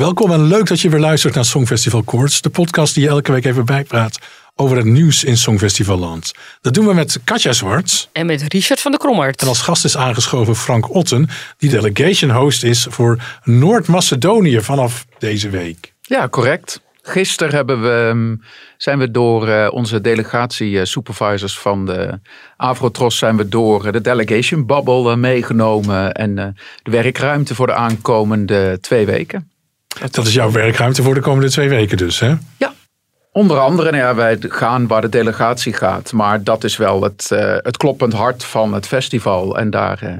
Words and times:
Welkom 0.00 0.32
en 0.32 0.42
leuk 0.42 0.66
dat 0.66 0.80
je 0.80 0.88
weer 0.88 1.00
luistert 1.00 1.34
naar 1.34 1.44
Songfestival 1.44 2.02
Koorts, 2.02 2.40
de 2.40 2.50
podcast 2.50 2.94
die 2.94 3.02
je 3.02 3.08
elke 3.08 3.32
week 3.32 3.44
even 3.44 3.64
bijpraat 3.64 4.18
over 4.56 4.76
het 4.76 4.86
nieuws 4.86 5.24
in 5.24 5.36
Songfestivalland. 5.36 6.32
Dat 6.60 6.74
doen 6.74 6.86
we 6.86 6.94
met 6.94 7.20
Katja 7.24 7.52
Zwarts. 7.52 8.08
En 8.12 8.26
met 8.26 8.42
Richard 8.52 8.80
van 8.80 8.90
der 8.90 9.00
Krommert. 9.00 9.42
En 9.42 9.48
als 9.48 9.60
gast 9.60 9.84
is 9.84 9.96
aangeschoven 9.96 10.56
Frank 10.56 10.94
Otten, 10.94 11.28
die 11.58 11.70
delegation 11.70 12.30
host 12.30 12.62
is 12.62 12.86
voor 12.90 13.22
Noord-Macedonië 13.44 14.60
vanaf 14.60 15.06
deze 15.18 15.50
week. 15.50 15.92
Ja, 16.00 16.28
correct. 16.28 16.80
Gisteren 17.02 17.54
hebben 17.54 17.82
we, 17.82 18.06
ehm, 18.08 18.36
zijn 18.76 18.98
we 18.98 19.10
door 19.10 19.48
uh, 19.48 19.68
onze 19.72 20.00
delegatie 20.00 20.70
uh, 20.70 20.84
supervisors 20.84 21.58
van 21.58 21.86
de 21.86 22.20
Avrotros 22.56 23.18
zijn 23.18 23.36
we 23.36 23.48
door 23.48 23.86
uh, 23.86 23.92
de 23.92 24.00
delegation 24.00 24.66
bubble 24.66 25.16
meegenomen 25.16 26.12
en 26.12 26.34
de 26.82 26.90
werkruimte 26.90 27.54
voor 27.54 27.66
de 27.66 27.74
aankomende 27.74 28.78
twee 28.80 29.06
weken. 29.06 29.50
Dat 30.10 30.26
is 30.26 30.34
jouw 30.34 30.50
werkruimte 30.50 31.02
voor 31.02 31.14
de 31.14 31.20
komende 31.20 31.50
twee 31.50 31.68
weken 31.68 31.96
dus, 31.96 32.20
hè? 32.20 32.34
Ja. 32.56 32.72
Onder 33.32 33.58
andere, 33.58 33.90
nou 33.90 34.02
ja, 34.02 34.14
wij 34.14 34.36
gaan 34.40 34.86
waar 34.86 35.00
de 35.00 35.08
delegatie 35.08 35.72
gaat. 35.72 36.12
Maar 36.12 36.42
dat 36.42 36.64
is 36.64 36.76
wel 36.76 37.02
het, 37.02 37.30
uh, 37.32 37.56
het 37.56 37.76
kloppend 37.76 38.12
hart 38.12 38.44
van 38.44 38.74
het 38.74 38.86
festival. 38.86 39.58
En 39.58 39.70
daar, 39.70 40.00
uh, 40.04 40.12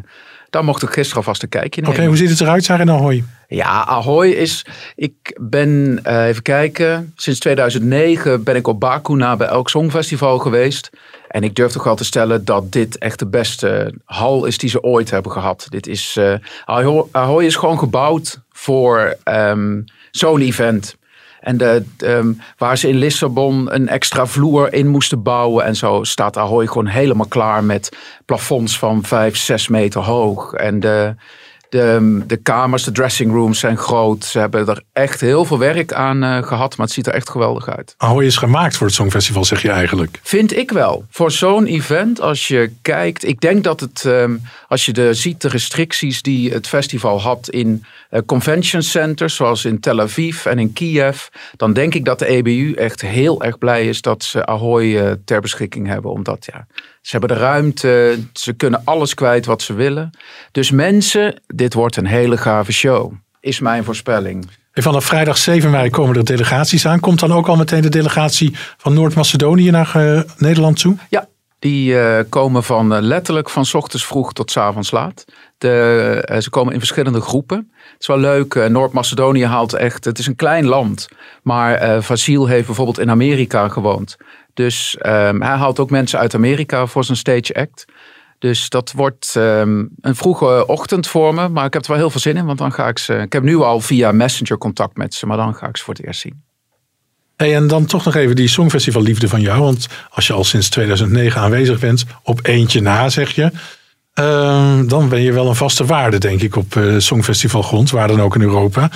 daar 0.51 0.65
mocht 0.65 0.83
ik 0.83 0.91
gisteren 0.91 1.17
alvast 1.17 1.43
een 1.43 1.49
kijkje 1.49 1.81
nemen. 1.81 1.97
Oké, 1.97 2.07
hoe 2.07 2.17
ziet 2.17 2.31
het 2.31 2.41
eruit 2.41 2.67
daar 2.67 2.81
in 2.81 2.91
Ahoy? 2.91 3.25
Ja, 3.49 3.85
Ahoy 3.85 4.29
is... 4.29 4.67
Ik 4.95 5.39
ben, 5.41 6.01
uh, 6.07 6.27
even 6.27 6.43
kijken, 6.43 7.13
sinds 7.17 7.39
2009 7.39 8.43
ben 8.43 8.57
ik 8.57 8.67
op 8.67 8.81
Baku 8.81 9.15
na 9.15 9.37
bij 9.37 9.47
elk 9.47 9.69
songfestival 9.69 10.39
geweest. 10.39 10.91
En 11.29 11.43
ik 11.43 11.55
durf 11.55 11.73
toch 11.73 11.85
wel 11.85 11.97
te 11.97 12.05
stellen 12.05 12.45
dat 12.45 12.73
dit 12.73 12.99
echt 12.99 13.19
de 13.19 13.27
beste 13.27 13.95
hal 14.05 14.45
is 14.45 14.59
die 14.59 14.71
ze 14.71 14.83
ooit 14.83 15.11
hebben 15.11 15.33
gehad. 15.33 15.67
Dit 15.69 15.87
is, 15.87 16.19
Ahoy, 16.65 17.05
Ahoy 17.11 17.45
is 17.45 17.57
gewoon 17.57 17.79
gebouwd 17.79 18.41
voor 18.51 19.17
um, 19.25 19.85
zo'n 20.11 20.41
event. 20.41 20.97
En 21.41 21.57
de, 21.57 21.85
um, 22.05 22.41
waar 22.57 22.79
ze 22.79 22.89
in 22.89 22.97
Lissabon 22.97 23.75
een 23.75 23.89
extra 23.89 24.27
vloer 24.27 24.73
in 24.73 24.89
moesten 24.89 25.23
bouwen. 25.23 25.65
En 25.65 25.77
zo 25.77 26.05
staat 26.05 26.37
Ahoy 26.37 26.67
gewoon 26.67 26.87
helemaal 26.87 27.27
klaar 27.27 27.65
met 27.65 27.97
plafonds 28.25 28.79
van 28.79 29.05
5, 29.05 29.37
6 29.37 29.69
meter 29.69 30.01
hoog. 30.01 30.53
En 30.53 30.81
de, 30.81 31.15
de, 31.71 32.23
de 32.27 32.37
kamers, 32.37 32.85
de 32.85 32.93
dressing 32.93 33.33
rooms 33.33 33.59
zijn 33.59 33.77
groot. 33.77 34.25
Ze 34.25 34.39
hebben 34.39 34.67
er 34.67 34.83
echt 34.93 35.21
heel 35.21 35.45
veel 35.45 35.59
werk 35.59 35.93
aan 35.93 36.25
uh, 36.25 36.43
gehad, 36.43 36.77
maar 36.77 36.87
het 36.87 36.95
ziet 36.95 37.07
er 37.07 37.15
echt 37.15 37.31
geweldig 37.31 37.69
uit. 37.69 37.95
Ahoy 37.97 38.25
is 38.25 38.37
gemaakt 38.37 38.77
voor 38.77 38.87
het 38.87 38.97
Songfestival, 38.97 39.45
zeg 39.45 39.63
je 39.63 39.71
eigenlijk? 39.71 40.19
Vind 40.23 40.57
ik 40.57 40.71
wel. 40.71 41.05
Voor 41.11 41.31
zo'n 41.31 41.67
event, 41.67 42.21
als 42.21 42.49
je 42.49 42.73
kijkt. 42.83 43.27
Ik 43.27 43.41
denk 43.41 43.65
dat 43.65 43.81
het, 43.81 44.05
um, 44.05 44.43
als 44.69 44.85
je 44.87 44.93
de, 44.93 45.15
ziet 45.15 45.41
de 45.41 45.49
restricties 45.49 46.23
die 46.23 46.53
het 46.53 46.69
festival 46.69 47.21
had 47.21 47.49
in 47.49 47.85
convention 48.27 48.83
centers, 48.83 49.35
zoals 49.35 49.65
in 49.65 49.81
Tel 49.81 50.01
Aviv 50.01 50.47
en 50.47 50.59
in 50.59 50.73
Kiev. 50.73 51.27
Dan 51.57 51.73
denk 51.73 51.95
ik 51.95 52.05
dat 52.05 52.19
de 52.19 52.27
EBU 52.27 52.73
echt 52.73 53.01
heel 53.01 53.43
erg 53.43 53.59
blij 53.59 53.89
is 53.89 54.03
dat 54.03 54.25
ze 54.25 54.47
Ahoy 54.47 54.85
uh, 54.85 55.11
ter 55.25 55.41
beschikking 55.41 55.87
hebben. 55.87 56.11
Omdat 56.11 56.49
ja, 56.53 56.67
ze 57.01 57.11
hebben 57.11 57.37
de 57.37 57.43
ruimte, 57.43 58.19
ze 58.33 58.53
kunnen 58.53 58.83
alles 58.85 59.15
kwijt 59.15 59.47
wat 59.47 59.63
ze 59.63 59.73
willen. 59.73 60.11
Dus 60.53 60.71
mensen, 60.71 61.43
dit 61.47 61.75
wordt 61.75 61.97
een 61.97 62.07
hele 62.07 62.37
gave 62.37 62.73
show, 62.73 63.13
is 63.41 63.61
mijn 63.61 63.85
voorspelling. 63.85 64.49
En 64.73 64.83
vanaf 64.83 65.05
vrijdag 65.05 65.37
7 65.37 65.71
mei 65.71 65.91
komen 65.91 66.17
er 66.17 66.25
delegaties 66.25 66.87
aan. 66.87 67.01
Komt 67.01 67.21
dan 67.21 67.33
ook 67.33 67.47
al 67.47 67.57
meteen 67.57 67.83
de 67.83 67.89
delegatie 67.89 68.57
van 68.77 68.95
Noord-Macedonië 68.95 69.71
naar 69.71 69.93
uh, 69.97 70.21
Nederland 70.37 70.81
toe? 70.81 70.97
Ja, 71.09 71.29
die 71.59 71.93
uh, 71.93 72.19
komen 72.29 72.65
van 72.65 72.93
uh, 72.93 73.01
letterlijk 73.01 73.51
van 73.51 73.65
ochtends 73.73 74.07
vroeg 74.07 74.33
tot 74.33 74.51
s 74.51 74.57
avonds 74.57 74.91
laat. 74.91 75.25
De, 75.61 76.29
uh, 76.31 76.39
ze 76.39 76.51
komen 76.51 76.73
in 76.73 76.79
verschillende 76.79 77.21
groepen. 77.21 77.71
Het 77.75 78.01
is 78.01 78.07
wel 78.07 78.19
leuk. 78.19 78.55
Noord-Macedonië 78.69 79.45
haalt 79.45 79.73
echt. 79.73 80.05
Het 80.05 80.19
is 80.19 80.27
een 80.27 80.37
klein 80.37 80.67
land. 80.67 81.09
Maar 81.43 82.03
Vasil 82.03 82.47
heeft 82.47 82.67
bijvoorbeeld 82.67 82.99
in 82.99 83.11
Amerika 83.11 83.69
gewoond. 83.69 84.17
Dus 84.55 84.97
um, 84.99 85.43
hij 85.43 85.57
haalt 85.57 85.79
ook 85.79 85.91
mensen 85.91 86.19
uit 86.19 86.35
Amerika 86.35 86.87
voor 86.87 87.05
zijn 87.05 87.17
stage 87.17 87.55
act. 87.55 87.85
Dus 88.39 88.69
dat 88.69 88.93
wordt 88.93 89.35
um, 89.37 89.91
een 90.01 90.17
vroege 90.17 90.67
ochtend 90.67 91.07
voor 91.07 91.35
me. 91.35 91.49
Maar 91.49 91.65
ik 91.65 91.73
heb 91.73 91.83
er 91.83 91.89
wel 91.89 91.99
heel 91.99 92.11
veel 92.11 92.21
zin 92.21 92.37
in. 92.37 92.45
Want 92.45 92.59
dan 92.59 92.73
ga 92.73 92.89
ik 92.89 92.99
ze. 92.99 93.15
Ik 93.15 93.33
heb 93.33 93.43
nu 93.43 93.57
al 93.57 93.81
via 93.81 94.13
Messenger 94.13 94.59
contact 94.59 94.97
met 94.97 95.15
ze. 95.15 95.27
Maar 95.27 95.37
dan 95.37 95.55
ga 95.55 95.69
ik 95.69 95.77
ze 95.77 95.85
voor 95.85 95.95
het 95.95 96.07
eerst 96.07 96.21
zien. 96.21 96.43
En 97.37 97.67
dan 97.67 97.87
toch 97.87 98.05
nog 98.05 98.15
even 98.15 98.37
die 98.37 98.49
Songfestival 98.49 99.03
liefde 99.03 99.29
van 99.29 99.41
jou. 99.41 99.63
Want 99.63 99.89
als 100.11 100.27
je 100.27 100.33
al 100.33 100.45
sinds 100.45 100.69
2009 100.69 101.41
aanwezig 101.41 101.81
bent, 101.81 102.05
op 102.23 102.41
eentje 102.47 102.81
na 102.81 103.09
zeg 103.09 103.35
je. 103.35 103.51
Uh, 104.15 104.81
dan 104.87 105.09
ben 105.09 105.23
je 105.23 105.33
wel 105.33 105.49
een 105.49 105.55
vaste 105.55 105.85
waarde, 105.85 106.19
denk 106.19 106.41
ik, 106.41 106.57
op 106.57 106.75
uh, 106.75 106.99
Songfestival 106.99 107.63
grond. 107.63 107.91
Waar 107.91 108.09
dan 108.09 108.21
ook 108.21 108.35
in 108.35 108.43
Europa. 108.43 108.91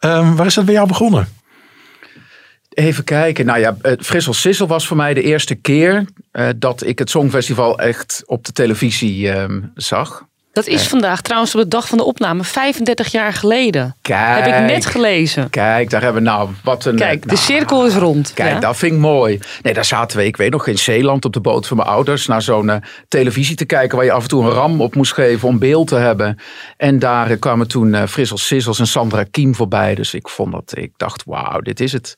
Uh, 0.00 0.34
waar 0.34 0.46
is 0.46 0.54
dat 0.54 0.64
bij 0.64 0.74
jou 0.74 0.86
begonnen? 0.86 1.28
Even 2.68 3.04
kijken. 3.04 3.46
Nou 3.46 3.58
ja, 3.58 3.76
Frissel 3.98 4.34
Sissel 4.34 4.66
was 4.66 4.86
voor 4.86 4.96
mij 4.96 5.14
de 5.14 5.22
eerste 5.22 5.54
keer 5.54 6.04
uh, 6.32 6.48
dat 6.56 6.86
ik 6.86 6.98
het 6.98 7.10
Songfestival 7.10 7.78
echt 7.78 8.22
op 8.26 8.44
de 8.44 8.52
televisie 8.52 9.26
uh, 9.26 9.44
zag. 9.74 10.28
Dat 10.52 10.66
is 10.66 10.88
vandaag 10.88 11.22
trouwens 11.22 11.54
op 11.54 11.60
de 11.60 11.68
dag 11.68 11.88
van 11.88 11.98
de 11.98 12.04
opname 12.04 12.44
35 12.44 13.12
jaar 13.12 13.32
geleden. 13.32 13.96
Kijk, 14.02 14.44
Heb 14.44 14.60
ik 14.60 14.66
net 14.66 14.86
gelezen. 14.86 15.50
Kijk, 15.50 15.90
daar 15.90 16.02
hebben 16.02 16.22
we 16.22 16.28
nou 16.28 16.50
wat 16.64 16.84
een. 16.84 16.96
Kijk, 16.96 17.24
nou, 17.24 17.36
de 17.36 17.42
cirkel 17.42 17.86
is 17.86 17.94
rond. 17.94 18.32
Kijk, 18.34 18.52
ja? 18.52 18.60
dat 18.60 18.76
vind 18.76 18.92
ik 18.92 18.98
mooi. 18.98 19.40
Nee, 19.62 19.74
daar 19.74 19.84
zaten 19.84 20.18
we, 20.18 20.24
ik 20.24 20.36
weet 20.36 20.50
nog, 20.50 20.66
in 20.66 20.78
Zeeland 20.78 21.24
op 21.24 21.32
de 21.32 21.40
boot 21.40 21.66
van 21.66 21.76
mijn 21.76 21.88
ouders 21.88 22.26
naar 22.26 22.42
zo'n 22.42 22.68
uh, 22.68 22.76
televisie 23.08 23.56
te 23.56 23.64
kijken 23.64 23.96
waar 23.96 24.06
je 24.06 24.12
af 24.12 24.22
en 24.22 24.28
toe 24.28 24.44
een 24.44 24.50
ram 24.50 24.80
op 24.80 24.94
moest 24.94 25.12
geven 25.12 25.48
om 25.48 25.58
beeld 25.58 25.88
te 25.88 25.96
hebben. 25.96 26.38
En 26.76 26.98
daar 26.98 27.30
uh, 27.30 27.38
kwamen 27.38 27.68
toen 27.68 27.92
uh, 27.92 28.06
Frissel 28.06 28.38
Sissels 28.38 28.78
en 28.78 28.86
Sandra 28.86 29.24
Kiem 29.30 29.54
voorbij. 29.54 29.94
Dus 29.94 30.14
ik 30.14 30.28
vond 30.28 30.52
dat, 30.52 30.72
ik 30.76 30.92
dacht, 30.96 31.22
wauw, 31.26 31.60
dit 31.60 31.80
is 31.80 31.92
het. 31.92 32.16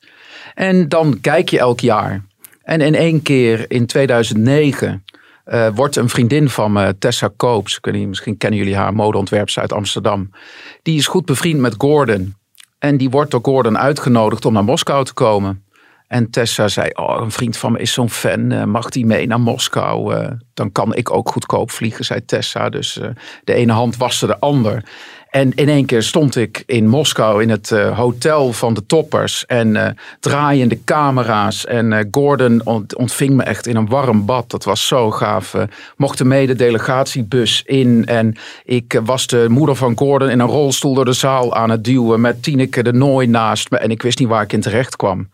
En 0.53 0.89
dan 0.89 1.17
kijk 1.21 1.49
je 1.49 1.59
elk 1.59 1.79
jaar. 1.79 2.21
En 2.63 2.81
in 2.81 2.95
één 2.95 3.21
keer 3.21 3.65
in 3.67 3.85
2009 3.85 5.03
uh, 5.45 5.67
wordt 5.75 5.95
een 5.95 6.09
vriendin 6.09 6.49
van 6.49 6.71
me, 6.71 6.97
Tessa 6.97 7.29
Koops, 7.37 7.79
misschien 7.81 8.37
kennen 8.37 8.59
jullie 8.59 8.75
haar, 8.75 8.93
modeontwerpster 8.93 9.61
uit 9.61 9.73
Amsterdam. 9.73 10.29
Die 10.81 10.97
is 10.97 11.07
goed 11.07 11.25
bevriend 11.25 11.59
met 11.59 11.75
Gordon. 11.77 12.35
En 12.79 12.97
die 12.97 13.09
wordt 13.09 13.31
door 13.31 13.39
Gordon 13.43 13.77
uitgenodigd 13.77 14.45
om 14.45 14.53
naar 14.53 14.63
Moskou 14.63 15.05
te 15.05 15.13
komen. 15.13 15.63
En 16.07 16.29
Tessa 16.29 16.67
zei, 16.67 16.89
oh, 16.93 17.21
een 17.21 17.31
vriend 17.31 17.57
van 17.57 17.71
me 17.71 17.79
is 17.79 17.93
zo'n 17.93 18.09
fan, 18.09 18.51
uh, 18.51 18.63
mag 18.63 18.89
die 18.89 19.05
mee 19.05 19.27
naar 19.27 19.39
Moskou? 19.39 20.15
Uh, 20.15 20.27
dan 20.53 20.71
kan 20.71 20.95
ik 20.95 21.11
ook 21.11 21.29
goedkoop 21.29 21.71
vliegen, 21.71 22.05
zei 22.05 22.25
Tessa. 22.25 22.69
Dus 22.69 22.99
de 23.43 23.53
ene 23.53 23.71
hand 23.71 23.97
waste 23.97 24.25
de 24.25 24.39
ander. 24.39 24.83
En 25.33 25.53
in 25.53 25.69
één 25.69 25.85
keer 25.85 26.03
stond 26.03 26.35
ik 26.35 26.63
in 26.65 26.87
Moskou 26.87 27.41
in 27.41 27.49
het 27.49 27.71
uh, 27.71 27.97
hotel 27.97 28.53
van 28.53 28.73
de 28.73 28.85
toppers. 28.85 29.45
En 29.45 29.75
uh, 29.75 29.87
draaiende 30.19 30.83
camera's. 30.83 31.65
En 31.65 31.91
uh, 31.91 31.99
Gordon 32.11 32.61
ont 32.65 32.95
ontving 32.95 33.33
me 33.35 33.43
echt 33.43 33.67
in 33.67 33.75
een 33.75 33.87
warm 33.87 34.25
bad. 34.25 34.49
Dat 34.49 34.63
was 34.63 34.87
zo 34.87 35.11
gaaf. 35.11 35.55
mocht 35.97 36.17
de 36.17 36.25
mede-delegatiebus 36.25 37.63
in. 37.65 38.05
En 38.05 38.35
ik 38.63 39.01
was 39.03 39.27
de 39.27 39.45
moeder 39.49 39.75
van 39.75 39.97
Gordon 39.97 40.29
in 40.29 40.39
een 40.39 40.47
rolstoel 40.47 40.93
door 40.93 41.05
de 41.05 41.13
zaal 41.13 41.55
aan 41.55 41.69
het 41.69 41.83
duwen. 41.83 42.21
Met 42.21 42.43
Tineke 42.43 42.83
de 42.83 42.93
Nooi 42.93 43.27
naast 43.27 43.71
me. 43.71 43.77
En 43.77 43.91
ik 43.91 44.01
wist 44.01 44.19
niet 44.19 44.27
waar 44.27 44.43
ik 44.43 44.53
in 44.53 44.61
terecht 44.61 44.95
kwam. 44.95 45.29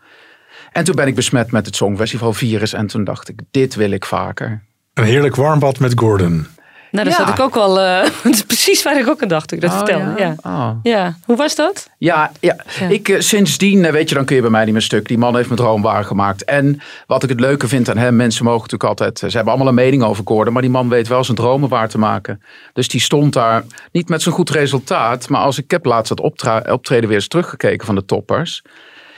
En 0.72 0.84
toen 0.84 0.94
ben 0.94 1.06
ik 1.06 1.14
besmet 1.14 1.50
met 1.52 1.66
het 1.66 1.76
Songfestival 1.76 2.32
virus. 2.32 2.72
En 2.72 2.86
toen 2.86 3.04
dacht 3.04 3.28
ik, 3.28 3.40
dit 3.50 3.74
wil 3.74 3.90
ik 3.90 4.04
vaker. 4.04 4.62
Een 4.94 5.04
heerlijk 5.04 5.36
warm 5.36 5.58
bad 5.58 5.78
met 5.78 5.92
Gordon. 5.96 6.46
Nou, 6.90 7.04
dat 7.08 7.16
Ja. 7.16 7.26
zat 7.26 7.34
ik 7.38 7.40
ook 7.44 7.56
al. 7.56 7.80
eh, 7.80 8.02
dat 8.22 8.32
is 8.32 8.42
precies 8.42 8.82
waar 8.82 8.98
ik 8.98 9.08
ook 9.08 9.22
aan 9.22 9.28
dacht 9.28 9.52
ik 9.52 9.60
dat 9.60 9.70
Oh, 9.70 9.76
vertelde. 9.76 10.12
Ja. 10.16 10.34
Oh. 10.42 10.70
Ja. 10.82 11.16
Hoe 11.24 11.36
was 11.36 11.54
dat? 11.54 11.90
Ja, 11.98 12.30
ja. 12.40 12.56
Ik, 12.88 13.08
eh, 13.08 13.20
sindsdien, 13.20 13.84
eh, 13.84 13.92
weet 13.92 14.08
je, 14.08 14.14
dan 14.14 14.24
kun 14.24 14.36
je 14.36 14.42
bij 14.42 14.50
mij 14.50 14.64
niet 14.64 14.72
meer 14.72 14.82
stuk. 14.82 15.08
Die 15.08 15.18
man 15.18 15.34
heeft 15.36 15.48
mijn 15.48 15.60
droom 15.60 15.82
waargemaakt. 15.82 16.44
En 16.44 16.80
wat 17.06 17.22
ik 17.22 17.28
het 17.28 17.40
leuke 17.40 17.68
vind 17.68 17.90
aan 17.90 17.96
hem, 17.96 18.16
mensen 18.16 18.44
mogen 18.44 18.60
natuurlijk 18.60 18.90
altijd, 18.90 19.18
ze 19.18 19.36
hebben 19.36 19.52
allemaal 19.54 19.68
een 19.68 19.74
mening 19.84 20.02
over 20.02 20.22
Gordon, 20.26 20.52
maar 20.52 20.62
die 20.62 20.70
man 20.70 20.88
weet 20.88 21.08
wel 21.08 21.24
zijn 21.24 21.36
dromen 21.36 21.68
waar 21.68 21.88
te 21.88 21.98
maken. 21.98 22.42
Dus 22.72 22.88
die 22.88 23.00
stond 23.00 23.32
daar 23.32 23.64
niet 23.92 24.08
met 24.08 24.22
zo'n 24.22 24.32
goed 24.32 24.50
resultaat, 24.50 25.28
maar 25.28 25.40
als 25.40 25.58
ik, 25.58 25.70
heb 25.70 25.84
laatst 25.84 26.10
het 26.10 26.20
optra- 26.20 26.64
optreden 26.68 27.08
weer 27.08 27.18
eens 27.18 27.28
teruggekeken 27.28 27.86
van 27.86 27.94
de 27.94 28.04
toppers. 28.04 28.62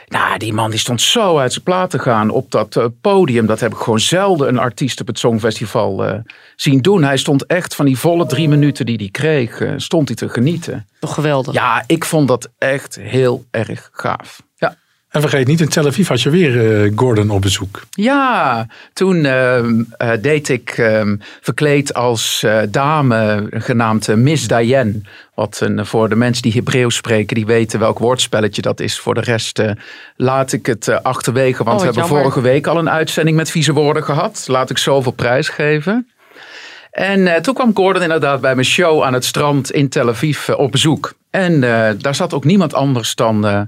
Nou, 0.07 0.37
die 0.37 0.53
man 0.53 0.69
die 0.69 0.79
stond 0.79 1.01
zo 1.01 1.37
uit 1.37 1.51
zijn 1.51 1.63
plaat 1.63 1.89
te 1.89 1.99
gaan 1.99 2.29
op 2.29 2.51
dat 2.51 2.75
eh, 2.75 2.85
podium. 3.01 3.45
Dat 3.45 3.59
heb 3.59 3.71
ik 3.71 3.77
gewoon 3.77 3.99
zelden 3.99 4.47
een 4.47 4.59
artiest 4.59 5.01
op 5.01 5.07
het 5.07 5.19
Songfestival 5.19 6.05
eh, 6.05 6.19
zien 6.55 6.81
doen. 6.81 7.03
Hij 7.03 7.17
stond 7.17 7.45
echt 7.45 7.75
van 7.75 7.85
die 7.85 7.99
volle 7.99 8.25
drie 8.25 8.49
minuten 8.49 8.85
die 8.85 8.97
hij 8.97 9.09
kreeg, 9.11 9.61
eh, 9.61 9.73
stond 9.77 10.07
hij 10.07 10.17
te 10.17 10.29
genieten. 10.29 10.87
Toch 10.99 11.13
geweldig. 11.13 11.53
Ja, 11.53 11.83
ik 11.87 12.05
vond 12.05 12.27
dat 12.27 12.49
echt 12.57 12.95
heel 12.95 13.45
erg 13.51 13.89
gaaf. 13.91 14.41
En 15.13 15.21
vergeet 15.21 15.47
niet, 15.47 15.61
in 15.61 15.69
Tel 15.69 15.85
Aviv 15.87 16.07
had 16.07 16.21
je 16.21 16.29
weer 16.29 16.83
eh, 16.83 16.91
Gordon 16.95 17.29
op 17.29 17.41
bezoek. 17.41 17.81
ja 17.89 18.67
toen 18.93 19.25
ehm, 19.25 19.83
eh, 19.97 20.11
deed 20.21 20.49
ik 20.49 20.69
ehm, 20.69 21.15
verkleed 21.41 21.93
als 21.93 22.43
eh, 22.43 22.59
dame 22.69 23.47
genaamd 23.49 24.07
Miss 24.15 24.47
Diane. 24.47 25.01
Wat 25.35 25.59
een, 25.61 25.85
voor 25.85 26.09
de 26.09 26.15
mensen 26.15 26.41
die 26.43 26.51
Hebreeuws 26.51 26.95
spreken, 26.95 27.35
die 27.35 27.45
weten 27.45 27.79
welk 27.79 27.99
woordspelletje 27.99 28.61
dat 28.61 28.79
is. 28.79 28.99
Voor 28.99 29.13
de 29.13 29.21
rest 29.21 29.59
eh, 29.59 29.71
laat 30.15 30.51
ik 30.51 30.65
het 30.65 30.87
eh, 30.87 30.97
achterwege. 31.01 31.63
Want 31.63 31.69
Oh, 31.69 31.77
we 31.77 31.83
hebben 31.85 32.03
jammer. 32.03 32.21
vorige 32.21 32.41
week 32.41 32.67
al 32.67 32.77
een 32.77 32.89
uitzending 32.89 33.37
met 33.37 33.51
vieze 33.51 33.73
woorden 33.73 34.03
gehad. 34.03 34.43
Laat 34.47 34.69
ik 34.69 34.77
zoveel 34.77 35.11
prijs 35.11 35.49
geven. 35.49 36.07
En 36.91 37.27
eh, 37.35 37.41
toen 37.41 37.53
kwam 37.53 37.71
Gordon 37.75 38.01
inderdaad 38.01 38.41
bij 38.41 38.55
mijn 38.55 38.67
show 38.67 39.03
aan 39.03 39.13
het 39.13 39.25
strand 39.25 39.71
in 39.71 39.89
Tel 39.89 40.09
Aviv 40.09 40.49
op 40.49 40.71
bezoek. 40.71 41.13
En 41.29 41.53
eh, 41.63 41.89
daar 41.97 42.15
zat 42.15 42.33
ook 42.33 42.43
niemand 42.43 42.73
anders 42.73 43.15
dan 43.15 43.47
eh, 43.47 43.61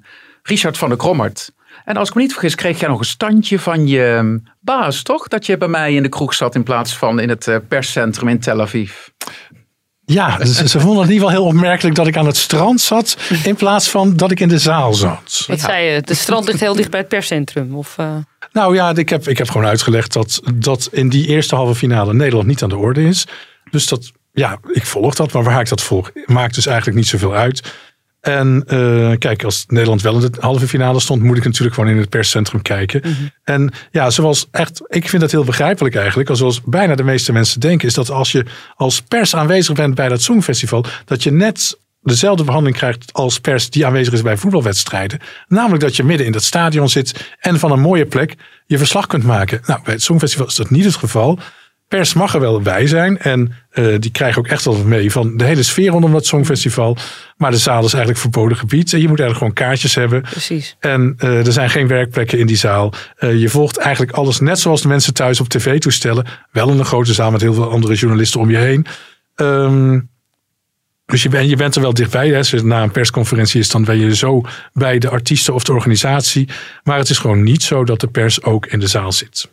Richard 0.48 0.78
van 0.78 0.90
der 0.90 0.98
Krommert. 0.98 1.52
En 1.86 1.98
als 1.98 2.10
ik 2.10 2.16
me 2.16 2.22
niet 2.22 2.32
vergis, 2.32 2.56
kreeg 2.56 2.80
jij 2.80 2.90
nog 2.90 3.00
een 3.00 3.06
standje 3.06 3.60
van 3.60 3.88
je 3.88 4.20
mm, 4.22 4.44
baas, 4.60 5.02
toch? 5.02 5.28
Dat 5.28 5.46
je 5.46 5.58
bij 5.58 5.68
mij 5.68 5.94
in 5.94 6.04
de 6.04 6.10
kroeg 6.10 6.34
zat 6.34 6.56
in 6.56 6.64
plaats 6.64 6.98
van 6.98 7.20
in 7.20 7.30
het 7.30 7.48
eh, 7.48 7.58
perscentrum 7.68 8.28
in 8.28 8.40
Tel 8.40 8.62
Aviv. 8.62 8.92
Ja, 10.06 10.46
ze, 10.46 10.68
ze 10.68 10.80
vonden 10.80 11.00
het 11.00 11.08
in 11.08 11.14
ieder 11.14 11.28
geval 11.28 11.44
heel 11.44 11.56
opmerkelijk 11.56 11.96
dat 11.96 12.08
ik 12.08 12.18
aan 12.18 12.26
het 12.26 12.38
strand 12.38 12.82
zat. 12.82 13.18
In 13.44 13.56
plaats 13.56 13.90
van 13.90 14.16
dat 14.16 14.32
ik 14.32 14.40
in 14.40 14.48
de 14.48 14.58
zaal 14.58 14.94
zat. 14.94 15.44
Wat 15.48 15.60
zei 15.60 15.86
je? 15.86 16.02
De 16.02 16.14
strand 16.14 16.46
ligt 16.46 16.60
heel 16.60 16.76
dicht 16.76 16.90
bij 16.90 17.00
het 17.00 17.10
perscentrum. 17.10 17.76
Of, 17.76 17.98
eh, 17.98 18.16
Nou 18.52 18.76
ja, 18.76 18.96
ik 18.96 19.10
heb, 19.10 19.28
ik 19.28 19.38
heb 19.38 19.50
gewoon 19.50 19.68
uitgelegd 19.68 20.14
dat, 20.14 20.42
dat 20.54 20.90
in 20.92 21.10
die 21.10 21.28
eerste 21.28 21.56
halve 21.56 21.76
finale 21.76 22.14
Nederland 22.14 22.48
niet 22.48 22.64
aan 22.64 22.70
de 22.70 22.78
orde 22.78 23.04
is. 23.04 23.28
Dus 23.72 23.88
dat, 23.88 24.12
ja, 24.32 24.58
ik 24.72 24.86
volg 24.86 25.16
dat. 25.16 25.32
Maar 25.32 25.44
waar 25.44 25.60
ik 25.60 25.70
dat 25.70 25.82
volg, 25.82 26.12
maakt 26.26 26.56
dus 26.56 26.66
eigenlijk 26.66 26.98
niet 26.98 27.08
zoveel 27.08 27.34
uit. 27.34 27.74
En 28.25 28.63
eh, 28.68 29.12
kijk, 29.18 29.44
als 29.44 29.66
Nederland 29.68 30.01
wel 30.01 30.13
in 30.13 30.19
de 30.19 30.38
halve 30.39 30.68
finale 30.68 31.00
stond, 31.00 31.24
moet 31.24 31.38
ik 31.38 31.44
natuurlijk 31.44 31.75
gewoon 31.75 31.89
in 31.89 31.98
het 31.98 32.10
perscentrum 32.10 32.62
kijken. 32.62 33.01
En 33.44 33.72
ja, 33.92 34.10
zoals 34.10 34.48
echt, 34.51 34.81
ik 34.88 35.10
vind 35.10 35.22
dat 35.22 35.31
heel 35.31 35.44
begrijpelijk 35.44 35.95
eigenlijk. 35.95 36.30
Zoals 36.33 36.62
bijna 36.62 36.95
de 36.95 37.04
meeste 37.04 37.31
mensen 37.31 37.60
denken, 37.60 37.88
is 37.88 37.94
dat 37.94 38.10
als 38.10 38.31
je 38.31 38.45
als 38.75 39.01
pers 39.01 39.36
aanwezig 39.36 39.75
bent 39.75 39.95
bij 39.95 40.10
dat 40.10 40.22
Songfestival, 40.22 40.86
dat 41.06 41.24
je 41.24 41.31
net 41.31 41.77
dezelfde 42.01 42.44
behandeling 42.44 42.77
krijgt 42.77 43.13
als 43.13 43.39
pers 43.39 43.69
die 43.69 43.86
aanwezig 43.86 44.13
is 44.13 44.22
bij 44.22 44.38
voetbalwedstrijden. 44.38 45.19
Namelijk 45.48 45.81
dat 45.81 45.95
je 45.95 46.04
midden 46.04 46.25
in 46.25 46.31
dat 46.31 46.44
stadion 46.44 46.89
zit 46.89 47.33
en 47.39 47.60
van 47.60 47.72
een 47.72 47.80
mooie 47.80 48.06
plek 48.06 48.36
je 48.66 48.77
verslag 48.77 49.07
kunt 49.07 49.24
maken. 49.24 49.62
Nou, 49.66 49.80
bij 49.83 49.94
het 49.94 50.04
Songfestival 50.04 50.48
is 50.48 50.56
dat 50.56 50.69
niet 50.69 50.86
het 50.86 50.95
geval. 50.95 51.39
Pers 51.88 52.14
mag 52.14 52.34
er 52.34 52.40
wel 52.40 52.62
bij 52.62 52.88
zijn 52.88 53.18
en 53.18 53.54
eh, 53.70 53.86
die 54.00 54.12
krijgen 54.12 54.40
ook 54.40 54.48
echt 54.48 54.66
wel 54.66 54.78
wat 54.78 54.86
mee 54.86 55.12
van 55.12 55.38
de 55.38 55.44
hele 55.44 55.64
sfeer 55.64 55.90
rondom 55.90 56.12
dat 56.12 56.26
Songfestival. 56.26 56.98
Maar 57.38 57.52
de 57.52 57.58
zaal 57.58 57.86
is 57.86 57.92
eigenlijk 57.92 58.22
verboden 58.22 58.58
gebied 58.58 58.94
en 58.94 59.02
je 59.02 59.08
moet 59.08 59.20
eigenlijk 59.20 59.38
gewoon 59.38 59.70
kaartjes 59.70 59.96
hebben. 59.96 60.22
precies. 60.22 60.76
En 60.80 61.16
eh, 61.18 61.46
er 61.46 61.52
zijn 61.52 61.70
geen 61.70 61.88
werkplekken 61.88 62.40
in 62.40 62.48
die 62.48 62.58
zaal. 62.58 62.94
Eh, 63.16 63.40
je 63.40 63.50
volgt 63.50 63.78
eigenlijk 63.78 64.18
alles 64.18 64.40
net 64.40 64.60
zoals 64.60 64.82
de 64.82 64.88
mensen 64.88 65.14
thuis 65.14 65.40
op 65.40 65.48
tv 65.48 65.80
toestellen. 65.80 66.26
Wel 66.52 66.70
in 66.70 66.80
een 66.80 66.86
grote 66.86 67.14
zaal 67.14 67.32
met 67.32 67.42
heel 67.42 67.54
veel 67.54 67.70
andere 67.70 67.94
journalisten 67.94 68.40
om 68.40 68.50
je 68.50 68.58
heen. 68.58 68.86
Ehm, 69.36 70.00
dus 71.06 71.24
je, 71.24 71.30
ben, 71.30 71.48
je 71.48 71.56
bent 71.56 71.76
er 71.76 71.82
wel 71.82 71.94
dichtbij. 71.94 72.30
Hè. 72.30 72.62
Na 72.64 72.84
een 72.84 72.92
persconferentie 72.92 73.60
is, 73.60 73.70
dan 73.70 73.84
ben 73.84 74.00
je 74.00 74.16
zo 74.16 74.42
bij 74.74 75.00
de 75.00 75.10
artiesten 75.10 75.54
of 75.54 75.64
de 75.64 75.74
organisatie. 75.74 76.50
Maar 76.84 76.98
het 76.98 77.10
is 77.10 77.18
gewoon 77.18 77.44
niet 77.44 77.64
zo 77.64 77.84
dat 77.84 78.00
de 78.00 78.08
pers 78.08 78.44
ook 78.44 78.66
in 78.66 78.80
de 78.80 78.88
zaal 78.88 79.12
zit. 79.12 79.50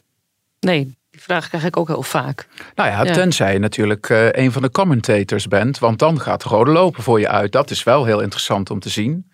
Nee, 0.61 0.95
vraag 1.23 1.49
krijg 1.49 1.65
ik 1.65 1.77
ook 1.77 1.89
heel 1.89 2.03
vaak. 2.03 2.47
Nou 2.75 2.91
ja, 2.91 3.05
Ja. 3.05 3.13
tenzij 3.13 3.53
je 3.53 3.59
natuurlijk 3.59 4.09
eh, 4.11 4.27
een 4.33 4.53
van 4.53 4.63
de 4.63 4.71
commentators 4.71 5.49
bent. 5.49 5.79
Want 5.79 5.99
dan 5.99 6.21
gaat 6.21 6.43
de 6.43 6.49
rode 6.49 6.71
loper 6.71 7.03
voor 7.03 7.21
je 7.21 7.29
uit. 7.29 7.53
Dat 7.53 7.71
is 7.71 7.83
wel 7.83 8.05
heel 8.05 8.21
interessant 8.21 8.71
om 8.71 8.81
te 8.81 8.89
zien. 8.89 9.31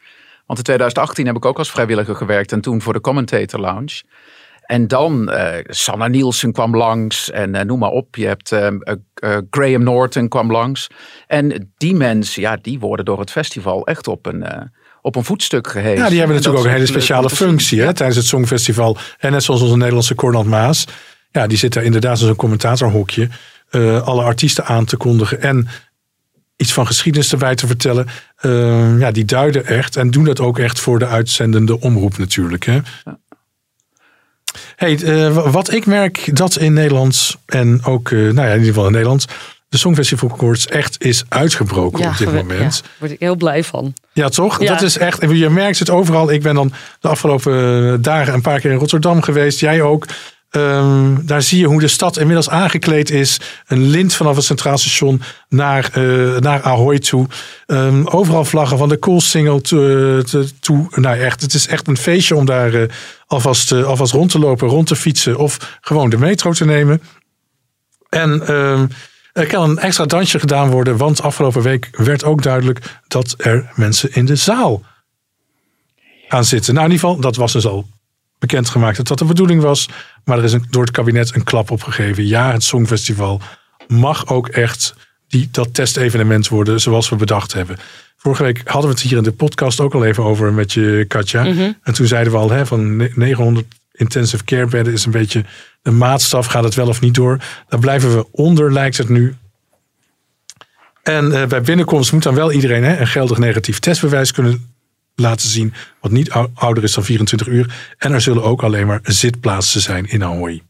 Want 0.46 0.58
in 0.58 0.64
2018 0.64 1.26
heb 1.26 1.36
ik 1.36 1.44
ook 1.44 1.58
als 1.58 1.70
vrijwilliger 1.70 2.14
gewerkt. 2.16 2.52
En 2.52 2.60
toen 2.60 2.82
voor 2.82 2.92
de 2.92 3.00
Commentator 3.00 3.60
Lounge. 3.60 4.02
En 4.62 4.88
dan, 4.88 5.30
eh 5.30 5.64
Sanna 5.66 6.06
Nielsen 6.06 6.52
kwam 6.52 6.76
langs. 6.76 7.30
En 7.30 7.54
eh, 7.54 7.64
noem 7.64 7.78
maar 7.78 7.90
op. 7.90 8.16
Je 8.16 8.26
hebt 8.26 8.52
eh, 8.52 8.66
eh, 8.66 8.74
eh, 9.14 9.38
Graham 9.50 9.82
Norton 9.82 10.28
kwam 10.28 10.50
langs. 10.52 10.86
En 11.26 11.72
die 11.76 11.94
mensen, 11.94 12.42
ja, 12.42 12.56
die 12.62 12.78
worden 12.78 13.04
door 13.04 13.20
het 13.20 13.30
festival 13.30 13.86
echt 13.86 14.08
op 14.08 14.26
een, 14.26 14.42
eh, 14.42 14.62
op 15.02 15.16
een 15.16 15.24
voetstuk 15.24 15.66
gehezen. 15.68 16.04
Ja, 16.04 16.08
die 16.08 16.18
hebben 16.18 16.36
natuurlijk 16.36 16.62
ook 16.64 16.68
een 16.70 16.76
hele 16.76 16.86
speciale 16.86 17.30
functie 17.30 17.80
hè, 17.80 17.94
tijdens 17.94 18.18
het 18.18 18.26
Songfestival. 18.26 18.96
En 19.18 19.32
net 19.32 19.42
zoals 19.42 19.62
onze 19.62 19.76
Nederlandse 19.76 20.14
Cornald 20.14 20.46
Maas. 20.46 20.86
Ja, 21.30 21.46
die 21.46 21.58
zit 21.58 21.72
daar 21.72 21.84
inderdaad 21.84 22.10
als 22.10 22.22
een 22.22 22.36
commentatorhokje. 22.36 23.28
eh, 23.70 24.02
alle 24.02 24.22
artiesten 24.22 24.64
aan 24.64 24.84
te 24.84 24.96
kondigen. 24.96 25.42
En 25.42 25.68
iets 26.56 26.72
van 26.72 26.86
geschiedenis 26.86 27.32
erbij 27.32 27.54
te 27.54 27.66
vertellen. 27.66 28.06
Eh, 28.36 28.98
ja, 28.98 29.10
die 29.10 29.24
duiden 29.24 29.66
echt. 29.66 29.96
En 29.96 30.10
doen 30.10 30.24
dat 30.24 30.40
ook 30.40 30.58
echt 30.58 30.80
voor 30.80 30.98
de 30.98 31.06
uitzendende 31.06 31.80
omroep 31.80 32.18
natuurlijk. 32.18 32.64
Hè. 32.64 32.78
Hey, 34.76 35.02
eh, 35.02 35.50
wat 35.52 35.72
ik 35.72 35.86
merk 35.86 36.36
dat 36.36 36.56
in 36.56 36.72
Nederland 36.72 37.36
en 37.46 37.84
ook, 37.84 38.10
nou 38.10 38.34
ja, 38.34 38.44
in 38.44 38.50
ieder 38.52 38.66
geval 38.66 38.86
in 38.86 38.92
Nederland, 38.92 39.26
de 39.68 39.78
Songfestival 39.78 40.32
Awards 40.32 40.66
echt 40.66 41.04
is 41.04 41.24
uitgebroken 41.28 42.06
op 42.08 42.16
dit 42.16 42.32
moment. 42.32 42.76
Ja, 42.76 42.82
daar 42.82 42.90
word 42.98 43.10
ik 43.10 43.20
heel 43.20 43.36
blij 43.36 43.64
van. 43.64 43.94
Ja, 44.12 44.28
toch? 44.28 44.62
Ja. 44.62 44.72
Dat 44.72 44.82
is 44.82 44.98
echt. 44.98 45.20
Je 45.30 45.48
merkt 45.50 45.78
het 45.78 45.90
overal. 45.90 46.30
Ik 46.30 46.42
ben 46.42 46.54
dan 46.54 46.72
de 47.00 47.08
afgelopen 47.08 48.02
dagen 48.02 48.34
een 48.34 48.40
paar 48.40 48.60
keer 48.60 48.70
in 48.70 48.78
Rotterdam 48.78 49.22
geweest. 49.22 49.60
Jij 49.60 49.82
ook. 49.82 50.06
Ehm, 50.58 51.26
daar 51.26 51.42
zie 51.42 51.58
je 51.58 51.66
hoe 51.66 51.80
de 51.80 51.88
stad 51.88 52.16
inmiddels 52.16 52.48
aangekleed 52.48 53.10
is. 53.10 53.40
Een 53.66 53.82
lint 53.82 54.14
vanaf 54.14 54.36
het 54.36 54.44
Centraal 54.44 54.78
Station 54.78 55.22
naar, 55.48 55.90
eh, 55.92 56.36
naar 56.36 56.62
Ahoy 56.62 56.98
toe. 56.98 57.26
Ehm, 57.66 58.06
overal 58.06 58.44
vlaggen 58.44 58.78
van 58.78 58.88
de 58.88 58.98
Cool 58.98 59.20
Single 59.20 59.60
toe. 59.60 60.52
toe. 60.60 60.86
Nou, 60.90 61.18
echt, 61.18 61.40
het 61.40 61.54
is 61.54 61.66
echt 61.66 61.88
een 61.88 61.96
feestje 61.96 62.36
om 62.36 62.44
daar 62.44 62.74
eh, 62.74 62.88
alvast, 63.26 63.72
eh, 63.72 63.84
alvast 63.84 64.12
rond 64.12 64.30
te 64.30 64.38
lopen, 64.38 64.68
rond 64.68 64.86
te 64.86 64.96
fietsen 64.96 65.38
of 65.38 65.78
gewoon 65.80 66.10
de 66.10 66.18
metro 66.18 66.52
te 66.52 66.64
nemen. 66.64 67.02
En 68.08 68.46
ehm, 68.46 68.86
er 69.32 69.46
kan 69.46 69.70
een 69.70 69.78
extra 69.78 70.04
dansje 70.04 70.38
gedaan 70.38 70.70
worden, 70.70 70.96
want 70.96 71.22
afgelopen 71.22 71.62
week 71.62 71.88
werd 71.92 72.24
ook 72.24 72.42
duidelijk 72.42 73.00
dat 73.08 73.34
er 73.36 73.70
mensen 73.74 74.14
in 74.14 74.24
de 74.24 74.36
zaal 74.36 74.82
aan 76.28 76.44
zitten. 76.44 76.74
Nou, 76.74 76.86
in 76.86 76.92
ieder 76.92 77.08
geval, 77.08 77.22
dat 77.22 77.36
was 77.36 77.52
dus 77.52 77.66
al 77.66 77.86
bekendgemaakt 78.38 78.96
dat 78.96 79.08
dat 79.08 79.18
de 79.18 79.24
bedoeling 79.24 79.62
was. 79.62 79.88
Maar 80.24 80.38
er 80.38 80.44
is 80.44 80.52
een, 80.52 80.64
door 80.70 80.82
het 80.82 80.90
kabinet 80.90 81.34
een 81.34 81.44
klap 81.44 81.70
opgegeven. 81.70 82.26
Ja, 82.26 82.52
het 82.52 82.62
Songfestival 82.62 83.40
mag 83.88 84.26
ook 84.26 84.48
echt 84.48 84.94
die, 85.28 85.48
dat 85.50 85.74
testevenement 85.74 86.48
worden 86.48 86.80
zoals 86.80 87.08
we 87.08 87.16
bedacht 87.16 87.52
hebben. 87.52 87.76
Vorige 88.16 88.42
week 88.42 88.60
hadden 88.64 88.90
we 88.90 88.96
het 88.96 89.04
hier 89.06 89.16
in 89.16 89.22
de 89.22 89.32
podcast 89.32 89.80
ook 89.80 89.94
al 89.94 90.04
even 90.04 90.24
over 90.24 90.52
met 90.52 90.72
je, 90.72 91.04
Katja. 91.08 91.44
En 91.82 91.94
toen 91.94 92.06
zeiden 92.06 92.32
we 92.32 92.38
al, 92.38 92.50
hè, 92.50 92.66
van 92.66 92.96
ne- 92.96 93.12
900 93.14 93.66
intensive 93.92 94.44
care 94.44 94.66
bedden 94.66 94.92
is 94.92 95.04
een 95.04 95.10
beetje 95.10 95.44
de 95.82 95.90
maatstaf. 95.90 96.46
Gaat 96.46 96.64
het 96.64 96.74
wel 96.74 96.88
of 96.88 97.00
niet 97.00 97.14
door? 97.14 97.38
Daar 97.68 97.80
blijven 97.80 98.16
we 98.16 98.26
onder, 98.30 98.72
lijkt 98.72 98.96
het 98.96 99.08
nu. 99.08 99.36
En 101.02 101.32
eh, 101.32 101.46
bij 101.46 101.62
binnenkomst 101.62 102.12
moet 102.12 102.22
dan 102.22 102.34
wel 102.34 102.52
iedereen 102.52 102.84
hè, 102.84 102.98
een 102.98 103.06
geldig 103.06 103.38
negatief 103.38 103.78
testbewijs 103.78 104.32
kunnen 104.32 104.76
laten 105.18 105.48
zien. 105.48 105.74
Wat 106.00 106.10
niet 106.10 106.30
ou- 106.30 106.50
ouder 106.54 106.82
is 106.84 106.92
dan 106.94 107.04
24 107.04 107.46
uur. 107.48 107.94
En 107.98 108.12
er 108.12 108.20
zullen 108.20 108.42
ook 108.42 108.62
alleen 108.62 108.86
maar 108.86 109.00
zitplaatsen 109.02 109.80
zijn 109.80 110.06
in 110.06 110.24
Ahoy. 110.24 110.62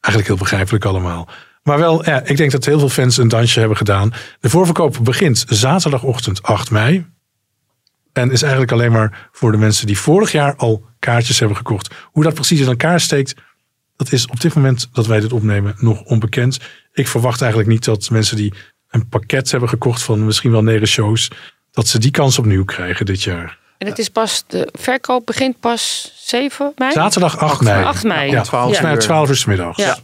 Eigenlijk 0.00 0.26
heel 0.26 0.36
begrijpelijk 0.36 0.84
allemaal. 0.84 1.28
Maar 1.62 1.78
wel, 1.78 2.04
ja, 2.04 2.22
ik 2.24 2.36
denk 2.36 2.50
dat 2.50 2.64
heel 2.64 2.78
veel 2.78 2.88
fans 2.88 3.16
een 3.16 3.28
dansje 3.28 3.58
hebben 3.58 3.76
gedaan. 3.76 4.12
De 4.40 4.50
voorverkoop 4.50 4.98
begint 5.02 5.44
zaterdagochtend 5.48 6.42
8 6.42 6.70
mei. 6.70 7.06
En 8.12 8.30
is 8.30 8.42
eigenlijk 8.42 8.72
alleen 8.72 8.92
maar 8.92 9.28
voor 9.32 9.52
de 9.52 9.58
mensen 9.58 9.86
die 9.86 9.98
vorig 9.98 10.32
jaar 10.32 10.56
al 10.56 10.84
kaartjes 10.98 11.38
hebben 11.38 11.56
gekocht. 11.56 11.94
Hoe 12.04 12.22
dat 12.22 12.34
precies 12.34 12.60
in 12.60 12.66
elkaar 12.66 13.00
steekt, 13.00 13.34
dat 13.96 14.12
is 14.12 14.26
op 14.26 14.40
dit 14.40 14.54
moment 14.54 14.88
dat 14.92 15.06
wij 15.06 15.20
dit 15.20 15.32
opnemen 15.32 15.74
nog 15.78 16.02
onbekend. 16.02 16.58
Ik 16.92 17.08
verwacht 17.08 17.40
eigenlijk 17.40 17.70
niet 17.70 17.84
dat 17.84 18.10
mensen 18.10 18.36
die 18.36 18.54
een 18.90 19.08
pakket 19.08 19.50
hebben 19.50 19.68
gekocht 19.68 20.02
van 20.02 20.24
misschien 20.24 20.50
wel 20.50 20.62
negen 20.62 20.86
shows, 20.86 21.30
dat 21.70 21.88
ze 21.88 21.98
die 21.98 22.10
kans 22.10 22.38
opnieuw 22.38 22.64
krijgen 22.64 23.06
dit 23.06 23.22
jaar. 23.22 23.58
En 23.80 23.86
het 23.86 23.98
is 23.98 24.08
pas, 24.08 24.44
de 24.46 24.68
verkoop 24.72 25.26
begint 25.26 25.60
pas 25.60 26.12
7 26.16 26.72
mei? 26.76 26.92
Zaterdag 26.92 27.38
8 27.38 27.60
mei. 27.60 27.84
8 27.84 28.04
mei. 28.04 28.30
Ja, 28.30 28.38
Om 28.38 28.44
12 28.44 28.62
volgens 28.62 28.80
mij 28.80 28.92
uur. 28.92 28.98
12 28.98 29.28
uur 29.28 29.36
's 29.36 29.44
middags. 29.44 29.76
Ja. 29.82 29.96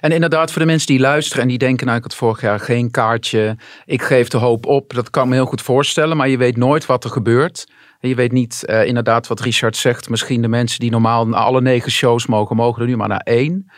En 0.00 0.12
inderdaad, 0.12 0.50
voor 0.50 0.60
de 0.60 0.66
mensen 0.66 0.86
die 0.86 0.98
luisteren 1.00 1.42
en 1.42 1.48
die 1.48 1.58
denken, 1.58 1.86
nou 1.86 1.98
ik 1.98 2.04
had 2.04 2.14
vorig 2.14 2.40
jaar 2.40 2.60
geen 2.60 2.90
kaartje, 2.90 3.56
ik 3.84 4.02
geef 4.02 4.28
de 4.28 4.36
hoop 4.36 4.66
op. 4.66 4.94
Dat 4.94 5.10
kan 5.10 5.22
ik 5.22 5.28
me 5.28 5.34
heel 5.34 5.44
goed 5.44 5.62
voorstellen, 5.62 6.16
maar 6.16 6.28
je 6.28 6.36
weet 6.36 6.56
nooit 6.56 6.86
wat 6.86 7.04
er 7.04 7.10
gebeurt. 7.10 7.66
Je 8.00 8.14
weet 8.14 8.32
niet 8.32 8.64
eh, 8.64 8.86
inderdaad 8.86 9.26
wat 9.26 9.40
Richard 9.40 9.76
zegt. 9.76 10.08
Misschien 10.08 10.42
de 10.42 10.48
mensen 10.48 10.80
die 10.80 10.90
normaal 10.90 11.26
naar 11.26 11.40
alle 11.40 11.60
negen 11.60 11.90
shows 11.90 12.26
mogen, 12.26 12.56
mogen 12.56 12.82
er 12.82 12.88
nu 12.88 12.96
maar 12.96 13.08
naar 13.08 13.20
één. 13.24 13.70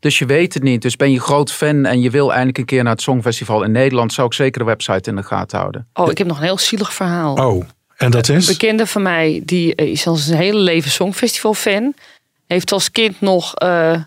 Dus 0.00 0.18
je 0.18 0.26
weet 0.26 0.54
het 0.54 0.62
niet. 0.62 0.82
Dus 0.82 0.96
ben 0.96 1.10
je 1.10 1.20
groot 1.20 1.52
fan 1.52 1.84
en 1.84 2.00
je 2.00 2.10
wil 2.10 2.30
eindelijk 2.30 2.58
een 2.58 2.64
keer 2.64 2.82
naar 2.82 2.92
het 2.92 3.02
Songfestival 3.02 3.62
in 3.62 3.72
Nederland, 3.72 4.12
zou 4.12 4.26
ik 4.26 4.32
zeker 4.32 4.60
de 4.60 4.66
website 4.66 5.10
in 5.10 5.16
de 5.16 5.22
gaten 5.22 5.58
houden. 5.58 5.88
Oh, 5.92 6.10
ik 6.10 6.18
heb 6.18 6.26
nog 6.26 6.36
een 6.36 6.42
heel 6.42 6.58
zielig 6.58 6.92
verhaal. 6.92 7.34
Oh, 7.34 7.64
en 8.00 8.10
dat 8.10 8.28
Een 8.28 8.36
is? 8.36 8.46
bekende 8.46 8.86
van 8.86 9.02
mij, 9.02 9.42
die 9.44 9.74
is 9.74 10.06
al 10.06 10.14
zijn 10.14 10.38
hele 10.38 10.58
leven 10.58 10.90
Songfestival 10.90 11.54
fan. 11.54 11.94
Heeft 12.46 12.72
als 12.72 12.90
kind 12.90 13.20
nog, 13.20 13.54
eh, 13.54 14.02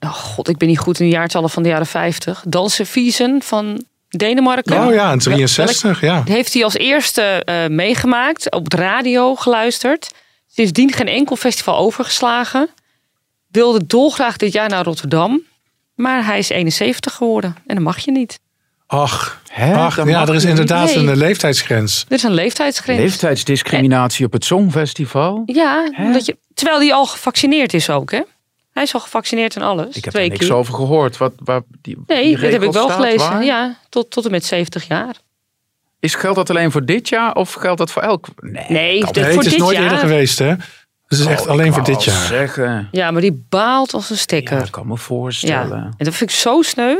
oh 0.00 0.12
god, 0.14 0.48
ik 0.48 0.56
ben 0.56 0.68
niet 0.68 0.78
goed 0.78 1.00
in 1.00 1.06
de 1.08 1.12
jaartallen 1.12 1.50
van 1.50 1.62
de 1.62 1.68
jaren 1.68 1.86
50. 1.86 2.42
Dansen 2.46 2.86
Viesen 2.86 3.42
van 3.42 3.84
Denemarken. 4.08 4.86
Oh 4.86 4.92
ja, 4.92 5.12
een 5.12 5.18
63, 5.18 6.00
ja. 6.00 6.22
Heeft 6.24 6.54
hij 6.54 6.64
als 6.64 6.74
eerste 6.74 7.22
eh, 7.22 7.66
meegemaakt, 7.66 8.50
op 8.50 8.70
de 8.70 8.76
radio 8.76 9.34
geluisterd. 9.34 10.10
Sindsdien 10.46 10.92
geen 10.92 11.08
enkel 11.08 11.36
festival 11.36 11.76
overgeslagen. 11.76 12.68
Wilde 13.50 13.86
dolgraag 13.86 14.36
dit 14.36 14.52
jaar 14.52 14.68
naar 14.68 14.84
Rotterdam. 14.84 15.40
Maar 15.94 16.24
hij 16.24 16.38
is 16.38 16.48
71 16.48 17.14
geworden 17.14 17.56
en 17.66 17.74
dan 17.74 17.84
mag 17.84 17.98
je 17.98 18.10
niet. 18.10 18.38
Ach, 18.92 19.40
Hè? 19.48 19.74
ach 19.74 19.94
Dat 19.96 20.06
ja, 20.06 20.18
mag 20.18 20.28
er 20.28 20.34
is 20.34 20.40
niet. 20.42 20.50
inderdaad 20.50 20.84
Nee. 20.94 20.96
een 20.96 21.16
leeftijdsgrens. 21.16 22.04
Er 22.08 22.14
is 22.14 22.22
een 22.22 22.32
leeftijdsgrens. 22.34 22.98
Leeftijdsdiscriminatie 23.00 24.26
op 24.26 24.32
het 24.32 24.44
Songfestival? 24.44 25.42
Ja, 25.46 25.88
Hè? 25.92 26.04
omdat 26.04 26.26
je, 26.26 26.36
terwijl 26.54 26.78
hij 26.80 26.92
al 26.92 27.06
gevaccineerd 27.06 27.74
is 27.74 27.90
ook, 27.90 28.10
hè? 28.10 28.20
Hij 28.72 28.82
is 28.82 28.94
al 28.94 29.00
gevaccineerd 29.00 29.56
en 29.56 29.62
alles. 29.62 29.96
Ik 29.96 30.04
heb 30.04 30.12
twee 30.12 30.24
er 30.24 30.30
niks 30.32 30.46
keer. 30.46 30.54
over 30.54 30.74
gehoord. 30.74 31.16
Wat, 31.16 31.32
waar 31.44 31.60
die, 31.82 31.96
Nee, 32.06 32.24
die 32.24 32.36
dat 32.38 32.52
heb 32.52 32.62
ik 32.62 32.72
wel 32.72 32.84
staat, 32.84 32.96
gelezen. 32.96 33.18
waar? 33.30 33.44
Ja, 33.44 33.76
tot, 33.88 34.10
tot 34.10 34.24
en 34.24 34.30
met 34.30 34.44
70 34.44 34.88
jaar. 34.88 35.14
Is, 36.00 36.14
geldt 36.14 36.36
dat 36.36 36.50
alleen 36.50 36.70
voor 36.70 36.84
dit 36.84 37.08
jaar 37.08 37.34
of 37.34 37.52
geldt 37.52 37.78
dat 37.78 37.90
voor 37.90 38.02
elk? 38.02 38.26
Nee, 38.68 39.04
voor 39.04 39.14
het 39.14 39.16
is 39.44 39.50
dit 39.50 39.58
nooit 39.58 39.74
jaar. 39.76 39.82
eerder 39.84 39.98
geweest, 39.98 40.38
hè? 40.38 40.54
Dus 40.56 41.18
het 41.18 41.18
is 41.18 41.26
echt 41.26 41.38
Oh, 41.40 41.44
ik 41.46 41.50
alleen 41.50 41.72
voor 41.72 41.84
dit 41.84 42.04
jaar. 42.04 42.26
Zeggen. 42.26 42.88
Ja, 42.90 43.10
maar 43.10 43.20
die 43.20 43.46
baalt 43.48 43.94
als 43.94 44.10
een 44.10 44.16
Ja, 44.16 44.20
sticker. 44.22 44.64
ik 44.64 44.70
kan 44.70 44.86
me 44.86 44.92
Ja, 44.94 44.98
voorstellen. 45.00 45.94
en 45.96 46.04
dat 46.04 46.14
vind 46.14 46.30
ik 46.30 46.36
zo 46.36 46.62
sneu. 46.62 46.96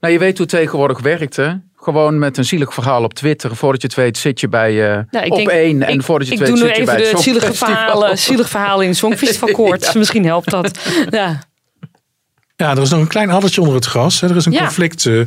Nou, 0.00 0.12
je 0.12 0.18
weet 0.18 0.32
hoe 0.38 0.46
het 0.46 0.48
tegenwoordig 0.48 1.00
werkt, 1.00 1.36
hè? 1.36 1.52
Gewoon 1.76 2.18
met 2.18 2.36
een 2.38 2.44
zielig 2.44 2.74
verhaal 2.74 3.02
op 3.04 3.14
Twitter. 3.14 3.56
Voordat 3.56 3.80
je 3.82 3.86
het 3.86 3.96
weet 3.96 4.18
zit 4.18 4.40
je 4.40 4.48
bij 4.48 4.72
uh, 4.74 4.98
Nou, 5.10 5.24
ik 5.26 5.30
op 5.32 5.36
denk- 5.36 5.48
één. 5.50 5.82
En 5.82 5.94
ik, 5.94 6.02
voordat 6.02 6.28
je 6.28 6.32
ik 6.34 6.38
het 6.40 6.48
doe 6.48 6.58
weet 6.58 6.64
nu 6.66 6.68
zit 6.74 6.76
je 6.76 6.82
even 6.82 6.94
bij 6.98 7.06
het 7.08 7.16
de 7.16 7.22
zielige 7.22 7.46
Songfestival. 7.46 7.82
verhalen, 7.84 8.18
zielige 8.18 8.48
verhalen 8.48 8.86
in 8.86 8.94
Songfestival 8.94 9.48
koorts. 9.52 9.92
Misschien 10.02 10.24
helpt 10.24 10.50
dat. 10.50 10.78
Ja. 11.10 11.38
Ja, 12.56 12.70
er 12.70 12.82
is 12.82 12.90
nog 12.90 13.00
een 13.00 13.06
klein 13.06 13.30
addertje 13.30 13.60
onder 13.60 13.76
het 13.76 13.84
gras. 13.86 14.20
Hè. 14.20 14.28
Er 14.28 14.36
is 14.36 14.46
een 14.46 14.52
Ja. 14.52 14.58
conflict 14.58 15.06
eh, 15.06 15.20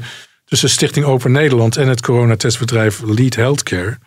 tussen 0.46 0.70
Stichting 0.70 1.06
Open 1.06 1.32
Nederland 1.32 1.78
en 1.78 1.88
het 1.88 2.02
coronatestbedrijf 2.02 3.02
Lead 3.06 3.36
Healthcare. 3.36 3.98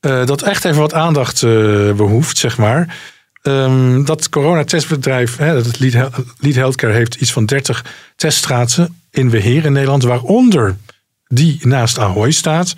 Eh, 0.00 0.26
dat 0.26 0.42
echt 0.42 0.64
even 0.64 0.80
wat 0.80 0.94
aandacht 0.94 1.42
eh, 1.42 1.50
behoeft, 1.92 2.38
zeg 2.38 2.58
maar. 2.58 2.96
Ehm, 3.46 4.04
dat 4.04 4.28
coronatestbedrijf, 4.28 5.36
hè, 5.36 5.62
dat 5.62 5.78
Lead, 5.78 6.54
Healthcare, 6.54 6.92
heeft 6.92 7.14
iets 7.14 7.32
van 7.32 7.46
30 7.46 7.84
teststraten 8.16 9.00
in 9.10 9.30
beheer 9.30 9.64
in 9.64 9.72
Nederland, 9.72 10.02
waaronder 10.02 10.76
die 11.26 11.58
naast 11.62 11.98
Ahoy 11.98 12.30
staat. 12.30 12.74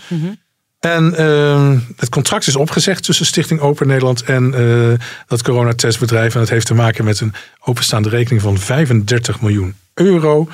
En 0.80 1.14
ehm, 1.16 1.78
het 1.96 2.08
contract 2.08 2.46
is 2.46 2.56
opgezegd 2.56 3.02
tussen 3.04 3.26
Stichting 3.26 3.60
Open 3.60 3.86
Nederland 3.86 4.22
en 4.22 4.54
eh, 4.54 5.06
dat 5.26 5.42
coronatestbedrijf. 5.42 6.34
En 6.34 6.40
dat 6.40 6.48
heeft 6.48 6.66
te 6.66 6.74
maken 6.74 7.04
met 7.04 7.20
een 7.20 7.34
openstaande 7.60 8.08
rekening 8.08 8.42
van 8.42 8.58
35 8.58 9.40
miljoen 9.40 9.74
euro. 9.94 10.48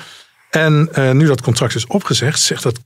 En 0.49 0.89
eh, 0.93 1.11
nu 1.11 1.25
dat 1.25 1.41
contract 1.41 1.75
is 1.75 1.87
opgezegd, 1.87 2.39
zegt 2.39 2.63
dat, 2.63 2.79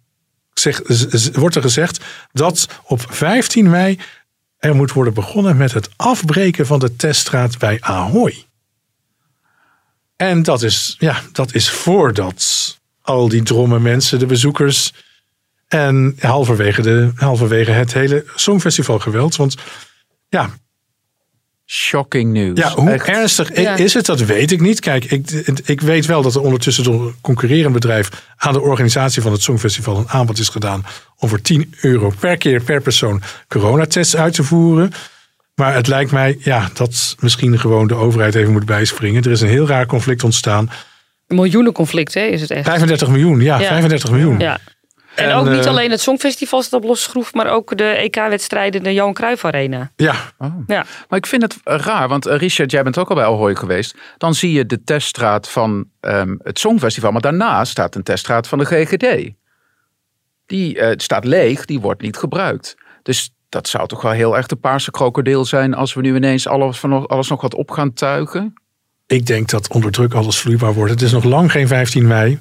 zegt, 0.54 1.36
wordt 1.36 1.56
er 1.56 1.62
gezegd 1.62 2.00
dat 2.32 2.68
op 2.84 3.06
15 3.10 3.70
mei 3.70 4.00
er 4.60 4.76
moet 4.76 4.92
worden 4.92 5.14
begonnen 5.14 5.58
met 5.58 5.74
het 5.74 5.90
afbreken 5.96 6.66
van 6.66 6.80
de 6.80 6.96
teststraat 6.96 7.58
bij 7.58 7.78
Ahoy. 7.82 8.46
En 10.16 10.44
dat 10.44 10.62
is, 10.62 10.96
ja, 11.00 11.22
dat 11.32 11.54
is 11.54 11.70
voordat 11.70 12.78
al 13.02 13.30
die 13.30 13.44
dromme 13.44 13.80
mensen, 13.80 14.20
de 14.20 14.26
bezoekers, 14.26 14.94
en 15.68 16.16
halverwege, 16.20 16.82
de, 16.82 17.12
halverwege 17.16 17.72
het 17.72 17.94
hele 17.94 18.26
Songfestival 18.36 19.00
geweld. 19.00 19.36
Want 19.36 19.56
ja, 20.30 20.50
Shocking 21.72 22.32
nieuws. 22.32 22.60
ja 22.60 22.70
hoe 22.76 22.90
Echt. 22.90 23.08
ernstig 23.08 23.62
Ja. 23.62 23.76
is 23.76 23.94
het, 23.94 24.06
dat 24.06 24.20
weet 24.20 24.52
ik 24.52 24.62
niet. 24.62 24.80
Kijk, 24.80 25.06
ik, 25.06 25.30
ik 25.66 25.82
weet 25.82 26.06
wel 26.06 26.22
dat 26.22 26.36
er 26.36 26.42
ondertussen 26.42 26.84
door 26.84 27.06
een 27.06 27.16
concurrerend 27.22 27.74
bedrijf 27.74 28.10
aan 28.38 28.54
de 28.54 28.62
organisatie 28.62 29.22
van 29.22 29.32
het 29.32 29.42
Songfestival 29.42 29.98
een 29.98 30.10
aanbod 30.10 30.40
is 30.40 30.50
gedaan 30.50 30.86
om 31.18 31.30
voor 31.30 31.42
10 31.42 31.74
euro 31.82 32.14
per 32.20 32.38
keer 32.38 32.62
per 32.62 32.82
persoon 32.82 33.22
coronatests 33.48 34.16
uit 34.16 34.34
te 34.34 34.44
voeren. 34.44 34.92
Maar 35.56 35.74
het 35.76 35.88
lijkt 35.88 36.12
mij 36.12 36.38
ja, 36.40 36.70
dat 36.74 37.16
misschien 37.20 37.60
gewoon 37.60 37.88
de 37.88 37.96
overheid 37.96 38.36
even 38.36 38.52
moet 38.52 38.66
bijspringen. 38.66 39.24
Er 39.24 39.32
is 39.32 39.42
een 39.42 39.48
heel 39.48 39.68
raar 39.68 39.86
conflict 39.86 40.24
ontstaan. 40.24 40.70
Een 41.28 41.36
miljoenenconflict 41.36 42.14
hè, 42.14 42.22
is 42.22 42.42
het 42.42 42.52
echt. 42.52 42.66
35 42.66 43.08
miljoen, 43.08 43.40
ja, 43.42 43.60
Ja. 43.60 43.68
35 43.68 44.12
miljoen. 44.12 44.40
Ja. 44.40 44.60
En, 45.20 45.30
En, 45.30 45.36
ook 45.36 45.50
niet 45.50 45.66
eh, 45.66 45.72
alleen 45.72 45.92
het 45.92 46.02
Songfestival 46.02 46.62
staat 46.62 46.80
op 46.80 46.88
losse 46.88 47.10
schroef, 47.10 47.34
maar 47.34 47.48
ook 47.48 47.78
de 47.78 47.84
EK-wedstrijden 47.84 48.80
in 48.80 48.84
de 48.84 48.94
Johan 48.94 49.14
Cruijff 49.14 49.46
Arena. 49.46 49.92
Ja, 49.96 50.16
Ja. 50.68 50.86
Maar 51.10 51.18
ik 51.18 51.26
vind 51.26 51.42
het 51.42 51.58
raar, 51.64 52.08
want 52.08 52.26
eh, 52.26 52.38
Richard, 52.38 52.72
jij 52.72 52.84
bent 52.84 52.98
ook 52.98 53.10
al 53.10 53.16
bij 53.16 53.26
Ahoy 53.26 53.56
geweest. 53.56 53.96
Dan 54.18 54.34
zie 54.34 54.52
je 54.52 54.66
de 54.66 54.84
teststraat 54.84 55.50
van 55.50 55.86
ehm, 56.00 56.36
het 56.44 56.60
Songfestival, 56.60 57.12
maar 57.12 57.22
daarnaast 57.22 57.72
staat 57.72 57.96
een 57.96 58.04
teststraat 58.04 58.48
van 58.48 58.58
de 58.58 58.66
GGD. 58.66 59.32
Die 60.46 60.80
eh, 60.80 60.94
staat 60.98 61.26
leeg, 61.26 61.66
die 61.66 61.80
wordt 61.80 62.02
niet 62.02 62.18
gebruikt. 62.18 62.76
Dus 63.04 63.34
dat 63.50 63.68
zou 63.68 63.88
toch 63.88 64.02
wel 64.02 64.12
heel 64.12 64.38
erg 64.38 64.48
de 64.48 64.56
paarse 64.56 64.92
krokodil 64.92 65.46
zijn 65.46 65.74
als 65.74 65.94
we 65.94 66.02
nu 66.02 66.16
ineens 66.16 66.48
alles, 66.48 66.80
van, 66.80 67.08
alles 67.08 67.28
nog 67.28 67.42
wat 67.42 67.56
op 67.56 67.72
gaan 67.72 67.94
tuigen. 67.94 68.54
ik 69.08 69.26
denk 69.26 69.50
dat 69.50 69.70
onder 69.70 69.92
druk 69.92 70.14
alles 70.14 70.38
vloeibaar 70.38 70.74
wordt. 70.74 70.92
Het 70.92 71.02
is 71.02 71.12
nog 71.12 71.24
lang 71.24 71.52
geen 71.52 71.68
15 71.68 72.08
mei. 72.08 72.40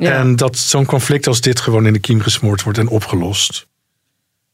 Ja. 0.00 0.12
En 0.12 0.36
dat 0.36 0.56
zo'n 0.56 0.86
conflict 0.86 1.26
als 1.26 1.40
dit 1.40 1.60
gewoon 1.60 1.86
in 1.86 1.92
de 1.92 1.98
kiem 1.98 2.20
gesmoord 2.20 2.62
wordt 2.62 2.78
en 2.78 2.88
opgelost. 2.88 3.66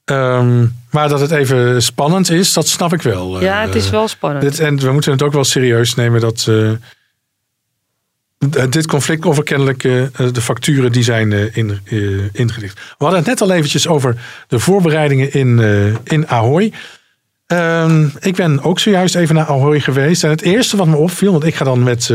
Ehm, 0.04 0.66
maar 0.90 1.08
dat 1.08 1.20
het 1.20 1.30
even 1.30 1.82
spannend 1.82 2.30
is, 2.30 2.52
dat 2.52 2.68
snap 2.68 2.92
ik 2.92 3.02
wel. 3.02 3.40
ja, 3.40 3.60
het 3.60 3.74
is 3.74 3.84
Eh, 3.84 3.90
wel 3.90 4.08
spannend. 4.08 4.42
dit, 4.44 4.58
en 4.58 4.78
we 4.80 4.92
moeten 4.92 5.12
het 5.12 5.22
ook 5.22 5.32
wel 5.32 5.44
serieus 5.44 5.94
nemen 5.94 6.20
dat 6.20 6.46
eh, 6.48 6.70
dit 8.70 8.86
conflict 8.86 9.24
over 9.24 9.42
kennelijk 9.42 9.84
eh, 9.84 10.02
de 10.32 10.40
facturen 10.40 10.92
die 10.92 11.02
zijn 11.02 11.32
eh, 11.32 11.56
in, 11.56 11.78
eh, 11.84 11.98
ingedicht. 12.32 12.74
We 12.74 12.94
hadden 13.04 13.18
het 13.18 13.28
net 13.28 13.40
al 13.40 13.50
eventjes 13.52 13.88
over 13.88 14.16
de 14.48 14.58
voorbereidingen 14.58 15.32
in, 15.32 15.60
eh, 15.60 15.94
in 16.12 16.28
Ahoy. 16.28 16.72
Ehm, 17.46 18.06
ik 18.20 18.34
ben 18.36 18.62
ook 18.62 18.78
zojuist 18.78 19.14
even 19.14 19.34
naar 19.34 19.46
Ahoy 19.46 19.80
geweest. 19.80 20.24
En 20.24 20.30
het 20.30 20.42
eerste 20.42 20.76
wat 20.76 20.86
me 20.86 20.96
opviel, 20.96 21.32
want 21.32 21.44
ik 21.44 21.54
ga 21.54 21.64
dan 21.64 21.82
met, 21.82 22.10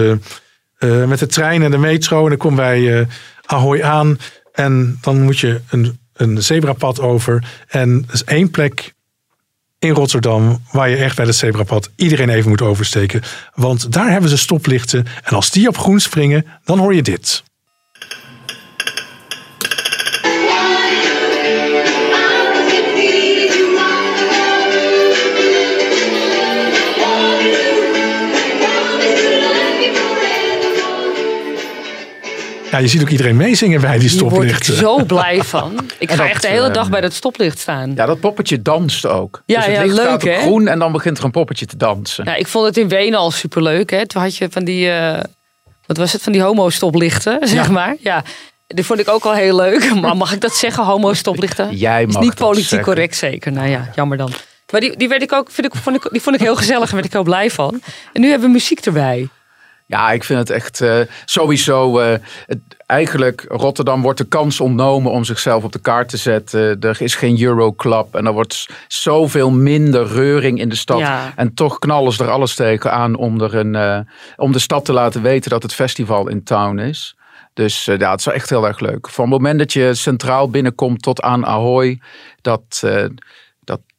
eh, 0.79 1.05
met 1.05 1.19
de 1.19 1.27
trein 1.27 1.61
en 1.61 1.71
de 1.71 1.77
metro 1.77 2.23
en 2.23 2.29
dan 2.29 2.37
kom 2.37 2.55
bij 2.55 2.99
eh, 2.99 3.05
Ahoy 3.45 3.81
aan. 3.81 4.17
En 4.51 4.97
dan 5.01 5.21
moet 5.21 5.39
je 5.39 5.61
een, 5.69 5.99
een 6.13 6.43
zebrapad 6.43 6.99
over. 6.99 7.43
En 7.67 8.03
er 8.07 8.13
is 8.13 8.23
één 8.23 8.51
plek 8.51 8.93
in 9.79 9.93
Rotterdam 9.93 10.63
waar 10.71 10.89
je 10.89 10.95
echt 10.95 11.15
bij 11.15 11.25
het 11.25 11.35
zebrapad 11.35 11.89
iedereen 11.95 12.29
even 12.29 12.49
moet 12.49 12.61
oversteken. 12.61 13.21
Want 13.53 13.91
daar 13.91 14.11
hebben 14.11 14.29
ze 14.29 14.37
stoplichten. 14.37 15.05
En 15.23 15.35
als 15.35 15.51
die 15.51 15.67
op 15.67 15.77
groen 15.77 15.99
springen, 15.99 16.45
dan 16.63 16.79
hoor 16.79 16.95
je 16.95 17.01
dit. 17.01 17.43
Ja, 32.71 32.77
je 32.77 32.87
ziet 32.87 33.01
ook 33.01 33.09
iedereen 33.09 33.35
meezingen 33.37 33.81
bij 33.81 33.97
die 33.99 34.09
Hier 34.09 34.19
word 34.19 34.33
ik 34.33 34.39
stoplichten. 34.63 34.75
zo 34.75 35.03
blij 35.03 35.43
van. 35.43 35.79
Ik 35.99 36.09
ga 36.09 36.15
dat, 36.15 36.25
echt 36.25 36.41
de 36.41 36.47
hele 36.47 36.63
ehm, 36.63 36.73
dag 36.73 36.89
bij 36.89 37.01
dat 37.01 37.13
stoplicht 37.13 37.59
staan. 37.59 37.91
Ja, 37.95 38.05
dat 38.05 38.19
poppetje 38.19 38.61
danst 38.61 39.05
ook. 39.05 39.41
Ja, 39.45 39.55
dus 39.55 39.65
het 39.65 39.75
ja, 39.75 39.81
licht 39.81 39.95
leuk, 39.95 40.05
gaat 40.05 40.23
op 40.23 40.29
hè? 40.29 40.39
groen 40.41 40.67
en 40.67 40.79
dan 40.79 40.91
begint 40.91 41.17
er 41.17 41.23
een 41.23 41.31
poppetje 41.31 41.65
te 41.65 41.77
dansen. 41.77 42.25
Ja, 42.25 42.35
ik 42.35 42.47
vond 42.47 42.65
het 42.65 42.77
in 42.77 42.87
Wenen 42.87 43.19
al 43.19 43.31
superleuk. 43.31 43.89
Hè? 43.89 44.07
Toen 44.07 44.21
had 44.21 44.35
je 44.37 44.47
van 44.51 44.63
die, 44.63 44.91
eh, 44.91 45.19
wat 45.85 45.97
was 45.97 46.13
het, 46.13 46.21
van 46.21 46.31
die 46.31 46.41
homo-stoplichten, 46.41 47.37
zeg 47.47 47.65
Ja. 47.65 47.71
maar. 47.71 47.95
Ja, 47.99 48.23
die 48.67 48.85
vond 48.85 48.99
ik 48.99 49.09
ook 49.09 49.23
al 49.23 49.33
heel 49.33 49.55
leuk. 49.55 49.93
Maar 50.01 50.17
mag 50.17 50.33
ik 50.33 50.41
dat 50.41 50.55
zeggen, 50.55 50.83
homo-stoplichten? 50.83 51.75
Jij 51.75 52.03
Is 52.03 52.13
mag 52.13 52.21
niet 52.23 52.37
dat 52.37 52.47
politiek 52.47 52.69
zeggen. 52.69 52.87
correct 52.87 53.15
zeker. 53.15 53.51
Nou 53.51 53.69
ja, 53.69 53.89
jammer 53.95 54.17
dan. 54.17 54.31
Maar 54.71 54.81
die, 54.81 54.97
die, 54.97 55.07
werd 55.07 55.21
ik 55.21 55.33
ook, 55.33 55.51
vind 55.51 55.67
ik, 55.67 55.81
vond 55.81 55.95
ik, 55.95 56.07
die 56.11 56.21
vond 56.21 56.35
ik 56.35 56.41
heel 56.41 56.55
gezellig 56.55 56.87
en 56.89 56.93
werd 56.93 57.05
ik 57.05 57.13
heel 57.13 57.23
blij 57.23 57.49
van. 57.51 57.81
En 58.13 58.21
nu 58.21 58.29
hebben 58.29 58.47
we 58.47 58.53
muziek 58.53 58.79
erbij. 58.79 59.27
Ja, 59.89 60.11
ik 60.11 60.23
vind 60.23 60.39
het 60.39 60.49
echt 60.49 60.81
eh, 60.81 60.99
sowieso. 61.25 61.99
het, 61.99 62.59
eigenlijk, 62.85 63.45
Rotterdam 63.47 64.01
wordt 64.01 64.17
de 64.17 64.25
kans 64.25 64.59
ontnomen 64.59 65.11
om 65.11 65.23
zichzelf 65.23 65.63
op 65.63 65.71
de 65.71 65.79
kaart 65.79 66.09
te 66.09 66.17
zetten. 66.17 66.79
Er 66.79 67.01
is 67.01 67.15
geen 67.15 67.41
Euroclub 67.41 68.15
en 68.15 68.25
er 68.25 68.33
wordt 68.33 68.69
zoveel 68.87 69.51
minder 69.51 70.07
reuring 70.07 70.59
in 70.59 70.69
de 70.69 70.75
stad. 70.75 70.99
Ja. 70.99 71.33
En 71.35 71.53
toch 71.53 71.79
knallen 71.79 72.13
ze 72.13 72.23
er 72.23 72.29
alles 72.29 72.55
tegen 72.55 72.91
aan 72.91 73.15
om, 73.15 73.41
er 73.41 73.55
een, 73.55 73.75
eh, 73.75 73.99
om 74.35 74.51
de 74.51 74.59
stad 74.59 74.85
te 74.85 74.93
laten 74.93 75.21
weten 75.21 75.49
dat 75.49 75.63
het 75.63 75.73
festival 75.73 76.27
in 76.27 76.43
town 76.43 76.77
is. 76.77 77.15
Dus 77.53 77.87
uh, 77.87 77.97
ja, 77.97 78.11
het 78.11 78.19
is 78.19 78.25
echt 78.25 78.49
heel 78.49 78.67
erg 78.67 78.79
leuk. 78.79 79.09
Van 79.09 79.23
het 79.23 79.33
moment 79.33 79.59
dat 79.59 79.73
je 79.73 79.93
centraal 79.93 80.49
binnenkomt 80.49 81.01
tot 81.01 81.21
aan 81.21 81.45
Ahoy, 81.45 82.01
dat, 82.41 82.81
uh, 82.85 82.91
dat 82.91 83.11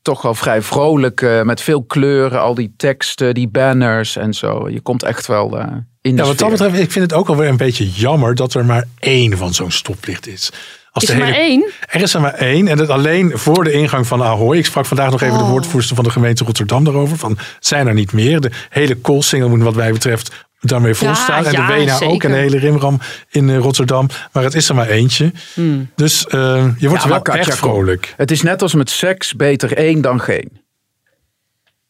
toch 0.03 0.23
wel 0.23 0.35
vrij 0.35 0.63
vrolijk, 0.63 1.21
uh, 1.21 1.43
met 1.43 1.61
veel 1.61 1.85
kleuren, 1.85 2.41
al 2.41 2.55
die 2.55 2.75
teksten, 2.77 3.35
die 3.35 3.49
banners 3.49 4.17
en 4.17 4.35
zo. 4.35 4.69
Je 4.69 4.81
komt 4.81 5.03
echt 5.03 5.27
wel 5.27 5.59
in 6.01 6.17
de 6.17 6.23
Ja, 6.23 6.29
wat 6.29 6.39
dat 6.39 6.51
betreft, 6.51 6.79
ik 6.79 6.91
vind 6.91 7.11
het 7.11 7.19
ook 7.19 7.29
alweer 7.29 7.49
een 7.49 7.57
beetje 7.57 7.91
jammer 7.91 8.35
dat 8.35 8.55
er 8.55 8.65
maar 8.65 8.85
één 8.99 9.37
van 9.37 9.55
zo'n 9.55 9.71
stoplicht 9.71 10.27
is. 10.27 10.53
Als 10.93 11.05
is 11.05 11.11
er 11.11 11.19
maar 11.19 11.33
één? 11.33 11.71
Er 11.81 12.03
is 12.03 12.15
er 12.15 12.21
maar 12.21 12.35
één. 12.35 12.69
En 12.69 12.77
dat 12.77 12.89
alleen 12.89 13.39
voor 13.39 13.65
de 13.65 13.73
ingang 13.73 14.07
van 14.07 14.23
Ahoy. 14.23 14.57
Ik 14.57 14.67
sprak 14.67 14.87
vandaag 14.87 15.11
nog 15.11 15.23
even 15.23 15.37
oh. 15.37 15.45
de 15.45 15.51
woordvoerster 15.51 15.97
van 15.97 16.05
de 16.05 16.11
gemeente 16.11 16.45
Rotterdam 16.45 16.85
daarover. 16.85 17.17
Van, 17.17 17.39
zijn 17.59 17.87
er 17.87 17.95
niet 17.95 18.13
meer? 18.13 18.41
De 18.41 18.51
hele 18.69 18.95
koolsingel 18.97 19.49
moet 19.49 19.63
wat 19.63 19.75
mij 19.75 19.93
betreft 19.93 20.49
daarmee 20.61 20.95
volstaan. 20.95 21.43
Ja, 21.43 21.49
en 21.49 21.55
de 21.55 21.73
Wena 21.73 22.01
ook. 22.01 22.25
En 22.25 22.31
de 22.31 22.37
hele 22.37 22.59
Rimram 22.59 23.01
in 23.31 23.57
Rotterdam. 23.57 24.09
Maar 24.33 24.43
het 24.43 24.55
is 24.55 24.69
er 24.69 24.75
maar 24.75 24.89
eentje. 24.89 25.33
Hmm. 25.55 25.91
Dus 25.95 26.27
uh, 26.29 26.65
je 26.79 26.89
wordt 26.89 27.03
ja, 27.03 27.09
wel 27.09 27.23
echt 27.23 27.57
vrolijk. 27.57 28.15
Het 28.17 28.31
is 28.31 28.43
net 28.43 28.63
als 28.63 28.75
met 28.75 28.91
seks. 28.91 29.35
Beter 29.35 29.77
één 29.77 30.01
dan 30.01 30.21
geen. 30.21 30.61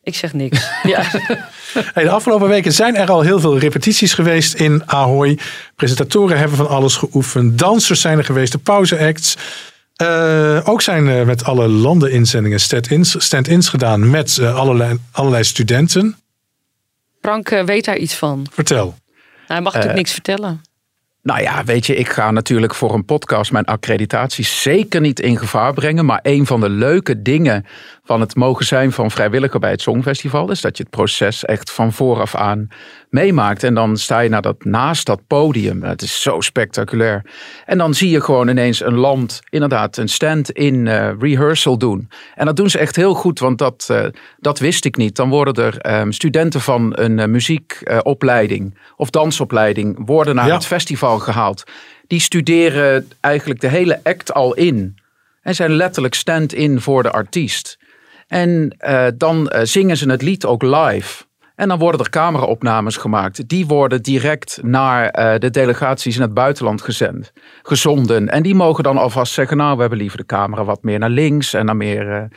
Ik 0.03 0.15
zeg 0.15 0.33
niks. 0.33 0.71
ja. 0.83 1.03
Hey, 1.73 2.03
de 2.03 2.11
afgelopen 2.11 2.49
weken 2.49 2.73
zijn 2.73 2.97
er 2.97 3.11
al 3.11 3.21
heel 3.21 3.41
veel 3.41 3.59
repetities 3.59 4.15
geweest 4.15 4.55
in 4.55 4.83
Ahoy. 4.87 5.39
Presentatoren 5.77 6.39
hebben 6.39 6.57
van 6.57 6.69
alles 6.69 6.97
geoefend. 6.97 7.59
Dansers 7.59 8.01
zijn 8.01 8.19
er 8.19 8.25
geweest, 8.25 8.53
de 8.53 8.59
pauzeacts. 8.59 9.37
Uh, 10.03 10.61
ook 10.65 10.83
zijn 10.83 11.07
uh, 11.07 11.23
met 11.23 11.45
alle 11.45 11.69
landeninzendingen 11.69 12.61
stand-ins, 12.61 13.15
stand-ins 13.19 13.69
gedaan 13.69 14.11
met 14.11 14.37
uh, 14.41 14.57
allerlei, 14.57 14.99
allerlei 15.13 15.45
studenten. 15.45 16.17
Frank 17.21 17.49
weet 17.49 17.85
daar 17.85 17.97
iets 17.97 18.15
van. 18.15 18.47
Vertel. 18.51 18.85
Nou, 18.85 18.95
hij 19.47 19.61
mag 19.61 19.73
natuurlijk 19.73 19.99
niks 19.99 20.13
vertellen. 20.13 20.61
Nou 21.23 21.43
ja, 21.43 21.65
weet 21.65 21.87
je, 21.87 21.97
ik 21.97 22.09
ga 22.09 22.31
natuurlijk 22.31 22.75
voor 22.75 22.95
een 22.95 23.05
podcast 23.05 23.53
mijn 23.53 23.65
accreditatie 23.65 24.45
zeker 24.45 25.01
niet 25.01 25.21
in 25.21 25.39
gevaar 25.39 25.75
brengen. 25.75 26.05
Maar 26.05 26.21
een 26.23 26.47
van 26.47 26.61
de 26.61 26.69
leuke 26.69 27.23
dingen 27.23 27.67
van 28.11 28.21
het 28.21 28.37
mogen 28.37 28.67
zijn 28.67 28.93
van 28.93 29.11
vrijwilliger 29.11 29.61
bij 29.61 29.71
het 29.71 29.81
Songfestival 29.81 30.51
is 30.51 30.61
dat 30.61 30.77
je 30.77 30.83
het 30.83 30.93
proces 30.93 31.45
echt 31.45 31.71
van 31.71 31.93
vooraf 31.93 32.35
aan 32.35 32.69
meemaakt. 33.11 33.63
En 33.63 33.75
dan 33.75 33.97
sta 33.97 34.21
je 34.21 34.29
naar 34.29 34.43
dat, 34.43 34.65
naast 34.65 35.07
dat 35.07 35.21
podium. 35.27 35.83
Het 35.83 36.03
is 36.03 36.23
zo 36.23 36.41
spectaculair. 36.41 37.25
En 37.67 37.79
dan 37.79 37.95
zie 37.95 38.11
je 38.11 38.21
gewoon 38.21 38.49
ineens 38.49 38.83
een 38.83 38.95
land, 38.95 39.41
inderdaad, 39.51 39.97
een 39.97 40.09
stand 40.09 40.51
in 40.51 40.87
uh, 40.87 41.11
rehearsal 41.19 41.79
doen. 41.79 42.09
En 42.35 42.47
dat 42.47 42.57
doen 42.57 42.71
ze 42.71 42.79
echt 42.79 42.97
heel 42.97 43.15
goed, 43.15 43.39
want 43.39 43.59
dat, 43.59 43.89
uh, 43.91 44.05
dat 44.39 44.59
wist 44.59 44.85
ik 44.85 44.97
niet. 44.97 45.17
Dan 45.17 45.29
worden 45.29 45.55
er 45.55 46.01
um, 46.01 46.13
studenten 46.13 46.61
van 46.61 46.93
een 46.95 47.19
uh, 47.19 47.25
muziekopleiding 47.25 48.79
of 48.97 49.11
dansopleiding 49.11 50.07
worden 50.07 50.35
naar 50.35 50.47
ja. 50.47 50.55
het 50.55 50.67
festival 50.67 51.19
gehaald. 51.19 51.65
Die 52.07 52.21
studeren 52.21 53.09
eigenlijk 53.21 53.61
de 53.61 53.69
hele 53.69 54.01
act 54.03 54.33
al 54.33 54.55
in. 54.55 54.99
En 55.43 55.55
zijn 55.55 55.73
letterlijk 55.73 56.15
stand-in 56.15 56.81
voor 56.81 57.03
de 57.03 57.11
artiest. 57.11 57.79
En 58.31 58.77
uh, 58.81 59.07
dan 59.17 59.53
uh, 59.55 59.61
zingen 59.63 59.97
ze 59.97 60.11
het 60.11 60.23
lied 60.23 60.47
ook 60.47 60.63
live. 60.63 61.25
En 61.57 61.69
dan 61.69 61.79
worden 61.79 62.01
er 62.01 62.11
cameraopnames 62.11 62.97
gemaakt. 62.97 63.49
Die 63.49 63.67
worden 63.67 64.03
direct 64.03 64.59
naar 64.63 65.19
uh, 65.19 65.39
de 65.39 65.51
delegaties 65.51 66.17
in 66.17 66.23
het 66.23 66.35
buitenland 66.35 66.83
gezend, 66.83 67.33
gezonden. 67.63 68.29
En 68.29 68.43
die 68.43 68.55
mogen 68.55 68.85
dan 68.85 68.97
alvast 68.97 69.33
zeggen: 69.33 69.57
Nou, 69.57 69.75
we 69.75 69.81
hebben 69.81 69.99
liever 69.99 70.19
de 70.19 70.27
camera 70.27 70.65
wat 70.65 70.83
meer 70.83 70.99
naar 70.99 71.11
links 71.11 71.55
en 71.55 71.65
naar 71.65 71.77
meer 71.77 72.29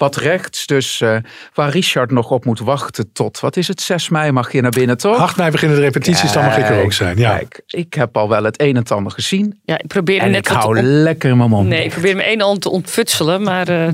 wat 0.00 0.16
rechts. 0.16 0.66
Dus 0.66 1.00
uh, 1.00 1.16
waar 1.54 1.70
Richard 1.70 2.10
nog 2.10 2.30
op 2.30 2.44
moet 2.44 2.58
wachten 2.58 3.12
tot, 3.12 3.40
wat 3.40 3.56
is 3.56 3.68
het, 3.68 3.80
6 3.80 4.08
mei 4.08 4.32
mag 4.32 4.52
je 4.52 4.60
naar 4.60 4.70
binnen, 4.70 4.98
toch? 4.98 5.18
8 5.18 5.36
mei 5.36 5.50
beginnen 5.50 5.76
de 5.76 5.82
repetities, 5.82 6.20
kijk, 6.20 6.34
dan 6.34 6.44
mag 6.44 6.56
ik 6.56 6.68
er 6.68 6.82
ook 6.82 6.92
zijn. 6.92 7.18
Ja. 7.18 7.36
Kijk, 7.36 7.62
ik 7.66 7.94
heb 7.94 8.16
al 8.16 8.28
wel 8.28 8.44
het 8.44 8.60
een 8.60 8.76
en 8.76 8.86
ander 8.86 9.12
gezien. 9.12 9.60
Ja, 9.64 9.78
ik 9.78 9.86
probeer 9.86 10.20
en 10.20 10.30
net 10.30 10.48
ik 10.48 10.52
hou 10.52 10.78
op... 10.78 10.82
lekker 10.84 11.36
mijn 11.36 11.50
mond. 11.50 11.68
Nee, 11.68 11.84
ik 11.84 11.90
probeer 11.90 12.16
mijn 12.16 12.32
een 12.32 12.40
hand 12.40 12.60
te 12.60 12.70
ontfutselen, 12.70 13.42
maar 13.42 13.70
uh, 13.70 13.88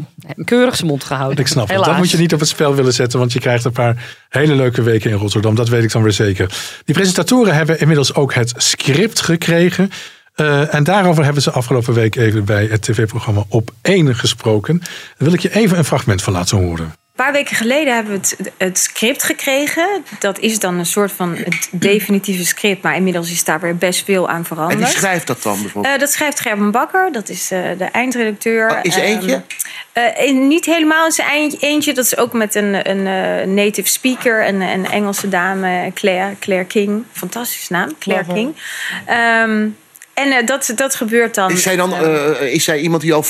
keurig 0.45 0.77
zijn 0.77 0.89
mond 0.89 1.05
gehouden. 1.05 1.39
Ik 1.39 1.47
snap 1.47 1.69
het. 1.69 1.85
Dat 1.85 1.97
moet 1.97 2.11
je 2.11 2.19
niet 2.19 2.35
op 2.35 2.41
het 2.41 2.49
spel 2.49 2.75
willen 2.75 2.93
zetten, 2.93 3.19
want 3.19 3.33
je 3.33 3.41
krijgt 3.41 3.65
een 3.65 3.73
paar 3.73 4.05
hele 4.29 4.55
leuke 4.55 4.83
weken 4.83 5.11
in 5.11 5.17
Rotterdam. 5.17 5.55
Dat 5.55 5.69
weet 5.69 5.83
ik 5.83 5.93
dan 5.93 6.03
weer 6.03 6.13
zeker. 6.13 6.55
Die 6.85 6.95
presentatoren 6.95 7.55
hebben 7.55 7.81
inmiddels 7.81 8.15
ook 8.15 8.35
het 8.35 8.53
script 8.57 9.21
gekregen. 9.21 9.91
Uh, 10.37 10.75
en 10.75 10.85
daarover 10.85 11.25
hebben 11.25 11.43
ze 11.43 11.51
afgelopen 11.51 11.95
week 11.95 12.17
even 12.17 12.45
bij 12.45 12.67
het 12.67 12.83
tv-programma 12.83 13.45
Op 13.49 13.71
1 13.83 14.15
gesproken. 14.15 14.79
Daar 14.79 14.89
wil 15.17 15.33
ik 15.33 15.41
je 15.41 15.55
even 15.55 15.79
een 15.79 15.85
fragment 15.85 16.23
van 16.23 16.33
laten 16.33 16.59
horen. 16.59 16.85
Een 16.85 17.25
paar 17.25 17.33
weken 17.33 17.57
geleden 17.57 17.95
hebben 17.95 18.13
we 18.13 18.19
het, 18.19 18.53
het, 18.57 18.79
script 18.79 19.23
gekregen. 19.23 20.05
Dat 20.19 20.39
is 20.39 20.59
dan 20.59 20.79
een 20.79 20.87
soort 20.87 21.13
van 21.13 21.37
het 21.37 21.69
definitieve 21.71 22.45
script. 22.45 22.83
Maar 22.83 22.97
inmiddels 22.97 23.31
is 23.31 23.45
daar 23.45 23.61
weer 23.61 23.77
best 23.77 24.05
veel 24.05 24.29
aan 24.29 24.45
veranderd. 24.45 24.81
En 24.81 24.87
wie 24.87 24.97
schrijft 24.97 25.27
dat 25.27 25.43
dan 25.43 25.63
bijvoorbeeld? 25.63 25.95
Uh, 25.95 26.01
dat 26.01 26.13
schrijft 26.13 26.41
Gerben 26.41 26.71
Bakker. 26.71 27.13
Dat 27.13 27.29
is 27.29 27.53
uh, 27.53 27.61
de 27.79 27.85
eindredacteur. 27.85 28.71
Oh, 28.71 28.79
is 28.83 28.97
er 28.97 29.03
eentje? 29.03 29.43
Um, 30.19 30.47
niet 30.49 30.65
helemaal 30.65 31.07
is 31.07 31.19
er 31.19 31.31
eentje. 31.61 31.95
Dat 31.95 32.05
is 32.05 32.17
ook 32.17 32.33
met 32.33 32.55
een, 32.55 32.91
een 32.91 33.55
native 33.55 33.89
speaker. 33.89 34.47
Een, 34.47 34.61
een 34.61 34.87
Engelse 34.87 35.29
dame, 35.29 35.91
Claire, 35.95 36.35
Claire 36.39 36.67
King. 36.67 37.05
Fantastische 37.13 37.73
naam, 37.73 37.91
Claire 37.99 38.33
King. 38.33 38.55
Um, 39.43 39.77
en 40.17 40.29
uh, 40.29 40.47
dat, 40.47 40.73
dat 40.75 40.95
gebeurt 40.95 41.35
dan. 41.35 41.51
Is 41.51 41.63
zij 41.63 41.77
dan 41.77 41.93
uh, 41.93 42.53
is 42.53 42.65
zij 42.65 42.81
iemand 42.81 43.03
die 43.03 43.15
al 43.15 43.25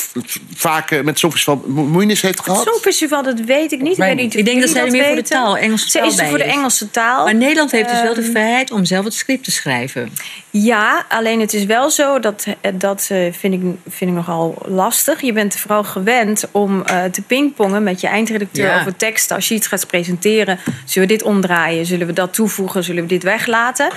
vaak 0.55 0.91
uh, 0.91 1.01
met 1.01 1.19
Songfestival 1.19 1.63
moeienis 1.67 2.21
heeft 2.21 2.39
gehad? 2.39 2.59
Het 2.59 2.67
Songfestival, 2.67 3.23
dat 3.23 3.39
weet 3.39 3.71
ik 3.71 3.81
niet. 3.81 3.97
Ik, 3.97 4.15
niet 4.15 4.35
ik 4.35 4.45
denk 4.45 4.61
dat 4.61 4.69
zij 4.69 4.81
meer 4.81 4.91
weten. 4.91 5.07
voor 5.07 5.15
de 5.15 5.29
taal, 5.29 5.57
Engelse 5.57 5.91
taal. 5.91 6.11
Ze 6.11 6.21
is 6.23 6.29
voor 6.29 6.37
de 6.37 6.43
Engelse 6.43 6.91
taal. 6.91 7.23
Maar 7.23 7.35
Nederland 7.35 7.71
heeft 7.71 7.89
dus 7.89 8.01
wel 8.01 8.13
de 8.13 8.21
ehm, 8.21 8.31
vrijheid 8.31 8.71
om 8.71 8.85
zelf 8.85 9.05
het 9.05 9.13
script 9.13 9.43
te 9.43 9.51
schrijven. 9.51 10.09
Ja, 10.49 11.05
alleen 11.09 11.39
het 11.39 11.53
is 11.53 11.65
wel 11.65 11.89
zo, 11.89 12.19
dat, 12.19 12.45
dat 12.73 13.05
vind, 13.31 13.53
ik, 13.53 13.61
vind 13.87 14.11
ik 14.11 14.15
nogal 14.15 14.55
lastig. 14.65 15.21
Je 15.21 15.33
bent 15.33 15.55
vooral 15.55 15.83
gewend 15.83 16.47
om 16.51 16.83
te 17.11 17.21
pingpongen 17.27 17.83
met 17.83 18.01
je 18.01 18.07
eindredacteur 18.07 18.67
ja. 18.67 18.79
over 18.79 18.95
teksten. 18.95 19.35
Als 19.35 19.47
je 19.47 19.55
iets 19.55 19.67
gaat 19.67 19.87
presenteren, 19.87 20.59
zullen 20.85 21.07
we 21.07 21.13
dit 21.13 21.23
omdraaien? 21.23 21.85
Zullen 21.85 22.07
we 22.07 22.13
dat 22.13 22.33
toevoegen? 22.33 22.83
Zullen 22.83 23.01
we 23.01 23.09
dit 23.09 23.23
weglaten? 23.23 23.89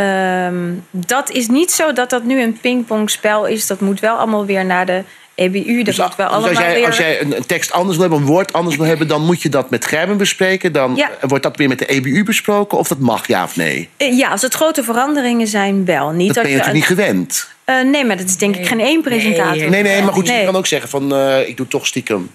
Um, 0.00 0.84
dat 0.90 1.30
is 1.30 1.48
niet 1.48 1.72
zo 1.72 1.92
dat 1.92 2.10
dat 2.10 2.24
nu 2.24 2.42
een 2.42 2.58
pingpongspel 2.60 3.46
is. 3.46 3.66
Dat 3.66 3.80
moet 3.80 4.00
wel 4.00 4.16
allemaal 4.16 4.46
weer 4.46 4.64
naar 4.64 4.86
de 4.86 5.02
EBU. 5.34 5.76
Dat 5.76 5.84
dus, 5.84 5.98
moet 5.98 6.16
wel 6.16 6.26
dus 6.26 6.36
allemaal 6.36 6.48
als 6.48 6.58
jij, 6.58 6.74
weer... 6.74 6.86
als 6.86 6.96
jij 6.96 7.20
een, 7.20 7.46
tekst 7.46 7.72
anders 7.72 7.96
wil 7.96 8.08
hebben, 8.08 8.26
een 8.26 8.32
woord 8.32 8.52
anders 8.52 8.76
wil 8.76 8.86
hebben... 8.86 9.08
dan 9.08 9.24
moet 9.24 9.42
je 9.42 9.48
dat 9.48 9.70
met 9.70 9.86
Gerben 9.86 10.16
bespreken. 10.16 10.72
Dan 10.72 10.96
ja. 10.96 11.10
wordt 11.20 11.42
dat 11.42 11.56
weer 11.56 11.68
met 11.68 11.78
de 11.78 11.86
EBU 11.86 12.24
besproken. 12.24 12.78
Of 12.78 12.88
dat 12.88 12.98
mag, 12.98 13.26
ja 13.26 13.44
of 13.44 13.56
nee? 13.56 13.88
Uh, 13.98 14.18
ja, 14.18 14.28
als 14.28 14.42
het 14.42 14.54
grote 14.54 14.82
veranderingen 14.82 15.46
zijn, 15.46 15.84
wel. 15.84 16.10
Niet 16.10 16.26
dat, 16.26 16.34
dat 16.34 16.44
ben 16.44 16.52
je 16.52 16.58
natuurlijk 16.58 16.88
niet 16.88 16.98
gewend. 16.98 17.48
Uh, 17.66 17.82
nee, 17.82 18.04
maar 18.04 18.16
dat 18.16 18.26
is 18.26 18.36
denk 18.36 18.56
ik 18.56 18.66
geen 18.66 18.80
één 18.80 19.02
presentator. 19.02 19.56
Nee, 19.56 19.68
nee, 19.68 19.82
nee 19.82 20.02
maar 20.02 20.12
goed, 20.12 20.26
nee. 20.26 20.38
je 20.38 20.44
kan 20.44 20.56
ook 20.56 20.66
zeggen 20.66 20.90
van... 20.90 21.14
Uh, 21.14 21.48
ik 21.48 21.56
doe 21.56 21.68
toch 21.68 21.86
stiekem. 21.86 22.30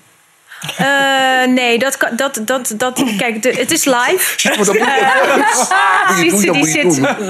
Uh, 0.82 1.54
nee, 1.54 1.80
dat, 1.80 1.98
dat, 2.16 2.42
dat, 2.46 2.74
dat, 2.78 3.04
kijk, 3.18 3.42
de, 3.42 3.50
het 3.50 3.72
is 3.72 3.86
live. 3.86 4.34
Ja, 4.38 4.56
maar 4.56 4.66
dat 4.66 4.78
moet 4.78 6.44
je, 6.44 6.46
doen, 6.46 6.62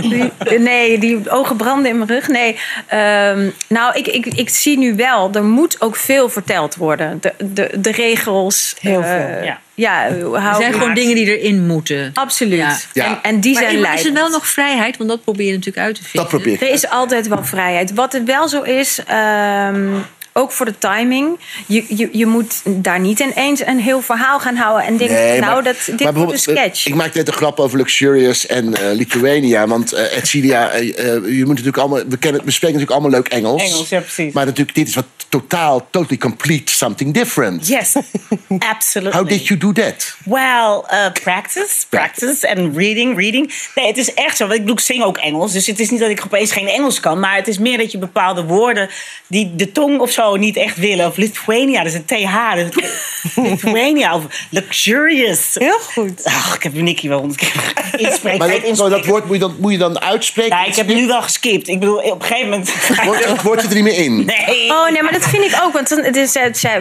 die 0.02 0.32
zit, 0.40 0.60
nee, 0.60 1.00
die 1.00 1.30
ogen 1.30 1.56
branden 1.56 1.92
in 1.92 1.98
mijn 1.98 2.10
rug. 2.10 2.28
Nee, 2.28 2.60
uh, 2.94 3.52
nou, 3.68 3.94
ik, 3.94 4.08
ik, 4.08 4.26
ik 4.26 4.50
zie 4.50 4.78
nu 4.78 4.96
wel, 4.96 5.32
er 5.34 5.44
moet 5.44 5.82
ook 5.82 5.96
veel 5.96 6.30
verteld 6.30 6.76
worden. 6.76 7.18
De, 7.22 7.34
de, 7.38 7.70
de 7.76 7.92
regels. 7.92 8.76
Heel 8.80 9.04
veel, 9.04 9.44
ja. 9.44 9.60
Ja, 9.76 10.06
er 10.06 10.56
zijn 10.58 10.74
gewoon 10.74 10.94
dingen 10.94 11.16
die 11.16 11.38
erin 11.38 11.66
moeten. 11.66 12.12
Absoluut. 12.14 12.60
Ja. 12.60 12.78
Ja. 12.94 13.06
En, 13.06 13.20
en, 13.22 13.40
die 13.40 13.54
maar 13.54 13.64
zijn 13.64 13.80
leidend. 13.80 14.00
Is 14.00 14.06
er 14.06 14.14
wel 14.14 14.30
nog 14.30 14.48
vrijheid? 14.48 14.98
Want 14.98 15.10
dat 15.10 15.24
probeer 15.24 15.46
je 15.46 15.52
natuurlijk 15.52 15.86
uit 15.86 15.96
te 15.96 16.04
vinden. 16.04 16.22
Dat 16.22 16.30
probeer 16.30 16.54
ik. 16.54 16.62
Er 16.62 16.74
is 16.74 16.90
altijd 16.90 17.28
wel 17.28 17.44
vrijheid. 17.44 17.94
Wat 17.94 18.14
het 18.14 18.24
wel 18.24 18.48
zo 18.48 18.62
is, 18.62 19.00
um, 19.00 20.06
ook 20.38 20.52
voor 20.52 20.66
de 20.66 20.78
timing. 20.78 21.40
Je, 21.66 21.86
je, 21.88 22.10
je 22.12 22.26
moet 22.26 22.62
daar 22.66 23.00
niet 23.00 23.20
ineens 23.20 23.66
een 23.66 23.80
heel 23.80 24.02
verhaal 24.02 24.40
gaan 24.40 24.56
houden 24.56 24.86
en 24.86 24.98
denken, 24.98 25.16
nee, 25.16 25.40
nou, 25.40 25.64
dat, 25.64 25.76
dit 25.96 26.14
wordt 26.14 26.32
een 26.32 26.40
sketch. 26.40 26.86
Ik 26.86 26.96
maak 26.96 27.14
net 27.14 27.28
een 27.28 27.34
grap 27.34 27.60
over 27.60 27.78
Luxurious 27.78 28.46
en 28.46 28.66
uh, 28.68 28.78
Lithuania. 28.94 29.68
Want 29.68 29.94
uh, 29.94 30.18
Edcilia, 30.18 30.80
uh, 30.80 30.90
je 31.38 31.38
moet 31.38 31.48
natuurlijk 31.48 31.78
allemaal, 31.78 32.04
we, 32.08 32.18
kennen, 32.18 32.46
we 32.46 32.52
spreken 32.52 32.80
natuurlijk 32.80 32.92
allemaal 32.92 33.10
leuk 33.10 33.28
Engels. 33.28 33.64
Engels, 33.64 33.90
ja, 33.90 34.00
precies. 34.00 34.34
Maar 34.34 34.46
natuurlijk, 34.46 34.76
dit 34.76 34.88
is 34.88 34.96
wat 34.96 35.06
totaal, 35.30 35.88
totally 35.90 36.18
complete, 36.18 36.72
something 36.72 37.14
different. 37.14 37.68
Yes, 37.68 37.96
absolutely. 38.74 39.20
How 39.20 39.30
did 39.30 39.48
you 39.48 39.60
do 39.60 39.72
that? 39.72 40.16
Well, 40.26 40.84
practice, 41.24 41.86
practice 41.90 42.56
and 42.56 42.76
reading, 42.78 43.18
reading. 43.18 43.54
Nee, 43.76 43.88
het 43.88 43.98
is 43.98 44.14
echt 44.14 44.38
zo. 44.38 44.44
Want 44.44 44.56
ik 44.56 44.62
bedoel, 44.62 44.78
ik 44.78 44.86
zing 44.86 45.04
ook 45.04 45.18
Engels. 45.18 45.52
Dus 45.52 45.68
het 45.68 45.80
is 45.80 45.90
niet 45.90 46.00
dat 46.00 46.10
ik 46.10 46.22
opeens 46.26 46.52
geen 46.52 46.68
Engels 46.68 47.00
kan. 47.00 47.20
Maar 47.20 47.36
het 47.36 47.48
is 47.48 47.58
meer 47.58 47.78
dat 47.78 47.92
je 47.92 47.98
bepaalde 47.98 48.44
woorden 48.44 48.90
die 49.28 49.56
de 49.56 49.72
tong 49.72 50.00
of 50.00 50.12
zo 50.12 50.25
niet 50.34 50.58
echt 50.58 50.78
willen. 50.78 51.08
Of 51.08 51.18
Lithuania, 51.18 51.84
dat 51.84 51.94
is 51.94 51.94
een 51.94 52.06
TH. 52.06 52.54
Dus 52.56 52.70
Lithuania 53.50 54.16
of 54.16 54.24
luxurious. 54.50 55.52
Heel 55.54 55.80
goed. 55.80 56.24
Ach, 56.24 56.56
ik 56.56 56.64
heb 56.64 56.74
Nicky 56.74 57.08
wel 57.08 57.20
honderd 57.20 57.40
keer 57.40 57.74
inspreken. 57.98 58.40
Maar 58.40 58.62
dat, 58.62 58.78
zo, 58.78 58.90
dat 58.90 59.06
woord 59.06 59.26
moet 59.26 59.34
je 59.34 59.40
dan, 59.40 59.56
moet 59.60 59.72
je 59.72 59.78
dan 59.78 60.02
uitspreken. 60.02 60.58
Ja, 60.58 60.66
ik 60.66 60.76
heb 60.76 60.88
nu 60.88 61.08
wel 61.08 61.22
geskipt. 61.22 61.68
Ik 61.68 61.80
bedoel, 61.80 61.98
op 61.98 62.22
een 62.22 62.28
gegeven 62.28 62.50
moment... 62.50 62.74
Het 63.26 63.42
woord 63.42 63.62
zit 63.62 63.70
er 63.70 63.76
niet 63.76 63.84
meer 63.84 63.98
in. 63.98 64.14
Nee. 64.48 64.70
Oh 64.72 64.90
nee, 64.92 65.04
maar 65.04 65.12
dat 65.14 65.26
vind 65.28 65.44
ik 65.44 65.60
ook. 65.64 65.74
Want 65.74 65.90
het 65.90 66.16
is, 66.16 66.34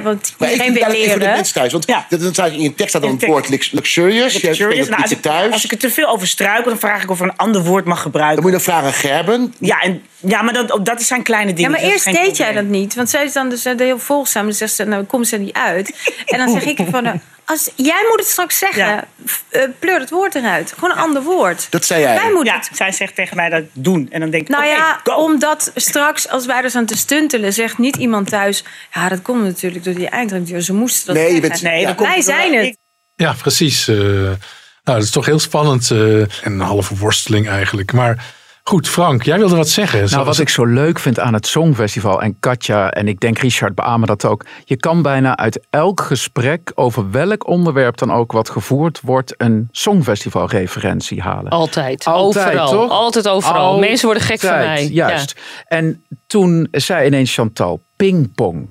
want 0.03 0.35
Maar 0.39 0.49
ik 0.53 0.55
iedereen 0.55 0.73
wil 0.73 0.83
dat 0.85 0.93
even 0.93 1.11
voor 1.11 1.13
de 1.13 1.19
leren. 1.19 1.35
mensen 1.35 1.55
thuis. 1.55 1.73
Want 1.73 1.87
Ja. 1.87 2.07
dat- 2.09 2.53
in 2.53 2.61
je 2.61 2.75
tekst 2.75 2.89
staat 2.89 3.03
dan 3.03 3.11
het 3.11 3.27
woord 3.27 3.49
lux- 3.49 3.71
luxurious. 3.71 4.33
Je 4.33 4.39
hebt 4.47 4.59
Luxurious. 4.59 4.89
Nou, 4.89 5.03
als, 5.03 5.11
iets 5.11 5.19
ik, 5.21 5.23
thuis. 5.23 5.53
als 5.53 5.65
ik 5.65 5.73
er 5.73 5.79
te 5.79 5.91
veel 5.91 6.09
over 6.09 6.27
struikel, 6.27 6.71
dan 6.71 6.79
vraag 6.79 7.03
ik 7.03 7.11
of 7.11 7.21
er 7.21 7.27
een 7.27 7.37
ander 7.37 7.63
woord 7.63 7.85
mag 7.85 8.03
gebruiken. 8.03 8.43
Dan 8.43 8.51
moet 8.53 8.61
je 8.61 8.65
dan 8.67 8.75
vragen 8.75 8.93
Gerben. 8.93 9.55
Ja, 9.59 9.81
en, 9.81 10.03
ja 10.21 10.43
maar 10.43 10.53
dat, 10.55 10.79
dat 10.83 11.03
zijn 11.03 11.23
kleine 11.23 11.51
Ja, 11.51 11.57
dingen. 11.57 11.71
maar 11.71 11.81
dat 11.81 11.89
is 11.89 12.05
eerst 12.07 12.23
deed 12.25 12.37
jij 12.37 12.53
dat 12.53 12.65
niet. 12.65 12.95
Want 12.95 13.11
zij 13.11 13.25
is 13.25 13.33
dan 13.35 13.49
dus 13.49 13.65
eh, 13.65 13.73
heel 13.79 13.99
volgzaam. 13.99 14.47
Dus 14.47 14.59
zegt 14.59 14.75
ze, 14.75 14.85
nou 14.85 15.05
komt 15.05 15.29
ze 15.29 15.37
er 15.37 15.43
niet 15.43 15.55
uit. 15.57 16.13
En 16.27 16.39
dan 16.39 16.49
zeg 16.61 16.65
ik 16.65 16.79
van, 16.91 17.07
eh, 17.07 17.13
als, 17.45 17.71
jij 17.77 18.05
moet 18.09 18.19
het 18.19 18.29
straks 18.29 18.59
zeggen. 18.59 18.85
Ja. 18.87 19.05
eh, 19.49 19.63
pleur 19.79 20.01
het 20.01 20.11
woord 20.11 20.35
eruit. 20.35 20.73
Gewoon 20.75 20.91
een 20.91 21.03
ander 21.03 21.23
woord. 21.23 21.67
Dat 21.71 21.85
zei 21.85 22.01
jij. 22.01 22.15
Wij 22.15 22.33
moeten 22.33 22.53
Ja, 22.53 22.59
het 22.59 22.69
zij 22.73 22.93
zegt 22.93 23.15
tegen 23.15 23.37
mij 23.37 23.49
dat 23.49 23.63
doen. 23.73 24.09
En 24.11 24.21
dan 24.21 24.31
denk 24.31 24.43
ik, 24.43 24.49
Nou 24.49 24.65
ja, 24.65 25.01
go. 25.05 25.15
omdat 25.15 25.71
straks 25.75 26.29
als 26.29 26.47
wij 26.47 26.63
er 26.63 26.71
aan 26.75 26.87
te 26.87 26.97
stuntelen, 26.97 27.53
zegt 27.53 27.79
niet 27.79 27.97
iemand 27.97 28.29
thuis. 28.29 28.65
Ja, 28.95 29.09
dat 29.09 29.23
komt 29.23 29.43
natuurlijk 29.45 29.85
door 29.85 29.95
die 29.95 30.09
eindredacteur. 30.09 30.61
Ze 30.61 30.75
moesten 30.75 31.15
dat 31.15 31.23
Nee, 31.25 31.41
bent- 31.41 31.63
Nee, 31.63 31.81
Ja. 31.81 31.87
dan 31.87 31.95
komt 31.95 32.09
Wij 32.09 32.21
zijn 32.23 32.55
het. 32.55 32.77
Ja, 33.15 33.33
precies. 33.33 33.89
eh, 33.89 33.97
nou, 33.97 34.37
dat 34.85 35.03
is 35.03 35.11
toch 35.11 35.27
heel 35.27 35.39
spannend. 35.39 35.91
eh, 35.91 36.21
en 36.21 36.29
een 36.45 36.61
halve 36.61 36.97
worsteling 36.97 37.49
eigenlijk. 37.49 37.93
Maar 37.93 38.25
goed, 38.67 38.89
Frank, 38.89 39.23
jij 39.23 39.39
wilde 39.39 39.57
wat 39.57 39.69
zeggen. 39.69 39.99
Nou, 39.99 40.09
Zoals- 40.11 40.27
wat 40.27 40.39
ik 40.39 40.49
zo 40.49 40.65
leuk 40.65 40.99
vind 40.99 41.19
aan 41.21 41.35
het 41.35 41.47
Songfestival 41.47 42.23
en 42.23 42.37
Katja 42.41 42.91
en 42.91 43.09
ik 43.09 43.21
denk 43.21 43.39
Richard 43.39 43.75
beamen 43.75 44.07
dat 44.07 44.25
ook. 44.25 44.45
Je 44.65 44.77
kan 44.77 45.03
bijna 45.03 45.37
uit 45.37 45.61
elk 45.71 46.01
gesprek 46.01 46.73
over 46.75 47.11
welk 47.11 47.47
onderwerp 47.47 47.97
dan 47.99 48.13
ook 48.13 48.33
wat 48.33 48.51
gevoerd 48.51 49.01
wordt 49.03 49.35
een 49.37 49.69
Songfestival-referentie 49.73 51.21
halen. 51.23 51.51
Altijd. 51.51 52.05
Altijd, 52.05 52.47
overal. 52.47 52.71
toch? 52.71 52.91
Altijd 52.91 53.29
overal. 53.29 53.57
Altijd, 53.65 53.89
Mensen 53.89 54.07
worden 54.07 54.25
gek 54.27 54.41
van 54.41 54.51
mij. 54.59 54.87
Juist. 54.89 55.35
En 55.69 56.05
toen 56.27 56.69
zei 56.71 57.07
ineens 57.07 57.35
Chantal, 57.35 57.81
pingpong. 57.97 58.69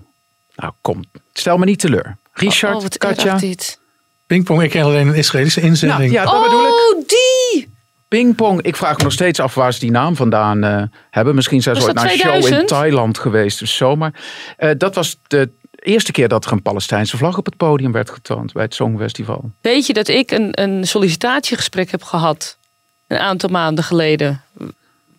Nou, 0.55 0.73
kom, 0.81 1.03
stel 1.33 1.57
me 1.57 1.65
niet 1.65 1.79
teleur. 1.79 2.17
Richard, 2.33 2.75
oh, 2.75 2.81
wat 2.81 2.97
Katja. 2.97 3.39
Pingpong, 4.27 4.61
ik 4.63 4.69
ken 4.69 4.83
alleen 4.83 5.07
een 5.07 5.13
Israëlische 5.15 5.59
Nou, 5.59 5.71
inzending. 5.71 6.11
ja, 6.11 6.23
dat 6.23 6.43
bedoel 6.43 6.63
ik. 6.65 6.71
Oh, 6.71 7.07
die! 7.07 7.72
Pingpong. 8.13 8.61
Ik 8.61 8.75
vraag 8.75 8.97
me 8.97 9.03
nog 9.03 9.11
steeds 9.11 9.39
af 9.39 9.55
waar 9.55 9.73
ze 9.73 9.79
die 9.79 9.91
naam 9.91 10.15
vandaan 10.15 10.63
eh, 10.63 10.83
hebben. 11.09 11.35
Misschien 11.35 11.61
zijn 11.61 11.75
ze 11.75 11.81
ooit 11.81 11.93
naar 11.93 12.03
een 12.03 12.09
show 12.09 12.33
in 12.33 12.39
2000? 12.39 12.67
Thailand 12.67 13.17
geweest 13.17 13.61
of 13.61 13.67
zo. 13.67 13.95
Maar 13.95 14.13
eh, 14.57 14.69
dat 14.77 14.95
was 14.95 15.17
de 15.27 15.49
eerste 15.79 16.11
keer 16.11 16.27
dat 16.27 16.45
er 16.45 16.51
een 16.51 16.61
Palestijnse 16.61 17.17
vlag 17.17 17.37
op 17.37 17.45
het 17.45 17.57
podium 17.57 17.91
werd 17.91 18.09
getoond 18.09 18.53
bij 18.53 18.63
het 18.63 18.75
Songfestival. 18.75 19.51
Weet 19.61 19.85
je 19.85 19.93
dat 19.93 20.07
ik 20.07 20.31
een, 20.31 20.49
een 20.51 20.87
sollicitatiegesprek 20.87 21.91
heb 21.91 22.03
gehad 22.03 22.57
een 23.07 23.19
aantal 23.19 23.49
maanden 23.49 23.83
geleden? 23.83 24.41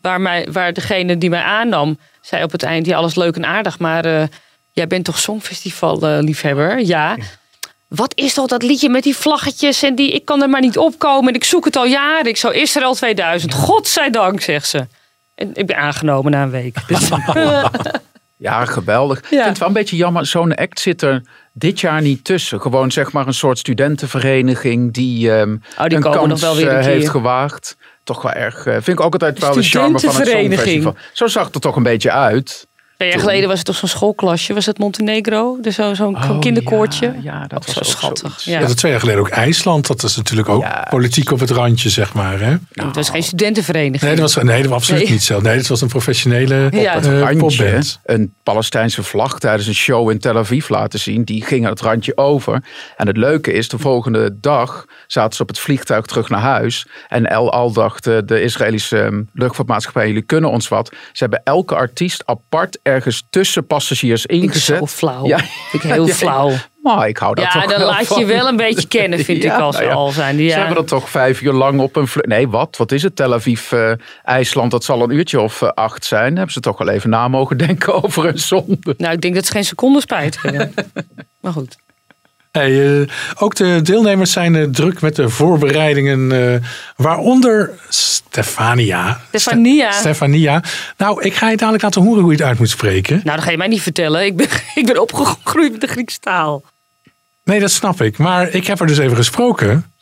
Waar, 0.01 0.21
mij, 0.21 0.49
waar 0.53 0.73
degene 0.73 1.19
die 1.19 1.31
mij 1.31 1.43
aannam 1.43 1.99
zei 2.21 2.43
op 2.43 2.53
het 2.53 2.63
eind: 2.63 2.87
Ja, 2.87 2.97
alles 2.97 3.15
leuk 3.15 3.37
en 3.37 3.47
aardig, 3.47 3.79
maar 3.79 4.05
eh, 4.05 4.27
jij 4.73 4.87
bent 4.87 5.05
toch 5.05 5.19
Songfestival-liefhebber? 5.19 6.81
ja. 6.81 7.17
Wat 7.95 8.13
is 8.15 8.35
toch 8.35 8.47
dat 8.47 8.63
liedje 8.63 8.89
met 8.89 9.03
die 9.03 9.17
vlaggetjes 9.17 9.83
en 9.83 9.95
die 9.95 10.13
ik 10.13 10.25
kan 10.25 10.43
er 10.43 10.49
maar 10.49 10.61
niet 10.61 10.79
opkomen 10.79 11.29
en 11.29 11.35
ik 11.35 11.45
zoek 11.45 11.65
het 11.65 11.77
al 11.77 11.87
jaren. 11.87 12.27
Ik 12.27 12.37
zou 12.37 12.55
Israël 12.55 12.95
2000. 12.95 13.55
Godzijdank, 13.55 14.41
zegt 14.41 14.69
ze. 14.69 14.87
En 15.35 15.51
ik 15.55 15.67
ben 15.67 15.77
aangenomen 15.77 16.33
na 16.33 16.43
een 16.43 16.51
week. 16.51 16.77
Dus, 16.87 17.09
Ja, 18.37 18.65
geweldig. 18.65 19.19
Ik 19.19 19.27
vind 19.27 19.45
het 19.45 19.59
wel 19.59 19.69
een 19.69 19.75
beetje 19.75 19.97
jammer. 19.97 20.27
Zo'n 20.27 20.55
act 20.55 20.81
zit 20.81 21.03
er 21.03 21.23
dit 21.53 21.81
jaar 21.81 22.03
niet 22.03 22.25
tussen. 22.25 22.61
Gewoon 22.61 22.91
zeg 22.93 23.13
maar 23.13 23.27
een 23.27 23.35
soort 23.35 23.59
studentenvereniging 23.59 24.93
die, 24.93 25.33
ehm 25.33 25.57
Oh, 25.79 25.85
die 25.87 25.97
een 25.97 26.03
kans 26.03 26.27
nog 26.29 26.41
wel 26.41 26.57
weer 26.57 26.71
een 26.73 26.79
eh, 26.79 26.85
heeft 26.85 27.09
gewaagd. 27.09 27.77
Toch 28.05 28.23
wel 28.23 28.33
erg. 28.33 28.67
eh, 28.67 28.73
vind 28.73 28.89
ik 28.89 29.01
ook 29.01 29.13
altijd 29.13 29.39
wel 29.39 29.53
de 29.53 29.63
charme 29.63 29.87
van 29.87 29.93
het 29.95 30.01
Studentenvereniging. 30.01 30.83
Songfestival. 30.83 30.95
Zo 31.13 31.27
zag 31.27 31.47
het 31.47 31.55
er 31.55 31.61
toch 31.61 31.77
een 31.77 31.83
beetje 31.83 32.11
uit. 32.11 32.67
Twee 32.97 33.09
jaar 33.11 33.19
geleden 33.21 33.49
was 33.49 33.57
het 33.59 33.67
toch 33.67 33.77
zo'n 33.77 33.89
schoolklasje? 33.89 34.55
Was 34.55 34.67
het 34.67 34.79
Montenegro? 34.79 35.59
Dus 35.61 35.75
zo- 35.75 35.95
zo'n 35.95 36.17
Oh, 36.17 36.39
kinderkoortje? 36.41 37.07
Ja, 37.07 37.21
ja, 37.23 37.47
dat 37.47 37.59
Oh, 37.61 37.65
was 37.67 37.75
zo 37.75 37.81
ook 37.81 37.87
schattig. 37.87 38.43
Ja. 38.45 38.61
Ja, 38.61 38.67
dat 38.67 38.77
twee 38.77 38.91
jaar 38.91 39.01
geleden 39.01 39.21
ook 39.21 39.29
IJsland. 39.29 39.87
Dat 39.87 40.03
is 40.03 40.17
natuurlijk 40.17 40.49
ook 40.49 40.63
Ja. 40.63 40.87
politiek 40.91 41.31
op 41.31 41.41
het 41.41 41.51
randje, 41.51 41.89
zeg 41.91 42.15
maar. 42.15 42.41
Hè? 42.41 42.57
het 42.73 42.95
was 42.97 43.11
geen 43.11 43.23
studentenvereniging. 43.23 44.03
Nee, 44.03 44.11
dat 44.21 44.35
was, 44.35 44.45
nee, 44.45 44.61
dat 44.61 44.71
was 44.71 44.79
absoluut 44.79 45.03
Nee. 45.03 45.11
niet 45.13 45.23
zo. 45.23 45.41
Nee, 45.41 45.57
dat 45.57 45.67
was 45.67 45.81
een 45.81 45.89
professionele 45.89 46.69
Ja. 46.71 46.95
eh, 47.03 47.19
randje 47.21 47.37
popband. 47.37 48.01
een 48.05 48.35
Palestijnse 48.43 49.03
vlag 49.03 49.39
tijdens 49.39 49.67
een 49.67 49.75
show 49.75 50.11
in 50.11 50.19
Tel 50.19 50.37
Aviv 50.37 50.69
laten 50.69 50.99
zien. 50.99 51.25
Die 51.25 51.45
ging 51.45 51.67
het 51.69 51.81
randje 51.81 52.17
over. 52.17 52.65
En 52.97 53.07
het 53.07 53.17
leuke 53.17 53.53
is, 53.53 53.69
de 53.69 53.79
volgende 53.79 54.37
dag 54.41 54.85
zaten 55.07 55.37
ze 55.37 55.43
op 55.43 55.49
het 55.49 55.59
vliegtuig 55.59 56.07
terug 56.07 56.29
naar 56.29 56.41
huis. 56.41 56.87
En 57.09 57.27
El 57.27 57.53
Al 57.53 57.73
dacht 57.73 58.05
de 58.05 58.43
Israëlische 58.43 58.99
ehm, 59.01 59.23
luchtvaartmaatschappij, 59.33 60.07
jullie 60.07 60.23
kunnen 60.23 60.51
ons 60.51 60.69
wat. 60.69 60.89
Ze 60.89 61.23
hebben 61.23 61.41
elke 61.45 61.75
artiest 61.75 62.23
apart 62.27 62.79
ergens 62.85 63.25
tussen 63.31 63.67
passagiers 63.67 64.27
ingezet. 64.27 64.79
zo 64.79 64.87
flauw. 64.87 65.27
Ja. 65.27 65.39
Vind 65.39 65.85
ik 65.85 65.91
heel 65.91 66.07
Ja, 66.09 66.15
flauw. 66.15 66.53
Maar 66.83 67.09
ik 67.09 67.17
hou 67.17 67.35
daar 67.35 67.45
Ja, 67.45 67.51
toch 67.61 67.71
dan 67.71 67.79
wel 67.79 67.89
laat 67.89 68.07
van. 68.07 68.19
je 68.19 68.27
wel 68.27 68.49
een 68.49 68.57
beetje 68.57 68.87
kennen, 68.89 69.25
vind 69.25 69.43
Ja, 69.43 69.55
ik, 69.55 69.61
als 69.61 69.75
nou 69.77 69.87
ze 69.87 69.91
ja. 69.93 69.97
al 69.97 70.11
zijn. 70.11 70.37
Ze 70.37 70.43
Ja. 70.43 70.57
hebben 70.59 70.77
er 70.77 70.85
toch 70.85 71.11
vijf 71.11 71.41
uur 71.43 71.53
lang 71.53 71.81
op 71.81 71.97
een 71.97 72.09
vlucht. 72.09 72.27
Nee, 72.29 72.49
wat? 72.49 72.77
Wat 72.77 72.93
is 72.93 73.03
het? 73.03 73.17
Tel 73.17 73.35
Aviv, 73.35 73.73
eh, 73.73 73.93
IJsland, 74.23 74.71
dat 74.71 74.85
zal 74.85 75.03
een 75.03 75.11
uurtje 75.11 75.41
of 75.41 75.63
eh, 75.63 75.69
acht 75.69 76.05
zijn. 76.05 76.35
Hebben 76.37 76.53
ze 76.53 76.61
toch 76.61 76.79
wel 76.79 76.89
even 76.89 77.11
na 77.11 77.29
mogen 77.29 77.57
denken 77.59 77.93
over 78.05 78.27
een 78.27 78.39
zonde. 78.39 78.95
Nou, 78.99 79.13
ik 79.13 79.21
denk 79.21 79.35
dat 79.35 79.47
ze 79.47 79.53
geen 79.53 79.65
seconde 79.65 80.01
spijt 80.01 80.43
hebben. 80.43 80.75
maar 81.41 81.53
goed. 81.53 81.77
Hey, 82.59 83.01
eh, 83.01 83.09
ook 83.39 83.55
de 83.55 83.81
deelnemers 83.83 84.33
zijn 84.33 84.55
eh, 84.57 84.63
druk 84.65 85.01
met 85.01 85.17
de 85.17 85.29
voorbereidingen. 85.29 86.33
eh, 86.55 86.61
waaronder 86.97 87.71
Stefania. 87.89 89.21
Stefania. 89.29 89.91
Ste- 89.91 90.01
Stefania. 90.01 90.63
Nou, 90.97 91.23
ik 91.23 91.35
ga 91.35 91.51
je 91.51 91.57
dadelijk 91.57 91.83
laten 91.83 92.03
horen 92.03 92.23
hoe 92.23 92.31
je 92.33 92.37
het 92.39 92.47
uit 92.47 92.59
moet 92.59 92.69
spreken. 92.71 93.21
Nou, 93.25 93.37
dat 93.37 93.45
ga 93.45 93.51
je 93.51 93.57
mij 93.57 93.67
niet 93.69 93.83
vertellen. 93.83 94.25
Ik 94.25 94.37
ben, 94.37 94.47
ik 94.75 94.87
ben 94.87 95.01
opgegroeid 95.01 95.73
met 95.73 95.81
de 95.81 95.87
Griekse 95.87 96.19
taal. 96.21 96.63
Nee, 97.45 97.61
dat 97.61 97.71
snap 97.71 98.01
ik. 98.03 98.19
Maar 98.19 98.49
ik 98.49 98.67
heb 98.67 98.81
er 98.81 98.87
dus 98.87 98.99
even 98.99 99.17
gesproken. 99.17 99.93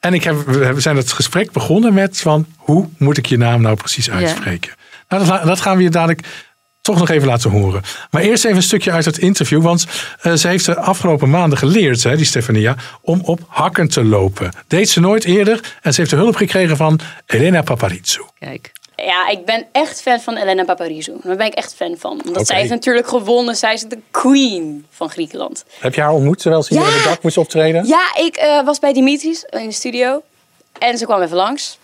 En 0.00 0.14
ik 0.14 0.24
heb, 0.24 0.36
we 0.46 0.80
zijn 0.80 0.96
het 0.96 1.12
gesprek 1.12 1.52
begonnen 1.52 1.94
met 1.94 2.20
van 2.20 2.46
hoe 2.56 2.88
moet 2.98 3.16
ik 3.18 3.26
je 3.26 3.36
naam 3.36 3.62
nou 3.62 3.76
precies 3.76 4.10
uitspreken? 4.10 4.72
Nou, 5.08 5.26
dat, 5.26 5.44
dat 5.44 5.60
gaan 5.60 5.76
we 5.76 5.82
je 5.82 5.90
dadelijk 5.90 6.26
toch 6.84 6.98
nog 6.98 7.10
even 7.10 7.28
laten 7.28 7.50
horen. 7.50 7.82
Maar 8.10 8.22
eerst 8.22 8.44
even 8.44 8.56
een 8.56 8.62
stukje 8.62 8.90
uit 8.90 9.04
het 9.04 9.18
interview. 9.18 9.62
Want 9.62 9.86
eh, 10.20 10.32
ze 10.32 10.48
heeft 10.48 10.66
de 10.66 10.76
afgelopen 10.76 11.30
maanden 11.30 11.58
geleerd, 11.58 12.02
hè, 12.02 12.16
die 12.16 12.26
Stefania, 12.26 12.76
om 13.00 13.20
op 13.22 13.40
hakken 13.48 13.88
te 13.88 14.04
lopen. 14.04 14.52
Deed 14.66 14.88
ze 14.88 15.00
nooit 15.00 15.24
eerder. 15.24 15.74
En 15.82 15.92
ze 15.92 16.00
heeft 16.00 16.12
de 16.12 16.16
hulp 16.16 16.36
gekregen 16.36 16.76
van 16.76 17.00
Elena 17.26 17.62
Paparizou. 17.62 18.26
Kijk. 18.38 18.72
Ja, 18.96 19.28
ik 19.28 19.44
ben 19.44 19.66
echt 19.72 20.02
fan 20.02 20.20
van 20.20 20.36
Elena 20.36 20.64
Paparizou. 20.64 21.18
Daar 21.22 21.36
ben 21.36 21.46
ik 21.46 21.54
echt 21.54 21.74
fan 21.74 21.96
van. 21.98 22.22
Omdat 22.26 22.46
zij 22.46 22.58
heeft 22.58 22.70
natuurlijk 22.70 23.08
gewonnen. 23.08 23.56
Zij 23.56 23.74
is 23.74 23.82
de 23.82 23.98
queen 24.10 24.86
van 24.90 25.10
Griekenland. 25.10 25.64
Heb 25.78 25.94
je 25.94 26.00
haar 26.00 26.12
ontmoet 26.12 26.38
terwijl 26.38 26.62
ze 26.62 26.74
hier 26.74 26.82
op 26.82 26.92
het 26.92 27.04
dak 27.04 27.22
moest 27.22 27.36
optreden? 27.36 27.86
Ja, 27.86 28.14
ik 28.18 28.36
eh, 28.36 28.64
was 28.64 28.78
bij 28.78 28.92
Dimitris 28.92 29.44
in 29.50 29.66
de 29.66 29.74
studio. 29.74 30.22
En 30.78 30.98
ze 30.98 31.04
kwam 31.04 31.22
even 31.22 31.36
langs. 31.36 31.78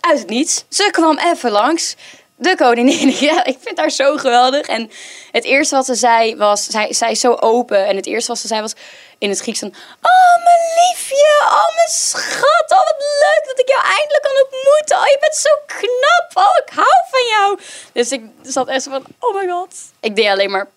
Uit 0.00 0.18
het 0.18 0.28
niets. 0.28 0.64
Ze 0.68 0.88
kwam 0.92 1.18
even 1.32 1.50
langs. 1.50 1.96
De 2.36 2.56
koningin. 2.56 3.08
Ja, 3.28 3.44
ik 3.44 3.56
vind 3.60 3.78
haar 3.78 3.90
zo 3.90 4.16
geweldig. 4.16 4.66
En 4.66 4.90
het 5.30 5.44
eerste 5.44 5.74
wat 5.74 5.86
ze 5.86 5.94
zei 5.94 6.36
was... 6.36 6.64
Zij, 6.64 6.92
zij 6.92 7.10
is 7.10 7.20
zo 7.20 7.34
open. 7.34 7.86
En 7.86 7.96
het 7.96 8.06
eerste 8.06 8.30
wat 8.30 8.40
ze 8.40 8.46
zei 8.46 8.60
was 8.60 8.74
in 9.18 9.28
het 9.28 9.40
Grieks 9.40 9.60
dan... 9.60 9.74
Oh, 10.02 10.44
mijn 10.44 10.88
liefje. 10.88 11.40
Oh, 11.42 11.74
mijn 11.76 11.88
schat. 11.88 12.70
Oh, 12.70 12.84
wat 12.84 12.96
leuk 12.98 13.42
dat 13.46 13.58
ik 13.58 13.68
jou 13.68 13.82
eindelijk 13.82 14.22
kan 14.22 14.42
ontmoeten. 14.42 14.96
Oh, 14.96 15.06
je 15.06 15.16
bent 15.20 15.34
zo 15.34 15.50
knap. 15.66 16.46
Oh, 16.46 16.56
ik 16.66 16.72
hou 16.74 17.04
van 17.10 17.26
jou. 17.28 17.58
Dus 17.92 18.12
ik 18.12 18.22
zat 18.42 18.68
echt 18.68 18.84
van... 18.84 19.04
Oh 19.18 19.34
my 19.34 19.48
god. 19.48 19.74
Ik 20.00 20.16
deed 20.16 20.28
alleen 20.28 20.50
maar... 20.50 20.68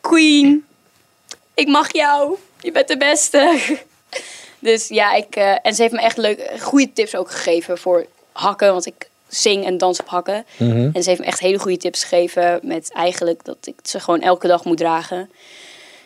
Queen. 0.00 0.66
Ik 1.54 1.68
mag 1.68 1.92
jou. 1.92 2.38
Je 2.60 2.72
bent 2.72 2.88
de 2.88 2.96
beste. 2.96 3.58
Dus 4.62 4.88
ja, 4.88 5.12
ik, 5.12 5.36
eh, 5.36 5.56
en 5.62 5.74
ze 5.74 5.82
heeft 5.82 5.94
me 5.94 6.00
echt 6.00 6.16
leuk, 6.16 6.50
goede 6.60 6.92
tips 6.92 7.14
ook 7.14 7.30
gegeven 7.30 7.78
voor 7.78 8.06
hakken. 8.32 8.72
Want 8.72 8.86
ik 8.86 9.09
zing 9.30 9.64
en 9.64 9.78
dans 9.78 10.00
op 10.00 10.08
hakken. 10.08 10.44
En 10.58 11.02
ze 11.02 11.08
heeft 11.08 11.20
me 11.20 11.26
echt 11.26 11.38
hele 11.40 11.58
goede 11.58 11.76
tips 11.76 12.02
gegeven. 12.04 12.60
Met 12.62 12.92
eigenlijk 12.92 13.44
dat 13.44 13.56
ik 13.64 13.74
ze 13.82 14.00
gewoon 14.00 14.20
elke 14.20 14.46
dag 14.46 14.64
moet 14.64 14.76
dragen. 14.76 15.30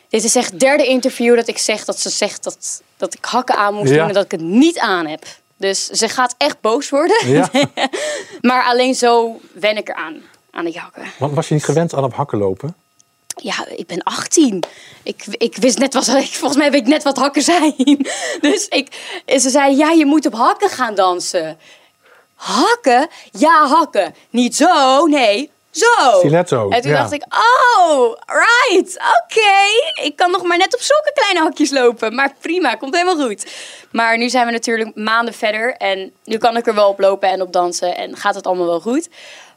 Dit 0.09 0.25
is 0.25 0.35
echt 0.37 0.51
het 0.51 0.61
derde 0.61 0.87
interview 0.87 1.37
dat 1.37 1.49
ik 1.49 1.59
zeg 1.59 1.85
dat 1.85 2.01
ze 2.01 2.11
zegt 2.11 2.45
dat, 2.45 2.83
dat 2.97 3.15
ik 3.15 3.25
hakken 3.25 3.57
aan 3.57 3.75
moet 3.75 3.89
Ja. 3.89 3.95
doen. 3.97 4.09
En 4.09 4.15
dat 4.15 4.25
ik 4.25 4.31
het 4.31 4.41
niet 4.41 4.79
aan 4.79 5.07
heb. 5.07 5.25
Dus 5.57 5.87
ze 5.87 6.09
gaat 6.09 6.35
echt 6.39 6.61
boos 6.61 6.91
worden. 6.91 7.29
Ja. 7.29 7.51
maar 8.41 8.65
alleen 8.65 8.95
zo 8.95 9.41
wen 9.53 9.77
ik 9.77 9.89
eraan. 9.89 10.23
Aan 10.51 10.65
die 10.65 10.79
hakken. 10.79 11.03
Want 11.19 11.35
was 11.35 11.49
je 11.49 11.55
niet 11.55 11.65
gewend 11.65 11.95
aan 11.95 12.05
op 12.05 12.15
hakken 12.15 12.39
lopen? 12.39 12.75
Ja, 13.37 13.67
ik 13.77 13.87
ben 13.87 14.03
18. 14.03 14.63
Ik, 15.03 15.25
ik 15.31 15.57
wist 15.57 15.79
net 15.79 15.95
wat, 15.95 16.05
volgens 16.41 16.57
mij 16.57 16.71
weet 16.71 16.81
ik 16.81 16.87
net 16.87 17.03
wat 17.03 17.17
hakken 17.17 17.43
zijn. 17.43 17.75
Dus 18.41 18.69
ik, 18.69 18.89
ze 19.27 19.51
zei, 19.51 19.77
ja, 19.77 19.91
je 19.91 20.07
moet 20.07 20.27
op 20.27 20.35
hakken 20.35 20.69
gaan 20.69 20.95
dansen. 20.95 21.59
Hakken? 22.45 23.09
Ja, 23.31 23.67
hakken. 23.67 24.15
Niet 24.31 24.57
zo, 24.57 25.07
nee. 25.07 25.51
Zo. 25.71 26.19
Stiletto, 26.19 26.69
En 26.69 26.81
toen 26.81 26.91
ja. 26.91 26.97
dacht 26.97 27.13
ik, 27.13 27.25
oh, 27.29 28.17
right, 28.27 28.97
oké. 28.97 30.03
Ik 30.05 30.17
kan 30.17 30.31
nog 30.31 30.43
maar 30.43 30.59
net 30.59 30.75
op 30.75 30.81
zulke 30.81 31.13
kleine 31.15 31.41
hakjes 31.41 31.71
lopen. 31.71 32.15
Maar 32.15 32.35
prima, 32.41 32.75
komt 32.75 32.95
helemaal 32.95 33.27
goed. 33.27 33.47
Maar 33.91 34.19
nu 34.19 34.29
zijn 34.29 34.47
we 34.47 34.53
natuurlijk 34.53 34.95
maanden 34.95 35.35
verder. 35.35 35.75
En 35.75 36.13
nu 36.25 36.39
kan 36.39 36.57
ik 36.57 36.67
er 36.67 36.75
wel 36.75 36.89
op 36.89 36.99
lopen 36.99 37.29
en 37.29 37.43
op 37.43 37.53
dansen. 37.53 37.97
En 37.97 38.17
gaat 38.17 38.35
het 38.35 38.47
allemaal 38.47 38.67
wel 38.67 38.81
goed. 38.81 39.09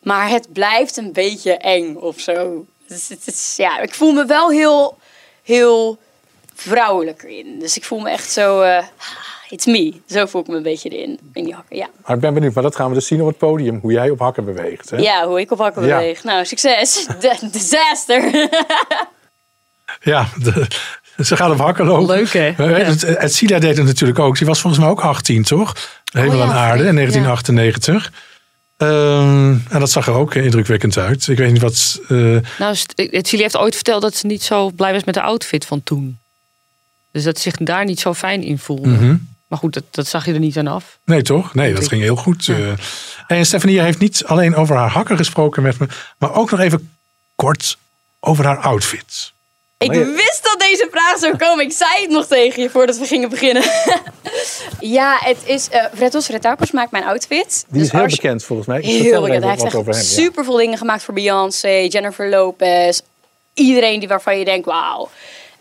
Maar 0.04 0.30
het 0.30 0.54
blijft 0.54 0.97
een 0.97 1.13
beetje 1.13 1.58
eng 1.58 1.95
of 1.95 2.19
zo. 2.19 2.65
Dus 2.88 3.10
het 3.10 3.28
is, 3.28 3.54
ja, 3.58 3.80
ik 3.80 3.93
voel 3.93 4.12
me 4.12 4.26
wel 4.26 4.50
heel, 4.50 4.97
heel 5.43 5.97
vrouwelijk 6.56 7.23
erin. 7.23 7.60
Dus 7.60 7.78
ik 7.78 7.84
voel 7.84 8.00
me 8.00 8.10
echt 8.10 8.32
zo, 8.32 8.62
eh 8.62 8.84
it's 9.50 9.66
me. 9.66 9.94
Zo 10.10 10.26
voel 10.26 10.42
ik 10.42 10.48
me 10.48 10.56
een 10.56 10.64
beetje 10.64 10.90
erin, 10.90 11.20
in 11.34 11.44
die 11.44 11.54
hakken, 11.54 11.76
ja. 11.78 11.88
Maar 12.06 12.16
ik 12.16 12.22
ben 12.22 12.34
benieuwd, 12.34 12.54
maar 12.54 12.64
dat 12.64 12.76
gaan 12.76 12.88
we 12.90 12.94
dus 12.94 13.08
zien 13.08 13.22
op 13.22 13.28
het 13.28 13.38
podium. 13.38 13.80
Hoe 13.82 13.92
jij 13.92 14.10
op 14.10 14.20
hakken 14.20 14.46
beweegt. 14.46 14.90
Hè? 14.90 14.98
Ja, 14.98 15.28
hoe 15.28 15.40
ik 15.40 15.52
op 15.52 15.58
hakken 15.60 15.86
Ja. 15.86 15.98
beweeg. 15.98 16.24
Nou, 16.24 16.46
succes. 16.46 17.08
Disaster. 17.52 18.22
Ja, 20.02 20.28
de- 20.44 20.68
ze 21.24 21.36
gaat 21.36 21.52
op 21.52 21.58
hakken 21.60 21.86
lopen. 21.86 22.16
Leuk, 22.16 22.34
hè? 22.34 22.40
Het, 22.64 23.02
het 23.02 23.34
Sila 23.34 23.60
deed 23.60 23.78
het 23.78 23.86
natuurlijk 23.86 24.20
ook. 24.20 24.38
Die 24.38 24.48
was 24.48 24.60
volgens 24.62 24.82
mij 24.82 24.92
ook 24.92 25.00
18, 25.02 25.44
toch? 25.44 25.74
Helemaal 26.12 26.36
Oh 26.38 26.44
ja, 26.44 26.50
aan 26.52 26.56
aarde 26.58 26.84
in 26.88 26.96
1998. 26.96 28.12
Ehm, 28.78 29.56
en 29.70 29.80
dat 29.80 29.92
zag 29.92 30.08
er 30.08 30.14
ook 30.14 30.36
indrukwekkend 30.36 30.98
uit. 30.98 31.28
Ik 31.28 31.38
weet 31.38 31.52
niet 31.52 31.62
wat... 31.62 32.00
eh, 32.08 32.18
Nou, 32.60 32.76
Celia 32.76 33.44
heeft 33.44 33.58
ooit 33.58 33.76
verteld 33.76 34.02
dat 34.02 34.16
ze 34.16 34.26
niet 34.26 34.44
zo 34.44 34.70
blij 34.70 34.94
was 34.94 35.04
met 35.04 35.14
de 35.14 35.22
outfit 35.22 35.66
van 35.66 35.84
toen. 35.84 36.18
Dus 37.12 37.24
dat 37.24 37.36
ze 37.38 37.42
zich 37.42 37.56
daar 37.58 37.86
niet 37.86 38.00
zo 38.00 38.14
fijn 38.14 38.44
in 38.44 38.58
voelde. 38.60 38.90
mhm. 38.90 39.16
Maar 39.48 39.60
goed, 39.60 39.74
dat, 39.74 39.84
dat 39.92 40.08
zag 40.08 40.26
je 40.26 40.34
er 40.34 40.40
niet 40.40 40.58
aan 40.58 40.68
af. 40.68 40.98
Nee, 41.06 41.22
toch? 41.22 41.54
Nee, 41.54 41.74
dat 41.74 41.88
ging 41.88 42.02
heel 42.02 42.16
goed. 42.16 42.48
eh. 42.48 42.72
En 43.28 43.46
Stefanie 43.46 43.80
heeft 43.82 44.00
niet 44.00 44.24
alleen 44.26 44.56
over 44.56 44.76
haar 44.76 44.90
hakken 44.90 45.18
gesproken 45.18 45.64
met 45.64 45.80
me, 45.80 45.88
maar 46.18 46.34
ook 46.36 46.52
nog 46.52 46.60
even 46.60 46.92
kort 47.36 47.78
over 48.20 48.46
haar 48.46 48.58
outfit. 48.58 49.32
Ik 49.80 49.92
wist 49.92 50.40
dat 50.44 50.56
deze 50.60 50.88
vraag 50.92 51.18
zou 51.18 51.36
komen. 51.38 51.66
Ik 51.66 51.72
zei 51.72 52.02
het 52.02 52.10
nog 52.10 52.26
tegen 52.28 52.62
je 52.62 52.70
voordat 52.70 52.98
we 52.98 53.06
gingen 53.06 53.30
beginnen. 53.30 53.64
ja, 54.80 55.18
het 55.20 55.38
is... 55.46 55.70
eh 55.70 55.84
Vretos 55.94 56.26
Vretakos 56.26 56.72
maakt 56.72 56.92
mijn 56.92 57.04
outfit. 57.04 57.66
Die 57.68 57.80
Dus 57.80 57.88
is 57.88 57.92
heel 57.92 58.06
bekend 58.06 58.44
volgens 58.44 58.68
mij. 58.68 58.80
Heel 58.82 59.02
Vertel 59.02 59.14
er 59.16 59.22
bekend. 59.22 59.44
Hij 59.44 59.52
heeft 59.52 59.64
echt 59.64 59.74
hem. 59.74 59.94
ja. 59.94 60.02
super 60.02 60.44
veel 60.44 60.56
dingen 60.56 60.78
gemaakt 60.78 61.04
voor 61.04 61.14
Beyoncé, 61.14 61.68
Jennifer 61.90 62.30
Lopez. 62.30 63.00
Iedereen 63.54 64.00
die 64.00 64.08
waarvan 64.08 64.40
je 64.40 64.46
denkt, 64.46 64.66
wauw. 64.66 65.10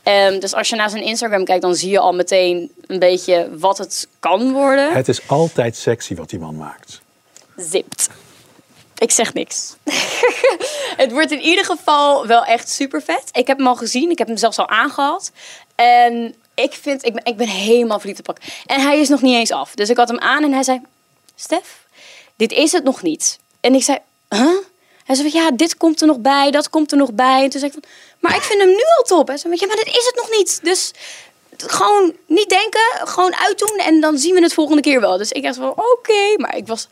Ehm, 0.07 0.38
dus 0.38 0.55
als 0.55 0.69
je 0.69 0.77
naar 0.77 0.90
zijn 0.90 1.03
Instagram 1.03 1.45
kijkt, 1.45 1.62
dan 1.62 1.75
zie 1.75 1.90
je 1.90 1.99
al 1.99 2.12
meteen 2.12 2.73
een 2.87 2.99
beetje 2.99 3.49
wat 3.59 3.79
het 3.79 4.09
kan 4.21 4.53
worden. 4.53 4.92
Het 4.92 5.09
is 5.09 5.29
altijd 5.29 5.77
sexy 5.77 6.14
wat 6.14 6.31
die 6.31 6.38
man 6.38 6.57
maakt. 6.57 7.01
zipt. 7.57 8.09
Ik 8.99 9.11
zeg 9.11 9.33
niks. 9.35 9.77
het 11.03 11.12
wordt 11.12 11.31
in 11.31 11.40
ieder 11.40 11.64
geval 11.64 12.27
wel 12.27 12.45
echt 12.45 12.71
super 12.71 13.03
vet. 13.03 13.29
Ik 13.33 13.47
heb 13.47 13.59
hem 13.59 13.66
al 13.66 13.77
gezien. 13.77 14.11
Ik 14.11 14.19
heb 14.19 14.27
hem 14.27 14.37
zelfs 14.37 14.59
al 14.59 14.69
aangehad. 14.69 15.31
En 15.75 16.35
ik 16.55 16.73
vind, 16.73 17.05
ik 17.05 17.12
ben, 17.12 17.25
ik 17.25 17.37
ben 17.37 17.49
helemaal 17.49 17.99
verliefd 17.99 18.19
op 18.19 18.25
pak. 18.25 18.38
En 18.66 18.81
hij 18.81 19.01
is 19.01 19.09
nog 19.09 19.23
niet 19.23 19.37
eens 19.37 19.53
af. 19.53 19.75
Dus 19.75 19.90
ik 19.90 19.97
had 19.97 20.09
hem 20.09 20.19
aan 20.19 20.42
en 20.42 20.53
hij 20.53 20.62
zei, 20.62 20.81
Stef, 21.35 21.87
dit 22.37 22.53
is 22.53 22.73
het 22.73 22.85
nog 22.85 23.03
niet. 23.03 23.38
En 23.61 23.75
ik 23.75 23.83
zei, 23.83 23.99
huh? 24.29 24.57
Hij 25.05 25.16
zei, 25.16 25.31
ja, 25.33 25.51
dit 25.51 25.77
komt 25.77 26.01
er 26.01 26.07
nog 26.07 26.19
bij, 26.19 26.51
dat 26.51 26.71
komt 26.71 26.92
er 26.92 26.99
nog 26.99 27.12
bij. 27.12 27.42
En 27.42 27.51
toen 27.51 27.61
zei 27.61 27.73
ik, 27.75 27.79
van, 27.81 27.90
maar 28.26 28.36
ik 28.36 28.42
vind 28.42 28.60
hem 28.60 28.68
nu 28.68 28.82
al 28.98 29.02
top. 29.04 29.26
Hij 29.28 29.36
zei, 29.36 29.54
ja, 29.56 29.66
maar 29.66 29.76
dit 29.76 29.86
is 29.86 30.06
het 30.06 30.14
nog 30.16 30.30
niet. 30.38 30.60
Dus 30.62 30.92
gewoon 31.56 32.14
niet 32.26 32.48
denken, 32.48 32.80
gewoon 33.08 33.34
uitdoen 33.36 33.76
en 33.78 34.00
dan 34.00 34.18
zien 34.18 34.34
we 34.34 34.42
het 34.42 34.54
volgende 34.54 34.82
keer 34.82 35.00
wel. 35.00 35.16
Dus 35.18 35.32
ik 35.32 35.42
dacht 35.42 35.56
van 35.56 35.70
oké, 35.70 36.34
maar 36.36 36.56
ik 36.56 36.66
was, 36.66 36.88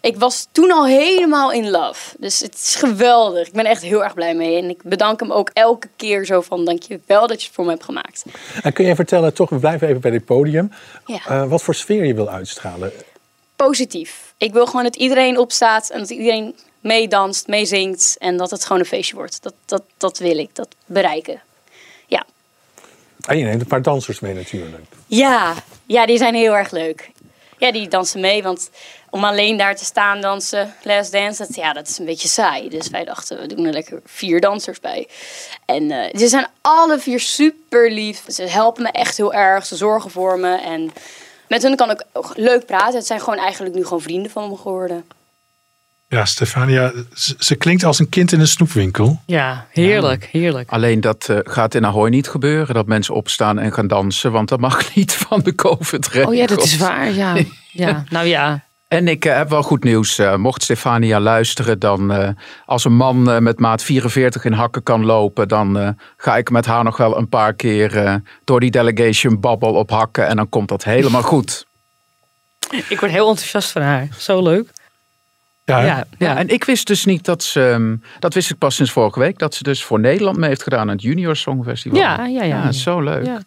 ik 0.00 0.16
was 0.16 0.46
toen 0.52 0.70
al 0.70 0.86
helemaal 0.86 1.52
in 1.52 1.70
love. 1.70 2.14
Dus 2.18 2.40
het 2.40 2.54
is 2.54 2.74
geweldig. 2.74 3.46
Ik 3.46 3.52
ben 3.52 3.64
echt 3.64 3.82
heel 3.82 4.04
erg 4.04 4.14
blij 4.14 4.34
mee. 4.34 4.56
En 4.62 4.68
ik 4.68 4.82
bedank 4.82 5.20
hem 5.20 5.32
ook 5.32 5.50
elke 5.52 5.88
keer 5.96 6.24
zo 6.24 6.40
van 6.40 6.64
dank 6.64 6.82
je 6.82 7.00
wel 7.06 7.26
dat 7.26 7.40
je 7.40 7.46
het 7.46 7.54
voor 7.54 7.64
me 7.64 7.70
hebt 7.70 7.84
gemaakt. 7.84 8.24
En 8.62 8.72
kun 8.72 8.86
je 8.86 8.94
vertellen, 8.94 9.34
toch, 9.34 9.50
we 9.50 9.58
blijven 9.58 9.88
even 9.88 10.00
bij 10.00 10.10
dit 10.10 10.24
podium, 10.24 10.72
Ja. 11.06 11.20
eh, 11.28 11.48
wat 11.48 11.62
voor 11.62 11.74
sfeer 11.74 12.04
je 12.04 12.14
wil 12.14 12.28
uitstralen? 12.30 12.92
Positief. 13.56 14.32
Ik 14.38 14.52
wil 14.52 14.66
gewoon 14.66 14.82
dat 14.82 14.96
iedereen 14.96 15.38
opstaat 15.38 15.90
en 15.90 15.98
dat 15.98 16.10
iedereen 16.10 16.56
meedanst, 16.84 17.46
meezingt 17.46 18.16
en 18.18 18.36
dat 18.36 18.50
het 18.50 18.64
gewoon 18.64 18.78
een 18.78 18.88
feestje 18.88 19.16
wordt. 19.16 19.42
Dat, 19.42 19.54
dat, 19.64 19.82
dat 19.96 20.18
wil 20.18 20.38
ik, 20.38 20.54
dat 20.54 20.68
bereiken. 20.86 21.42
Ja. 22.06 22.24
En 23.26 23.38
je 23.38 23.44
neemt 23.44 23.60
een 23.60 23.66
paar 23.66 23.82
dansers 23.82 24.20
mee 24.20 24.34
natuurlijk. 24.34 24.84
Ja, 25.06 25.54
ja, 25.86 26.06
die 26.06 26.18
zijn 26.18 26.34
heel 26.34 26.56
erg 26.56 26.70
leuk. 26.70 27.10
Ja, 27.58 27.72
die 27.72 27.88
dansen 27.88 28.20
mee, 28.20 28.42
want 28.42 28.70
om 29.10 29.24
alleen 29.24 29.56
daar 29.56 29.76
te 29.76 29.84
staan 29.84 30.20
dansen, 30.20 30.74
last 30.82 31.12
dance, 31.12 31.46
dat, 31.46 31.54
ja, 31.54 31.72
dat 31.72 31.88
is 31.88 31.98
een 31.98 32.04
beetje 32.04 32.28
saai. 32.28 32.68
Dus 32.68 32.88
wij 32.88 33.04
dachten, 33.04 33.40
we 33.40 33.46
doen 33.46 33.64
er 33.64 33.72
lekker 33.72 34.02
vier 34.04 34.40
dansers 34.40 34.80
bij. 34.80 35.08
En 35.64 35.90
eh, 35.90 36.18
ze 36.18 36.28
zijn 36.28 36.46
alle 36.60 36.98
vier 36.98 37.20
super 37.20 37.90
lief. 37.90 38.24
Ze 38.28 38.42
helpen 38.42 38.82
me 38.82 38.88
echt 38.88 39.16
heel 39.16 39.34
erg, 39.34 39.66
ze 39.66 39.76
zorgen 39.76 40.10
voor 40.10 40.38
me. 40.38 40.56
En 40.56 40.92
met 41.48 41.62
hun 41.62 41.76
kan 41.76 41.90
ik 41.90 42.04
ook 42.12 42.32
leuk 42.36 42.66
praten. 42.66 42.94
Het 42.94 43.06
zijn 43.06 43.20
gewoon 43.20 43.38
eigenlijk 43.38 43.74
nu 43.74 43.82
gewoon 43.84 44.02
vrienden 44.02 44.30
van 44.30 44.48
me 44.48 44.56
geworden. 44.56 45.04
Ja, 46.14 46.24
Stefania, 46.24 46.92
ze, 47.14 47.34
ze 47.38 47.54
klinkt 47.54 47.84
als 47.84 47.98
een 47.98 48.08
kind 48.08 48.32
in 48.32 48.40
een 48.40 48.48
snoepwinkel. 48.48 49.20
Ja, 49.26 49.66
heerlijk, 49.70 50.28
heerlijk. 50.32 50.70
Alleen 50.70 51.00
dat 51.00 51.28
eh, 51.28 51.38
gaat 51.42 51.74
in 51.74 51.86
Ahoy 51.86 52.08
niet 52.08 52.28
gebeuren. 52.28 52.74
Dat 52.74 52.86
mensen 52.86 53.14
opstaan 53.14 53.58
en 53.58 53.72
gaan 53.72 53.86
dansen. 53.86 54.32
Want 54.32 54.48
dat 54.48 54.60
mag 54.60 54.88
niet 54.94 55.12
van 55.12 55.40
de 55.40 55.54
COVID-regels. 55.54 56.26
Oh 56.26 56.34
ja, 56.34 56.46
dat 56.46 56.62
is 56.64 56.76
waar. 56.76 57.12
Ja, 57.12 57.36
ja. 57.70 58.04
nou 58.08 58.26
ja. 58.26 58.64
En 58.88 59.08
ik 59.08 59.24
eh, 59.24 59.36
heb 59.36 59.48
wel 59.48 59.62
goed 59.62 59.84
nieuws. 59.84 60.18
Eh, 60.18 60.36
mocht 60.36 60.62
Stefania 60.62 61.20
luisteren, 61.20 61.78
dan 61.78 62.12
eh, 62.12 62.28
als 62.64 62.84
een 62.84 62.96
man 62.96 63.42
met 63.42 63.58
maat 63.58 63.82
44 63.82 64.44
in 64.44 64.52
hakken 64.52 64.82
kan 64.82 65.04
lopen, 65.04 65.48
dan 65.48 65.78
eh, 65.78 65.88
ga 66.16 66.36
ik 66.36 66.50
met 66.50 66.66
haar 66.66 66.84
nog 66.84 66.96
wel 66.96 67.18
een 67.18 67.28
paar 67.28 67.54
keer 67.54 67.96
eh, 67.96 68.14
door 68.44 68.60
die 68.60 68.70
delegation 68.70 69.40
babbel 69.40 69.72
op 69.72 69.90
hakken. 69.90 70.26
En 70.26 70.36
dan 70.36 70.48
komt 70.48 70.68
dat 70.68 70.84
helemaal 70.84 71.22
goed. 71.22 71.66
Ik 72.88 73.00
word 73.00 73.12
heel 73.12 73.28
enthousiast 73.28 73.70
van 73.70 73.82
haar. 73.82 74.08
Zo 74.18 74.42
leuk. 74.42 74.70
Ja, 75.64 76.04
Ja, 76.18 76.36
en 76.36 76.48
ik 76.48 76.64
wist 76.64 76.86
dus 76.86 77.04
niet 77.04 77.24
dat 77.24 77.42
ze, 77.42 77.70
ehm, 77.70 77.96
dat 78.18 78.34
wist 78.34 78.50
ik 78.50 78.58
pas 78.58 78.74
sinds 78.74 78.92
vorige 78.92 79.18
week, 79.18 79.38
dat 79.38 79.54
ze 79.54 79.62
dus 79.62 79.84
voor 79.84 80.00
Nederland 80.00 80.36
mee 80.36 80.48
heeft 80.48 80.62
gedaan 80.62 80.80
aan 80.80 80.88
het 80.88 81.02
Junior 81.02 81.36
Songfestival. 81.36 81.98
Ja, 81.98 82.26
ja, 82.26 82.42
ja. 82.42 82.72
zo 82.72 83.00
leuk. 83.00 83.26
Ja. 83.26 83.42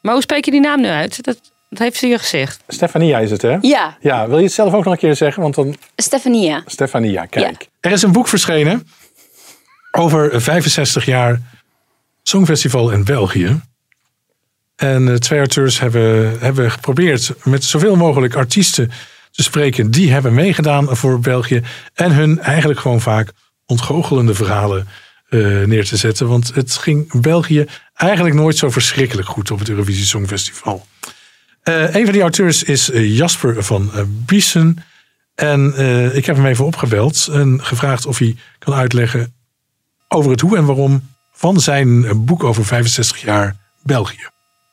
Maar 0.00 0.12
hoe 0.12 0.22
spreek 0.22 0.44
je 0.44 0.50
die 0.50 0.60
naam 0.60 0.80
nu 0.80 0.88
uit? 0.88 1.24
Dat, 1.24 1.40
dat 1.68 1.78
heeft 1.78 1.96
ze 1.96 2.06
je 2.06 2.18
gezegd. 2.18 2.62
Stefania 2.68 3.18
is 3.18 3.30
het, 3.30 3.42
hè? 3.42 3.56
Ja, 3.60 3.96
Ja, 4.00 4.28
wil 4.28 4.38
je 4.38 4.44
het 4.44 4.52
zelf 4.52 4.72
ook 4.74 4.84
nog 4.84 4.92
een 4.92 4.98
keer 4.98 5.16
zeggen? 5.16 5.42
Want 5.42 5.54
dan, 5.54 5.76
Stefania. 5.96 6.62
Stefania, 6.66 7.24
kijk. 7.26 7.68
Er 7.80 7.90
is 7.90 8.02
een 8.02 8.12
boek 8.12 8.28
verschenen 8.28 8.88
over 9.90 10.40
65 10.40 11.04
jaar 11.04 11.40
Songfestival 12.22 12.90
in 12.90 13.04
België. 13.04 13.60
En 14.76 15.08
eh, 15.08 15.14
twee 15.14 15.38
auteurs 15.38 15.80
hebben, 15.80 16.40
hebben 16.40 16.70
geprobeerd 16.70 17.32
met 17.44 17.64
zoveel 17.64 17.96
mogelijk 17.96 18.34
artiesten 18.34 18.90
te 19.32 19.42
spreken 19.42 19.90
die 19.90 20.12
hebben 20.12 20.34
meegedaan 20.34 20.96
voor 20.96 21.20
België. 21.20 21.62
En 21.94 22.12
hun 22.12 22.40
eigenlijk 22.40 22.80
gewoon 22.80 23.00
vaak 23.00 23.32
ontgoochelende 23.66 24.34
verhalen 24.34 24.88
eh, 25.28 25.40
neer 25.40 25.84
te 25.84 25.96
zetten. 25.96 26.28
Want 26.28 26.54
het 26.54 26.72
ging 26.72 27.20
België 27.20 27.66
eigenlijk 27.94 28.34
nooit 28.34 28.56
zo 28.56 28.70
verschrikkelijk 28.70 29.28
goed 29.28 29.50
op 29.50 29.58
het 29.58 29.68
Eurovisie 29.68 30.04
Songfestival. 30.04 30.86
Eh, 31.62 31.94
een 31.94 32.04
van 32.04 32.12
die 32.12 32.20
auteurs 32.20 32.62
is 32.62 32.90
eh, 32.90 33.16
Jasper 33.16 33.64
van 33.64 33.90
Biesen. 34.06 34.84
En 35.34 35.74
ik 36.14 36.26
heb 36.26 36.36
hem 36.36 36.46
even 36.46 36.64
opgebeld 36.64 37.28
en 37.32 37.64
gevraagd 37.64 38.06
of 38.06 38.18
hij 38.18 38.36
kan 38.58 38.74
uitleggen 38.74 39.34
over 40.08 40.30
het 40.30 40.40
hoe 40.40 40.56
en 40.56 40.64
waarom 40.64 41.08
van 41.32 41.60
zijn 41.60 42.24
boek 42.24 42.44
over 42.44 42.64
65 42.64 43.20
jaar 43.20 43.56
België. 43.82 44.28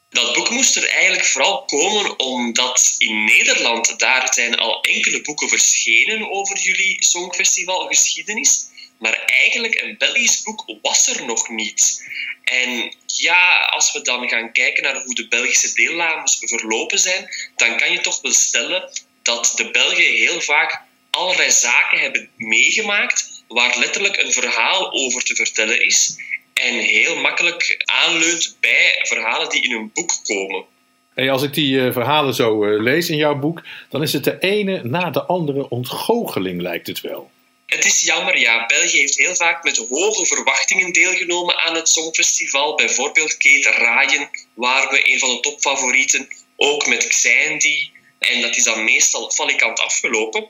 Dat 0.09 0.33
boek 0.33 0.49
moest 0.49 0.75
er 0.75 0.89
eigenlijk 0.89 1.25
vooral 1.25 1.65
komen 1.65 2.19
omdat 2.19 2.95
in 2.97 3.23
Nederland 3.23 3.99
daar 3.99 4.33
zijn 4.33 4.55
al 4.55 4.81
enkele 4.81 5.21
boeken 5.21 5.49
verschenen 5.49 6.31
over 6.31 6.57
jullie 6.57 7.05
Songfestival 7.05 7.87
geschiedenis. 7.87 8.67
Maar 8.99 9.23
eigenlijk 9.25 9.81
een 9.81 9.97
Belgisch 9.97 10.41
boek 10.41 10.65
was 10.81 11.07
er 11.07 11.25
nog 11.25 11.49
niet. 11.49 12.03
En 12.43 12.95
ja, 13.05 13.57
als 13.57 13.91
we 13.91 14.01
dan 14.01 14.29
gaan 14.29 14.51
kijken 14.51 14.83
naar 14.83 15.03
hoe 15.03 15.15
de 15.15 15.27
Belgische 15.27 15.73
deelnames 15.73 16.37
verlopen 16.39 16.99
zijn, 16.99 17.29
dan 17.55 17.77
kan 17.77 17.91
je 17.91 17.99
toch 17.99 18.21
wel 18.21 18.33
stellen 18.33 18.89
dat 19.23 19.51
de 19.55 19.71
Belgen 19.71 20.13
heel 20.15 20.41
vaak 20.41 20.81
allerlei 21.09 21.51
zaken 21.51 21.99
hebben 21.99 22.29
meegemaakt 22.35 23.43
waar 23.47 23.77
letterlijk 23.77 24.17
een 24.17 24.31
verhaal 24.31 24.91
over 24.91 25.23
te 25.23 25.35
vertellen 25.35 25.85
is. 25.85 26.15
En 26.59 26.73
heel 26.73 27.15
makkelijk 27.15 27.83
aanleunt 27.85 28.57
bij 28.59 28.99
verhalen 29.01 29.49
die 29.49 29.63
in 29.63 29.71
een 29.71 29.91
boek 29.93 30.11
komen. 30.23 30.65
Hey, 31.13 31.31
als 31.31 31.43
ik 31.43 31.53
die 31.53 31.85
eh, 31.85 31.93
verhalen 31.93 32.33
zo 32.33 32.63
eh, 32.63 32.81
lees 32.81 33.09
in 33.09 33.17
jouw 33.17 33.35
boek, 33.35 33.61
dan 33.89 34.01
is 34.01 34.13
het 34.13 34.23
de 34.23 34.39
ene 34.39 34.83
na 34.83 35.09
de 35.09 35.23
andere 35.23 35.69
ontgoocheling, 35.69 36.61
lijkt 36.61 36.87
het 36.87 37.01
wel. 37.01 37.31
Het 37.65 37.85
is 37.85 38.01
jammer, 38.01 38.37
ja. 38.37 38.65
België 38.65 38.97
heeft 38.97 39.17
heel 39.17 39.35
vaak 39.35 39.63
met 39.63 39.77
hoge 39.89 40.25
verwachtingen 40.25 40.91
deelgenomen 40.91 41.59
aan 41.59 41.75
het 41.75 41.89
Songfestival. 41.89 42.75
Bijvoorbeeld 42.75 43.37
Kate 43.37 43.71
Ryan 43.77 44.29
waren 44.53 44.89
we 44.89 45.11
een 45.13 45.19
van 45.19 45.29
de 45.29 45.39
topfavorieten. 45.39 46.27
Ook 46.55 46.87
met 46.87 47.07
Xandy. 47.07 47.89
En 48.19 48.41
dat 48.41 48.57
is 48.57 48.63
dan 48.63 48.83
meestal 48.83 49.31
valikant 49.31 49.79
afgelopen. 49.79 50.47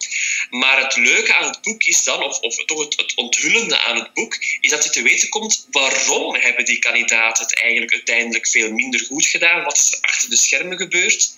Maar 0.49 0.81
het 0.83 0.95
leuke 0.95 1.35
aan 1.35 1.47
het 1.49 1.61
boek 1.61 1.83
is 1.83 2.03
dan, 2.03 2.23
of, 2.23 2.39
of 2.39 2.65
toch 2.65 2.83
het, 2.83 2.95
het 2.97 3.15
onthullende 3.15 3.79
aan 3.79 3.95
het 3.95 4.13
boek, 4.13 4.37
is 4.61 4.69
dat 4.69 4.83
je 4.83 4.89
te 4.89 5.01
weten 5.01 5.29
komt 5.29 5.67
waarom 5.71 6.35
hebben 6.35 6.65
die 6.65 6.79
kandidaten 6.79 7.43
het 7.43 7.61
eigenlijk 7.61 7.93
uiteindelijk 7.93 8.47
veel 8.47 8.71
minder 8.71 8.99
goed 8.99 9.25
gedaan. 9.25 9.63
Wat 9.63 9.77
is 9.77 9.91
er 9.91 9.99
achter 10.01 10.29
de 10.29 10.37
schermen 10.37 10.77
gebeurd? 10.77 11.33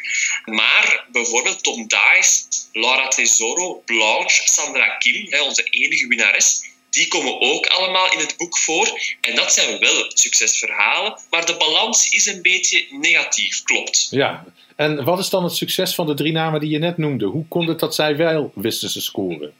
Maar 0.45 1.05
bijvoorbeeld 1.11 1.63
Tom 1.63 1.87
Dice, 1.87 2.43
Laura 2.71 3.07
Tesoro, 3.07 3.81
Blanche, 3.85 4.41
Sandra 4.45 4.97
Kim, 4.97 5.39
onze 5.39 5.63
enige 5.63 6.07
winnares, 6.07 6.61
die 6.91 7.07
komen 7.07 7.41
ook 7.41 7.65
allemaal 7.65 8.11
in 8.11 8.19
het 8.19 8.37
boek 8.37 8.57
voor. 8.57 8.99
En 9.21 9.35
dat 9.35 9.53
zijn 9.53 9.79
wel 9.79 10.11
succesverhalen, 10.13 11.19
maar 11.29 11.45
de 11.45 11.57
balans 11.57 12.09
is 12.09 12.25
een 12.25 12.41
beetje 12.41 12.85
negatief, 12.89 13.63
klopt. 13.63 14.07
Ja, 14.09 14.45
en 14.75 15.03
wat 15.03 15.19
is 15.19 15.29
dan 15.29 15.43
het 15.43 15.55
succes 15.55 15.95
van 15.95 16.07
de 16.07 16.13
drie 16.13 16.31
namen 16.31 16.59
die 16.59 16.69
je 16.69 16.77
net 16.77 16.97
noemde? 16.97 17.25
Hoe 17.25 17.47
komt 17.47 17.67
het 17.67 17.79
dat 17.79 17.95
zij 17.95 18.15
wel 18.15 18.51
wisten 18.55 18.91
te 18.91 19.01
scoren? 19.01 19.53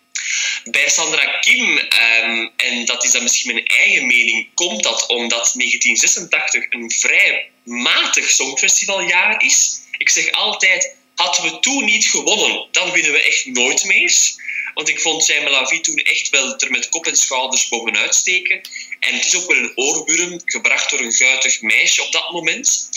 Bij 0.63 0.89
Sandra 0.89 1.39
Kim, 1.39 1.77
ehm, 1.77 2.47
en 2.55 2.85
dat 2.85 3.03
is 3.03 3.11
dan 3.11 3.23
misschien 3.23 3.53
mijn 3.53 3.65
eigen 3.65 4.07
mening, 4.07 4.47
komt 4.53 4.83
dat 4.83 5.07
omdat 5.07 5.53
1986 5.55 6.65
een 6.69 6.91
vrij 6.91 7.49
matig 7.63 8.29
songfestivaljaar 8.29 9.43
is. 9.43 9.79
Ik 9.97 10.09
zeg 10.09 10.31
altijd, 10.31 10.95
hadden 11.15 11.43
we 11.43 11.59
toen 11.59 11.85
niet 11.85 12.05
gewonnen, 12.05 12.67
dan 12.71 12.91
winnen 12.91 13.11
we 13.11 13.21
echt 13.21 13.45
nooit 13.45 13.85
meer. 13.85 14.11
Want 14.73 14.89
ik 14.89 14.99
vond 14.99 15.27
Melavie 15.27 15.81
toen 15.81 15.95
echt 15.95 16.29
wel 16.29 16.55
er 16.57 16.71
met 16.71 16.89
kop 16.89 17.05
en 17.05 17.15
schouders 17.15 17.67
bovenuit 17.67 18.15
steken. 18.15 18.61
En 18.99 19.13
het 19.13 19.25
is 19.25 19.35
ook 19.35 19.47
wel 19.47 19.57
een 19.57 19.77
oorburm, 19.77 20.41
gebracht 20.45 20.89
door 20.89 20.99
een 20.99 21.13
guitig 21.13 21.61
meisje 21.61 22.03
op 22.03 22.11
dat 22.11 22.31
moment. 22.31 22.89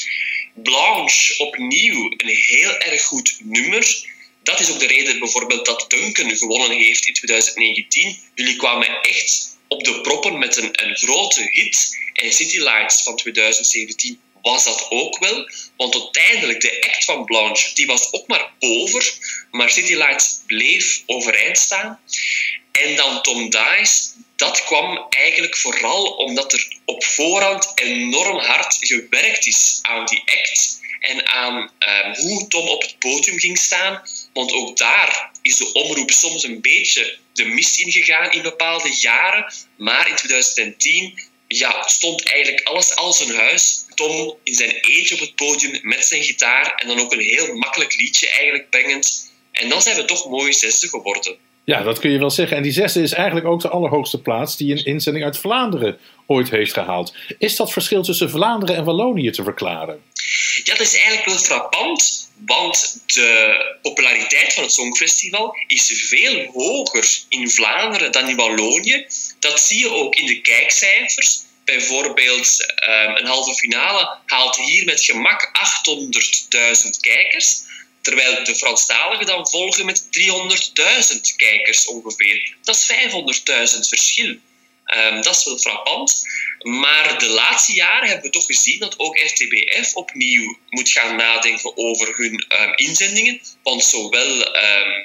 Blanche, 0.54 1.38
opnieuw 1.38 2.14
een 2.16 2.28
heel 2.28 2.78
erg 2.78 3.02
goed 3.02 3.36
nummer. 3.40 4.12
Dat 4.42 4.60
is 4.60 4.70
ook 4.70 4.78
de 4.78 4.86
reden 4.86 5.18
bijvoorbeeld 5.18 5.66
dat 5.66 5.84
Duncan 5.88 6.36
gewonnen 6.36 6.78
heeft 6.78 7.06
in 7.06 7.14
2019. 7.14 8.18
Jullie 8.34 8.56
kwamen 8.56 9.00
echt 9.02 9.56
op 9.68 9.84
de 9.84 10.00
proppen 10.00 10.38
met 10.38 10.56
een, 10.56 10.84
een 10.84 10.96
grote 10.96 11.48
hit. 11.50 11.98
En 12.12 12.32
City 12.32 12.58
Lights 12.58 13.02
van 13.02 13.16
2017 13.16 14.20
was 14.52 14.64
dat 14.64 14.86
ook 14.90 15.18
wel. 15.18 15.50
Want 15.76 15.94
uiteindelijk, 15.94 16.60
de 16.60 16.80
act 16.80 17.04
van 17.04 17.24
Blanche, 17.24 17.74
die 17.74 17.86
was 17.86 18.12
ook 18.12 18.26
maar 18.26 18.52
over. 18.58 19.12
Maar 19.50 19.70
City 19.70 19.94
Lights 19.94 20.40
bleef 20.46 21.02
overeind 21.06 21.58
staan. 21.58 22.00
En 22.72 22.96
dan 22.96 23.22
Tom 23.22 23.50
Dice, 23.50 24.10
dat 24.36 24.64
kwam 24.64 25.06
eigenlijk 25.08 25.56
vooral 25.56 26.04
omdat 26.04 26.52
er 26.52 26.76
op 26.84 27.04
voorhand 27.04 27.72
enorm 27.74 28.38
hard 28.38 28.76
gewerkt 28.80 29.46
is 29.46 29.78
aan 29.82 30.06
die 30.06 30.22
act. 30.26 30.80
En 31.00 31.26
aan 31.26 31.70
ehm, 31.78 32.20
hoe 32.20 32.46
Tom 32.46 32.68
op 32.68 32.82
het 32.82 32.98
podium 32.98 33.38
ging 33.38 33.58
staan. 33.58 34.02
Want 34.32 34.52
ook 34.52 34.76
daar 34.76 35.30
is 35.42 35.56
de 35.56 35.72
omroep 35.72 36.10
soms 36.10 36.44
een 36.44 36.60
beetje 36.60 37.18
de 37.32 37.44
mist 37.44 37.80
ingegaan 37.80 38.32
in 38.32 38.42
bepaalde 38.42 38.96
jaren. 39.00 39.52
Maar 39.76 40.08
in 40.08 40.16
2010 40.16 41.32
ja, 41.58 41.82
stond 41.86 42.22
eigenlijk 42.22 42.66
alles 42.66 42.96
als 42.96 43.20
een 43.20 43.34
huis. 43.34 43.84
Tom 43.94 44.36
in 44.42 44.54
zijn 44.54 44.70
eentje 44.70 45.14
op 45.14 45.20
het 45.20 45.34
podium 45.34 45.78
met 45.82 46.04
zijn 46.04 46.22
gitaar 46.22 46.74
en 46.76 46.88
dan 46.88 47.00
ook 47.00 47.12
een 47.12 47.20
heel 47.20 47.54
makkelijk 47.54 47.94
liedje 47.96 48.28
eigenlijk 48.28 48.70
brengend. 48.70 49.32
En 49.52 49.68
dan 49.68 49.82
zijn 49.82 49.96
we 49.96 50.04
toch 50.04 50.28
mooi 50.28 50.52
zesde 50.52 50.88
geworden. 50.88 51.36
Ja, 51.64 51.82
dat 51.82 51.98
kun 51.98 52.10
je 52.10 52.18
wel 52.18 52.30
zeggen. 52.30 52.56
En 52.56 52.62
die 52.62 52.72
zesde 52.72 53.02
is 53.02 53.12
eigenlijk 53.12 53.46
ook 53.46 53.60
de 53.60 53.68
allerhoogste 53.68 54.20
plaats 54.20 54.56
die 54.56 54.72
een 54.72 54.84
inzending 54.84 55.24
uit 55.24 55.38
Vlaanderen 55.38 55.98
ooit 56.26 56.50
heeft 56.50 56.72
gehaald. 56.72 57.14
Is 57.38 57.56
dat 57.56 57.72
verschil 57.72 58.02
tussen 58.02 58.30
Vlaanderen 58.30 58.76
en 58.76 58.84
Wallonië 58.84 59.30
te 59.30 59.42
verklaren? 59.42 60.02
Ja, 60.64 60.74
dat 60.74 60.86
is 60.86 60.94
eigenlijk 60.94 61.26
wel 61.26 61.38
frappant, 61.38 62.30
want 62.46 63.00
de 63.06 63.78
populariteit 63.82 64.52
van 64.52 64.62
het 64.62 64.72
Songfestival 64.72 65.56
is 65.66 66.06
veel 66.08 66.50
hoger 66.52 67.18
in 67.28 67.50
Vlaanderen 67.50 68.12
dan 68.12 68.28
in 68.28 68.36
Wallonië. 68.36 69.06
Dat 69.38 69.60
zie 69.60 69.78
je 69.78 69.90
ook 69.90 70.14
in 70.14 70.26
de 70.26 70.40
kijkcijfers. 70.40 71.43
Bijvoorbeeld 71.64 72.74
ehm, 72.74 73.16
een 73.16 73.26
halve 73.26 73.54
finale 73.54 74.18
haalt 74.26 74.56
hier 74.56 74.84
met 74.84 75.04
gemak 75.04 75.50
800.000 76.84 76.90
kijkers. 77.00 77.62
Terwijl 78.02 78.44
de 78.44 78.54
Franstaligen 78.54 79.26
dan 79.26 79.48
volgen 79.48 79.86
met 79.86 80.02
300.000 80.02 81.36
kijkers 81.36 81.86
ongeveer. 81.86 82.54
Dat 82.62 82.74
is 82.74 82.92
500.000 83.74 83.88
verschil. 83.88 84.36
Um, 84.96 85.22
dat 85.22 85.36
is 85.36 85.44
wel 85.44 85.58
frappant. 85.58 86.22
Maar 86.58 87.18
de 87.18 87.28
laatste 87.28 87.72
jaren 87.72 88.08
hebben 88.08 88.26
we 88.26 88.32
toch 88.32 88.46
gezien 88.46 88.78
dat 88.78 88.98
ook 88.98 89.18
RTBF 89.18 89.94
opnieuw 89.94 90.58
moet 90.68 90.88
gaan 90.88 91.16
nadenken 91.16 91.76
over 91.76 92.16
hun 92.16 92.44
um, 92.60 92.74
inzendingen. 92.74 93.40
Want 93.62 93.84
zowel, 93.84 94.36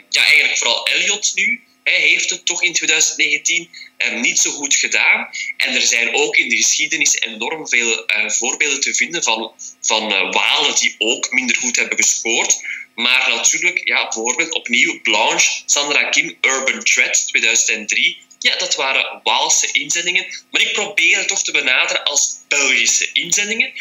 ja, 0.10 0.24
eigenlijk 0.24 0.58
vooral 0.58 0.88
Elliot 0.88 1.32
nu, 1.36 1.62
heeft 1.96 2.30
het 2.30 2.46
toch 2.46 2.64
in 2.64 2.74
2019 2.74 3.70
um, 3.98 4.22
niet 4.22 4.40
zo 4.40 4.52
goed 4.52 4.76
gedaan. 4.76 5.30
En 5.58 5.76
er 5.76 5.82
zijn 5.82 6.16
ook 6.16 6.36
in 6.36 6.50
de 6.50 6.56
geschiedenis 6.56 7.20
enorm 7.20 7.68
veel 7.68 7.92
uh, 7.92 8.30
voorbeelden 8.30 8.82
te 8.82 8.94
vinden 8.94 9.24
van, 9.24 9.52
van 9.82 10.12
uh, 10.12 10.32
Walen 10.32 10.76
die 10.76 10.96
ook 10.98 11.32
minder 11.32 11.56
goed 11.56 11.76
hebben 11.76 11.98
gescoord. 11.98 12.62
Maar 12.96 13.30
natuurlijk, 13.30 13.88
ja, 13.88 14.04
bijvoorbeeld 14.04 14.54
opnieuw 14.54 15.02
Blanche, 15.02 15.62
Sandra 15.66 16.04
Kim, 16.04 16.38
Urban 16.42 16.84
Thread 16.84 17.28
2003. 17.28 18.18
Ja, 18.40 18.58
dat 18.58 18.76
waren 18.76 19.20
Waalse 19.24 19.72
inzendingen. 19.72 20.26
Maar 20.52 20.62
ik 20.62 20.74
probeer 20.74 21.18
het 21.18 21.28
toch 21.28 21.44
te 21.44 21.52
benaderen 21.52 22.04
als 22.04 22.38
Belgische 22.48 23.10
inzendingen. 23.14 23.72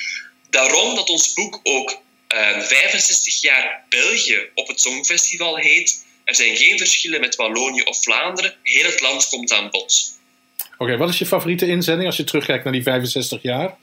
Daarom 0.50 0.94
dat 0.94 1.08
ons 1.08 1.32
boek 1.32 1.60
ook 1.62 2.00
uh, 2.28 2.62
65 2.62 3.40
jaar 3.40 3.84
België 3.88 4.50
op 4.54 4.68
het 4.68 4.80
Songfestival 4.80 5.56
heet. 5.56 6.06
Er 6.28 6.34
zijn 6.34 6.56
geen 6.56 6.78
verschillen 6.78 7.20
met 7.20 7.36
Wallonië 7.36 7.82
of 7.82 8.02
Vlaanderen. 8.02 8.54
Heel 8.62 8.84
het 8.84 9.00
land 9.00 9.28
komt 9.28 9.52
aan 9.52 9.70
bod. 9.70 10.18
Oké, 10.64 10.82
okay, 10.82 10.96
wat 10.96 11.08
is 11.08 11.18
je 11.18 11.26
favoriete 11.26 11.66
inzending 11.66 12.06
als 12.06 12.16
je 12.16 12.24
terugkijkt 12.24 12.64
naar 12.64 12.72
die 12.72 12.82
65 12.82 13.42
jaar? 13.42 13.76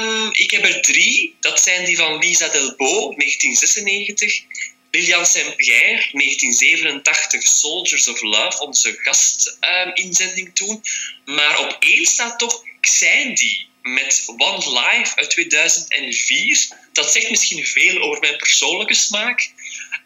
Um, 0.00 0.28
ik 0.32 0.50
heb 0.50 0.64
er 0.64 0.82
drie. 0.82 1.36
Dat 1.40 1.60
zijn 1.60 1.84
die 1.84 1.96
van 1.96 2.18
Lisa 2.18 2.48
Delbo, 2.48 3.14
1996. 3.16 4.42
Lilian 4.90 5.26
Saint-Pierre, 5.26 6.08
1987, 6.12 7.42
Soldiers 7.42 8.08
of 8.08 8.22
Love, 8.22 8.60
onze 8.60 8.98
gastinzending 9.02 10.46
um, 10.46 10.54
toen. 10.54 10.82
Maar 11.24 11.58
op 11.58 11.76
één 11.80 12.06
staat 12.06 12.38
toch 12.38 12.62
Xandy 12.80 13.66
met 13.82 14.24
One 14.36 14.80
Life 14.80 15.16
uit 15.16 15.30
2004. 15.30 16.68
Dat 16.92 17.12
zegt 17.12 17.30
misschien 17.30 17.64
veel 17.66 18.02
over 18.02 18.20
mijn 18.20 18.36
persoonlijke 18.36 18.94
smaak. 18.94 19.52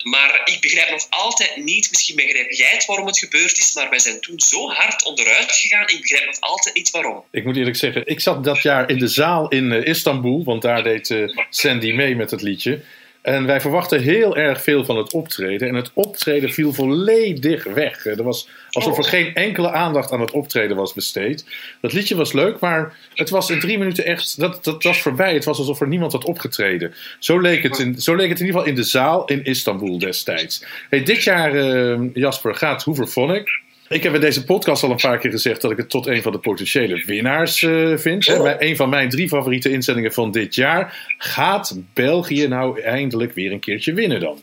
Maar 0.05 0.41
ik 0.45 0.61
begrijp 0.61 0.91
nog 0.91 1.07
altijd 1.11 1.57
niet, 1.57 1.91
misschien 1.91 2.17
begrijp 2.17 2.51
jij 2.51 2.71
het 2.73 2.87
waarom 2.87 3.07
het 3.07 3.19
gebeurd 3.19 3.59
is, 3.59 3.75
maar 3.75 3.91
wij 3.91 3.99
zijn 3.99 4.21
toen 4.21 4.41
zo 4.41 4.69
hard 4.69 5.05
onderuit 5.05 5.53
gegaan. 5.53 5.89
Ik 5.89 6.01
begrijp 6.01 6.27
nog 6.27 6.41
altijd 6.41 6.75
niet 6.75 6.91
waarom. 6.91 7.25
Ik 7.31 7.45
moet 7.45 7.57
eerlijk 7.57 7.77
zeggen, 7.77 8.07
ik 8.07 8.21
zat 8.21 8.45
dat 8.45 8.63
jaar 8.63 8.91
in 8.91 8.99
de 8.99 9.09
zaal 9.09 9.49
in 9.49 9.73
uh, 9.73 9.87
Istanbul, 9.87 10.45
want 10.45 10.63
daar 10.63 10.83
deed 10.83 11.11
uh, 11.11 11.37
Sandy 11.51 11.93
mee 11.93 12.17
met 12.17 12.31
het 12.31 12.43
liedje. 12.43 12.81
En 13.23 13.47
wij 13.47 13.61
verwachten 13.61 14.03
heel 14.03 14.37
erg 14.37 14.63
veel 14.63 14.85
van 14.85 14.97
het 14.97 15.13
optreden. 15.13 15.69
En 15.69 15.75
het 15.75 15.91
optreden 15.95 16.53
viel 16.53 16.73
volledig 16.73 17.65
weg. 17.65 18.07
Er 18.07 18.23
was 18.23 18.49
alsof 18.75 18.99
er 18.99 19.05
geen 19.05 19.35
enkele 19.35 19.71
aandacht 19.71 20.13
aan 20.13 20.21
het 20.21 20.31
optreden 20.31 20.77
was 20.77 20.93
besteed. 20.93 21.45
Dat 21.81 21.93
liedje 21.93 22.17
was 22.17 22.33
leuk, 22.33 22.61
maar 22.61 22.97
het 23.15 23.31
was 23.31 23.51
in 23.51 23.61
drie 23.61 23.79
minuten 23.79 24.05
echt. 24.05 24.41
Dat, 24.41 24.65
dat 24.65 24.83
was 24.83 25.03
voorbij. 25.03 25.35
Het 25.35 25.45
was 25.45 25.59
alsof 25.59 25.81
er 25.81 25.89
niemand 25.89 26.13
had 26.13 26.25
opgetreden. 26.25 26.95
Zo 27.19 27.41
leek 27.41 27.63
het 27.63 27.79
in, 27.79 28.01
zo 28.01 28.15
leek 28.15 28.29
het 28.29 28.41
in 28.41 28.47
ieder 28.47 28.61
geval 28.61 28.75
in 28.75 28.83
de 28.83 28.89
zaal 28.89 29.25
in 29.25 29.45
Istanbul 29.45 29.99
destijds. 29.99 30.65
Hey, 30.91 31.03
dit 31.03 31.25
jaar, 31.25 31.55
uh, 31.55 32.01
Jasper, 32.13 32.55
gaat 32.55 32.85
Hooverphonic. 32.85 33.63
Ik 33.89 34.03
heb 34.03 34.15
in 34.15 34.21
deze 34.21 34.45
podcast 34.45 34.83
al 34.83 34.91
een 34.91 34.97
paar 34.97 35.19
keer 35.19 35.31
gezegd 35.31 35.61
dat 35.61 35.71
ik 35.71 35.77
het 35.77 35.91
tot 35.91 36.07
een 36.07 36.23
van 36.23 36.33
de 36.33 36.39
potentiële 36.39 37.03
winnaars 37.07 37.63
uh, 37.63 37.97
vind. 37.97 38.29
Oh. 38.29 38.51
Een 38.59 38.77
van 38.77 38.89
mijn 38.89 39.09
drie 39.09 39.29
favoriete 39.29 39.71
inzendingen 39.71 40.13
van 40.13 40.31
dit 40.31 40.55
jaar. 40.55 41.15
Gaat 41.19 41.79
België 41.93 42.49
nou 42.49 42.81
eindelijk 42.81 43.33
weer 43.33 43.53
een 43.53 43.61
keertje 43.61 43.93
winnen 43.93 44.21
dan? 44.21 44.39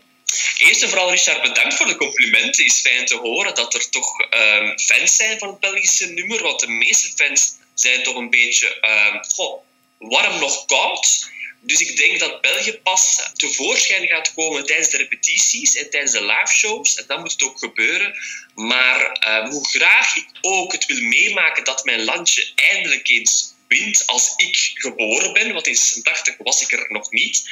Eerst 0.58 0.82
en 0.82 0.90
vooral, 0.90 1.10
Richard, 1.10 1.42
bedankt 1.42 1.76
voor 1.76 1.86
de 1.86 1.96
complimenten. 1.96 2.48
Het 2.48 2.74
is 2.74 2.80
fijn 2.80 3.06
te 3.06 3.16
horen 3.16 3.56
dat 3.56 3.74
er 3.74 3.90
toch 3.90 4.20
um, 4.20 4.80
fans 4.80 5.16
zijn 5.16 5.40
van 5.40 5.50
het 5.50 5.60
Belgische 5.60 6.08
nummer. 6.08 6.42
Want 6.42 6.60
de 6.60 6.68
meeste 6.68 7.12
fans 7.16 7.56
zijn 7.74 8.04
toch 8.04 8.16
een 8.16 8.30
beetje 8.30 8.78
um, 8.82 10.10
warm 10.10 10.40
nog 10.40 10.66
koud. 10.66 11.30
Dus 11.64 11.80
ik 11.80 11.98
denk 11.98 12.20
dat 12.20 12.42
België 12.42 12.74
pas 12.74 13.30
tevoorschijn 13.34 14.08
gaat 14.08 14.34
komen 14.34 14.66
tijdens 14.66 14.90
de 14.90 14.98
repetities 14.98 15.76
en 15.76 15.90
tijdens 15.90 16.12
de 16.12 16.26
live 16.26 16.54
shows. 16.54 16.96
En 16.96 17.04
dan 17.08 17.20
moet 17.20 17.32
het 17.32 17.44
ook 17.44 17.60
gebeuren. 17.60 18.16
Maar 18.56 19.26
uh, 19.28 19.50
hoe 19.50 19.68
graag 19.68 20.16
ik 20.16 20.28
ook 20.42 20.72
het 20.72 20.86
wil 20.86 21.02
meemaken 21.02 21.64
dat 21.64 21.86
mijn 21.86 22.04
landje 22.04 22.52
eindelijk 22.56 23.10
eens 23.10 23.51
wint 23.72 24.08
als 24.08 24.34
ik 24.38 24.72
geboren 24.74 25.34
ben, 25.34 25.54
want 25.54 25.68
in 25.68 25.76
86 25.76 26.36
was 26.38 26.62
ik 26.62 26.72
er 26.72 26.86
nog 26.90 27.12
niet, 27.12 27.50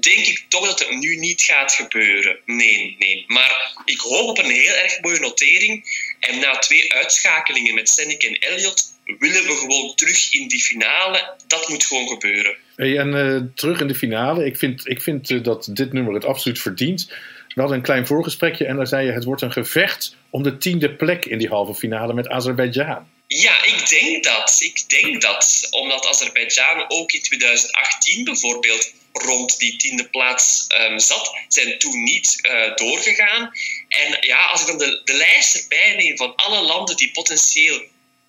denk 0.00 0.26
ik 0.26 0.44
toch 0.48 0.66
dat 0.66 0.78
het 0.78 0.90
nu 0.90 1.16
niet 1.16 1.42
gaat 1.42 1.72
gebeuren. 1.72 2.38
Nee, 2.46 2.96
nee. 2.98 3.24
Maar 3.26 3.72
ik 3.84 4.00
hoop 4.00 4.28
op 4.28 4.38
een 4.38 4.50
heel 4.50 4.74
erg 4.74 5.00
mooie 5.00 5.20
notering. 5.20 5.84
En 6.20 6.38
na 6.38 6.58
twee 6.58 6.92
uitschakelingen 6.94 7.74
met 7.74 7.88
Sennik 7.88 8.22
en 8.22 8.38
Elliot 8.38 8.82
willen 9.18 9.42
we 9.42 9.52
gewoon 9.52 9.94
terug 9.94 10.32
in 10.32 10.48
die 10.48 10.62
finale. 10.62 11.34
Dat 11.46 11.68
moet 11.68 11.84
gewoon 11.84 12.08
gebeuren. 12.08 12.56
En 12.76 13.08
uh, 13.08 13.40
terug 13.54 13.80
in 13.80 13.88
de 13.88 13.94
finale. 13.94 14.44
Ik 14.44 14.56
vind, 14.56 14.88
ik 14.88 15.00
vind 15.00 15.30
uh, 15.30 15.42
dat 15.42 15.68
dit 15.72 15.92
nummer 15.92 16.14
het 16.14 16.24
absoluut 16.24 16.60
verdient. 16.60 17.08
We 17.54 17.60
hadden 17.60 17.76
een 17.76 17.84
klein 17.84 18.06
voorgesprekje 18.06 18.64
en 18.64 18.76
daar 18.76 18.86
zei 18.86 19.06
je: 19.06 19.12
het 19.12 19.24
wordt 19.24 19.42
een 19.42 19.52
gevecht 19.52 20.16
om 20.30 20.42
de 20.42 20.58
tiende 20.58 20.94
plek 20.94 21.24
in 21.24 21.38
die 21.38 21.48
halve 21.48 21.74
finale 21.74 22.14
met 22.14 22.28
Azerbeidzjan. 22.28 23.06
Ja, 23.36 23.62
ik 23.64 23.88
denk 23.88 24.24
dat. 24.24 24.56
Ik 24.58 24.88
denk 24.88 25.20
dat. 25.20 25.66
Omdat 25.70 26.06
Azerbeidzjan 26.06 26.84
ook 26.90 27.12
in 27.12 27.22
2018 27.22 28.24
bijvoorbeeld 28.24 28.92
rond 29.12 29.58
die 29.58 29.76
tiende 29.76 30.08
plaats 30.08 30.66
um, 30.68 30.98
zat, 30.98 31.34
zijn 31.48 31.78
toen 31.78 32.02
niet 32.02 32.38
uh, 32.42 32.76
doorgegaan. 32.76 33.52
En 33.88 34.18
ja, 34.20 34.46
als 34.46 34.60
ik 34.60 34.66
dan 34.66 34.78
de, 34.78 35.00
de 35.04 35.12
lijst 35.12 35.54
erbij 35.54 35.94
neem 35.96 36.16
van 36.16 36.36
alle 36.36 36.60
landen 36.60 36.96
die 36.96 37.10
potentieel 37.10 37.82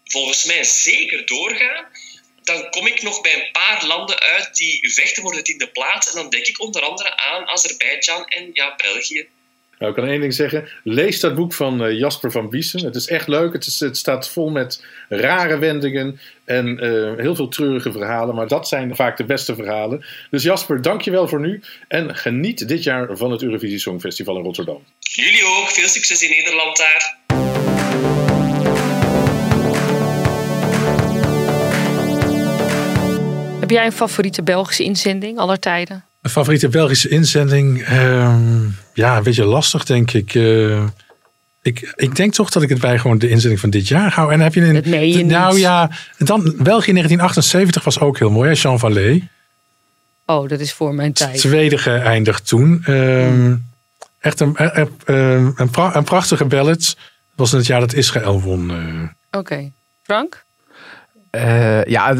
volgens 0.05 0.43
mij 0.43 0.63
zeker 0.63 1.25
doorgaan, 1.25 1.85
dan 2.43 2.69
kom 2.69 2.87
ik 2.87 3.01
nog 3.01 3.21
bij 3.21 3.33
een 3.33 3.51
paar 3.51 3.85
landen 3.85 4.19
uit 4.19 4.55
die 4.55 4.93
vechten 4.93 5.23
voor 5.23 5.33
de 5.33 5.41
tiende 5.41 5.67
plaats. 5.67 6.09
En 6.09 6.15
dan 6.15 6.29
denk 6.29 6.45
ik 6.45 6.61
onder 6.61 6.81
andere 6.81 7.17
aan 7.17 7.47
Azerbeidzjan 7.47 8.25
en 8.25 8.49
ja, 8.53 8.75
België. 8.75 9.27
Nou, 9.81 9.93
ik 9.93 9.99
kan 9.99 10.09
één 10.09 10.19
ding 10.21 10.33
zeggen. 10.33 10.67
Lees 10.83 11.19
dat 11.19 11.35
boek 11.35 11.53
van 11.53 11.85
uh, 11.85 11.99
Jasper 11.99 12.31
van 12.31 12.49
Biesen. 12.49 12.85
Het 12.85 12.95
is 12.95 13.07
echt 13.07 13.27
leuk. 13.27 13.53
Het, 13.53 13.65
is, 13.65 13.79
het 13.79 13.97
staat 13.97 14.29
vol 14.29 14.49
met 14.49 14.85
rare 15.09 15.57
wendingen 15.57 16.19
en 16.45 16.67
uh, 16.67 17.17
heel 17.17 17.35
veel 17.35 17.47
treurige 17.47 17.91
verhalen. 17.91 18.35
Maar 18.35 18.47
dat 18.47 18.67
zijn 18.67 18.95
vaak 18.95 19.17
de 19.17 19.23
beste 19.23 19.55
verhalen. 19.55 20.05
Dus 20.29 20.43
Jasper, 20.43 20.81
dankjewel 20.81 21.27
voor 21.27 21.39
nu. 21.39 21.61
En 21.87 22.15
geniet 22.15 22.67
dit 22.67 22.83
jaar 22.83 23.17
van 23.17 23.31
het 23.31 23.41
Eurovisie 23.43 23.79
Songfestival 23.79 24.37
in 24.37 24.43
Rotterdam. 24.43 24.83
Jullie 24.99 25.45
ook. 25.45 25.69
Veel 25.69 25.87
succes 25.87 26.21
in 26.21 26.29
Nederland 26.29 26.77
daar. 26.77 27.17
Heb 33.59 33.69
jij 33.69 33.85
een 33.85 33.91
favoriete 33.91 34.43
Belgische 34.43 34.83
inzending 34.83 35.37
aller 35.37 35.59
tijden? 35.59 36.10
Een 36.21 36.29
favoriete 36.29 36.69
Belgische 36.69 37.09
inzending? 37.09 37.89
Uh, 37.89 38.35
ja, 38.93 39.17
een 39.17 39.23
beetje 39.23 39.45
lastig 39.45 39.83
denk 39.83 40.11
ik. 40.11 40.33
Uh, 40.33 40.83
ik. 41.61 41.93
Ik 41.95 42.15
denk 42.15 42.33
toch 42.33 42.49
dat 42.49 42.63
ik 42.63 42.69
het 42.69 42.79
bij 42.79 42.99
gewoon 42.99 43.17
de 43.17 43.29
inzending 43.29 43.59
van 43.59 43.69
dit 43.69 43.87
jaar 43.87 44.13
hou. 44.13 44.33
En 44.33 44.39
heb 44.39 44.53
je 44.53 44.61
een. 44.61 44.73
Dat 44.73 44.85
meen 44.85 45.09
je 45.09 45.25
nou 45.25 45.53
niet. 45.53 45.61
ja, 45.61 45.89
dan 46.17 46.41
België 46.43 46.91
1978 46.91 47.83
was 47.83 47.99
ook 47.99 48.19
heel 48.19 48.29
mooi. 48.29 48.49
Hè? 48.49 48.55
Jean 48.61 48.79
Vallée. 48.79 49.29
Oh, 50.25 50.49
dat 50.49 50.59
is 50.59 50.73
voor 50.73 50.93
mijn 50.93 51.13
tijd. 51.13 51.37
Tweede 51.37 51.77
geëindigd 51.77 52.47
toen. 52.47 52.83
Uh, 52.87 53.51
echt 54.19 54.39
een, 54.39 54.53
een, 54.55 55.53
een, 55.55 55.69
pra 55.69 55.95
een, 55.95 56.03
prachtige 56.03 56.45
ballad. 56.45 56.79
Dat 56.79 56.95
was 57.35 57.51
in 57.51 57.57
het 57.57 57.67
jaar 57.67 57.79
dat 57.79 57.93
Israël 57.93 58.41
won. 58.41 58.71
Oké. 58.71 59.37
Okay. 59.37 59.71
Frank? 60.03 60.43
Uh, 61.31 61.83
ja, 61.83 62.15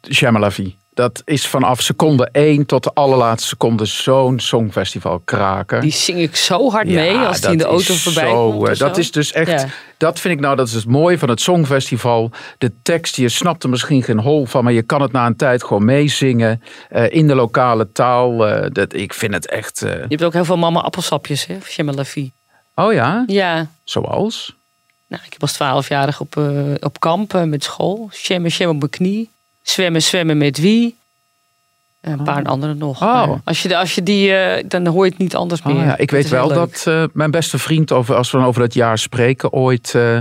Jamalavi. 0.00 0.76
Dat 0.96 1.22
is 1.24 1.46
vanaf 1.46 1.80
seconde 1.80 2.28
1 2.32 2.66
tot 2.66 2.84
de 2.84 2.90
allerlaatste 2.94 3.48
seconde 3.48 3.84
zo'n 3.84 4.40
songfestival 4.40 5.20
kraken. 5.24 5.80
Die 5.80 5.92
zing 5.92 6.18
ik 6.18 6.36
zo 6.36 6.70
hard 6.70 6.86
mee 6.86 7.12
ja, 7.12 7.26
als 7.26 7.40
die 7.40 7.50
in 7.50 7.58
de 7.58 7.64
auto 7.64 7.94
voorbij 7.94 8.28
zo, 8.28 8.50
komt. 8.50 8.78
Dat 8.78 8.94
zo. 8.94 9.00
is 9.00 9.10
dus 9.10 9.32
echt, 9.32 9.50
ja. 9.50 9.68
dat 9.96 10.20
vind 10.20 10.34
ik 10.34 10.40
nou, 10.40 10.56
dat 10.56 10.66
is 10.66 10.72
het 10.72 10.86
mooie 10.86 11.18
van 11.18 11.28
het 11.28 11.40
songfestival. 11.40 12.30
De 12.58 12.72
tekst, 12.82 13.16
je 13.16 13.28
snapt 13.28 13.62
er 13.62 13.68
misschien 13.68 14.02
geen 14.02 14.18
hol 14.18 14.46
van, 14.46 14.64
maar 14.64 14.72
je 14.72 14.82
kan 14.82 15.02
het 15.02 15.12
na 15.12 15.26
een 15.26 15.36
tijd 15.36 15.64
gewoon 15.64 15.84
meezingen. 15.84 16.62
Uh, 16.90 17.10
in 17.10 17.26
de 17.26 17.34
lokale 17.34 17.92
taal. 17.92 18.48
Uh, 18.48 18.66
dat, 18.72 18.94
ik 18.94 19.14
vind 19.14 19.34
het 19.34 19.48
echt... 19.48 19.80
Je 19.80 20.04
hebt 20.08 20.24
ook 20.24 20.32
heel 20.32 20.44
veel 20.44 20.56
mama 20.56 20.80
appelsapjes, 20.80 21.46
hè? 21.46 21.56
Of 21.56 22.16
Oh 22.74 22.92
ja? 22.92 23.24
Ja. 23.26 23.70
Zoals? 23.84 24.54
Nou, 25.06 25.22
ik 25.26 25.34
was 25.38 25.52
twaalfjarig 25.52 26.20
op, 26.20 26.40
op 26.80 27.00
kamp 27.00 27.34
uh, 27.34 27.42
met 27.42 27.64
school. 27.64 28.08
Zwemmen, 28.12 28.50
zwemmen 28.50 28.74
op 28.74 28.80
mijn 28.80 28.92
knie. 28.92 29.34
Zwemmen, 29.66 30.02
zwemmen 30.02 30.38
met 30.38 30.58
wie. 30.58 30.96
En 32.00 32.12
een 32.12 32.24
paar 32.24 32.42
oh. 32.42 32.48
andere 32.48 32.74
nog. 32.74 33.02
Oh. 33.02 33.32
Als, 33.44 33.62
je, 33.62 33.76
als 33.76 33.94
je 33.94 34.02
die, 34.02 34.30
uh, 34.30 34.52
dan 34.66 34.86
hoor 34.86 35.04
je 35.04 35.10
het 35.10 35.20
niet 35.20 35.34
anders 35.34 35.62
meer. 35.62 35.76
Oh, 35.76 35.84
ja. 35.84 35.96
Ik 35.96 36.10
weet 36.10 36.28
wel 36.28 36.48
dat 36.48 36.84
uh, 36.88 37.04
mijn 37.12 37.30
beste 37.30 37.58
vriend, 37.58 37.92
over, 37.92 38.14
als 38.14 38.30
we 38.30 38.38
dan 38.38 38.46
over 38.46 38.60
dat 38.60 38.74
jaar 38.74 38.98
spreken, 38.98 39.52
ooit 39.52 39.92
uh, 39.96 40.18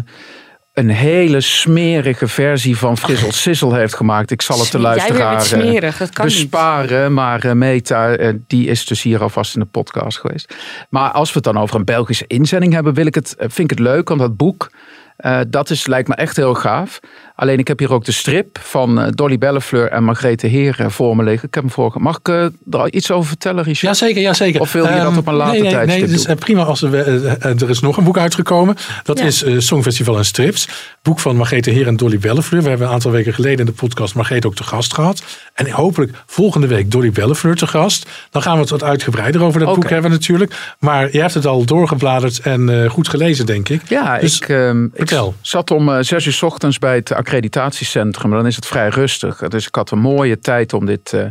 een 0.73 0.89
hele 0.89 1.41
smerige 1.41 2.27
versie 2.27 2.77
van 2.77 2.97
Frissel 2.97 3.31
Sissel 3.31 3.73
heeft 3.73 3.95
gemaakt. 3.95 4.31
Ik 4.31 4.41
zal 4.41 4.59
het 4.59 4.71
de 4.71 4.79
luisteraar 4.79 5.41
smerig, 5.41 5.97
dat 5.97 6.09
kan 6.09 6.25
besparen. 6.25 7.03
Niet. 7.03 7.11
Maar 7.11 7.57
Meta, 7.57 8.33
die 8.47 8.67
is 8.67 8.85
dus 8.85 9.01
hier 9.01 9.21
alvast 9.21 9.53
in 9.53 9.59
de 9.59 9.67
podcast 9.67 10.17
geweest. 10.19 10.55
Maar 10.89 11.11
als 11.11 11.27
we 11.27 11.35
het 11.35 11.43
dan 11.43 11.57
over 11.57 11.75
een 11.75 11.85
Belgische 11.85 12.27
inzending 12.27 12.73
hebben, 12.73 12.93
wil 12.93 13.05
ik 13.05 13.15
het, 13.15 13.35
vind 13.37 13.71
ik 13.71 13.77
het 13.77 13.79
leuk, 13.79 14.07
want 14.07 14.19
dat 14.19 14.37
boek. 14.37 14.71
Uh, 15.19 15.39
dat 15.47 15.69
is, 15.69 15.87
lijkt 15.87 16.07
me 16.07 16.15
echt 16.15 16.35
heel 16.35 16.53
gaaf. 16.53 16.99
Alleen 17.35 17.59
ik 17.59 17.67
heb 17.67 17.79
hier 17.79 17.93
ook 17.93 18.05
de 18.05 18.11
strip 18.11 18.59
van 18.61 18.99
uh, 18.99 19.07
Dolly 19.09 19.37
Bellefleur 19.37 19.87
en 19.89 20.03
Margrethe 20.03 20.47
Heer 20.47 20.77
uh, 20.81 20.89
voor 20.89 21.15
me 21.15 21.23
liggen. 21.23 21.47
Ik 21.47 21.53
heb 21.53 21.63
hem 21.63 21.71
voor. 21.71 21.95
Mag 21.97 22.17
ik 22.17 22.27
er 22.27 22.51
iets 22.89 23.11
over 23.11 23.27
vertellen, 23.27 23.63
Richard? 23.63 23.99
Jazeker, 23.99 24.21
jazeker. 24.21 24.61
Of 24.61 24.71
wil 24.71 24.85
je 24.85 24.91
um, 24.91 25.03
dat 25.03 25.17
op 25.17 25.27
een 25.27 25.33
later 25.33 25.53
nee, 25.53 25.61
nee, 25.61 25.71
tijdstip 25.71 26.07
nee, 26.07 26.15
doen? 26.15 26.25
Nee, 26.27 26.35
prima. 26.35 26.63
Als 26.63 26.81
er, 26.81 26.95
er 27.41 27.69
is 27.69 27.79
nog 27.79 27.97
een 27.97 28.03
boek 28.03 28.17
uitgekomen. 28.17 28.75
Dat 29.03 29.19
Ja. 29.19 29.25
is 29.25 29.45
Songfestival 29.57 30.17
en 30.17 30.25
Strips. 30.25 30.69
Boek 31.01 31.19
van 31.19 31.35
Margrethe 31.35 31.69
Heer 31.69 31.87
en 31.87 31.95
Dolly 31.95 32.19
Bellefleur. 32.19 32.61
We 32.61 32.69
hebben 32.69 32.87
een 32.87 32.93
aantal 32.93 33.11
weken 33.11 33.33
geleden 33.33 33.59
in 33.59 33.65
de 33.65 33.71
podcast 33.71 34.15
Margrethe 34.15 34.47
ook 34.47 34.55
te 34.55 34.63
gast 34.63 34.93
gehad. 34.93 35.23
En 35.53 35.69
hopelijk 35.71 36.11
volgende 36.25 36.67
week 36.67 36.91
Dolly 36.91 37.11
Bellefleur 37.11 37.55
te 37.55 37.67
gast. 37.67 38.09
Dan 38.29 38.41
gaan 38.41 38.53
we 38.53 38.59
het 38.59 38.69
wat 38.69 38.83
uitgebreider 38.83 39.43
over 39.43 39.59
dat 39.59 39.75
boek 39.75 39.89
hebben 39.89 40.11
natuurlijk. 40.11 40.53
Maar 40.79 41.09
je 41.11 41.19
hebt 41.19 41.33
het 41.33 41.45
al 41.45 41.65
doorgebladerd 41.65 42.39
en 42.39 42.83
eh, 42.83 42.89
goed 42.89 43.07
gelezen, 43.07 43.45
denk 43.45 43.69
ik. 43.69 43.81
Ja, 43.89 44.19
Dus 44.19 44.39
ik, 44.39 44.49
ehm, 44.49 44.87
ik 44.93 45.19
zat 45.41 45.71
om 45.71 45.89
eh, 45.89 45.97
zes 46.01 46.25
uur 46.25 46.33
's 46.33 46.41
ochtends 46.41 46.79
bij 46.79 46.95
het 46.95 47.13
accreditatiecentrum. 47.25 48.31
Dan 48.31 48.47
is 48.47 48.55
het 48.55 48.65
vrij 48.65 48.89
rustig. 48.89 49.37
Dus 49.37 49.67
ik 49.67 49.75
had 49.75 49.91
een 49.91 49.99
mooie 49.99 50.39
tijd 50.39 50.73
om 50.73 50.85
dit, 50.85 51.13
eh, 51.13 51.25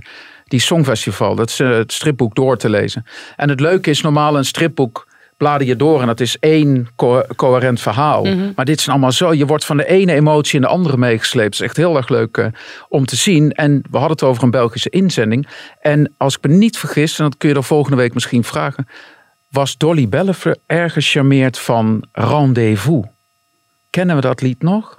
die 0.45 0.61
Songfestival, 0.61 1.35
dat 1.35 1.61
eh, 1.61 1.69
het 1.69 1.93
stripboek 1.93 2.35
door 2.35 2.57
te 2.57 2.69
lezen. 2.71 3.07
En 3.37 3.49
het 3.49 3.61
leuke 3.61 3.91
is 3.91 4.01
normaal 4.01 4.37
een 4.37 4.45
stripboek 4.45 5.07
blader 5.37 5.67
je 5.67 5.77
door 5.77 6.01
en 6.01 6.07
dat 6.07 6.21
is 6.21 6.39
één 6.39 6.89
co- 6.97 7.25
coherent 7.37 7.81
verhaal. 7.81 8.25
Mhm. 8.25 8.53
Maar 8.57 8.65
dit 8.65 8.79
is 8.79 8.89
allemaal 8.89 9.13
zo, 9.13 9.33
je 9.33 9.47
wordt 9.47 9.65
van 9.65 9.77
de 9.77 9.87
ene 9.87 10.13
emotie 10.13 10.55
in 10.55 10.61
de 10.61 10.67
andere 10.67 10.97
meegesleept. 10.97 11.53
Het 11.53 11.55
is 11.55 11.67
echt 11.67 11.77
heel 11.77 11.97
erg 11.97 12.09
leuk 12.09 12.37
eh, 12.37 12.47
om 12.89 13.07
te 13.07 13.17
zien. 13.17 13.53
En 13.53 13.73
we 13.91 13.99
hadden 13.99 14.17
het 14.17 14.23
over 14.23 14.43
een 14.43 14.51
Belgische 14.51 14.91
inzending. 14.91 15.47
En 15.81 16.13
als 16.17 16.37
ik 16.37 16.49
me 16.49 16.55
niet 16.55 16.79
vergis, 16.79 17.19
en 17.19 17.25
dat 17.25 17.37
kun 17.37 17.49
je 17.49 17.55
er 17.55 17.65
volgende 17.65 17.97
week 17.97 18.15
misschien 18.15 18.45
vragen... 18.45 18.89
was 19.49 19.77
Dolly 19.77 20.09
Bellefleur 20.09 20.57
erg 20.67 20.93
gecharmeerd 20.93 21.59
van 21.59 22.05
Rendezvous. 22.13 23.07
Kennen 23.91 24.17
we 24.17 24.23
dat 24.23 24.41
lied 24.41 24.63
nog? 24.63 24.99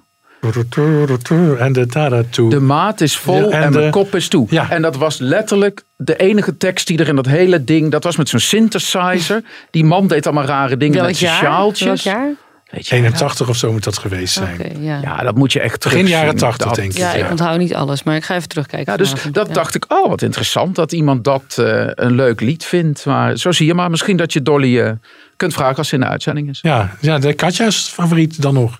En 1.59 1.73
de 1.73 1.85
dada 1.85 2.23
toe. 2.29 2.49
De 2.49 2.59
maat 2.59 3.01
is 3.01 3.17
vol 3.17 3.35
Ja, 3.35 3.43
en, 3.45 3.63
en 3.63 3.71
mijn 3.73 3.85
de- 3.85 3.89
kop 3.91 4.15
is 4.15 4.27
toe. 4.27 4.47
Ja. 4.49 4.69
En 4.69 4.81
dat 4.81 4.95
was 4.95 5.17
letterlijk 5.17 5.83
de 5.97 6.15
enige 6.15 6.57
tekst 6.57 6.87
die 6.87 6.97
er 6.99 7.07
in 7.07 7.15
dat 7.15 7.25
hele 7.25 7.63
ding... 7.63 7.91
Dat 7.91 8.03
was 8.03 8.15
met 8.15 8.29
zo'n 8.29 8.39
synthesizer. 8.39 9.43
Die 9.71 9.83
man 9.85 10.07
deed 10.07 10.25
allemaal 10.25 10.45
rare 10.45 10.77
dingen 10.77 10.95
Welk 10.95 11.07
met 11.07 11.17
zijn 11.17 11.35
sjaaltjes. 11.35 12.03
Welk 12.03 12.15
jaar? 12.17 12.29
Weet 12.71 12.87
je, 12.87 12.95
81 12.95 13.49
of 13.49 13.55
zo 13.55 13.71
moet 13.71 13.83
dat 13.83 13.97
geweest 13.97 14.33
zijn. 14.33 14.75
Ja. 14.79 14.99
Ja, 15.01 15.17
dat 15.17 15.35
moet 15.35 15.53
je 15.53 15.59
echt 15.59 15.83
Begin 15.83 15.89
terugzien. 15.91 16.17
jaren 16.19 16.35
80 16.37 16.65
Dat- 16.67 16.75
denk 16.75 16.91
ik. 16.91 16.97
Ja, 16.97 17.13
ik 17.13 17.23
ja. 17.23 17.29
onthoud 17.29 17.57
niet 17.57 17.73
alles, 17.75 18.03
maar 18.03 18.15
ik 18.15 18.23
ga 18.23 18.35
even 18.35 18.47
terugkijken. 18.49 18.91
Ja, 18.91 18.97
dus 18.97 19.09
vanavond. 19.09 19.33
dat 19.35 19.47
Ja. 19.47 19.53
dacht 19.53 19.75
ik, 19.75 19.85
oh 19.87 20.09
wat 20.09 20.21
interessant 20.21 20.75
dat 20.75 20.91
iemand 20.91 21.23
dat 21.23 21.55
eh, 21.57 21.85
een 21.87 22.15
leuk 22.15 22.41
lied 22.41 22.65
vindt. 22.65 23.05
Maar 23.05 23.37
zo 23.37 23.51
zie 23.51 23.65
je 23.65 23.73
maar. 23.73 23.89
Misschien 23.89 24.17
dat 24.17 24.33
je 24.33 24.41
Dolly 24.41 24.79
eh, 24.79 24.91
kunt 25.35 25.53
vragen 25.53 25.77
als 25.77 25.87
ze 25.87 25.95
in 25.95 26.01
de 26.01 26.07
uitzending 26.07 26.49
is. 26.49 26.59
Ja, 26.61 26.91
ja, 27.01 27.19
de 27.19 27.33
Katja 27.33 27.65
is 27.65 27.89
favoriet 27.93 28.41
dan 28.41 28.53
nog. 28.53 28.79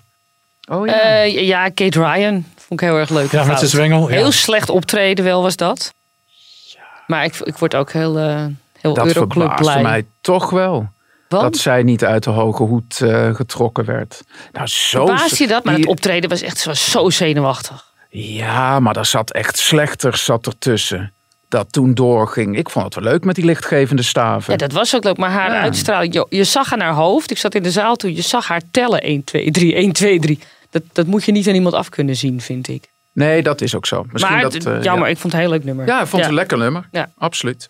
Oh 0.68 0.90
Eh, 0.90 1.46
ja, 1.46 1.68
Kate 1.68 1.98
Ryan 2.00 2.44
vond 2.56 2.80
ik 2.80 2.86
heel 2.88 2.96
erg 2.98 3.10
leuk. 3.10 3.30
Ja, 3.30 3.44
met 3.44 3.58
de 3.58 3.66
zwengel. 3.66 4.08
Ja. 4.08 4.14
Heel 4.14 4.32
slecht 4.32 4.68
optreden 4.70 5.24
wel 5.24 5.42
was 5.42 5.56
dat. 5.56 5.94
Maar 7.06 7.24
ik, 7.24 7.36
ik 7.36 7.56
word 7.56 7.74
ook 7.74 7.92
heel, 7.92 8.18
eh 8.18 8.44
heel 8.80 8.94
dat 8.94 9.06
Euroclub 9.06 9.56
blij. 9.56 9.82
mij 9.82 10.04
toch 10.20 10.50
wel. 10.50 10.88
Want? 11.28 11.42
Dat 11.42 11.56
zij 11.56 11.82
niet 11.82 12.04
uit 12.04 12.22
de 12.24 12.30
hoge 12.30 12.62
hoed 12.62 13.00
eh, 13.00 13.34
getrokken 13.34 13.84
werd. 13.84 14.22
Nou, 14.52 14.66
zo. 14.66 15.14
Je 15.36 15.46
dat? 15.46 15.64
Maar 15.64 15.74
het 15.74 15.86
optreden 15.86 16.30
was 16.30 16.42
echt 16.42 16.58
zo, 16.58 16.72
zo 16.72 17.10
zenuwachtig. 17.10 17.84
Ja, 18.10 18.80
maar 18.80 18.94
daar 18.94 19.06
zat 19.06 19.32
echt 19.32 19.58
slechter 19.58 20.16
zat 20.16 20.46
ertussen. 20.46 21.12
Dat 21.48 21.72
toen 21.72 21.94
doorging. 21.94 22.56
Ik 22.56 22.70
vond 22.70 22.84
het 22.84 22.94
wel 22.94 23.12
leuk 23.12 23.24
met 23.24 23.34
die 23.34 23.44
lichtgevende 23.44 24.02
staven. 24.02 24.52
Ja, 24.52 24.58
dat 24.58 24.72
was 24.72 24.94
ook 24.96 25.04
leuk. 25.04 25.16
Maar 25.16 25.30
haar 25.30 25.50
Ja. 25.52 25.60
uitstraling, 25.60 26.14
je, 26.14 26.26
je 26.28 26.44
zag 26.44 26.72
aan 26.72 26.80
haar 26.80 26.92
hoofd. 26.94 27.30
Ik 27.30 27.38
zat 27.38 27.54
in 27.54 27.62
de 27.62 27.70
zaal 27.70 27.96
toen. 27.96 28.14
Je 28.14 28.22
zag 28.22 28.48
haar 28.48 28.62
tellen. 28.70 29.00
1, 29.02 29.24
2, 29.24 29.50
3, 29.50 29.74
1, 29.74 29.92
2, 29.92 30.20
3. 30.20 30.38
Dat, 30.78 30.82
dat 30.92 31.06
moet 31.06 31.24
je 31.24 31.32
niet 31.32 31.48
aan 31.48 31.54
iemand 31.54 31.74
af 31.74 31.88
kunnen 31.88 32.16
zien, 32.16 32.40
vind 32.40 32.68
ik. 32.68 32.84
Nee, 33.12 33.42
dat 33.42 33.60
is 33.60 33.74
ook 33.74 33.86
zo. 33.86 34.06
Misschien 34.12 34.34
maar 34.34 34.42
dat, 34.42 34.54
eh, 34.54 34.82
jammer, 34.82 35.04
ja. 35.04 35.12
ik 35.12 35.18
vond 35.18 35.32
het 35.32 35.32
een 35.32 35.38
heel 35.48 35.50
leuk 35.50 35.64
nummer. 35.64 35.86
Ja, 35.86 36.00
ik 36.00 36.06
vond 36.06 36.22
het 36.22 36.30
een 36.30 36.36
lekker 36.36 36.58
nummer. 36.58 36.88
Ja. 36.90 37.10
Absoluut. 37.18 37.68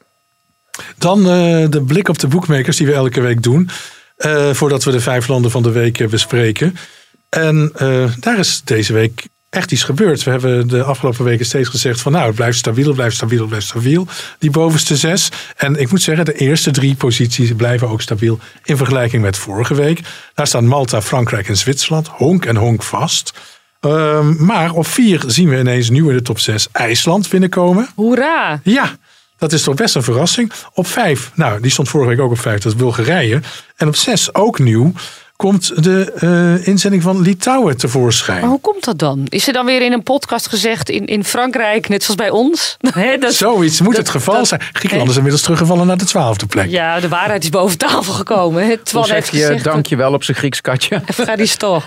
Dan 0.98 1.18
eh, 1.18 1.66
de 1.70 1.82
blik 1.86 2.09
op 2.09 2.18
de 2.18 2.26
boekmakers 2.28 2.76
die 2.76 2.86
we 2.86 2.92
elke 2.92 3.20
week 3.20 3.42
doen. 3.42 3.70
eh, 4.16 4.52
voordat 4.52 4.84
we 4.84 4.90
de 4.90 5.00
vijf 5.00 5.28
landen 5.28 5.50
van 5.50 5.62
de 5.62 5.70
week 5.70 6.09
bespreken. 6.11 6.76
En 7.28 7.70
eh, 7.74 8.12
daar 8.20 8.38
is 8.38 8.62
deze 8.64 8.92
week 8.92 9.26
echt 9.57 9.72
iets 9.72 9.82
gebeurd. 9.82 10.22
We 10.22 10.30
hebben 10.30 10.68
de 10.68 10.82
afgelopen 10.82 11.24
weken 11.24 11.46
steeds 11.46 11.68
gezegd 11.68 12.00
van 12.00 12.12
nou, 12.12 12.26
het 12.26 12.34
blijft 12.34 12.59
stabiel, 12.59 12.86
het 12.86 12.94
blijft 12.94 13.16
stabiel, 13.16 13.38
het 13.38 13.48
blijft 13.48 13.66
stabiel. 13.66 14.07
Die 14.38 14.50
bovenste 14.50 14.96
zes. 14.96 15.28
En 15.57 15.76
ik 15.76 15.90
moet 15.90 16.02
zeggen, 16.02 16.24
de 16.24 16.34
eerste 16.34 16.70
drie 16.70 16.94
posities 16.94 17.52
blijven 17.52 17.88
ook 17.88 18.00
stabiel 18.00 18.38
in 18.64 18.76
vergelijking 18.76 19.22
met 19.22 19.36
vorige 19.36 19.74
week. 19.74 20.00
Daar 20.34 20.46
staan 20.46 20.66
Malta, 20.66 21.02
Frankrijk 21.02 21.48
en 21.48 21.57
Zwitserland. 21.57 22.09
Honk 22.09 22.44
en 22.44 22.57
honk 22.57 22.82
vast. 22.82 23.32
Ehm, 23.80 24.44
maar 24.44 24.72
op 24.72 24.86
vier 24.86 25.22
zien 25.26 25.48
we 25.48 25.59
ineens 25.59 25.90
nieuw 25.90 26.09
in 26.09 26.16
de 26.16 26.22
top 26.22 26.38
6 26.38 26.68
IJsland 26.72 27.28
binnenkomen. 27.28 27.88
Hoera! 27.94 28.61
Ja, 28.62 28.96
dat 29.38 29.52
is 29.52 29.62
toch 29.62 29.74
best 29.74 29.94
een 29.94 30.02
verrassing. 30.02 30.52
Op 30.74 30.86
vijf, 30.86 31.30
nou 31.34 31.61
die 31.61 31.70
stond 31.70 31.88
vorige 31.88 32.11
week 32.11 32.20
ook 32.20 32.30
op 32.30 32.38
vijf, 32.38 32.61
dat 32.61 32.72
is 32.72 32.78
Bulgarije. 32.78 33.40
En 33.76 33.88
op 33.88 33.96
zes, 33.96 34.34
ook 34.34 34.59
nieuw, 34.59 34.92
komt 35.37 35.82
de 35.84 36.12
uh, 36.20 36.66
inzending 36.66 37.03
van 37.03 37.20
Litouwen 37.20 37.76
tevoorschijn. 37.76 38.41
Maar 38.41 38.51
hoe 38.51 38.61
komt 38.61 38.84
dat 38.84 38.99
dan? 38.99 39.26
Is 39.28 39.47
er 39.47 39.53
dan 39.53 39.66
weer 39.66 39.82
in 39.82 39.93
een 39.93 40.03
podcast 40.03 40.49
gezegd 40.49 40.91
in, 40.91 41.07
in 41.07 41.24
Frankrijk, 41.24 41.89
net 41.89 42.03
zoals 42.03 42.20
bij 42.20 42.30
ons? 42.30 42.76
dat, 43.20 43.34
Zoiets 43.34 43.80
moet 43.80 43.97
het 43.97 44.09
geval 44.09 44.47
zijn. 44.47 44.61
Griekenland 44.72 45.11
is 45.11 45.16
inmiddels 45.16 45.43
teruggevallen 45.43 45.87
naar 45.87 45.97
de 45.97 46.05
twaalfde 46.05 46.47
plek. 46.47 46.70
Ja, 46.70 47.01
de 47.01 47.09
waarheid 47.09 47.43
is 47.43 47.51
boven 47.51 47.78
tafel 47.78 48.12
gekomen. 48.12 48.82
Twan 48.82 49.11
heeft 49.11 49.30
je 49.30 49.37
gezegd, 49.37 49.64
dank 49.64 49.87
je 49.87 49.97
wel 49.97 50.12
op 50.12 50.24
zijn 50.24 50.37
Grieks 50.37 50.61
katje. 50.61 51.03
Efgaristo. 51.07 51.82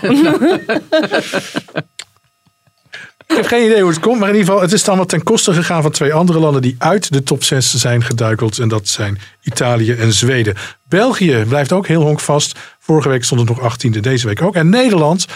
Ik 3.30 3.36
heb 3.36 3.46
geen 3.46 3.64
idee 3.64 3.80
hoe 3.80 3.90
het 3.90 4.00
komt, 4.00 4.18
maar 4.18 4.28
in 4.28 4.34
ieder 4.34 4.48
geval, 4.48 4.62
het 4.62 4.72
is 4.72 4.84
dan 4.84 4.98
wat 4.98 5.08
ten 5.08 5.22
koste 5.22 5.52
gegaan 5.52 5.82
van 5.82 5.90
twee 5.90 6.12
andere 6.12 6.38
landen 6.38 6.62
die 6.62 6.74
uit 6.78 7.12
de 7.12 7.22
top 7.22 7.44
6 7.44 7.74
zijn 7.74 8.02
geduikeld. 8.02 8.58
En 8.58 8.68
dat 8.68 8.88
zijn 8.88 9.18
Italië 9.42 9.92
en 9.92 10.12
Zweden. 10.12 10.56
België 10.88 11.44
blijft 11.48 11.72
ook 11.72 11.86
heel 11.86 12.02
honkvast. 12.02 12.58
Vorige 12.90 13.08
week 13.08 13.24
stond 13.24 13.48
het 13.48 13.58
nog 13.58 13.76
18e, 13.76 14.00
deze 14.00 14.26
week 14.26 14.42
ook. 14.42 14.54
En 14.54 14.68
Nederland 14.68 15.26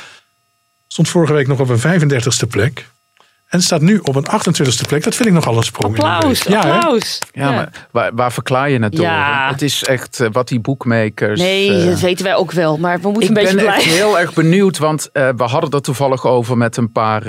stond 0.87 1.09
vorige 1.09 1.33
week 1.33 1.47
nog 1.47 1.61
op 1.61 1.69
een 1.69 1.79
35e 1.79 2.49
plek. 2.49 2.87
En 3.49 3.63
staat 3.63 3.81
nu 3.81 3.99
op 3.99 4.15
een 4.15 4.27
28e 4.27 4.87
plek. 4.89 5.03
Dat 5.03 5.15
vind 5.15 5.29
ik 5.29 5.35
nogal 5.35 5.57
een 5.57 5.63
sprong. 5.63 6.01
Applaus, 6.01 6.47
in 6.47 6.53
ja, 6.53 6.61
applaus. 6.61 7.19
Ja, 7.33 7.49
ja, 7.49 7.55
maar 7.55 7.87
waar, 7.91 8.15
waar 8.15 8.33
verklaar 8.33 8.71
je 8.71 8.79
het 8.79 8.93
door? 8.93 9.05
Ja. 9.05 9.49
Het 9.51 9.63
is 9.63 9.85
echt 9.85 10.21
uh, 10.21 10.29
wat 10.33 10.49
die 10.49 10.61
boekmakers... 10.61 11.41
Nee, 11.41 11.81
uh, 11.81 11.87
dat 11.87 12.01
weten 12.01 12.25
wij 12.25 12.35
ook 12.35 12.53
wel. 12.53 12.77
Maar 12.79 13.01
we 13.01 13.09
moeten 13.11 13.29
een 13.29 13.35
beetje 13.35 13.57
blij. 13.57 13.79
Ik 13.79 13.85
ben 13.85 13.95
heel 13.95 14.19
erg 14.21 14.35
benieuwd. 14.35 14.79
Want 14.79 15.09
uh, 15.13 15.29
we 15.37 15.45
hadden 15.45 15.71
er 15.71 15.83
toevallig 15.83 16.27
over 16.27 16.57
met 16.57 16.77
een 16.77 16.93
paar 16.93 17.23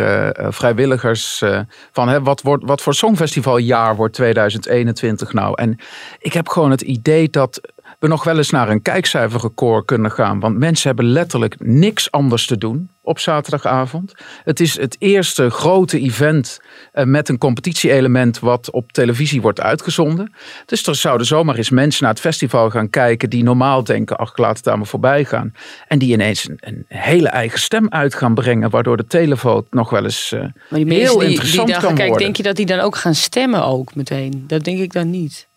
vrijwilligers. 0.52 1.44
van 1.92 2.08
hè, 2.08 2.22
wat, 2.22 2.42
wordt, 2.42 2.64
wat 2.66 2.82
voor 2.82 2.94
songfestivaljaar 2.94 3.96
wordt 3.96 4.14
2021 4.14 5.34
nou? 5.34 5.54
En 5.56 5.80
ik 6.20 6.34
heb 6.34 6.48
gewoon 6.48 6.72
het 6.72 6.82
idee 6.82 7.30
dat 7.30 7.62
we 8.00 8.08
nog 8.08 8.24
wel 8.24 8.38
eens 8.38 8.50
naar 8.50 8.70
een 8.70 8.82
kijkcijferrecord 8.82 9.86
kunnen 9.86 10.12
gaan. 10.12 10.40
Want 10.40 10.58
mensen 10.58 10.88
hebben 10.88 11.06
letterlijk 11.06 11.56
niks 11.60 12.12
anders 12.12 12.46
te 12.46 12.58
doen 12.58 12.90
op 13.06 13.20
zaterdagavond. 13.20 14.14
Het 14.44 14.60
is 14.60 14.80
het 14.80 14.96
eerste 15.00 15.50
grote 15.50 16.00
event 16.00 16.60
eh, 16.92 17.06
met 17.06 17.30
een 17.30 17.38
competitie-element 17.38 18.40
wat 18.40 18.72
op 18.72 18.92
televisie 18.92 19.42
wordt 19.42 19.62
uitgezonden. 19.62 20.34
Dus 20.66 20.88
er 20.88 20.96
zouden 20.96 21.28
zomaar 21.28 21.56
eens 21.56 21.70
mensen 21.70 22.04
naar 22.04 22.12
het 22.12 22.22
festival 22.22 22.70
gaan 22.70 22.90
kijken 22.90 23.30
die 23.30 23.44
normaal 23.44 23.84
denken, 23.84 24.18
ach 24.18 24.38
laat 24.38 24.58
het 24.58 24.68
aan 24.68 24.80
me 24.80 24.86
voorbij 24.86 25.26
gaan. 25.26 25.54
En 25.88 26.00
die 26.00 26.12
ineens 26.14 26.50
een, 26.50 26.58
een 26.60 26.86
hele 26.88 27.28
eigen 27.28 27.60
stem 27.60 27.90
uit 27.90 28.16
gaan 28.16 28.34
brengen, 28.34 28.70
waardoor 28.70 28.98
de 28.98 29.08
telefoon 29.08 29.66
nog 29.70 29.90
wel 29.90 30.04
eens 30.04 30.32
uh, 30.32 30.40
maar 30.40 30.54
die 30.70 30.94
heel 30.94 31.20
die, 31.20 31.30
interessant 31.30 31.68
die 31.68 31.78
kan 31.78 31.96
kijk, 31.96 32.08
worden. 32.08 32.18
Denk 32.18 32.38
je 32.38 32.44
dat 32.44 32.56
die 32.56 32.66
dan 32.66 32.80
ook 32.80 32.96
gaan 32.96 33.16
stemmen 33.16 33.66
ook 33.66 33.96
meteen? 33.96 34.44
Dat 34.48 34.64
denk 34.64 34.80
ik 34.80 34.94
dan 34.94 35.10
niet. 35.10 35.48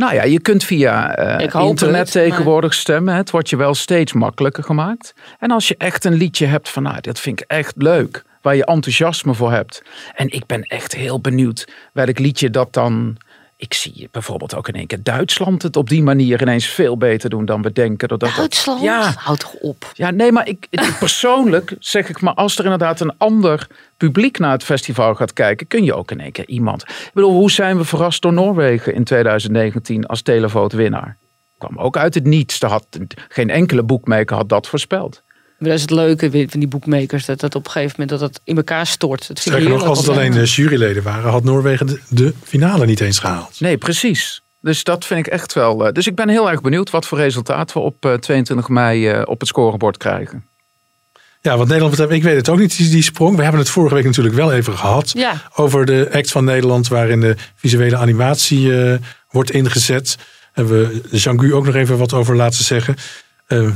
Nou 0.00 0.14
ja, 0.14 0.22
je 0.22 0.40
kunt 0.40 0.64
via 0.64 1.18
uh, 1.40 1.64
internet 1.66 2.00
het, 2.00 2.10
tegenwoordig 2.10 2.74
stemmen. 2.74 3.14
Het 3.14 3.30
wordt 3.30 3.50
je 3.50 3.56
wel 3.56 3.74
steeds 3.74 4.12
makkelijker 4.12 4.64
gemaakt. 4.64 5.14
En 5.38 5.50
als 5.50 5.68
je 5.68 5.74
echt 5.78 6.04
een 6.04 6.14
liedje 6.14 6.46
hebt 6.46 6.68
van, 6.68 6.82
nou, 6.82 7.00
dat 7.00 7.20
vind 7.20 7.40
ik 7.40 7.46
echt 7.48 7.74
leuk. 7.76 8.24
Waar 8.42 8.56
je 8.56 8.64
enthousiasme 8.64 9.34
voor 9.34 9.52
hebt. 9.52 9.82
En 10.14 10.28
ik 10.28 10.46
ben 10.46 10.62
echt 10.62 10.94
heel 10.94 11.20
benieuwd 11.20 11.68
welk 11.92 12.18
liedje 12.18 12.50
dat 12.50 12.72
dan 12.72 13.16
ik 13.60 13.74
zie 13.74 14.08
bijvoorbeeld 14.10 14.54
ook 14.54 14.68
in 14.68 14.74
één 14.74 14.86
keer 14.86 15.02
Duitsland 15.02 15.62
het 15.62 15.76
op 15.76 15.88
die 15.88 16.02
manier 16.02 16.42
ineens 16.42 16.66
veel 16.66 16.96
beter 16.96 17.30
doen 17.30 17.44
dan 17.44 17.62
we 17.62 17.72
denken. 17.72 18.08
Duitsland? 18.18 18.82
ja, 18.82 19.12
houd 19.16 19.40
toch 19.40 19.54
op. 19.54 19.90
Ja, 19.94 20.10
nee, 20.10 20.32
maar 20.32 20.48
ik, 20.48 20.66
persoonlijk 20.98 21.76
zeg 21.78 22.08
ik 22.08 22.20
maar, 22.20 22.34
als 22.34 22.58
er 22.58 22.64
inderdaad 22.64 23.00
een 23.00 23.18
ander 23.18 23.66
publiek 23.96 24.38
naar 24.38 24.52
het 24.52 24.64
festival 24.64 25.14
gaat 25.14 25.32
kijken, 25.32 25.66
kun 25.66 25.84
je 25.84 25.94
ook 25.94 26.10
in 26.10 26.20
één 26.20 26.32
keer 26.32 26.48
iemand. 26.48 26.82
Ik 26.82 27.10
bedoel, 27.14 27.32
hoe 27.32 27.50
zijn 27.50 27.76
we 27.76 27.84
verrast 27.84 28.22
door 28.22 28.32
Noorwegen 28.32 28.94
in 28.94 29.04
2019 29.04 30.06
als 30.06 30.22
televoot 30.22 30.72
winnaar? 30.72 31.16
Kwam 31.58 31.78
ook 31.78 31.96
uit 31.96 32.14
het 32.14 32.24
niets. 32.24 32.60
Er 32.60 32.68
had, 32.68 32.86
geen 33.28 33.50
enkele 33.50 33.82
boekmaker 33.82 34.36
had 34.36 34.48
dat 34.48 34.68
voorspeld. 34.68 35.22
Maar 35.60 35.68
dat 35.68 35.78
is 35.78 35.84
het 35.84 35.90
leuke 35.90 36.46
van 36.48 36.60
die 36.60 36.68
boekmakers, 36.68 37.24
dat 37.24 37.40
dat 37.40 37.54
op 37.54 37.64
een 37.64 37.70
gegeven 37.70 37.94
moment 37.98 38.20
dat 38.20 38.28
het 38.28 38.40
in 38.44 38.56
elkaar 38.56 38.86
stort. 38.86 39.28
Het 39.28 39.38
Sterker 39.38 39.68
nog, 39.68 39.84
als 39.84 39.98
het 39.98 40.08
alleen 40.08 40.32
de 40.32 40.44
juryleden 40.44 41.02
waren, 41.02 41.30
had 41.30 41.44
Noorwegen 41.44 41.86
de, 41.86 42.00
de, 42.08 42.34
finale 42.44 42.86
niet 42.86 43.00
eens 43.00 43.18
gehaald. 43.18 43.60
Nee, 43.60 43.78
precies. 43.78 44.42
Dus 44.60 44.84
dat 44.84 45.04
vind 45.06 45.26
ik 45.26 45.32
echt 45.32 45.52
wel. 45.52 45.92
Dus 45.92 46.06
ik 46.06 46.14
ben 46.14 46.28
heel 46.28 46.50
erg 46.50 46.60
benieuwd 46.60 46.90
wat 46.90 47.06
voor 47.06 47.18
resultaat 47.18 47.72
we 47.72 47.78
op 47.78 48.16
22 48.20 48.68
mei 48.68 49.22
op 49.22 49.40
het 49.40 49.48
scorebord 49.48 49.96
krijgen. 49.96 50.44
Ja, 51.42 51.56
wat 51.56 51.66
Nederland 51.66 51.90
betreft, 51.90 52.12
ik 52.12 52.22
weet 52.22 52.36
het 52.36 52.48
ook 52.48 52.58
niet, 52.58 52.76
die, 52.76 52.88
die 52.88 53.02
sprong. 53.02 53.36
We 53.36 53.42
hebben 53.42 53.60
het 53.60 53.70
vorige 53.70 53.94
week 53.94 54.04
natuurlijk 54.04 54.34
wel 54.34 54.52
even 54.52 54.78
gehad. 54.78 55.10
Ja. 55.14 55.42
Over 55.54 55.86
de 55.86 56.08
act 56.12 56.30
van 56.30 56.44
Nederland, 56.44 56.88
waarin 56.88 57.20
de 57.20 57.36
visuele 57.54 57.96
animatie 57.96 58.60
uh, 58.60 58.94
wordt 59.30 59.50
ingezet. 59.50 60.16
Hebben 60.52 60.78
we 60.78 61.18
Jean-Gu 61.18 61.54
ook 61.54 61.66
nog 61.66 61.74
even 61.74 61.98
wat 61.98 62.12
over 62.12 62.36
laten 62.36 62.64
zeggen. 62.64 62.96
Uh, 63.48 63.70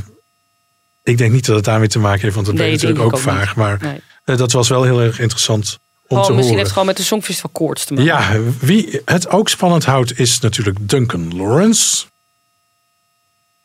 ik 1.05 1.17
denk 1.17 1.31
niet 1.31 1.45
dat 1.45 1.55
het 1.55 1.65
daarmee 1.65 1.87
te 1.87 1.99
maken 1.99 2.21
heeft, 2.21 2.35
want 2.35 2.45
dat 2.45 2.55
nee, 2.55 2.63
ben 2.63 2.73
natuurlijk 2.73 3.01
ook, 3.01 3.13
ook 3.13 3.19
vaag. 3.19 3.55
Maar 3.55 4.01
nee. 4.25 4.37
dat 4.37 4.51
was 4.51 4.69
wel 4.69 4.83
heel 4.83 5.01
erg 5.01 5.19
interessant 5.19 5.79
om 6.07 6.17
oh, 6.17 6.23
te 6.23 6.29
misschien 6.29 6.41
horen. 6.41 6.57
heeft 6.57 6.71
gewoon 6.71 6.85
met 6.85 6.97
de 6.97 7.03
Songfestival 7.03 7.49
koorts 7.53 7.85
te 7.85 7.93
maken. 7.93 8.11
Ja, 8.11 8.39
wie 8.59 9.01
het 9.05 9.29
ook 9.29 9.49
spannend 9.49 9.85
houdt 9.85 10.19
is 10.19 10.39
natuurlijk 10.39 10.77
Duncan 10.89 11.35
Lawrence. 11.35 12.05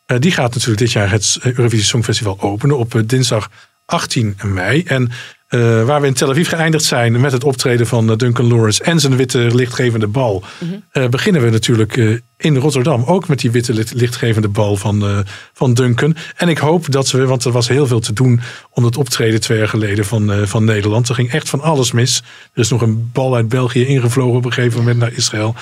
Uh, 0.07 0.19
die 0.19 0.31
gaat 0.31 0.53
natuurlijk 0.53 0.79
dit 0.79 0.91
jaar 0.91 1.11
het 1.11 1.37
Eurovisie 1.41 1.85
Songfestival 1.85 2.39
openen 2.39 2.77
op 2.77 3.01
dinsdag 3.05 3.49
18 3.85 4.37
mei. 4.43 4.83
En 4.83 5.11
uh, 5.51 5.83
waar 5.83 6.01
we 6.01 6.07
in 6.07 6.13
Tel 6.13 6.29
Aviv 6.29 6.49
geëindigd 6.49 6.83
zijn 6.83 7.21
met 7.21 7.31
het 7.31 7.43
optreden 7.43 7.87
van 7.87 8.17
Duncan 8.17 8.47
Lawrence 8.47 8.83
en 8.83 8.99
zijn 8.99 9.15
witte 9.15 9.55
lichtgevende 9.55 10.07
bal, 10.07 10.43
mm 10.59 10.83
-hmm. 10.93 11.09
beginnen 11.09 11.41
we 11.41 11.49
natuurlijk 11.49 12.21
in 12.37 12.57
Rotterdam 12.57 13.03
ook 13.03 13.27
met 13.27 13.39
die 13.39 13.51
witte 13.51 13.73
lichtgevende 13.93 14.47
bal 14.47 14.75
van, 14.75 15.25
van 15.53 15.73
Duncan. 15.73 16.15
En 16.35 16.49
ik 16.49 16.57
hoop 16.57 16.91
dat 16.91 17.11
we, 17.11 17.25
want 17.25 17.45
er 17.45 17.51
was 17.51 17.67
heel 17.67 17.87
veel 17.87 17.99
te 17.99 18.13
doen 18.13 18.41
om 18.69 18.83
het 18.83 18.97
optreden 18.97 19.41
twee 19.41 19.57
jaar 19.57 19.67
geleden 19.67 20.05
van, 20.05 20.47
van 20.47 20.63
Nederland. 20.63 21.09
Er 21.09 21.15
ging 21.15 21.31
echt 21.31 21.49
van 21.49 21.61
alles 21.61 21.91
mis. 21.91 22.23
Er 22.53 22.61
is 22.61 22.69
nog 22.69 22.81
een 22.81 23.09
bal 23.13 23.35
uit 23.35 23.49
België 23.49 23.85
ingevlogen 23.85 24.37
op 24.37 24.45
een 24.45 24.53
gegeven 24.53 24.79
moment 24.79 24.97
naar 24.97 25.13
Israël. 25.13 25.55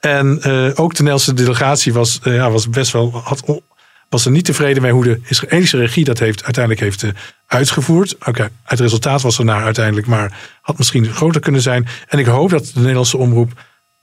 En 0.00 0.28
ook 0.74 0.90
de 0.90 1.02
Nederlandse 1.02 1.34
delegatie 1.34 1.92
was, 1.92 2.18
ja, 2.22 2.50
was 2.50 2.68
best 2.68 2.92
wel. 2.92 3.10
Had, 3.24 3.62
was 4.08 4.24
er 4.24 4.30
niet 4.30 4.44
tevreden 4.44 4.82
mee 4.82 4.92
hoe 4.92 5.04
de 5.04 5.20
Israëlische 5.24 5.76
regie 5.76 6.04
dat 6.04 6.18
heeft, 6.18 6.44
uiteindelijk 6.44 6.84
heeft 6.84 7.04
uitgevoerd. 7.46 8.16
Oké, 8.26 8.50
het 8.62 8.80
resultaat 8.80 9.22
was 9.22 9.38
er 9.38 9.44
naar 9.44 9.64
uiteindelijk, 9.64 10.06
maar 10.06 10.38
had 10.60 10.78
misschien 10.78 11.06
groter 11.06 11.40
kunnen 11.40 11.62
zijn. 11.62 11.86
En 12.08 12.18
ik 12.18 12.26
hoop 12.26 12.50
dat 12.50 12.64
de 12.64 12.80
Nederlandse 12.80 13.16
omroep 13.16 13.52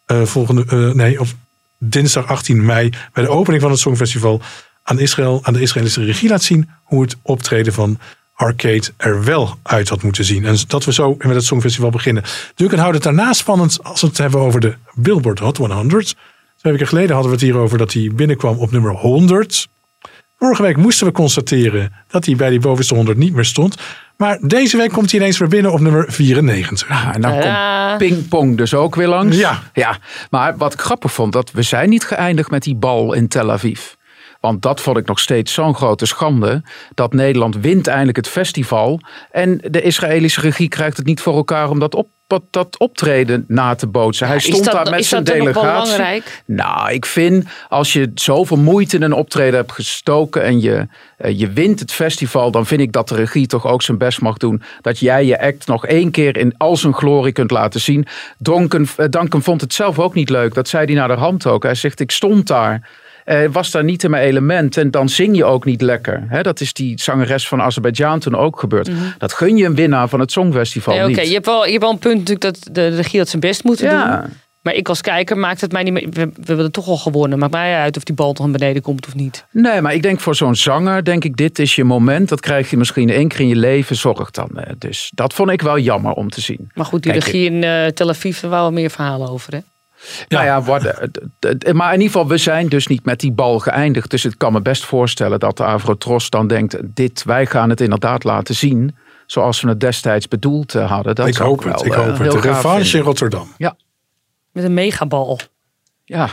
volgende, 0.05 0.93
nee, 0.95 1.19
of 1.19 1.35
dinsdag 1.77 2.27
18 2.27 2.65
mei 2.65 2.89
bij 3.13 3.23
de 3.23 3.29
opening 3.29 3.61
van 3.61 3.71
het 3.71 3.79
Songfestival 3.79 4.41
aan 4.83 4.99
Israël, 4.99 5.39
aan 5.43 5.53
de 5.53 5.61
Israëlische 5.61 6.03
regie 6.03 6.29
laat 6.29 6.43
zien 6.43 6.69
hoe 6.83 7.01
het 7.01 7.15
optreden 7.21 7.73
van 7.73 7.99
Arcade 8.33 8.83
er 8.97 9.23
wel 9.23 9.57
uit 9.61 9.89
had 9.89 10.03
moeten 10.03 10.25
zien. 10.25 10.45
En 10.45 10.57
dat 10.67 10.85
we 10.85 10.93
zo 10.93 11.15
met 11.17 11.35
het 11.35 11.43
Songfestival 11.43 11.89
beginnen. 11.89 12.23
Natuurlijk 12.47 12.79
houdt 12.79 12.95
het 12.95 13.03
daarna 13.03 13.33
spannend 13.33 13.83
als 13.83 14.01
we 14.01 14.07
het 14.07 14.17
hebben 14.17 14.39
over 14.39 14.59
de 14.59 14.75
Billboard 14.93 15.39
Hot 15.39 15.57
100. 15.57 16.15
Twee 16.57 16.73
weken 16.73 16.87
geleden 16.87 17.13
hadden 17.13 17.31
we 17.31 17.37
het 17.37 17.45
hier 17.45 17.57
over 17.57 17.77
dat 17.77 17.93
hij 17.93 18.11
binnenkwam 18.13 18.57
op 18.57 18.71
nummer 18.71 18.91
100. 18.91 19.67
Vorige 20.43 20.61
week 20.61 20.77
moesten 20.77 21.07
we 21.07 21.13
constateren 21.13 21.93
dat 22.07 22.25
hij 22.25 22.35
bij 22.35 22.49
die 22.49 22.59
bovenste 22.59 22.95
100 22.95 23.17
niet 23.17 23.33
meer 23.33 23.45
stond. 23.45 23.75
Maar 24.17 24.37
deze 24.41 24.77
week 24.77 24.91
komt 24.91 25.11
hij 25.11 25.19
ineens 25.19 25.37
weer 25.37 25.47
binnen 25.47 25.71
op 25.71 25.79
nummer 25.79 26.05
94. 26.11 26.87
Ja, 26.87 27.13
en 27.13 27.21
dan 27.21 27.33
ja. 27.33 27.87
komt 27.87 27.97
pingpong 27.97 28.57
dus 28.57 28.73
ook 28.73 28.95
weer 28.95 29.07
langs. 29.07 29.37
Ja. 29.37 29.59
ja. 29.73 29.97
Maar 30.29 30.57
wat 30.57 30.73
ik 30.73 30.79
grappig 30.79 31.13
vond, 31.13 31.33
dat 31.33 31.51
we 31.51 31.61
zijn 31.61 31.89
niet 31.89 32.03
geëindigd 32.03 32.49
met 32.49 32.63
die 32.63 32.75
bal 32.75 33.13
in 33.13 33.27
Tel 33.27 33.51
Aviv. 33.51 33.81
Want 34.39 34.61
dat 34.61 34.81
vond 34.81 34.97
ik 34.97 35.07
nog 35.07 35.19
steeds 35.19 35.53
zo'n 35.53 35.75
grote 35.75 36.05
schande. 36.05 36.63
Dat 36.93 37.13
Nederland 37.13 37.55
wint 37.55 37.87
eindelijk 37.87 38.17
het 38.17 38.27
festival. 38.27 38.99
En 39.31 39.57
de 39.69 39.81
Israëlische 39.81 40.41
regie 40.41 40.67
krijgt 40.67 40.97
het 40.97 41.05
niet 41.05 41.21
voor 41.21 41.35
elkaar 41.35 41.69
om 41.69 41.79
dat 41.79 41.95
op 41.95 42.07
dat 42.49 42.77
optreden 42.77 43.45
na 43.47 43.75
te 43.75 43.87
bootsen. 43.87 44.27
Hij 44.27 44.39
stond 44.39 44.63
dat, 44.63 44.73
daar 44.73 44.89
met 44.89 45.05
zijn 45.05 45.23
dat 45.23 45.33
delegatie. 45.33 45.61
belangrijk? 45.61 46.43
Nou, 46.45 46.91
ik 46.91 47.05
vind 47.05 47.45
als 47.69 47.93
je 47.93 48.11
zoveel 48.15 48.57
moeite 48.57 48.95
in 48.95 49.01
een 49.01 49.13
optreden 49.13 49.55
hebt 49.55 49.71
gestoken 49.71 50.43
en 50.43 50.61
je, 50.61 50.87
uh, 51.21 51.39
je 51.39 51.51
wint 51.51 51.79
het 51.79 51.91
festival, 51.91 52.51
dan 52.51 52.65
vind 52.65 52.81
ik 52.81 52.91
dat 52.91 53.07
de 53.07 53.15
regie 53.15 53.47
toch 53.47 53.67
ook 53.67 53.81
zijn 53.81 53.97
best 53.97 54.21
mag 54.21 54.37
doen. 54.37 54.61
Dat 54.81 54.99
jij 54.99 55.25
je 55.25 55.41
act 55.41 55.67
nog 55.67 55.85
één 55.85 56.11
keer 56.11 56.37
in 56.37 56.53
al 56.57 56.77
zijn 56.77 56.93
glorie 56.93 57.33
kunt 57.33 57.51
laten 57.51 57.79
zien. 57.79 58.07
Duncan, 58.37 58.87
uh, 58.97 59.05
Duncan 59.09 59.43
vond 59.43 59.61
het 59.61 59.73
zelf 59.73 59.99
ook 59.99 60.13
niet 60.13 60.29
leuk. 60.29 60.53
Dat 60.53 60.67
zei 60.67 60.85
hij 60.85 60.95
naar 60.95 61.07
de 61.07 61.13
hand 61.13 61.47
ook. 61.47 61.63
Hij 61.63 61.75
zegt: 61.75 61.99
Ik 61.99 62.11
stond 62.11 62.47
daar. 62.47 62.89
Uh, 63.25 63.47
was 63.51 63.71
daar 63.71 63.83
niet 63.83 64.03
in 64.03 64.09
mijn 64.09 64.23
element. 64.23 64.77
En 64.77 64.91
dan 64.91 65.09
zing 65.09 65.35
je 65.35 65.45
ook 65.45 65.65
niet 65.65 65.81
lekker. 65.81 66.23
Hè? 66.27 66.41
Dat 66.41 66.59
is 66.61 66.73
die 66.73 67.01
zangeres 67.01 67.47
van 67.47 67.61
Azerbeidzjan 67.61 68.19
toen 68.19 68.35
ook 68.35 68.59
gebeurd. 68.59 68.89
Mhm. 68.89 68.99
Dat 69.17 69.33
gun 69.33 69.57
je 69.57 69.65
een 69.65 69.75
winnaar 69.75 70.07
van 70.09 70.19
het 70.19 70.31
Songfestival 70.31 70.95
Nee, 70.95 71.07
niet. 71.07 71.27
je, 71.27 71.33
hebt 71.33 71.45
wel, 71.45 71.65
je 71.65 71.69
hebt 71.71 71.83
wel 71.83 71.91
een 71.91 71.99
punt 71.99 72.17
natuurlijk 72.17 72.41
dat 72.41 72.75
de 72.75 72.87
regie 72.87 73.19
dat 73.19 73.29
zijn 73.29 73.41
best 73.41 73.63
moet 73.63 73.79
Ja. 73.79 74.21
doen. 74.21 74.29
Maar 74.61 74.73
ik 74.73 74.89
als 74.89 75.01
kijker 75.01 75.37
maakt 75.37 75.61
het 75.61 75.71
mij 75.71 75.83
niet 75.83 75.93
meer. 75.93 76.03
We, 76.09 76.25
we 76.25 76.31
hebben 76.45 76.65
het 76.65 76.73
toch 76.73 76.87
al 76.87 76.97
gewonnen. 76.97 77.39
Maakt 77.39 77.51
mij 77.51 77.75
uit 77.75 77.97
of 77.97 78.03
die 78.03 78.15
bal 78.15 78.33
toch 78.33 78.45
naar 78.47 78.57
beneden 78.57 78.81
komt 78.81 79.07
of 79.07 79.15
niet. 79.15 79.45
Nee, 79.51 79.81
maar 79.81 79.93
ik 79.93 80.01
denk 80.01 80.19
voor 80.19 80.35
zo'n 80.35 80.55
zanger, 80.55 81.03
denk 81.03 81.23
ik, 81.23 81.37
dit 81.37 81.59
is 81.59 81.75
je 81.75 81.83
moment. 81.83 82.29
Dat 82.29 82.39
krijg 82.39 82.69
je 82.69 82.77
misschien 82.77 83.09
één 83.09 83.27
keer 83.27 83.39
in 83.39 83.47
je 83.47 83.55
leven. 83.55 83.95
Zorg 83.95 84.31
dan. 84.31 84.49
eh, 84.55 84.73
Dus 84.77 85.11
dat 85.15 85.33
vond 85.33 85.49
ik 85.49 85.61
wel 85.61 85.79
jammer 85.79 86.11
om 86.13 86.29
te 86.29 86.41
zien. 86.41 86.71
Maar 86.73 86.85
goed, 86.85 87.03
die 87.03 87.11
Kijk, 87.11 87.23
regie 87.23 87.45
in 87.49 87.63
eh, 87.63 87.85
Tel 87.85 88.09
Aviv, 88.09 88.43
er 88.43 88.49
waren 88.49 88.63
wel 88.65 88.73
meer 88.73 88.89
verhalen 88.89 89.29
over. 89.29 89.53
Hè? 89.53 89.59
Nou 90.27 90.45
ja, 90.45 90.61
wat, 90.61 90.83
eh, 90.83 91.73
maar 91.73 91.93
in 91.93 91.99
ieder 91.99 92.11
geval, 92.11 92.27
we 92.27 92.37
zijn 92.37 92.69
dus 92.69 92.87
niet 92.87 93.05
met 93.05 93.19
die 93.19 93.31
bal 93.31 93.59
geëindigd. 93.59 94.09
Dus 94.09 94.25
ik 94.25 94.33
kan 94.37 94.53
me 94.53 94.61
best 94.61 94.85
voorstellen 94.85 95.39
dat 95.39 95.57
de 95.57 95.63
Avrotros 95.63 96.29
dan 96.29 96.47
denkt... 96.47 96.77
dit, 96.83 97.23
wij 97.23 97.45
gaan 97.45 97.69
het 97.69 97.81
inderdaad 97.81 98.23
laten 98.23 98.55
zien 98.55 98.95
zoals 99.25 99.61
we 99.61 99.69
het 99.69 99.79
destijds 99.79 100.27
bedoeld 100.27 100.75
eh, 100.75 100.91
hadden. 100.91 101.15
Dat 101.15 101.27
ik 101.27 101.35
hoop 101.35 101.63
wel, 101.63 101.73
het. 101.73 101.85
Ik 101.85 101.93
eh, 101.93 101.97
hoop 101.97 102.07
het. 102.07 102.17
heel 102.17 102.31
De 102.31 102.39
revanche 102.39 102.97
in. 102.97 103.03
Rotterdam. 103.03 103.53
Ja. 103.57 103.75
Met 104.51 104.63
een 104.63 104.73
megabal. 104.73 105.39
Ja. 106.05 106.29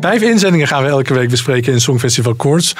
Vijf 0.00 0.22
inzendingen 0.22 0.66
gaan 0.66 0.82
we 0.82 0.88
elke 0.88 1.14
week 1.14 1.30
bespreken 1.30 1.72
in 1.72 1.80
Songfestival 1.80 2.34
Koorts. 2.34 2.74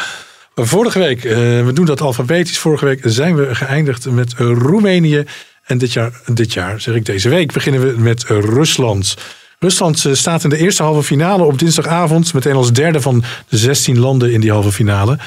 Vorige 0.63 0.99
week, 0.99 1.25
eh, 1.25 1.35
we 1.65 1.71
doen 1.73 1.85
dat 1.85 2.01
alfabetisch. 2.01 2.59
Vorige 2.59 2.85
week 2.85 3.01
zijn 3.05 3.37
we 3.37 3.55
geëindigd 3.55 4.11
met 4.11 4.33
Roemenië. 4.37 5.25
En 5.65 5.79
dit 5.79 5.93
jaar, 5.93 6.21
dit 6.27 6.53
jaar, 6.53 6.81
zeg 6.81 6.95
ik 6.95 7.05
deze 7.05 7.29
week, 7.29 7.53
beginnen 7.53 7.81
we 7.81 8.01
met 8.01 8.25
Rusland. 8.25 9.17
Rusland 9.59 10.05
eh, 10.05 10.13
staat 10.13 10.45
in 10.45 10.51
de 10.51 10.57
eerste 10.59 10.83
halve 10.83 11.03
finale 11.03 11.45
op 11.45 11.59
dinsdagavond. 11.59 12.35
Meteen 12.35 12.55
als 12.55 12.73
derde 12.73 13.01
van 13.01 13.25
de 13.49 13.57
16 13.57 13.99
landen 13.99 14.33
in 14.33 14.41
die 14.41 14.51
halve 14.51 14.73
finale. 14.73 15.19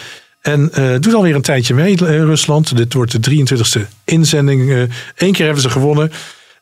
En 0.42 0.70
eh 0.74 0.96
doet 1.00 1.14
alweer 1.14 1.36
een 1.36 1.42
tijdje 1.42 1.74
mee, 1.74 1.96
Rusland. 1.96 2.78
Dit 2.78 2.94
wordt 2.94 3.12
de 3.12 3.20
23e 3.20 3.88
inzending. 4.04 4.90
Eén 5.16 5.32
keer 5.32 5.46
hebben 5.46 5.64
ze 5.64 5.70
gewonnen. 5.70 6.12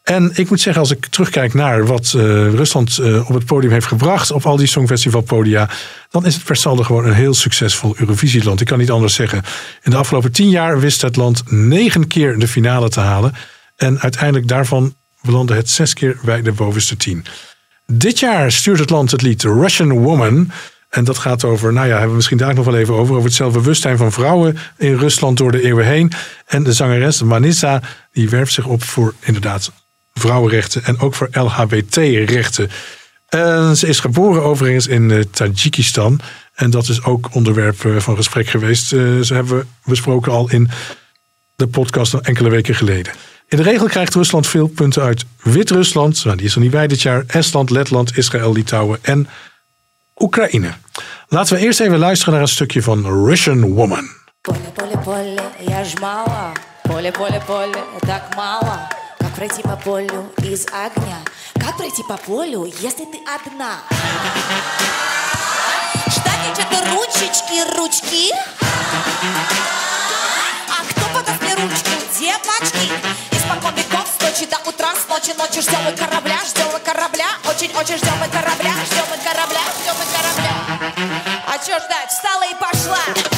En 0.07 0.31
ik 0.35 0.49
moet 0.49 0.61
zeggen, 0.61 0.81
als 0.81 0.91
ik 0.91 1.05
terugkijk 1.05 1.53
naar 1.53 1.85
wat 1.85 2.13
eh, 2.15 2.21
Rusland 2.49 2.97
eh, 2.97 3.29
op 3.29 3.35
het 3.35 3.45
podium 3.45 3.71
heeft 3.71 3.85
gebracht, 3.85 4.31
op 4.31 4.45
al 4.45 4.57
die 4.57 4.67
Songfestivalpodia, 4.67 5.69
dan 6.09 6.25
is 6.25 6.35
het 6.35 6.43
per 6.43 6.55
saldo 6.55 6.83
gewoon 6.83 7.05
een 7.05 7.13
heel 7.13 7.33
succesvol 7.33 7.95
Eurovisieland. 7.97 8.61
Ik 8.61 8.67
kan 8.67 8.77
niet 8.77 8.91
anders 8.91 9.13
zeggen. 9.13 9.43
In 9.83 9.91
de 9.91 9.97
afgelopen 9.97 10.31
tien 10.31 10.49
jaar 10.49 10.79
wist 10.79 11.01
het 11.01 11.15
land 11.15 11.51
negen 11.51 12.07
keer 12.07 12.39
de 12.39 12.47
finale 12.47 12.89
te 12.89 12.99
halen. 12.99 13.33
En 13.75 13.99
uiteindelijk 13.99 14.47
daarvan 14.47 14.95
belandde 15.21 15.55
het 15.55 15.69
zes 15.69 15.93
keer 15.93 16.17
bij 16.23 16.41
de 16.41 16.51
bovenste 16.51 16.97
tien. 16.97 17.25
Dit 17.85 18.19
jaar 18.19 18.51
stuurt 18.51 18.79
het 18.79 18.89
land 18.89 19.11
het 19.11 19.21
lied 19.21 19.43
Russian 19.43 19.91
Woman. 19.91 20.51
En 20.89 21.03
dat 21.03 21.17
gaat 21.17 21.43
over, 21.43 21.73
nou 21.73 21.87
ja, 21.87 21.91
hebben 21.91 22.09
we 22.09 22.15
misschien 22.15 22.37
daar 22.37 22.55
nog 22.55 22.65
wel 22.65 22.77
even 22.77 22.93
over, 22.93 23.13
over 23.13 23.25
het 23.25 23.37
zelfbewustzijn 23.37 23.97
van 23.97 24.11
vrouwen 24.11 24.57
in 24.77 24.95
Rusland 24.95 25.37
door 25.37 25.51
de 25.51 25.63
eeuwen 25.63 25.85
heen. 25.85 26.11
En 26.45 26.63
de 26.63 26.73
zangeres 26.73 27.21
Manissa, 27.21 27.81
die 28.11 28.29
werpt 28.29 28.51
zich 28.51 28.65
op 28.65 28.83
voor 28.83 29.13
inderdaad 29.19 29.71
vrouwenrechten 30.17 30.83
en 30.83 30.99
ook 30.99 31.15
voor 31.15 31.29
LHBT-rechten. 31.31 32.69
Ze 33.75 33.87
is 33.87 33.99
geboren 33.99 34.43
overigens 34.43 34.87
in 34.87 35.11
eh, 35.11 35.19
Tajikistan. 35.31 36.19
En 36.53 36.69
dat 36.69 36.87
is 36.87 37.03
ook 37.03 37.27
onderwerp 37.31 37.85
eh, 37.85 37.97
van 37.97 38.15
gesprek 38.15 38.47
geweest. 38.47 38.93
Eh, 38.93 38.99
ze 39.21 39.33
hebben 39.33 39.57
we 39.57 39.65
besproken 39.83 40.31
al 40.31 40.49
in 40.49 40.69
de 41.55 41.67
podcast 41.67 42.13
enkele 42.13 42.49
weken 42.49 42.75
geleden. 42.75 43.13
In 43.47 43.57
de 43.57 43.63
regel 43.63 43.87
krijgt 43.87 44.13
Rusland 44.13 44.47
veel 44.47 44.67
punten 44.67 45.01
uit 45.01 45.25
Wit-Rusland. 45.41 46.25
Nou, 46.25 46.37
die 46.37 46.45
is 46.45 46.55
er 46.55 46.61
niet 46.61 46.71
bij 46.71 46.87
dit 46.87 47.01
jaar. 47.01 47.23
Estland, 47.27 47.69
Letland, 47.69 48.17
Israël, 48.17 48.53
Litouwen 48.53 48.99
en 49.01 49.27
Oekraïne. 50.17 50.73
Laten 51.27 51.55
we 51.55 51.61
eerst 51.61 51.79
even 51.79 51.97
luisteren 51.97 52.33
naar 52.33 52.41
een 52.41 52.47
stukje 52.47 52.81
van 52.81 53.25
Russian 53.25 53.73
Woman. 53.73 54.09
Pole, 54.41 54.57
pole, 54.73 54.97
pole, 57.43 57.81
пройти 59.37 59.61
по 59.61 59.75
полю 59.75 60.33
из 60.39 60.65
огня? 60.65 61.19
Как 61.53 61.77
пройти 61.77 62.01
по 62.01 62.17
полю, 62.17 62.65
если 62.65 63.05
ты 63.05 63.21
одна? 63.27 63.75
Ждать 66.07 66.57
это 66.57 66.89
ручечки, 66.89 67.77
ручки. 67.77 68.33
А 70.69 70.83
кто 70.89 71.01
подаст 71.13 71.39
мне 71.43 71.53
ручку, 71.53 71.91
девочки? 72.17 72.91
Испокон 73.29 73.75
веков, 73.75 74.07
с 74.17 74.23
ночи 74.23 74.47
до 74.49 74.57
утра, 74.67 74.95
с 74.95 75.07
ночи 75.07 75.37
ночи 75.37 75.61
ждем 75.61 75.83
мы 75.85 75.91
корабля, 75.91 76.39
ждем 76.43 76.65
мы 76.73 76.79
корабля. 76.79 77.27
Очень-очень 77.47 77.97
ждем 77.97 78.17
мы 78.19 78.27
корабля, 78.29 78.73
ждем 78.89 79.05
мы 79.11 79.17
корабля, 79.17 79.61
ждем 79.79 79.95
мы 79.99 80.05
корабля. 80.17 80.53
А 81.45 81.57
чё 81.59 81.77
ждать? 81.77 82.09
Встала 82.09 82.43
и 82.43 82.55
пошла. 82.55 83.36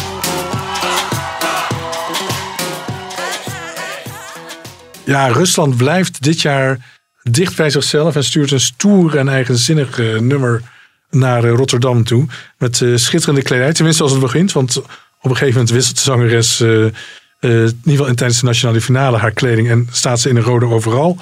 Ja, 5.10 5.28
Rusland 5.28 5.78
blijft 5.78 6.24
dit 6.24 6.41
jaar 6.41 6.78
dicht 7.24 7.55
bij 7.55 7.70
zichzelf 7.70 8.16
en 8.16 8.24
stuurt 8.24 8.51
een 8.51 8.60
stoer 8.60 9.18
en 9.18 9.30
eigenzinnig 9.30 9.99
eh, 9.99 10.20
nummer 10.20 10.62
naar 11.10 11.43
eh, 11.43 11.51
Rotterdam 11.51 12.03
toe. 12.03 12.28
Met 12.57 12.82
eh, 12.82 12.95
schitterende 12.95 13.41
kledij, 13.41 13.74
tenminste 13.74 14.03
als 14.03 14.12
het 14.12 14.22
begint. 14.22 14.51
Want 14.51 14.78
op 14.78 14.86
een 15.22 15.32
gegeven 15.32 15.53
moment 15.53 15.70
wisselt 15.70 15.95
de 15.95 16.01
zangeres, 16.01 16.62
in 16.62 16.93
ieder 17.39 17.74
geval 17.84 18.14
tijdens 18.14 18.39
de 18.39 18.45
nationale 18.45 18.82
finale, 18.82 19.18
haar 19.18 19.32
kleding 19.32 19.70
en 19.70 19.88
staat 19.91 20.20
ze 20.20 20.30
in 20.30 20.36
een 20.36 20.43
rode 20.43 20.66
overal. 20.66 21.18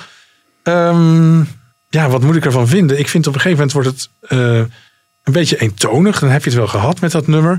Ehm, 0.64 1.40
ja, 1.90 2.10
wat 2.10 2.22
moet 2.22 2.36
ik 2.36 2.46
ervan 2.46 2.68
vinden? 2.68 3.00
Ik 3.00 3.08
vind 3.08 3.28
op 3.28 3.34
een 3.34 3.42
gegeven 3.42 3.68
moment 3.68 3.86
wordt 3.86 3.90
het 3.90 4.10
een 5.24 5.34
beetje 5.34 5.58
eentonig. 5.58 6.20
Dan 6.20 6.30
heb 6.30 6.44
je 6.44 6.50
het 6.50 6.60
wel 6.60 6.68
gehad 6.68 7.00
met 7.00 7.12
dat 7.12 7.28
nummer. 7.28 7.58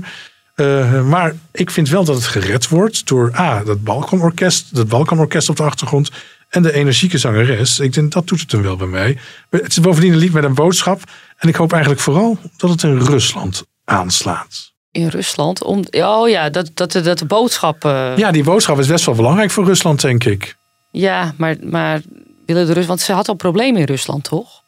Eh, 0.59 1.07
maar 1.07 1.35
ik 1.51 1.71
vind 1.71 1.89
wel 1.89 2.03
dat 2.03 2.15
het 2.15 2.25
gered 2.25 2.67
wordt 2.67 3.07
door 3.07 3.31
A, 3.37 3.63
dat 3.63 3.83
Balkanorkest, 3.83 4.75
dat 4.75 4.87
Balkanorkest 4.87 5.49
op 5.49 5.55
de 5.55 5.63
achtergrond 5.63 6.11
en 6.49 6.61
de 6.61 6.73
energieke 6.73 7.17
zangeres. 7.17 7.79
Ik 7.79 7.93
denk 7.93 8.11
dat 8.11 8.27
doet 8.27 8.39
het 8.39 8.51
hem 8.51 8.61
wel 8.61 8.75
bij 8.75 8.87
mij. 8.87 9.17
Het 9.49 9.67
is 9.67 9.79
bovendien 9.79 10.11
een 10.11 10.17
lied 10.17 10.33
met 10.33 10.43
een 10.43 10.53
boodschap. 10.53 11.01
En 11.37 11.49
ik 11.49 11.55
hoop 11.55 11.71
eigenlijk 11.71 12.01
vooral 12.01 12.37
dat 12.57 12.69
het 12.69 12.83
in 12.83 12.97
Rusland 12.97 13.63
aanslaat. 13.85 14.71
In 14.91 15.07
Rusland? 15.07 15.63
Om, 15.63 15.83
oh 15.91 16.29
ja, 16.29 16.49
dat, 16.49 16.71
dat, 16.73 16.91
dat 16.91 17.19
de 17.19 17.25
boodschap. 17.25 17.85
eh, 17.85 18.17
Ja, 18.17 18.31
die 18.31 18.43
boodschap 18.43 18.79
is 18.79 18.87
best 18.87 19.05
wel 19.05 19.15
belangrijk 19.15 19.51
voor 19.51 19.65
Rusland, 19.65 20.01
denk 20.01 20.23
ik. 20.23 20.55
Ja, 20.91 21.33
maar, 21.37 21.55
maar 21.63 22.01
willen 22.45 22.65
de 22.67 22.73
Rus, 22.73 22.85
want 22.85 23.01
ze 23.01 23.13
had 23.13 23.27
al 23.27 23.35
problemen 23.35 23.79
in 23.81 23.87
Rusland, 23.87 24.23
toch? 24.23 24.61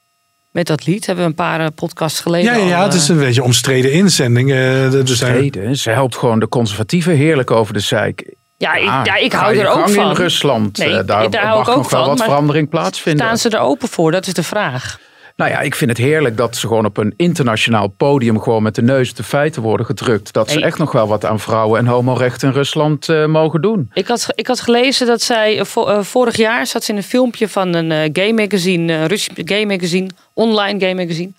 Met 0.52 0.68
dat 0.68 0.86
lied 0.86 1.06
hebben 1.06 1.24
we 1.24 1.30
een 1.30 1.36
paar 1.36 1.60
eh, 1.60 1.68
podcasts 1.76 2.20
geleden. 2.20 2.54
Ja, 2.60 2.68
ja, 2.68 2.78
al, 2.78 2.84
het 2.84 2.93
is 2.93 3.10
eh, 3.10 3.16
een 3.16 3.22
beetje 3.22 3.43
omstreden 3.43 3.91
inzending. 3.91 4.49
eh, 4.52 4.93
er 4.93 5.08
zijn- 5.08 5.34
Reden, 5.39 5.76
ze 5.78 5.89
helpt 5.89 6.16
gewoon 6.16 6.39
de 6.39 6.47
conservatieven 6.47 7.16
heerlijk 7.16 7.52
over 7.52 7.74
de 7.74 7.80
zeik. 7.80 8.34
Ja, 8.58 8.74
ik, 8.74 8.84
ja, 9.06 9.16
ik 9.16 9.34
ga 9.34 9.39
hou 9.39 9.58
er 9.58 9.68
ook 9.70 9.89
van. 9.89 10.10
in 10.10 10.16
Rusland. 10.16 10.78
Nee, 10.78 10.88
Eh, 10.89 10.93
daar 11.06 11.30
daar 11.30 11.43
hou 11.45 11.58
mag 11.58 11.68
ik 11.68 11.74
ook 11.74 11.78
nog 11.82 11.89
wel 11.91 11.99
van, 11.99 12.10
wat 12.10 12.18
maar 12.18 12.28
verandering 12.28 12.70
plaatsvinden. 12.70 13.26
Staan 13.26 13.38
ze 13.38 13.49
er 13.58 13.64
open 13.64 13.88
voor? 13.88 14.12
Dat 14.12 14.28
is 14.28 14.34
de 14.34 14.43
vraag. 14.43 14.99
Nou 15.42 15.54
ja, 15.54 15.60
ik 15.60 15.76
vind 15.76 15.89
het 15.89 16.00
heerlijk 16.00 16.38
dat 16.38 16.56
ze 16.56 16.68
gewoon 16.68 16.86
op 16.86 16.98
een 16.98 17.14
internationaal 17.18 17.88
podium 17.88 18.42
gewoon 18.42 18.64
met 18.64 18.76
de 18.76 18.82
neus 18.82 19.10
op 19.10 19.16
de 19.16 19.24
feiten 19.24 19.62
worden 19.62 19.86
gedrukt. 19.86 20.34
Dat 20.34 20.52
ze 20.52 20.62
echt 20.62 20.78
nog 20.78 20.92
wel 20.92 21.08
wat 21.08 21.26
aan 21.26 21.39
vrouwen 21.39 21.80
en 21.80 21.86
homorechten 21.86 22.48
in 22.48 22.54
Rusland 22.54 23.10
eh, 23.10 23.26
mogen 23.26 23.62
doen. 23.62 23.92
Ik 23.94 24.08
had, 24.08 24.28
ik 24.36 24.48
had 24.48 24.60
gelezen 24.62 25.08
dat 25.08 25.22
zij 25.22 25.60
eh, 25.60 25.76
eh, 25.76 26.04
vorig 26.04 26.36
jaar 26.36 26.68
zat 26.68 26.84
ze 26.84 26.92
in 26.92 26.98
een 26.98 27.04
filmpje 27.04 27.48
van 27.48 27.74
een 27.74 28.10
gay 28.14 28.32
magazine, 28.32 28.94
een 28.94 29.08
Russisch 29.08 29.42
gay 29.46 29.66
magazine, 29.66 30.10
online 30.34 30.80
gay 30.80 30.94
magazine. 30.94 31.32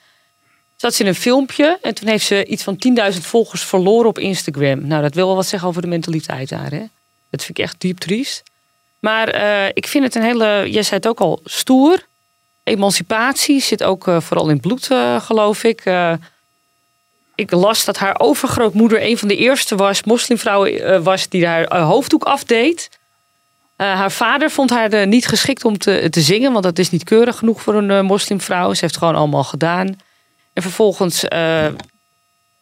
Zat 0.77 0.95
ze 0.95 1.03
in 1.03 1.09
een 1.09 1.15
filmpje 1.15 1.79
en 1.83 1.95
toen 1.95 2.09
heeft 2.09 2.27
ze 2.27 2.45
iets 2.45 2.63
van 2.63 2.77
10.000 3.13 3.19
volgers 3.21 3.65
verloren 3.65 4.09
op 4.09 4.19
Instagram. 4.19 4.87
Nou, 4.87 5.03
dat 5.03 5.15
wil 5.15 5.27
wel 5.27 5.37
wat 5.37 5.47
zeggen 5.47 5.69
over 5.69 5.83
de 5.83 5.89
mentaliteit 5.89 6.49
daar. 6.49 6.71
Hè? 6.71 6.85
Dat 7.31 7.45
vind 7.45 7.59
ik 7.59 7.65
echt 7.65 7.81
diep 7.81 7.99
triest. 7.99 8.43
Maar 8.99 9.29
ik 9.75 9.87
vind 9.87 10.05
het 10.05 10.15
een 10.15 10.23
hele, 10.23 10.65
jij 10.71 10.83
zei 10.83 10.97
het 10.97 11.09
ook 11.09 11.21
al, 11.21 11.41
stoer. 11.45 12.11
Emancipatie 12.65 13.61
zit 13.61 13.83
ook 13.83 14.09
eh, 14.09 14.21
vooral 14.21 14.49
in 14.49 14.61
bloed, 14.61 14.91
eh, 14.91 15.21
geloof 15.21 15.65
ik. 15.65 15.81
Eh, 15.85 16.13
ik 17.35 17.51
las 17.51 17.85
dat 17.85 17.99
haar 17.99 18.21
overgrootmoeder 18.21 19.03
een 19.03 19.19
van 19.19 19.29
de 19.29 19.37
eerste 19.37 19.77
was, 19.77 20.03
moslimvrouwen 20.03 21.03
was, 21.03 21.29
die 21.29 21.47
haar 21.47 21.77
hoofddoek 21.77 22.25
afdeed. 22.25 22.91
Haar 23.77 24.13
vader 24.13 24.51
vond 24.51 24.71
haar 24.71 25.07
niet 25.07 25.27
geschikt 25.27 25.65
om 25.65 25.79
te, 25.79 26.07
te 26.11 26.21
zingen, 26.21 26.53
want 26.53 26.65
dat 26.65 26.79
is 26.79 26.91
niet 26.91 27.05
keurig 27.05 27.37
genoeg 27.39 27.63
voor 27.63 27.75
een 27.75 28.05
moslimvrouw. 28.05 28.75
Ze 28.75 28.81
heeft 28.81 28.95
het 28.95 28.97
gewoon 28.97 29.15
allemaal 29.15 29.45
gedaan. 29.45 29.87
En 30.53 30.63
vervolgens 30.63 31.25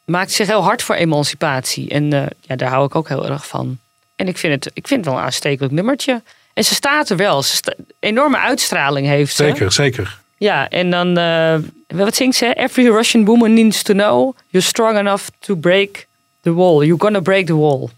maakt 0.04 0.32
zich 0.32 0.46
heel 0.46 0.62
hard 0.62 0.82
voor 0.82 0.94
emancipatie. 0.94 1.88
En 1.88 2.10
ja, 2.40 2.56
daar 2.56 2.70
hou 2.70 2.86
ik 2.86 2.94
ook 2.94 3.08
heel 3.08 3.26
erg 3.26 3.46
van. 3.46 3.78
En 4.16 4.28
ik 4.28 4.38
vind 4.38 4.64
het, 4.64 4.74
ik 4.74 4.88
vind 4.88 5.00
het 5.00 5.08
wel 5.08 5.18
een 5.18 5.26
aanstekelijk 5.26 5.72
nummertje. 5.72 6.22
En 6.60 6.66
ze 6.66 6.74
staat 6.74 7.10
er 7.10 7.16
wel. 7.16 7.42
Ze 7.42 7.56
sta- 7.56 7.74
enorme 7.98 8.38
uitstraling 8.38 9.06
heeft 9.06 9.36
ze. 9.36 9.44
Zeker, 9.44 9.72
zeker. 9.72 10.20
Ja, 10.36 10.68
en 10.68 10.90
dan, 10.90 11.16
eh, 11.18 11.56
wat 11.86 12.16
zingt 12.16 12.36
ze? 12.36 12.54
Every 12.54 12.88
Russian 12.88 13.24
woman 13.24 13.54
needs 13.54 13.82
to 13.82 13.92
know 13.94 14.36
you're 14.48 14.66
strong 14.66 14.98
enough 14.98 15.24
to 15.38 15.54
break 15.54 16.06
the 16.40 16.52
wall. 16.54 16.84
You're 16.84 17.00
gonna 17.00 17.20
break 17.20 17.46
the 17.46 17.56
wall. 17.56 17.88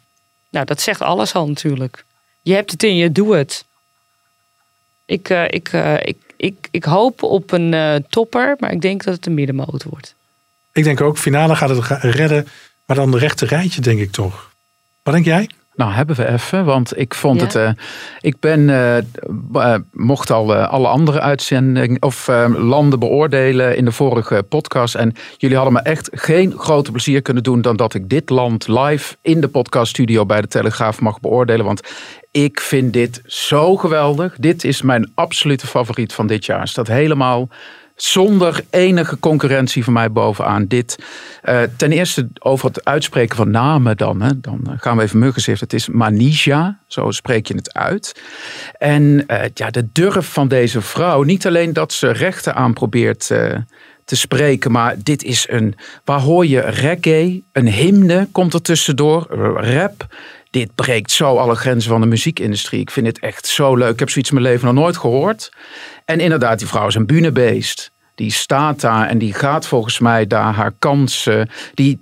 Nou, 0.50 0.66
dat 0.66 0.80
zegt 0.80 1.00
alles 1.00 1.34
al 1.34 1.48
natuurlijk. 1.48 2.04
Je 2.42 2.54
hebt 2.54 2.70
het 2.70 2.82
in 2.82 2.96
je, 2.96 3.12
doe 3.12 3.36
het. 3.36 3.64
Ik, 5.04 5.28
eh, 5.28 5.44
ik, 5.48 5.68
eh, 5.68 5.94
ik, 6.02 6.16
ik, 6.36 6.68
ik 6.70 6.84
hoop 6.84 7.22
op 7.22 7.52
een 7.52 8.04
topper, 8.08 8.56
maar 8.58 8.72
ik 8.72 8.80
denk 8.80 9.04
dat 9.04 9.14
het 9.14 9.26
een 9.26 9.34
middenmoot 9.34 9.82
wordt. 9.82 10.14
Ik 10.72 10.84
denk 10.84 11.00
ook, 11.00 11.18
finale 11.18 11.56
gaat 11.56 11.68
het 11.68 11.86
redden. 12.14 12.48
Maar 12.86 12.96
dan 12.96 13.10
de 13.10 13.18
rechte 13.18 13.46
rijtje, 13.46 13.80
denk 13.80 14.00
ik 14.00 14.12
toch. 14.12 14.50
Wat 15.02 15.14
denk 15.14 15.26
jij? 15.26 15.48
Nou, 15.74 15.92
hebben 15.92 16.16
we 16.16 16.28
even, 16.28 16.64
want 16.64 16.98
ik 16.98 17.14
vond 17.14 17.40
Ja. 17.40 17.46
het. 17.46 17.54
eh, 17.54 17.70
ik 18.20 18.40
ben, 18.40 18.70
eh, 18.70 18.98
eh, 18.98 19.74
mocht 19.92 20.30
al 20.30 20.54
alle 20.54 20.88
andere 20.88 21.20
uitzendingen 21.20 22.02
of 22.02 22.26
landen 22.56 22.98
beoordelen 22.98 23.76
in 23.76 23.84
de 23.84 23.92
vorige 23.92 24.44
podcast. 24.48 24.94
En 24.94 25.12
jullie 25.36 25.56
hadden 25.56 25.74
me 25.74 25.80
echt 25.80 26.08
geen 26.12 26.54
groter 26.58 26.92
plezier 26.92 27.22
kunnen 27.22 27.42
doen 27.42 27.62
dan 27.62 27.76
dat 27.76 27.94
ik 27.94 28.08
dit 28.08 28.30
land 28.30 28.68
live 28.68 29.16
in 29.22 29.40
de 29.40 29.48
podcaststudio 29.48 30.26
bij 30.26 30.40
de 30.40 30.48
Telegraaf 30.48 31.00
mag 31.00 31.20
beoordelen. 31.20 31.64
Want 31.66 31.80
ik 32.30 32.60
vind 32.60 32.92
dit 32.92 33.22
zo 33.26 33.76
geweldig. 33.76 34.34
Dit 34.38 34.64
is 34.64 34.82
mijn 34.82 35.10
absolute 35.14 35.66
favoriet 35.66 36.12
van 36.12 36.26
dit 36.26 36.44
jaar. 36.46 36.68
Staat 36.68 36.88
helemaal 36.88 37.48
zonder 38.05 38.64
enige 38.70 39.18
concurrentie 39.18 39.84
van 39.84 39.92
mij 39.92 40.12
bovenaan. 40.12 40.66
Dit, 40.66 40.98
eh, 41.42 41.62
ten 41.76 41.92
eerste 41.92 42.28
over 42.38 42.66
het 42.66 42.84
uitspreken 42.84 43.36
van 43.36 43.50
namen 43.50 43.96
dan. 43.96 44.20
Hè. 44.20 44.40
Dan 44.40 44.61
eh, 44.66 44.72
gaan 44.76 44.96
we 44.96 45.03
even 45.03 45.18
muggenzicht. 45.18 45.61
Het 45.61 45.72
is 45.72 45.88
Manija, 45.88 46.78
zo 46.86 47.11
spreek 47.11 47.46
je 47.46 47.55
het 47.55 47.72
uit. 47.74 48.20
En 48.78 49.24
eh, 49.26 49.50
ja, 49.55 49.70
de 49.70 49.88
durf 49.92 50.32
van 50.32 50.48
deze 50.48 50.80
vrouw. 50.80 51.22
Niet 51.22 51.46
alleen 51.46 51.72
dat 51.72 51.92
ze 51.92 52.11
rechten 52.11 52.55
aan 52.55 52.72
probeert 52.72 53.26
te 54.05 54.16
spreken. 54.16 54.72
Maar 54.72 54.94
dit 54.98 55.22
is 55.22 55.46
een, 55.50 55.74
waar 56.05 56.20
hoor 56.20 56.46
je 56.46 56.61
reggae, 56.61 57.42
een 57.53 57.68
hymne 57.68 58.28
komt 58.32 58.55
er 58.55 58.62
tussendoor, 58.62 59.26
rap. 59.55 60.07
Dit 60.50 60.74
breekt 60.74 61.11
zo 61.11 61.36
alle 61.36 61.55
grenzen 61.55 61.90
van 61.90 62.00
de 62.00 62.07
muziekindustrie. 62.07 62.80
Ik 62.80 62.90
vind 62.90 63.07
het 63.07 63.18
echt 63.18 63.46
zo 63.46 63.76
leuk. 63.76 63.92
Ik 63.92 63.98
heb 63.98 64.11
zoiets 64.11 64.30
in 64.30 64.36
mijn 64.36 64.53
leven 64.53 64.66
nog 64.66 64.84
nooit 64.84 64.96
gehoord. 64.96 65.53
En 66.05 66.20
inderdaad, 66.20 66.59
die 66.59 66.68
vrouw 66.68 66.86
is 66.86 66.94
een 66.94 67.07
bühnebeest. 67.07 67.91
Die 68.14 68.32
staat 68.32 68.80
daar 68.80 69.08
en 69.08 69.18
die 69.18 69.32
gaat 69.32 69.66
volgens 69.66 69.98
mij 69.98 70.26
daar 70.26 70.52
haar 70.52 70.72
kansen. 70.78 71.50
Die, 71.74 72.00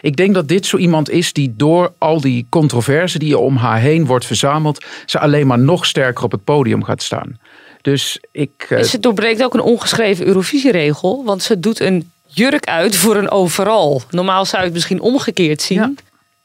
ik 0.00 0.16
denk 0.16 0.34
dat 0.34 0.48
dit 0.48 0.66
zo 0.66 0.76
iemand 0.76 1.10
is 1.10 1.32
die 1.32 1.54
door 1.56 1.92
al 1.98 2.20
die 2.20 2.46
controverse 2.48 3.18
die 3.18 3.32
er 3.32 3.38
om 3.38 3.56
haar 3.56 3.78
heen 3.78 4.06
wordt 4.06 4.26
verzameld, 4.26 4.84
ze 5.06 5.18
alleen 5.18 5.46
maar 5.46 5.58
nog 5.58 5.86
sterker 5.86 6.24
op 6.24 6.32
het 6.32 6.44
podium 6.44 6.84
gaat 6.84 7.02
staan. 7.02 7.38
Dus 7.82 8.18
ik. 8.32 8.66
En 8.68 8.84
ze 8.84 9.00
doorbreekt 9.00 9.42
ook 9.42 9.54
een 9.54 9.60
ongeschreven 9.60 10.26
Eurovisieregel. 10.26 11.24
Want 11.24 11.42
ze 11.42 11.60
doet 11.60 11.80
een 11.80 12.10
jurk 12.26 12.66
uit 12.66 12.96
voor 12.96 13.16
een 13.16 13.30
overal. 13.30 14.02
Normaal 14.10 14.44
zou 14.44 14.58
je 14.58 14.64
het 14.64 14.74
misschien 14.74 15.00
omgekeerd 15.00 15.62
zien. 15.62 15.98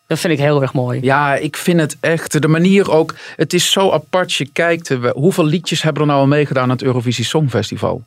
Dat 0.07 0.19
vind 0.19 0.33
ik 0.33 0.39
heel 0.39 0.61
erg 0.61 0.73
mooi. 0.73 0.99
Ja, 1.01 1.35
ik 1.35 1.57
vind 1.57 1.79
het 1.79 1.97
echt. 1.99 2.41
De 2.41 2.47
manier 2.47 2.91
ook. 2.91 3.15
Het 3.35 3.53
is 3.53 3.71
zo 3.71 3.91
apart. 3.91 4.33
Je 4.33 4.45
kijkt. 4.45 4.89
Hoeveel 5.13 5.45
liedjes 5.45 5.81
hebben 5.81 6.01
er 6.01 6.07
nou 6.07 6.19
al 6.19 6.27
meegedaan 6.27 6.63
aan 6.63 6.69
het 6.69 6.83
Eurovisie 6.83 7.25
Songfestival? 7.25 8.03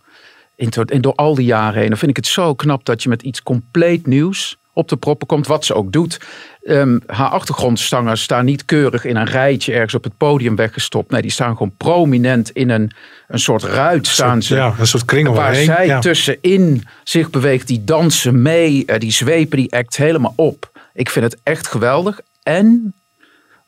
In, 0.56 1.00
door 1.00 1.14
al 1.14 1.34
die 1.34 1.44
jaren 1.46 1.80
heen. 1.80 1.88
Dan 1.88 1.98
vind 1.98 2.10
ik 2.10 2.16
het 2.16 2.26
zo 2.26 2.54
knap 2.54 2.84
dat 2.84 3.02
je 3.02 3.08
met 3.08 3.22
iets 3.22 3.42
compleet 3.42 4.06
nieuws 4.06 4.56
op 4.72 4.88
de 4.88 4.96
proppen 4.96 5.26
komt. 5.26 5.46
Wat 5.46 5.64
ze 5.64 5.74
ook 5.74 5.92
doet. 5.92 6.20
Ehm, 6.62 6.98
haar 7.06 7.28
achtergrondzangers 7.28 8.22
staan 8.22 8.44
niet 8.44 8.64
keurig 8.64 9.04
in 9.04 9.16
een 9.16 9.24
rijtje 9.26 9.72
ergens 9.72 9.94
op 9.94 10.04
het 10.04 10.16
podium 10.16 10.56
weggestopt. 10.56 11.10
Nee, 11.10 11.22
die 11.22 11.30
staan 11.30 11.52
gewoon 11.56 11.76
prominent 11.76 12.50
in 12.50 12.70
een, 12.70 12.90
een 13.28 13.38
soort 13.38 13.62
ruit. 13.62 14.06
Staan 14.06 14.42
ze, 14.42 14.54
ja, 14.54 14.74
een 14.78 14.86
soort 14.86 15.04
kring 15.04 15.28
Waar 15.28 15.54
zij 15.54 15.86
ja. 15.86 16.00
tussenin 16.00 16.82
zich 17.04 17.30
beweegt. 17.30 17.66
Die 17.66 17.84
dansen 17.84 18.42
mee. 18.42 18.84
eh, 18.86 18.98
Die 18.98 19.12
zwepen 19.12 19.56
die 19.58 19.72
act 19.72 19.96
helemaal 19.96 20.32
op. 20.36 20.70
Ik 20.94 21.10
vind 21.10 21.24
het 21.32 21.40
echt 21.42 21.66
geweldig. 21.66 22.20
En 22.42 22.94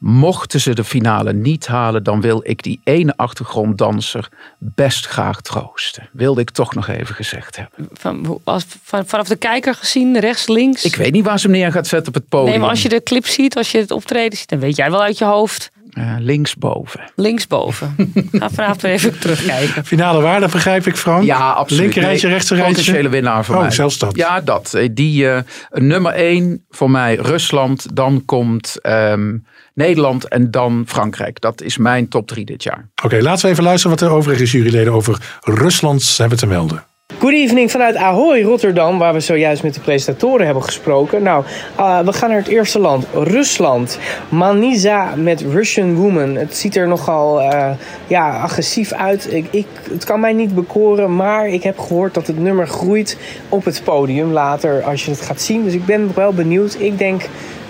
mochten 0.07 0.61
ze 0.61 0.75
de 0.75 0.85
finale 0.85 1.33
niet 1.33 1.67
halen, 1.67 2.03
dan 2.03 2.21
wil 2.21 2.41
ik 2.45 2.63
die 2.63 2.81
ene 2.85 3.13
achtergronddanser 3.17 4.29
best 4.59 5.07
graag 5.07 5.41
troosten. 5.41 6.09
Wilde 6.13 6.41
ik 6.41 6.51
toch 6.51 6.75
nog 6.75 6.89
even 6.89 7.15
gezegd 7.15 7.57
hebben. 7.57 7.89
Van, 7.93 8.27
hoe- 8.27 8.41
als, 8.45 8.67
van, 8.83 9.07
vanaf 9.07 9.29
de 9.29 9.37
kijker 9.37 9.75
gezien, 9.75 10.19
rechts, 10.19 10.47
links. 10.49 10.85
Ik 10.85 10.97
weet 10.97 11.13
niet 11.13 11.25
waar 11.25 11.39
ze 11.39 11.47
hem 11.49 11.57
neer 11.57 11.73
gaat 11.73 11.87
zetten 11.87 12.09
op 12.09 12.15
het 12.15 12.29
podium. 12.29 12.51
Nee, 12.51 12.59
maar 12.59 12.71
als 12.71 12.83
je 12.83 12.89
de 12.89 13.03
clip 13.03 13.27
ziet, 13.27 13.57
als 13.57 13.71
je 13.71 13.79
het 13.79 13.91
optreden 13.91 14.39
ziet, 14.39 14.49
dan 14.49 14.59
weet 14.59 14.77
jij 14.77 14.91
wel 14.91 15.03
uit 15.03 15.19
je 15.19 15.25
hoofd. 15.25 15.71
Eh, 15.91 16.15
linksboven. 16.19 17.01
Linksboven. 17.15 17.95
Ga 18.33 18.51
vanavond 18.51 18.83
weer 18.83 18.93
even 18.93 19.19
terugkijken. 19.19 19.85
Finale 19.85 20.21
waarde 20.23 20.49
begrijp 20.49 20.87
ik, 20.87 20.97
Frank? 20.97 21.25
Ja, 21.25 21.51
absoluut. 21.51 21.83
Linker 21.83 22.03
rijtje, 22.03 22.27
Nee, 22.27 22.37
rechter 22.37 22.57
rijtje. 22.57 22.75
Potentiële 22.75 23.09
winnaar 23.09 23.45
voor 23.45 23.55
oh, 23.55 23.61
mij. 23.61 23.71
zelfs 23.71 23.99
dat. 23.99 24.17
Ja, 24.17 24.41
dat. 24.41 24.75
Eh, 24.75 24.89
Die 24.93 25.31
eh, 25.31 25.41
nummer 25.71 26.13
één 26.13 26.65
voor 26.71 26.91
mij 26.91 27.15
Rusland. 27.15 27.97
Dan 27.97 28.23
komt 28.25 28.79
ehm, 28.83 29.37
Nederland 29.77 30.29
en 30.29 30.51
dan 30.51 30.85
Frankrijk. 30.87 31.41
Dat 31.41 31.63
is 31.63 31.77
mijn 31.77 32.09
top 32.09 32.27
drie 32.27 32.45
dit 32.45 32.63
jaar. 32.63 32.89
Oké, 33.05 33.23
laten 33.23 33.45
we 33.45 33.53
even 33.53 33.65
luisteren 33.65 33.99
wat 33.99 34.09
de 34.09 34.15
overige 34.15 34.45
juryleden 34.45 34.93
over 34.93 35.39
Rusland 35.41 36.17
hebben 36.17 36.39
te 36.39 36.47
melden. 36.47 36.85
Good 37.19 37.33
evening 37.33 37.71
vanuit 37.71 37.97
Ahoy, 37.97 38.43
Rotterdam, 38.43 38.99
waar 38.99 39.13
we 39.13 39.21
zojuist 39.21 39.63
met 39.63 39.75
de 39.75 39.81
presentatoren 39.81 40.45
hebben 40.45 40.63
gesproken. 40.63 41.23
Nou, 41.23 41.45
uh, 41.79 42.01
we 42.01 42.13
gaan 42.13 42.29
naar 42.29 42.39
het 42.39 42.49
eerste 42.49 42.79
land, 42.79 43.07
Rusland. 43.15 43.99
Maniza 44.29 45.15
met 45.17 45.41
Russian 45.41 45.95
Woman. 45.95 46.35
Het 46.35 46.57
ziet 46.57 46.77
er 46.77 46.89
nogal 46.89 47.41
uh, 47.41 47.71
ja, 48.07 48.41
agressief 48.41 48.93
uit. 48.93 49.33
Ik, 49.33 49.47
ik, 49.51 49.67
het 49.91 50.05
kan 50.05 50.21
mij 50.21 50.33
niet 50.33 50.55
bekoren, 50.55 51.17
maar 51.17 51.49
ik 51.49 51.63
heb 51.63 51.79
gehoord 51.79 52.15
dat 52.15 52.27
het 52.27 52.39
nummer 52.39 52.69
groeit 52.69 53.19
op 53.49 53.65
het 53.65 53.81
podium 53.85 54.33
later 54.33 54.83
als 54.83 55.05
je 55.05 55.11
het 55.11 55.21
gaat 55.21 55.41
zien. 55.41 55.65
Dus 55.65 55.75
ik 55.75 55.85
ben 55.85 56.11
wel 56.15 56.33
benieuwd. 56.33 56.77
Ik 56.79 56.99
denk 56.99 57.23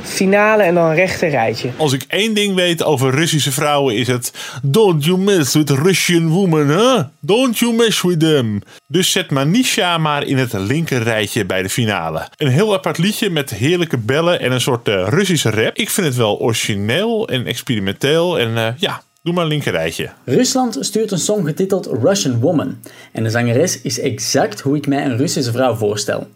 finale 0.09 0.63
en 0.63 0.75
dan 0.75 0.93
rechter 0.93 1.29
rijtje. 1.29 1.71
Als 1.77 1.93
ik 1.93 2.05
één 2.09 2.35
ding 2.35 2.55
weet 2.55 2.85
over 2.85 3.11
Russische 3.11 3.53
vrouwen 3.53 3.97
is 3.97 4.07
het... 4.07 4.33
Don't 4.63 5.05
you 5.05 5.19
mess 5.19 5.55
with 5.55 5.71
Russian 5.71 6.29
women, 6.29 6.69
huh? 6.69 7.03
Don't 7.21 7.59
you 7.59 7.75
mess 7.75 8.03
with 8.03 8.21
them. 8.21 8.63
Dus 8.87 9.11
zet 9.11 9.31
Manisha 9.31 9.99
maar 9.99 10.25
in 10.25 10.37
het 10.37 10.53
linker 10.53 11.03
rijtje 11.03 11.45
bij 11.45 11.63
de 11.63 11.71
finale. 11.71 12.29
Een 12.37 12.49
heel 12.49 12.75
apart 12.75 12.99
liedje 12.99 13.31
met 13.31 13.51
heerlijke 13.51 13.99
bellen 13.99 14.41
en 14.41 14.53
een 14.53 14.61
soort 14.61 14.89
uh, 14.89 15.07
Russische 15.09 15.51
rap. 15.51 15.77
Ik 15.77 15.91
vind 15.91 16.07
het 16.07 16.17
wel 16.17 16.39
origineel 16.41 17.29
en 17.29 17.47
experimenteel 17.47 18.39
en 18.39 18.51
uh, 18.51 18.69
ja... 18.77 19.05
Doe 19.23 19.35
maar 19.35 19.45
een 19.45 19.51
linker 19.51 19.73
rijtje. 19.73 20.11
Rusland 20.25 20.77
stuurt 20.81 21.11
een 21.11 21.19
song 21.19 21.47
getiteld 21.47 21.89
Russian 22.03 22.41
Woman. 22.41 22.79
En 23.13 23.23
de 23.23 23.31
zangeres 23.31 23.81
is 23.81 24.01
exact 24.01 24.61
hoe 24.61 24.77
ik 24.77 24.87
mij 24.87 25.05
een 25.05 25.17
Russische 25.17 25.53
vrouw 25.53 25.75
voorstel 25.75 26.27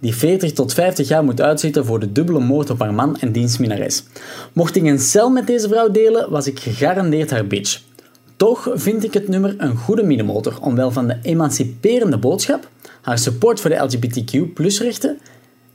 die 0.00 0.14
40 0.14 0.52
tot 0.52 0.72
50 0.72 1.08
jaar 1.08 1.24
moet 1.24 1.40
uitzitten 1.40 1.84
voor 1.84 2.00
de 2.00 2.12
dubbele 2.12 2.40
moord 2.40 2.70
op 2.70 2.80
haar 2.80 2.94
man 2.94 3.16
en 3.16 3.32
dienstminares. 3.32 4.04
Mocht 4.52 4.76
ik 4.76 4.84
een 4.84 4.98
cel 4.98 5.30
met 5.30 5.46
deze 5.46 5.68
vrouw 5.68 5.90
delen, 5.90 6.30
was 6.30 6.46
ik 6.46 6.58
gegarandeerd 6.58 7.30
haar 7.30 7.46
bitch. 7.46 7.80
Toch 8.36 8.70
vind 8.74 9.04
ik 9.04 9.14
het 9.14 9.28
nummer 9.28 9.54
een 9.58 9.76
goede 9.76 10.02
middenmotor 10.02 10.58
omwel 10.60 10.90
van 10.90 11.06
de 11.06 11.18
emanciperende 11.22 12.18
boodschap, 12.18 12.68
haar 13.00 13.18
support 13.18 13.60
voor 13.60 13.70
de 13.70 13.76
LGBTQ-rechten 13.76 15.18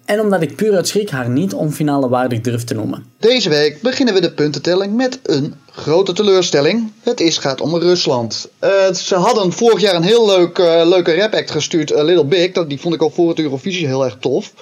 en 0.06 0.20
omdat 0.20 0.42
ik 0.42 0.56
puur 0.56 0.76
uit 0.76 0.88
schrik 0.88 1.10
haar 1.10 1.30
niet 1.30 1.54
onfinale 1.54 2.10
waardig 2.10 2.42
durf 2.42 2.64
te 2.64 2.74
noemen. 2.74 3.06
Deze 3.20 3.50
week 3.50 3.82
beginnen 3.82 4.14
we 4.14 4.22
de 4.22 4.34
puntentelling 4.34 4.96
met 4.96 5.20
een 5.24 5.54
grote 5.72 6.14
teleurstelling. 6.14 6.92
Het 7.02 7.20
is, 7.20 7.38
gaat 7.38 7.62
om 7.62 7.76
Rusland. 7.76 8.50
Uh, 8.64 8.94
ze 8.94 9.16
hadden 9.16 9.52
vorig 9.52 9.82
jaar 9.82 9.96
een 9.96 10.04
heel 10.04 10.26
leuk, 10.26 10.58
uh, 10.58 10.82
leuke 10.84 11.16
rap-act 11.16 11.52
gestuurd, 11.52 11.92
uh, 11.92 12.04
Little 12.04 12.26
Big. 12.26 12.52
Dat, 12.52 12.70
die 12.70 12.80
vond 12.80 12.94
ik 12.94 13.02
al 13.02 13.10
voor 13.10 13.30
het 13.30 13.40
Eurovisie 13.40 13.88
heel 13.88 14.06
erg 14.06 14.18
tof. 14.20 14.54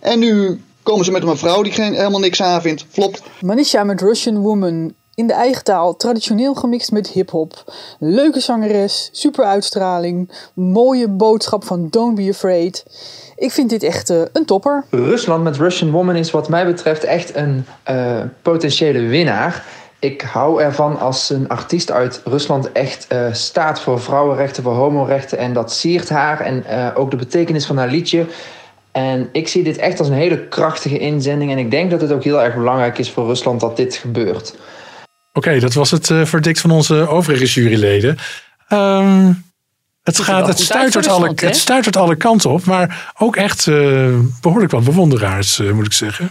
En 0.00 0.18
nu 0.18 0.60
komen 0.82 1.04
ze 1.04 1.10
met 1.10 1.22
een 1.22 1.36
vrouw 1.36 1.62
die 1.62 1.72
geen, 1.72 1.94
helemaal 1.94 2.20
niks 2.20 2.42
aan 2.42 2.62
vindt. 2.62 2.84
Flopt. 2.90 3.22
Manisha 3.40 3.84
met 3.84 4.00
Russian 4.00 4.38
Woman. 4.38 4.94
In 5.14 5.26
de 5.26 5.32
eigen 5.32 5.64
taal, 5.64 5.96
traditioneel 5.96 6.54
gemixt 6.54 6.92
met 6.92 7.08
hip-hop. 7.08 7.72
Leuke 7.98 8.40
zangeres, 8.40 9.08
super 9.12 9.44
uitstraling. 9.44 10.30
Mooie 10.54 11.08
boodschap 11.08 11.64
van 11.64 11.88
Don't 11.90 12.14
Be 12.14 12.28
Afraid. 12.30 12.84
Ik 13.40 13.52
vind 13.52 13.70
dit 13.70 13.82
echt 13.82 14.10
uh, 14.10 14.22
een 14.32 14.44
topper. 14.44 14.84
Rusland 14.90 15.44
met 15.44 15.56
Russian 15.56 15.90
Woman 15.90 16.16
is 16.16 16.30
wat 16.30 16.48
mij 16.48 16.66
betreft 16.66 17.04
echt 17.04 17.36
een 17.36 17.66
uh, 17.90 18.20
potentiële 18.42 19.00
winnaar. 19.00 19.64
Ik 19.98 20.20
hou 20.20 20.62
ervan 20.62 20.98
als 20.98 21.30
een 21.30 21.48
artiest 21.48 21.90
uit 21.90 22.20
Rusland 22.24 22.72
echt 22.72 23.06
uh, 23.12 23.32
staat 23.32 23.80
voor 23.80 24.00
vrouwenrechten, 24.00 24.62
voor 24.62 24.74
homorechten. 24.74 25.38
En 25.38 25.52
dat 25.52 25.72
siert 25.72 26.08
haar 26.08 26.40
en 26.40 26.64
ook 26.94 27.10
de 27.10 27.16
betekenis 27.16 27.66
van 27.66 27.76
haar 27.76 27.88
liedje. 27.88 28.26
En 28.92 29.28
ik 29.32 29.48
zie 29.48 29.62
dit 29.62 29.76
echt 29.76 29.98
als 29.98 30.08
een 30.08 30.14
hele 30.14 30.48
krachtige 30.48 30.98
inzending. 30.98 31.50
En 31.50 31.58
ik 31.58 31.70
denk 31.70 31.90
dat 31.90 32.00
het 32.00 32.12
ook 32.12 32.24
heel 32.24 32.42
erg 32.42 32.54
belangrijk 32.54 32.98
is 32.98 33.10
voor 33.10 33.26
Rusland 33.26 33.60
dat 33.60 33.76
dit 33.76 33.94
gebeurt. 33.94 34.54
Oké, 35.32 35.48
okay, 35.48 35.60
dat 35.60 35.74
was 35.74 35.90
het 35.90 36.08
uh, 36.08 36.24
verdict 36.24 36.60
van 36.60 36.70
onze 36.70 37.08
overige 37.08 37.44
juryleden. 37.44 38.16
Um, 38.68 39.49
het, 40.02 40.20
gaat, 40.20 40.46
het, 40.46 40.60
stuitert 40.60 41.08
alle, 41.08 41.32
het 41.34 41.56
stuitert 41.56 41.96
alle 41.96 42.16
kanten 42.16 42.50
op, 42.50 42.64
maar 42.64 43.12
ook 43.18 43.36
echt 43.36 43.66
uh, 43.66 44.18
behoorlijk 44.40 44.72
wat 44.72 44.84
bewonderaars, 44.84 45.58
uh, 45.58 45.72
moet 45.72 45.86
ik 45.86 45.92
zeggen. 45.92 46.30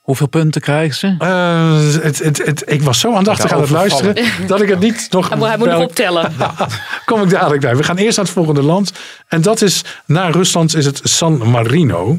Hoeveel 0.00 0.26
punten 0.26 0.60
krijgen 0.60 0.94
ze? 0.96 1.06
Uh, 1.18 2.02
het, 2.02 2.18
het, 2.18 2.46
het, 2.46 2.62
ik 2.66 2.82
was 2.82 3.00
zo 3.00 3.14
aandachtig 3.14 3.52
aan 3.52 3.60
het 3.60 3.70
luisteren 3.70 4.16
dat 4.46 4.60
ik 4.60 4.68
het 4.68 4.80
niet 4.80 5.06
nog. 5.10 5.28
Hij 5.28 5.38
moet, 5.38 5.48
hij 5.48 5.58
moet 5.58 5.68
nog 5.68 5.82
optellen. 5.82 6.32
Kom 7.06 7.22
ik 7.22 7.30
dadelijk 7.30 7.60
bij. 7.60 7.76
We 7.76 7.82
gaan 7.82 7.96
eerst 7.96 8.16
naar 8.16 8.24
het 8.24 8.34
volgende 8.34 8.62
land. 8.62 8.92
En 9.28 9.42
dat 9.42 9.62
is, 9.62 9.84
na 10.06 10.30
Rusland, 10.30 10.76
is 10.76 10.84
het 10.84 11.00
San 11.02 11.50
Marino. 11.50 12.18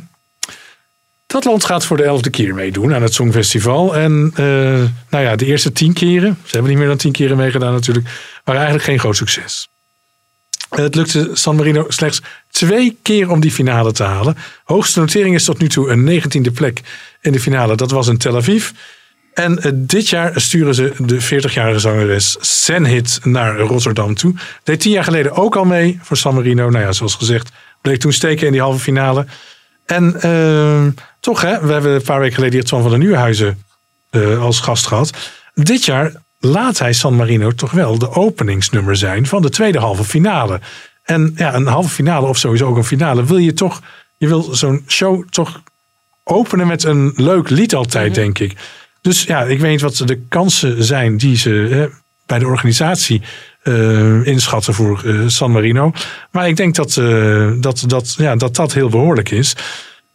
Dat 1.27 1.45
land 1.45 1.65
gaat 1.65 1.85
voor 1.85 1.97
de 1.97 2.03
elfde 2.03 2.29
keer 2.29 2.53
meedoen 2.53 2.93
aan 2.93 3.01
het 3.01 3.13
Songfestival. 3.13 3.95
En 3.95 4.33
uh, 4.39 4.45
nou 5.09 5.23
ja, 5.23 5.35
de 5.35 5.45
eerste 5.45 5.71
tien 5.71 5.93
keren, 5.93 6.37
ze 6.43 6.51
hebben 6.51 6.69
niet 6.69 6.79
meer 6.79 6.87
dan 6.87 6.97
tien 6.97 7.11
keren 7.11 7.37
meegedaan 7.37 7.73
natuurlijk, 7.73 8.07
waren 8.43 8.61
eigenlijk 8.61 8.89
geen 8.89 8.99
groot 8.99 9.15
succes. 9.15 9.67
Het 10.75 10.95
lukte 10.95 11.29
San 11.33 11.55
Marino 11.55 11.85
slechts 11.87 12.21
twee 12.51 12.97
keer 13.01 13.29
om 13.29 13.39
die 13.39 13.51
finale 13.51 13.91
te 13.91 14.03
halen. 14.03 14.37
Hoogste 14.63 14.99
notering 14.99 15.35
is 15.35 15.43
tot 15.43 15.59
nu 15.59 15.69
toe 15.69 15.89
een 15.89 16.03
negentiende 16.03 16.51
plek 16.51 16.81
in 17.21 17.31
de 17.31 17.39
finale. 17.39 17.75
Dat 17.75 17.91
was 17.91 18.07
in 18.07 18.17
Tel 18.17 18.35
Aviv. 18.35 18.69
En 19.33 19.59
eh, 19.59 19.71
dit 19.75 20.09
jaar 20.09 20.41
sturen 20.41 20.75
ze 20.75 20.93
de 20.97 21.21
40-jarige 21.21 21.79
zangeres 21.79 22.37
Senhit 22.39 23.19
naar 23.23 23.59
Rotterdam 23.59 24.15
toe. 24.15 24.33
Deed 24.63 24.79
tien 24.79 24.91
jaar 24.91 25.03
geleden 25.03 25.31
ook 25.31 25.55
al 25.55 25.65
mee 25.65 25.99
voor 26.01 26.17
San 26.17 26.35
Marino. 26.35 26.69
Nou 26.69 26.83
ja, 26.83 26.91
zoals 26.91 27.15
gezegd, 27.15 27.51
bleek 27.81 27.99
toen 27.99 28.13
steken 28.13 28.45
in 28.45 28.51
die 28.51 28.61
halve 28.61 28.79
finale. 28.79 29.25
En 29.85 30.21
eh, 30.21 31.03
toch, 31.19 31.41
hè, 31.41 31.65
we 31.65 31.71
hebben 31.71 31.91
een 31.91 32.01
paar 32.01 32.19
weken 32.19 32.35
geleden 32.35 32.59
hier 32.59 32.67
van 32.67 32.89
der 32.89 32.99
Nieuwenhuizen 32.99 33.63
eh, 34.09 34.41
als 34.41 34.59
gast 34.59 34.87
gehad. 34.87 35.11
Dit 35.53 35.85
jaar 35.85 36.11
laat 36.45 36.79
hij 36.79 36.93
San 36.93 37.15
Marino 37.15 37.51
toch 37.51 37.71
wel 37.71 37.97
de 37.97 38.11
openingsnummer 38.11 38.95
zijn 38.95 39.27
van 39.27 39.41
de 39.41 39.49
tweede 39.49 39.79
halve 39.79 40.03
finale. 40.03 40.59
En 41.03 41.33
ja, 41.35 41.53
een 41.53 41.67
halve 41.67 41.89
finale 41.89 42.27
of 42.27 42.37
sowieso 42.37 42.67
ook 42.67 42.77
een 42.77 42.83
finale 42.83 43.25
wil 43.25 43.37
je 43.37 43.53
toch, 43.53 43.81
je 44.17 44.27
wil 44.27 44.41
zo'n 44.41 44.83
show 44.87 45.29
toch 45.29 45.61
openen 46.23 46.67
met 46.67 46.83
een 46.83 47.13
leuk 47.15 47.49
lied 47.49 47.75
altijd, 47.75 48.15
denk 48.15 48.39
ik. 48.39 48.55
Dus 49.01 49.23
ja, 49.23 49.41
ik 49.41 49.59
weet 49.59 49.71
niet 49.71 49.81
wat 49.81 50.01
de 50.05 50.21
kansen 50.27 50.83
zijn 50.83 51.17
die 51.17 51.37
ze 51.37 51.49
hè, 51.49 51.87
bij 52.25 52.39
de 52.39 52.47
organisatie 52.47 53.21
eh, 53.63 54.25
inschatten 54.25 54.73
voor 54.73 55.01
eh, 55.05 55.19
San 55.27 55.51
Marino. 55.51 55.91
Maar 56.31 56.47
ik 56.47 56.55
denk 56.55 56.75
dat, 56.75 56.97
eh, 56.97 57.51
dat, 57.55 57.83
dat, 57.87 58.15
ja, 58.17 58.35
dat 58.35 58.55
dat 58.55 58.73
heel 58.73 58.89
behoorlijk 58.89 59.31
is. 59.31 59.55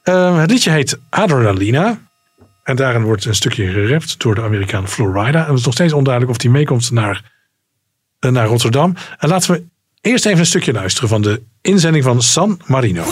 Het 0.03 0.51
liedje 0.51 0.71
heet 0.71 0.99
Adrenalina. 1.09 1.99
En 2.69 2.77
daarin 2.77 3.03
wordt 3.03 3.25
een 3.25 3.35
stukje 3.35 3.71
gerapt 3.71 4.21
door 4.21 4.35
de 4.35 4.43
Amerikaan 4.43 4.89
Florida. 4.89 5.41
En 5.41 5.49
het 5.49 5.59
is 5.59 5.65
nog 5.65 5.75
steeds 5.75 5.93
onduidelijk 5.93 6.33
of 6.33 6.39
die 6.39 6.51
meekomt 6.51 6.91
naar, 6.91 7.33
eh, 8.19 8.31
naar 8.31 8.47
Rotterdam. 8.47 8.95
En 9.19 9.29
laten 9.29 9.53
we 9.53 9.65
eerst 10.01 10.27
even 10.27 10.39
een 10.39 10.47
stukje 10.47 10.73
luisteren 10.73 11.09
van 11.09 11.23
de 11.23 11.43
inzending 11.61 12.05
van 12.05 12.23
San 12.23 12.61
Marino. 12.67 13.05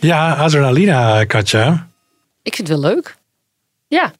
Ja, 0.00 0.34
Adrenalina, 0.34 1.24
Katja. 1.24 1.88
Ik 2.42 2.54
vind 2.54 2.68
het 2.68 2.80
wel 2.80 2.90
leuk. 2.94 3.16
Ja. 3.88 4.12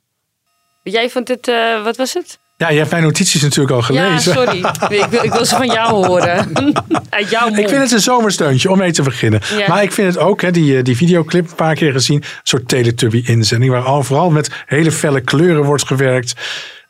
Jij 0.83 1.11
vond 1.11 1.29
het, 1.29 1.49
eh, 1.49 1.83
wat 1.85 1.97
was 1.97 2.14
het? 2.14 2.39
Ja, 2.57 2.70
je 2.70 2.79
hebt 2.79 2.91
mijn 2.91 3.03
notities 3.03 3.43
natuurlijk 3.43 3.70
al 3.70 3.95
Ja, 3.95 4.05
gelezen. 4.05 4.33
sorry. 4.33 4.61
Nee, 4.89 4.99
ik, 5.05 5.11
wil, 5.11 5.24
ik 5.24 5.33
wil 5.33 5.45
ze 5.45 5.57
van 5.57 5.66
jou 5.66 6.07
horen. 6.07 6.53
Uit 7.11 7.31
jouw 7.31 7.47
mond. 7.47 7.59
Ik 7.59 7.68
vind 7.68 7.83
het 7.83 7.93
een 7.93 8.01
zomersteuntje 8.01 8.70
om 8.70 8.79
mee 8.79 8.93
te 8.93 9.03
beginnen. 9.03 9.41
Ja. 9.59 9.68
Maar 9.68 9.83
ik 9.83 9.93
vind 9.93 10.14
het 10.14 10.22
ook, 10.22 10.43
hè, 10.43 10.51
die, 10.51 10.76
eh, 10.76 10.85
die 10.85 10.97
videoclip 10.97 11.49
een 11.49 11.55
paar 11.55 11.74
keer 11.74 11.93
gezien. 11.93 12.16
Een 12.16 12.29
soort 12.43 12.68
Teletubby-inzending. 12.68 13.72
Waar 13.72 13.83
al 13.83 14.03
vooral 14.03 14.31
met 14.31 14.51
hele 14.66 14.93
felle 14.93 15.20
kleuren 15.20 15.64
wordt 15.64 15.87
gewerkt. 15.87 16.35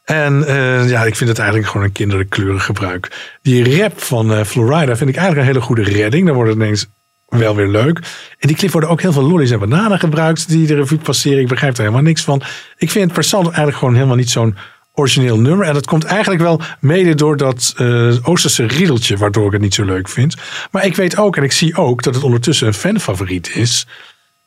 En 0.05 0.47
eh, 0.47 0.89
ja, 0.91 1.05
ik 1.05 1.17
vind 1.17 1.31
het 1.31 1.39
eigenlijk 1.39 1.69
gewoon 1.69 1.87
een 1.87 1.93
kinderlijk 1.93 2.31
kleurengebruik. 2.31 3.09
Die 3.43 3.81
rap 3.81 4.03
van 4.03 4.33
eh, 4.33 4.45
Florida 4.45 4.97
vind 4.97 5.11
ik 5.11 5.17
eigenlijk 5.17 5.39
een 5.39 5.53
hele 5.53 5.67
goede 5.67 5.83
redding. 5.83 6.27
Dan 6.27 6.35
wordt 6.35 6.51
het 6.51 6.59
ineens 6.61 6.87
wel 7.29 7.57
weer 7.57 7.69
leuk. 7.69 7.99
In 8.39 8.49
die 8.49 8.57
clip 8.57 8.71
worden 8.71 8.91
ook 8.91 9.01
heel 9.01 9.13
veel 9.13 9.23
lollies 9.23 9.51
en 9.51 9.59
bananen 9.59 9.99
gebruikt. 9.99 10.49
Die 10.49 10.67
de 10.67 10.75
revue 10.75 10.99
passeren. 10.99 11.41
Ik 11.41 11.49
begrijp 11.49 11.73
er 11.73 11.81
helemaal 11.81 12.03
niks 12.03 12.23
van. 12.23 12.43
Ik 12.77 12.91
vind 12.91 13.05
het 13.05 13.15
persoonlijk 13.15 13.57
eigenlijk 13.57 13.79
gewoon 13.79 13.95
helemaal 13.95 14.17
niet 14.17 14.31
zo'n 14.31 14.57
origineel 14.95 15.39
nummer. 15.39 15.67
En 15.67 15.75
dat 15.75 15.87
komt 15.87 16.05
eigenlijk 16.05 16.43
wel 16.43 16.61
mede 16.81 17.15
door 17.15 17.37
dat 17.37 17.75
eh, 17.77 18.17
Oosterse 18.23 18.67
riedeltje, 18.67 19.17
waardoor 19.17 19.47
ik 19.47 19.53
het 19.53 19.61
niet 19.61 19.75
zo 19.75 19.85
leuk 19.85 20.09
vind. 20.09 20.37
Maar 20.71 20.87
ik 20.87 20.97
weet 20.97 21.17
ook 21.17 21.37
en 21.37 21.43
ik 21.43 21.53
zie 21.53 21.77
ook 21.77 22.03
dat 22.03 22.15
het 22.15 22.25
ondertussen 22.25 22.67
een 22.67 22.75
fanfavoriet 22.75 23.51
is. 23.55 23.87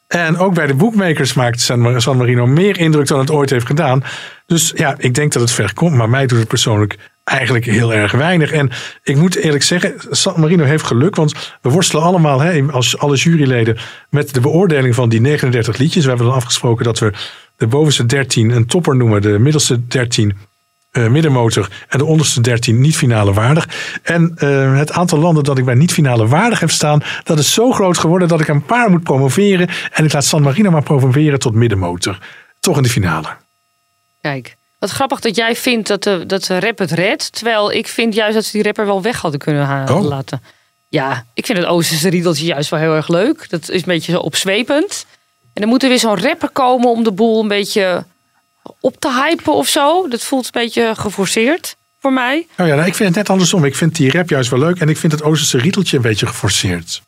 En 0.07 0.38
ook 0.38 0.53
bij 0.53 0.67
de 0.67 0.73
boekmakers 0.73 1.34
maakt 1.34 1.61
San 1.61 2.17
Marino 2.17 2.47
meer 2.47 2.79
indruk 2.79 3.07
dan 3.07 3.19
het 3.19 3.32
ooit 3.32 3.49
heeft 3.49 3.65
gedaan. 3.65 4.03
Dus 4.45 4.71
ja, 4.75 4.95
ik 4.97 5.13
denk 5.13 5.32
dat 5.32 5.41
het 5.41 5.51
ver 5.51 5.73
komt. 5.73 5.95
Maar 5.95 6.09
mij 6.09 6.25
doet 6.25 6.39
het 6.39 6.47
persoonlijk 6.47 6.97
eigenlijk 7.32 7.65
heel 7.65 7.93
erg 7.93 8.11
weinig. 8.11 8.51
En 8.51 8.71
ik 9.03 9.15
moet 9.15 9.36
eerlijk 9.36 9.63
zeggen, 9.63 9.93
San 10.09 10.39
Marino 10.39 10.63
heeft 10.63 10.84
geluk. 10.84 11.15
Want 11.15 11.34
we 11.61 11.69
worstelen 11.69 12.03
allemaal, 12.03 12.39
hè, 12.39 12.63
als 12.71 12.97
alle 12.97 13.15
juryleden, 13.15 13.77
met 14.09 14.34
de 14.34 14.39
beoordeling 14.39 14.95
van 14.95 15.09
die 15.09 15.21
39 15.21 15.77
liedjes. 15.77 16.03
We 16.03 16.09
hebben 16.09 16.27
dan 16.27 16.36
afgesproken 16.36 16.86
dat 16.86 16.99
we 16.99 17.11
de 17.57 17.67
bovenste 17.67 18.05
13 18.05 18.49
een 18.49 18.65
topper 18.65 18.95
noemen. 18.95 19.21
De 19.21 19.39
middelste 19.39 19.88
13 19.88 20.38
eh, 20.91 21.07
middenmotor 21.07 21.69
en 21.88 21.97
de 21.97 22.05
onderste 22.05 22.41
13 22.41 22.82
niet 22.82 22.95
finale 22.95 23.34
waardig. 23.34 23.69
En 24.03 24.34
eh, 24.36 24.77
het 24.77 24.91
aantal 24.91 25.19
landen 25.19 25.43
dat 25.43 25.57
ik 25.57 25.65
bij 25.65 25.75
niet 25.75 25.93
finale 25.93 26.27
waardig 26.27 26.59
heb 26.59 26.71
staan, 26.71 27.01
dat 27.23 27.39
is 27.39 27.53
zo 27.53 27.71
groot 27.71 27.97
geworden 27.97 28.27
dat 28.27 28.41
ik 28.41 28.47
een 28.47 28.65
paar 28.65 28.89
moet 28.89 29.03
promoveren. 29.03 29.69
En 29.91 30.05
ik 30.05 30.13
laat 30.13 30.25
San 30.25 30.41
Marino 30.41 30.71
maar 30.71 30.84
promoveren 30.84 31.39
tot 31.39 31.53
middenmotor. 31.53 32.17
Toch 32.59 32.77
in 32.77 32.84
de 32.84 32.89
finale. 32.89 33.27
Kijk, 34.21 34.55
wat 34.82 34.89
grappig 34.89 35.19
dat 35.19 35.36
jij 35.36 35.55
vindt 35.55 35.88
dat 35.88 36.03
de, 36.03 36.23
dat 36.25 36.43
de 36.43 36.59
rap 36.59 36.77
het 36.77 36.91
redt. 36.91 37.34
Terwijl 37.34 37.71
ik 37.71 37.88
vind 37.88 38.13
juist 38.13 38.34
dat 38.34 38.45
ze 38.45 38.51
die 38.51 38.63
rapper 38.63 38.86
wel 38.86 39.01
weg 39.01 39.21
hadden 39.21 39.39
kunnen 39.39 39.65
ha- 39.65 39.93
Oh. 39.93 40.03
laten. 40.03 40.41
Ja, 40.88 41.25
ik 41.34 41.45
vind 41.45 41.57
het 41.57 41.67
Oosterse 41.67 42.09
riedeltje 42.09 42.45
juist 42.45 42.69
wel 42.69 42.79
heel 42.79 42.95
erg 42.95 43.07
leuk. 43.07 43.49
Dat 43.49 43.69
is 43.69 43.79
een 43.82 43.88
beetje 43.88 44.11
zo 44.11 44.19
opzwepend. 44.19 45.05
En 45.53 45.61
dan 45.61 45.69
moet 45.69 45.84
er 45.84 45.89
weer 45.89 45.99
zo'n 45.99 46.19
rapper 46.21 46.49
komen 46.49 46.89
om 46.89 47.03
de 47.03 47.11
boel 47.11 47.41
een 47.41 47.47
beetje 47.47 48.05
op 48.79 48.95
te 48.99 49.11
hypen 49.13 49.53
of 49.53 49.67
zo. 49.67 50.07
Dat 50.07 50.21
voelt 50.23 50.45
een 50.45 50.51
beetje 50.61 50.93
geforceerd 50.95 51.75
voor 51.99 52.13
mij. 52.13 52.47
Nou 52.57 52.69
ja, 52.69 52.75
nou, 52.75 52.88
ik 52.88 52.95
vind 52.95 53.07
het 53.09 53.17
net 53.17 53.29
andersom. 53.29 53.65
Ik 53.65 53.75
vind 53.75 53.95
die 53.95 54.11
rap 54.11 54.29
juist 54.29 54.49
wel 54.49 54.59
leuk 54.59 54.79
en 54.79 54.89
ik 54.89 54.97
vind 54.97 55.11
het 55.11 55.23
Oosterse 55.23 55.57
riedeltje 55.57 55.95
een 55.95 56.01
beetje 56.03 56.27
geforceerd. 56.27 57.01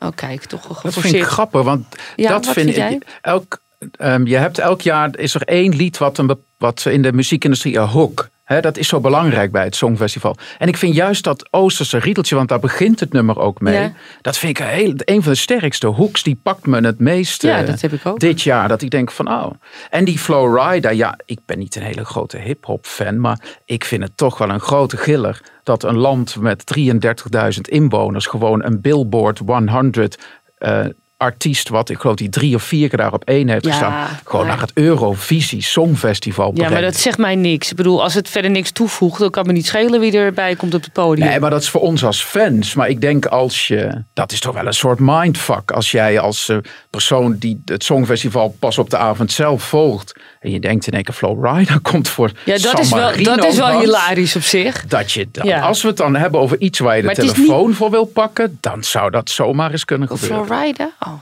Oh 0.00 0.08
kijk, 0.14 0.44
toch 0.44 0.60
Dat 0.66 0.76
geforceerd. 0.76 1.06
vind 1.06 1.14
ik 1.24 1.30
grappig, 1.30 1.62
want 1.62 1.86
Ja, 2.16 2.28
dat 2.30 2.44
wat 2.44 2.54
vind 2.54 2.74
vind 2.74 2.92
ik. 3.02 3.08
Elk, 3.22 3.58
ehm, 3.92 4.26
je 4.26 4.36
hebt 4.36 4.58
elk 4.58 4.80
jaar 4.80 5.18
is 5.18 5.34
er 5.34 5.42
één 5.42 5.76
lied 5.76 5.98
wat, 5.98 6.18
een, 6.18 6.38
wat 6.58 6.84
in 6.88 7.02
de 7.02 7.12
muziekindustrie 7.12 7.78
een 7.78 7.88
hook. 7.88 8.32
Dat 8.60 8.76
is 8.76 8.88
zo 8.88 9.00
belangrijk 9.00 9.52
bij 9.52 9.64
het 9.64 9.76
Songfestival. 9.76 10.36
En 10.58 10.68
ik 10.68 10.76
vind 10.76 10.94
juist 10.94 11.24
dat 11.24 11.48
Oosterse 11.50 11.98
riedeltje, 11.98 12.34
want 12.34 12.48
daar 12.48 12.60
begint 12.60 13.00
het 13.00 13.12
nummer 13.12 13.38
ook 13.38 13.60
mee. 13.60 13.74
Ja. 13.74 13.92
Dat 14.20 14.38
vind 14.38 14.58
ik 14.58 14.64
een, 14.64 14.72
heel, 14.72 14.94
een 14.96 15.22
van 15.22 15.32
de 15.32 15.38
sterkste 15.38 15.86
hooks. 15.86 16.22
Die 16.22 16.40
pakt 16.42 16.66
me 16.66 16.80
het 16.80 16.98
meest 16.98 17.42
Ja, 17.42 17.62
dat 17.62 17.80
heb 17.80 17.92
ik 17.92 18.06
ook. 18.06 18.20
dit 18.20 18.42
jaar. 18.42 18.68
Dat 18.68 18.82
ik 18.82 18.90
denk 18.90 19.10
van, 19.10 19.28
oh. 19.28 19.50
En 19.90 20.04
die 20.04 20.18
Flowrider, 20.18 20.92
ja, 20.92 21.18
ik 21.24 21.38
ben 21.46 21.58
niet 21.58 21.76
een 21.76 21.82
hele 21.82 22.04
grote 22.04 22.38
hip-hop 22.38 22.86
fan. 22.86 23.20
Maar 23.20 23.40
ik 23.64 23.84
vind 23.84 24.02
het 24.02 24.16
toch 24.16 24.38
wel 24.38 24.50
een 24.50 24.60
grote 24.60 24.96
giller. 24.96 25.40
Dat 25.62 25.82
een 25.82 25.96
land 25.96 26.36
met 26.40 26.64
33.000 26.78 27.60
inwoners 27.62 28.26
gewoon 28.26 28.64
een 28.64 28.80
Billboard 28.80 29.38
100 29.38 30.18
eh, 30.58 30.84
artiest, 31.16 31.68
wat 31.68 31.88
ik 31.88 31.98
geloof 31.98 32.16
die 32.16 32.28
drie 32.28 32.54
of 32.54 32.62
vier 32.62 32.88
keer 32.88 32.98
daar 32.98 33.12
op 33.12 33.24
één 33.24 33.48
heeft 33.48 33.64
Ja, 33.64 33.70
gestaan. 33.70 34.08
Gewoon 34.24 34.46
maar- 34.46 34.56
naar 34.56 34.64
het 34.66 34.70
Eurovisie 34.74 35.62
Songfestival 35.62 36.50
Ja, 36.54 36.68
maar 36.70 36.80
dat 36.82 36.96
zegt 36.96 37.18
mij 37.18 37.34
niks. 37.34 37.70
Ik 37.70 37.76
bedoel, 37.76 38.02
als 38.02 38.14
het 38.14 38.28
verder 38.28 38.50
niks 38.50 38.70
toevoegt, 38.70 39.18
dan 39.18 39.30
kan 39.30 39.46
me 39.46 39.52
niet 39.52 39.66
schelen 39.66 40.00
wie 40.00 40.12
erbij 40.18 40.56
komt 40.56 40.74
op 40.74 40.82
het 40.82 40.92
podium. 40.92 41.28
Nee, 41.28 41.40
maar 41.40 41.50
dat 41.50 41.62
is 41.62 41.68
voor 41.68 41.80
ons 41.80 42.04
als 42.04 42.22
fans. 42.22 42.74
Maar 42.74 42.88
ik 42.88 43.00
denk 43.00 43.26
als 43.26 43.66
je. 43.68 44.02
Dat 44.12 44.32
is 44.32 44.40
toch 44.40 44.54
wel 44.54 44.66
een 44.66 44.72
soort 44.72 44.98
mindfuck. 45.00 45.70
Als 45.70 45.90
jij 45.90 46.20
als 46.20 46.48
eh, 46.48 46.56
persoon 46.90 47.36
die 47.38 47.62
het 47.64 47.84
Songfestival 47.84 48.56
pas 48.58 48.78
op 48.78 48.90
de 48.90 48.96
avond 48.96 49.32
zelf 49.32 49.62
volgt. 49.62 50.12
En 50.44 50.50
je 50.50 50.60
denkt 50.60 50.86
in 50.86 50.92
één 50.92 51.02
keer 51.04 51.14
Flowrider 51.14 51.80
komt 51.80 52.08
voor. 52.08 52.30
Ja, 52.44 52.58
dat 52.58 52.78
is 52.78 52.90
wel, 52.90 53.22
dat 53.22 53.44
is 53.44 53.56
wel 53.56 53.78
hilarisch 53.80 54.36
op 54.36 54.42
zich. 54.42 54.86
Dat 54.86 55.12
je 55.12 55.28
dan, 55.30 55.46
Ja. 55.46 55.60
als 55.60 55.82
we 55.82 55.88
het 55.88 55.96
dan 55.96 56.16
hebben 56.16 56.40
over 56.40 56.60
iets 56.60 56.78
waar 56.78 56.96
je 56.96 57.02
de 57.02 57.14
telefoon 57.14 57.74
voor 57.74 57.90
wil 57.90 58.04
pakken, 58.04 58.58
dan 58.60 58.84
zou 58.84 59.10
dat 59.10 59.30
zomaar 59.30 59.70
eens 59.70 59.84
kunnen 59.84 60.08
gebeuren. 60.08 60.46
Florida? 60.46 60.90
Oh, 61.00 61.12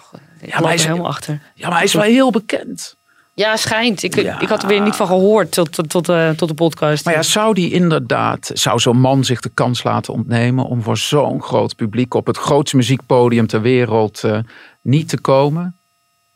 ik 0.40 0.52
maar 0.54 0.62
hij 0.62 0.74
is- 0.74 0.84
helemaal 0.84 1.06
achter. 1.06 1.40
Ja, 1.54 1.66
maar 1.68 1.76
hij 1.76 1.86
is 1.86 1.92
wel 1.94 2.02
heel 2.02 2.30
bekend. 2.30 2.96
Ja, 3.34 3.56
schijnt. 3.56 4.02
Ik, 4.02 4.16
ik 4.16 4.48
had 4.48 4.62
er 4.62 4.68
weer 4.68 4.80
niet 4.80 4.96
van 4.96 5.06
gehoord 5.06 5.52
tot, 5.52 5.72
tot, 5.72 5.88
tot, 5.88 6.08
eh, 6.08 6.30
tot 6.30 6.48
de 6.48 6.54
podcast. 6.54 7.04
Maar 7.04 7.14
ja, 7.14 7.22
zou 7.22 7.54
die 7.54 7.70
inderdaad, 7.72 8.50
zou 8.54 8.78
zo'n 8.78 9.00
man 9.00 9.24
zich 9.24 9.40
de 9.40 9.50
kans 9.54 9.82
laten 9.82 10.12
ontnemen 10.12 10.64
om 10.64 10.82
voor 10.82 10.96
zo'n 10.96 11.42
groot 11.42 11.76
publiek 11.76 12.14
op 12.14 12.26
het 12.26 12.36
grootste 12.36 12.76
muziekpodium 12.76 13.46
ter 13.46 13.60
wereld 13.60 14.24
eh, 14.24 14.38
niet 14.82 15.08
te 15.08 15.20
komen? 15.20 15.76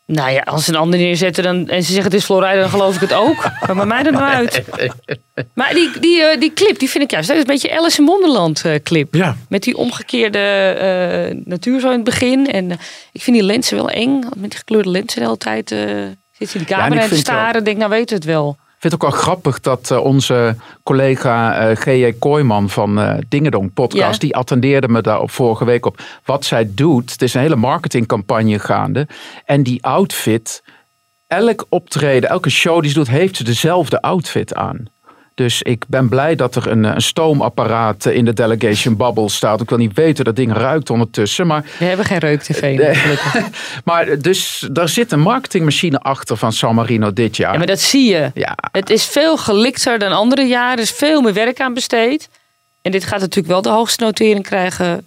Nou 0.07 0.31
ja, 0.31 0.41
als 0.41 0.65
ze 0.65 0.71
een 0.71 0.77
ander 0.79 0.99
neerzetten 0.99 1.45
dan, 1.45 1.69
en 1.69 1.83
ze 1.83 1.87
zeggen 1.93 2.05
het 2.11 2.21
is 2.21 2.25
Florida, 2.25 2.61
dan 2.61 2.69
geloof 2.69 2.95
ik 2.95 3.01
het 3.01 3.13
ook. 3.13 3.51
Maar 3.67 3.75
bij 3.77 3.87
mij 3.87 4.03
er 4.05 4.13
nou 4.13 4.25
uit. 4.25 4.63
Maar 5.55 5.75
die, 5.75 5.91
die, 6.01 6.23
eh, 6.23 6.41
die 6.41 6.53
clip, 6.53 6.79
die 6.79 6.91
vind 6.91 7.05
ik 7.05 7.11
juist. 7.11 7.29
Dat 7.29 7.37
is 7.37 7.43
een 7.43 7.49
beetje 7.49 7.79
Alice 7.79 8.01
in 8.01 8.07
Wonderland 8.07 8.65
eh, 8.65 8.75
clip. 8.83 9.15
Ja. 9.15 9.37
Met 9.49 9.63
die 9.63 9.77
omgekeerde 9.77 10.39
eh, 10.39 11.37
natuur 11.45 11.81
zo 11.81 11.87
in 11.87 11.95
het 11.95 12.05
begin. 12.05 12.51
En 12.53 12.71
ik 13.13 13.23
vind 13.23 13.37
die 13.37 13.45
lenzen 13.47 13.77
wel 13.77 13.91
eng. 13.91 14.21
Met 14.37 14.51
die 14.51 14.59
gekleurde 14.59 14.91
lenzen 14.91 15.19
de 15.21 15.25
hele 15.25 15.39
tijd. 15.39 15.71
eh 15.73 15.79
zit 16.39 16.53
je 16.53 16.59
Ja, 16.59 16.65
en 16.65 16.67
camera 16.67 17.03
in 17.03 17.09
te 17.09 17.15
vind 17.15 17.27
wel- 17.27 17.37
staren. 17.37 17.65
Denk, 17.65 17.77
nou 17.77 17.91
weet 17.91 18.11
het 18.11 18.25
wel. 18.25 18.57
Vind 18.87 19.01
het 19.01 19.07
ook 19.07 19.13
wel 19.13 19.21
grappig 19.23 19.61
dat 19.61 19.91
eh, 19.91 20.05
onze 20.05 20.57
collega 20.83 21.59
eh 21.59 21.77
G.J. 21.77 22.13
Kooijman 22.19 22.69
van 22.69 23.01
eh 23.01 23.15
Dingedong 23.29 23.73
podcast, 23.73 24.13
Ja. 24.13 24.19
die 24.19 24.37
attendeerde 24.37 24.89
me 24.89 25.01
daar 25.01 25.21
op 25.21 25.31
vorige 25.31 25.65
week 25.65 25.87
op 25.87 26.01
wat 26.25 26.45
zij 26.45 26.69
doet. 26.75 27.13
Het 27.13 27.23
is 27.23 27.35
een 27.35 27.41
hele 27.41 27.57
marketingcampagne 27.57 28.59
gaande. 28.59 29.07
En 29.45 29.63
die 29.63 29.85
outfit, 29.85 30.63
elk 31.27 31.67
optreden, 31.69 32.31
elke 32.31 32.51
show 32.51 32.81
die 32.81 32.91
ze 32.91 32.97
doet, 32.97 33.09
heeft 33.09 33.37
ze 33.37 33.45
dezelfde 33.45 34.03
outfit 34.03 34.55
aan. 34.55 34.85
Dus 35.37 35.63
ik 35.63 35.85
ben 35.89 36.09
blij 36.09 36.35
dat 36.35 36.55
er 36.55 36.67
een, 36.67 36.85
een 36.85 37.01
stoomapparaat 37.01 38.07
in 38.07 38.25
de 38.25 38.33
delegation 38.33 38.97
bubble 38.97 39.29
staat. 39.29 39.61
Ik 39.61 39.69
wil 39.69 39.79
niet 39.79 39.95
weten 39.95 40.25
dat 40.25 40.37
ding 40.37 40.53
ruikt 40.53 40.91
ondertussen. 40.91 41.47
Maar, 41.47 41.65
We 41.79 41.85
hebben 41.85 42.07
geen 42.07 42.19
reuk-tv. 42.19 42.97
Gelukkig. 42.97 43.49
maar 43.85 44.19
dus 44.19 44.69
daar 44.73 44.89
zit 44.89 45.13
een 45.13 45.21
marketingmachine 45.21 45.99
achter 45.99 46.37
van 46.37 46.53
San 46.53 46.75
Marino 46.75 47.13
dit 47.13 47.37
jaar. 47.37 47.53
Ja, 47.53 47.59
maar 47.59 47.67
dat 47.67 47.81
zie 47.81 48.11
je. 48.11 48.31
Ja. 48.35 48.57
Het 48.73 48.91
is 48.91 49.05
veel 49.05 49.37
gelikter 49.37 49.99
dan 49.99 50.13
andere 50.13 50.43
jaren. 50.43 50.77
Er 50.77 50.83
is 50.83 50.91
veel 50.91 51.21
meer 51.21 51.35
werk 51.35 51.61
aan 51.61 51.75
besteed. 51.75 52.29
En 52.83 52.91
dit 52.91 53.05
gaat 53.05 53.21
natuurlijk 53.21 53.53
wel 53.53 53.63
de 53.63 53.69
hoogste 53.69 54.05
notering 54.05 54.43
krijgen 54.43 54.87
eh, 54.87 55.03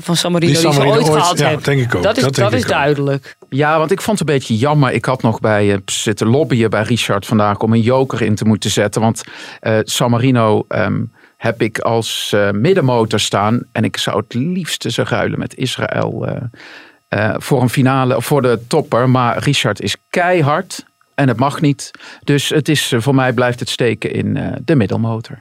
van 0.00 0.16
San 0.16 0.32
Marino 0.32 0.52
Die 0.52 0.62
die, 0.62 0.72
San 0.72 0.72
ze 0.72 0.78
Marino 0.78 0.96
ooit 0.96 1.08
ooit- 1.10 1.22
gehad 1.22 1.38
ja, 1.38 1.46
hebben. 1.46 1.64
denk 1.64 1.80
ik 1.80 1.94
ook. 1.94 2.02
Dat 2.02 2.16
is, 2.16 2.24
Dat 2.24 2.52
is 2.52 2.64
duidelijk. 2.64 3.36
Ja, 3.48 3.78
want 3.78 3.90
ik 3.90 4.00
vond 4.02 4.18
het 4.18 4.28
een 4.28 4.34
beetje 4.34 4.56
jammer. 4.56 4.92
Ik 4.92 5.04
had 5.04 5.22
nog 5.22 5.40
bij 5.40 5.72
eh, 5.72 5.78
zitten 5.86 6.26
lobbyen 6.26 6.70
bij 6.70 6.82
Richard 6.82 7.26
vandaag 7.26 7.58
om 7.58 7.72
een 7.72 7.80
joker 7.80 8.22
in 8.22 8.34
te 8.34 8.44
moeten 8.44 8.70
zetten. 8.70 9.00
Want 9.00 9.22
eh, 9.60 9.78
San 9.82 10.10
Marino 10.10 10.64
ehm, 10.68 11.02
heb 11.36 11.62
ik 11.62 11.78
als 11.78 12.30
eh, 12.34 12.50
middenmotor 12.50 13.20
staan. 13.20 13.62
En 13.72 13.84
ik 13.84 13.96
zou 13.96 14.16
het 14.16 14.34
liefste 14.34 14.90
ze 14.90 15.04
ruilen 15.04 15.38
met 15.38 15.54
Israël 15.56 16.26
eh, 16.26 16.36
eh, 17.08 17.34
voor 17.38 17.62
een 17.62 17.70
finale, 17.70 18.16
of 18.16 18.24
voor 18.26 18.42
de 18.42 18.58
topper. 18.66 19.10
Maar 19.10 19.38
Richard 19.38 19.80
is 19.80 19.96
keihard 20.10 20.84
en 21.14 21.28
het 21.28 21.36
mag 21.36 21.60
niet. 21.60 21.90
Dus 22.24 22.48
het 22.48 22.68
is, 22.68 22.92
eh, 22.92 23.00
voor 23.00 23.14
mij 23.14 23.32
blijft 23.32 23.60
het 23.60 23.68
steken 23.68 24.12
in 24.12 24.36
eh, 24.36 24.52
de 24.64 24.74
middelmotor. 24.76 25.38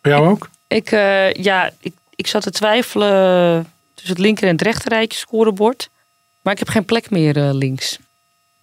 Bij 0.00 0.12
jou 0.12 0.28
ook? 0.28 0.48
Ik, 0.68 0.90
eh, 0.90 1.32
ja, 1.32 1.70
ik, 1.80 1.92
ik 2.20 2.26
zat 2.26 2.42
te 2.42 2.50
twijfelen 2.50 3.72
tussen 3.94 4.14
het 4.14 4.24
linker 4.24 4.46
en 4.46 4.52
het 4.52 4.62
rechter 4.62 4.88
rijtje 4.88 5.18
scorebord. 5.18 5.88
Maar 6.42 6.52
ik 6.52 6.58
heb 6.58 6.68
geen 6.68 6.84
plek 6.84 7.10
meer 7.10 7.36
eh, 7.36 7.48
links. 7.52 7.98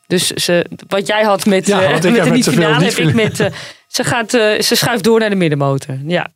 Dus 0.08 0.28
ze, 0.28 0.66
wat 0.88 1.08
jij 1.08 1.24
had 1.24 1.46
met, 1.46 1.68
Ja, 1.68 1.82
ik 1.82 1.92
met 1.92 2.02
de 2.02 2.12
met 2.12 2.34
niet-finale, 2.34 2.86
heb 2.86 2.94
ik 2.94 3.14
met... 3.14 3.40
eh, 3.40 3.52
ze, 3.88 4.04
gaat, 4.04 4.32
ze 4.32 4.76
schuift 4.76 5.04
door 5.04 5.20
naar 5.20 5.30
de 5.30 5.36
middenmotor. 5.36 5.98
Ja. 6.06 6.28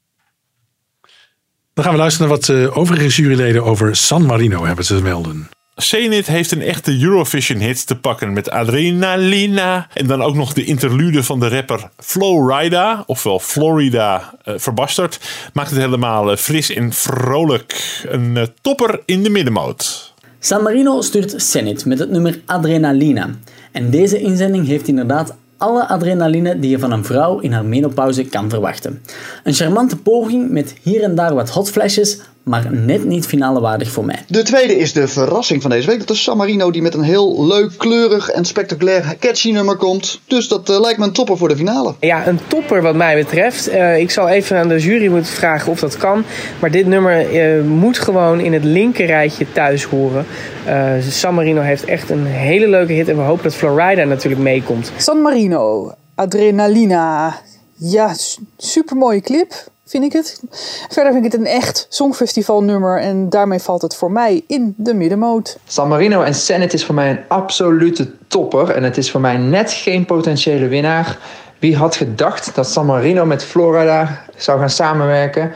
Dan 1.74 1.84
gaan 1.84 1.94
we 1.94 2.00
luisteren 2.00 2.28
naar 2.28 2.38
wat 2.38 2.76
overige 2.76 3.08
juryleden 3.08 3.64
over 3.64 3.96
San 3.96 4.26
Marino 4.26 4.66
hebben 4.66 4.86
te 4.86 5.02
melden. 5.02 5.50
Zenit 5.76 6.28
heeft 6.28 6.52
een 6.52 6.62
echte 6.62 7.02
Eurovision-hit 7.02 7.88
te 7.88 7.96
pakken 7.96 8.34
met 8.34 8.50
Adrenalina. 8.50 9.88
En 9.94 10.08
dan 10.08 10.22
ook 10.22 10.36
nog 10.36 10.54
de 10.54 10.64
interlude 10.64 11.24
van 11.24 11.40
de 11.40 11.48
rapper 11.48 11.90
Florida, 11.98 13.04
ofwel 13.06 13.40
Florida, 13.40 14.34
eh, 14.44 14.54
verbasterd. 14.58 15.20
Maakt 15.54 15.70
het 15.70 15.80
helemaal 15.80 16.32
eh, 16.32 16.38
fris 16.38 16.74
en 16.74 16.92
vrolijk. 16.92 18.02
Een 18.08 18.38
eh, 18.38 18.44
topper 18.62 19.02
in 19.06 19.24
de 19.24 19.30
middenmoot. 19.30 20.14
San 20.40 20.64
Marino 20.64 21.02
stuurt 21.02 21.34
Zenit 21.42 21.86
met 21.86 22.00
het 22.00 22.10
nummer 22.10 22.42
Adrenalina. 22.46 23.30
En 23.72 23.90
deze 23.90 24.20
inzending 24.20 24.68
heeft 24.68 24.88
inderdaad 24.88 25.36
alle 25.58 25.88
adrenaline 25.88 26.60
die 26.60 26.70
je 26.70 26.80
van 26.80 26.92
een 26.92 27.06
vrouw 27.06 27.40
in 27.40 27.52
haar 27.52 27.66
menopauze 27.66 28.24
kan 28.24 28.50
verwachten. 28.50 29.02
Een 29.44 29.54
charmante 29.54 29.98
poging 29.98 30.50
met 30.50 30.76
hier 30.82 31.04
en 31.04 31.16
daar 31.16 31.34
wat 31.34 31.50
hotflashes, 31.50 32.20
maar 32.44 32.68
net 32.72 33.06
niet 33.06 33.26
finale 33.26 33.60
waardig 33.60 33.92
voor 33.92 34.06
mij. 34.06 34.24
De 34.28 34.42
tweede 34.44 34.78
is 34.78 34.94
de 34.94 35.08
verrassing 35.08 35.62
van 35.62 35.72
deze 35.72 35.88
week. 35.88 36.00
Dat 36.00 36.10
is 36.10 36.24
San 36.24 36.38
Marino 36.38 36.72
die 36.72 36.82
met 36.82 36.94
een 36.94 37.04
heel 37.04 37.46
leuk, 37.46 37.78
kleurig 37.78 38.30
en 38.30 38.46
spectaculair 38.46 39.16
catchy 39.20 39.52
nummer 39.52 39.76
komt. 39.76 40.20
Dus 40.28 40.48
dat 40.48 40.70
eh, 40.70 40.80
lijkt 40.80 41.00
me 41.00 41.06
een 41.06 41.12
topper 41.12 41.38
voor 41.38 41.48
de 41.48 41.56
finale. 41.56 41.94
Ja, 42.00 42.28
een 42.28 42.40
topper 42.48 42.82
wat 42.82 42.96
mij 42.96 43.16
betreft. 43.16 43.68
Eh, 43.68 44.00
ik 44.00 44.12
zal 44.12 44.28
even 44.28 44.58
aan 44.58 44.68
de 44.68 44.80
jury 44.80 45.08
moeten 45.08 45.34
vragen 45.34 45.72
of 45.72 45.80
dat 45.80 45.98
kan. 45.98 46.24
Maar 46.60 46.72
dit 46.72 46.88
nummer 46.88 47.40
eh, 47.40 47.64
moet 47.64 47.98
gewoon 47.98 48.40
in 48.40 48.54
het 48.54 48.64
linkerrijtje 48.64 49.52
thuis 49.52 49.84
horen. 49.84 50.26
Eh, 50.66 50.92
San 51.10 51.34
Marino 51.34 51.62
heeft 51.62 51.86
echt 51.86 52.10
een 52.10 52.26
hele 52.26 52.68
leuke 52.68 52.94
hit. 52.94 53.08
En 53.08 53.16
we 53.16 53.22
hopen 53.22 53.44
dat 53.44 53.56
Florida 53.56 54.04
natuurlijk 54.04 54.42
meekomt. 54.42 54.92
San 54.98 55.22
Marino, 55.22 55.94
Adrenalina. 56.16 57.40
Ja, 57.76 58.16
super 58.58 58.96
mooie 58.96 59.22
clip, 59.22 59.54
vind 59.92 60.04
ik 60.04 60.14
het. 60.14 60.42
Verder 60.90 61.14
vind 61.14 61.26
ik 61.26 61.32
het 61.32 61.42
een 61.42 61.48
echt 61.48 61.86
songfestivalnummer. 61.90 63.00
En 63.02 63.30
daarmee 63.30 63.60
valt 63.60 63.82
het 63.82 63.96
voor 63.96 64.12
mij 64.12 64.44
in 64.48 64.74
de 64.78 64.94
middenmoot. 64.94 65.58
San 65.68 65.88
Marino 65.88 66.22
en 66.22 66.36
Senate 66.36 66.76
is 66.76 66.86
voor 66.86 66.96
mij 66.96 67.10
een 67.10 67.20
absolute 67.28 68.12
topper. 68.28 68.70
En 68.70 68.84
het 68.84 68.98
is 68.98 69.12
voor 69.12 69.22
mij 69.22 69.38
net 69.38 69.72
geen 69.72 70.06
potentiële 70.06 70.68
winnaar. 70.68 71.18
Wie 71.60 71.78
had 71.78 71.96
gedacht 71.96 72.56
dat 72.56 72.70
San 72.70 72.86
Marino 72.86 73.26
met 73.26 73.44
Florida 73.44 74.26
zou 74.38 74.60
gaan 74.60 74.70
samenwerken? 74.70 75.52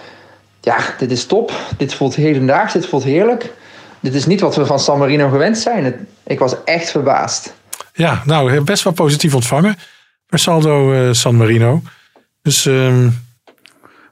Ja, 0.61 0.77
dit 0.97 1.11
is 1.11 1.25
top. 1.25 1.51
Dit 1.77 1.93
voelt 1.93 2.15
hedendaags. 2.15 2.73
Dit 2.73 2.85
voelt 2.85 3.03
heerlijk. 3.03 3.53
Dit 3.99 4.13
is 4.13 4.25
niet 4.25 4.41
wat 4.41 4.55
we 4.55 4.65
van 4.65 4.79
San 4.79 4.99
Marino 4.99 5.29
gewend 5.29 5.57
zijn. 5.57 6.07
Ik 6.23 6.39
was 6.39 6.55
echt 6.63 6.89
verbaasd. 6.89 7.53
Ja, 7.93 8.21
nou, 8.25 8.61
best 8.61 8.83
wel 8.83 8.93
positief 8.93 9.35
ontvangen. 9.35 9.75
Per 10.27 10.39
saldo 10.39 10.93
eh, 10.93 11.11
San 11.11 11.35
Marino. 11.35 11.81
Dus, 12.41 12.65
ehm, 12.65 13.07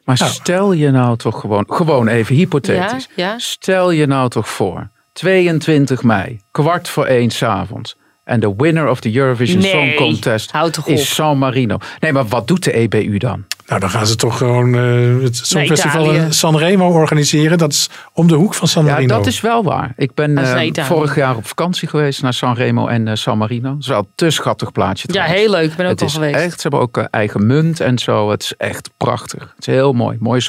Maar 0.03 0.17
stel 0.17 0.71
je 0.73 0.91
nou 0.91 1.17
toch 1.17 1.39
gewoon, 1.39 1.63
gewoon 1.67 2.07
even 2.07 2.35
hypothetisch. 2.35 3.07
Ja, 3.15 3.27
ja. 3.27 3.39
Stel 3.39 3.91
je 3.91 4.05
nou 4.05 4.29
toch 4.29 4.49
voor, 4.49 4.89
22 5.13 6.03
mei, 6.03 6.39
kwart 6.51 6.89
voor 6.89 7.05
één 7.05 7.29
s'avonds. 7.29 7.95
En 8.23 8.39
de 8.39 8.53
winner 8.57 8.89
of 8.89 8.99
the 8.99 9.15
Eurovision 9.15 9.61
Nee, 9.61 9.71
Song 9.71 9.95
Contest 9.95 10.51
is 10.85 11.13
San 11.13 11.37
Marino. 11.37 11.77
Nee, 11.99 12.11
maar 12.11 12.27
wat 12.27 12.47
doet 12.47 12.63
de 12.63 12.73
EBU 12.73 13.17
dan? 13.17 13.45
Nou, 13.65 13.79
dan 13.79 13.89
gaan 13.89 14.07
ze 14.07 14.15
toch 14.15 14.37
gewoon 14.37 14.75
eh, 14.75 15.23
het 15.23 15.37
Songfestival 15.37 16.11
in 16.11 16.33
San 16.33 16.57
Remo 16.57 16.89
organiseren. 16.89 17.57
Dat 17.57 17.71
is 17.71 17.89
om 18.13 18.27
de 18.27 18.35
hoek 18.35 18.53
van 18.53 18.67
San 18.67 18.85
Ja, 18.85 18.91
Marino. 18.91 19.15
dat 19.17 19.25
is 19.25 19.41
wel 19.41 19.63
waar. 19.63 19.93
Ik 19.97 20.13
ben 20.13 20.37
eh, 20.37 20.85
vorig 20.85 21.15
jaar 21.15 21.35
op 21.35 21.47
vakantie 21.47 21.87
geweest 21.87 22.21
naar 22.21 22.33
San 22.33 22.53
Remo 22.53 22.87
en 22.87 23.07
eh, 23.07 23.15
San 23.15 23.37
Marino. 23.37 23.69
Dat 23.69 23.79
is 23.79 23.87
wel 23.87 23.97
een 23.97 24.07
te 24.15 24.29
schattig 24.29 24.71
plaatje 24.71 25.07
ja, 25.11 25.23
heel 25.23 25.49
leuk. 25.49 25.71
Ik 25.71 25.75
ben 25.77 25.85
ook 25.85 25.91
het 25.91 26.01
al 26.01 26.07
is 26.07 26.13
geweest. 26.13 26.35
echt, 26.35 26.55
ze 26.55 26.61
hebben 26.61 26.79
ook 26.79 26.97
eigen 26.97 27.45
munt 27.45 27.79
en 27.79 27.99
zo. 27.99 28.29
Het 28.31 28.41
is 28.43 28.53
echt 28.57 28.89
prachtig. 28.97 29.53
Het 29.55 29.67
is 29.67 29.73
heel 29.73 29.93
mooi. 29.93 30.17
Mooi 30.19 30.41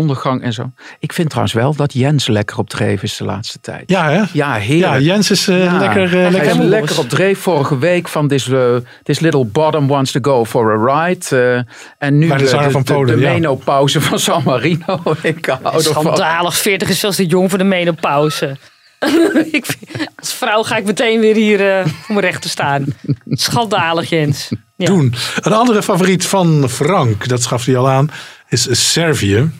zonsondergang 0.00 0.42
en 0.42 0.52
zo. 0.52 0.70
Ik 0.98 1.12
vind 1.12 1.28
trouwens 1.28 1.54
wel 1.56 1.74
dat 1.74 1.92
Jens 1.92 2.26
lekker 2.26 2.58
op 2.58 2.68
dreef 2.70 3.02
is 3.02 3.16
de 3.16 3.24
laatste 3.24 3.60
tijd. 3.60 3.90
Ja, 3.90 4.10
hè? 4.10 4.22
Ja, 4.32 4.54
heerlijk. 4.54 4.92
Ja, 4.92 4.98
Jens 4.98 5.30
is 5.30 5.48
eh, 5.48 5.64
Ja. 5.64 5.78
lekker, 5.78 6.10
Hij 6.10 6.30
lekker 6.30 6.50
is 6.50 6.56
lekker 6.56 6.98
op 6.98 7.08
dreef 7.08 7.38
vorige 7.40 7.78
week 7.78 8.08
van 8.08 8.28
this, 8.28 8.46
uh, 8.48 8.76
this 9.02 9.20
little 9.20 9.44
bottom 9.44 9.86
wants 9.86 10.12
to 10.12 10.18
go 10.22 10.44
for 10.44 10.72
a 10.90 11.04
ride. 11.04 11.64
en 11.98 12.18
nu 12.18 12.28
de 12.28 12.36
de, 12.36 12.44
de, 12.44 12.70
van 12.70 12.82
de- 12.82 12.92
Polen, 12.92 13.16
de 13.16 13.22
ja. 13.22 13.32
menopauze 13.32 14.00
van 14.00 14.18
San 14.18 14.42
Marino. 14.44 15.02
Ik 15.22 15.56
hou. 15.62 15.82
Schandalig, 15.82 16.56
40 16.56 16.88
is 16.88 16.98
veel 17.00 17.12
te 17.12 17.26
jong 17.26 17.48
voor 17.48 17.58
de 17.58 17.64
menopauze. 17.64 18.56
ik 19.52 19.66
vind- 19.66 20.08
als 20.16 20.32
vrouw 20.34 20.62
ga 20.62 20.76
ik 20.76 20.84
meteen 20.84 21.20
weer 21.20 21.34
hier 21.34 21.70
eh, 21.78 21.84
voor 21.86 22.14
mijn 22.14 22.26
rechten 22.26 22.50
staan. 22.50 22.84
Schandalig, 23.28 24.08
Jens. 24.08 24.50
Ja. 24.76 24.86
doen. 24.86 25.14
Een 25.40 25.52
andere 25.52 25.82
favoriet 25.82 26.26
van 26.26 26.68
Frank, 26.68 27.28
dat 27.28 27.46
gaf 27.46 27.64
hij 27.64 27.76
al 27.76 27.88
aan, 27.88 28.10
is 28.48 28.92
Servië. 28.92 29.50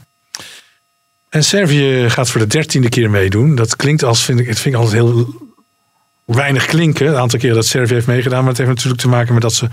En 1.29 1.45
Servië 1.45 2.11
gaat 2.11 2.31
voor 2.31 2.41
de 2.41 2.47
dertiende 2.47 2.89
keer 2.89 3.11
meedoen. 3.11 3.55
Dat 3.55 3.77
klinkt 3.77 4.05
als, 4.05 4.25
vind 4.25 4.41
ik, 4.41 4.47
het 4.47 4.59
vind 4.59 4.75
ik 4.75 4.91
heel 4.91 5.35
weinig 6.25 6.67
klinken. 6.67 7.07
Een 7.07 7.17
aantal 7.17 7.39
keren 7.39 7.57
dat 7.57 7.67
Servië 7.67 7.95
heeft 7.95 8.07
meegedaan. 8.07 8.41
Maar 8.41 8.49
het 8.49 8.59
heeft 8.59 8.71
natuurlijk 8.71 9.01
te 9.01 9.09
maken 9.09 9.33
met 9.33 9.43
dat 9.43 9.55
ze 9.55 9.69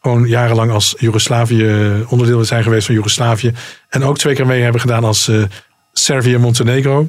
gewoon 0.00 0.26
jarenlang 0.26 0.70
als 0.70 0.94
Joegoslavië 0.98 2.04
onderdeel 2.08 2.44
zijn 2.44 2.62
geweest 2.62 2.86
van 2.86 2.94
Joegoslavië. 2.94 3.52
En 3.88 4.04
ook 4.04 4.18
twee 4.18 4.34
keer 4.34 4.46
mee 4.46 4.62
hebben 4.62 4.80
gedaan 4.80 5.04
als 5.04 5.28
eh, 5.28 5.42
Servië-Montenegro. 5.92 7.08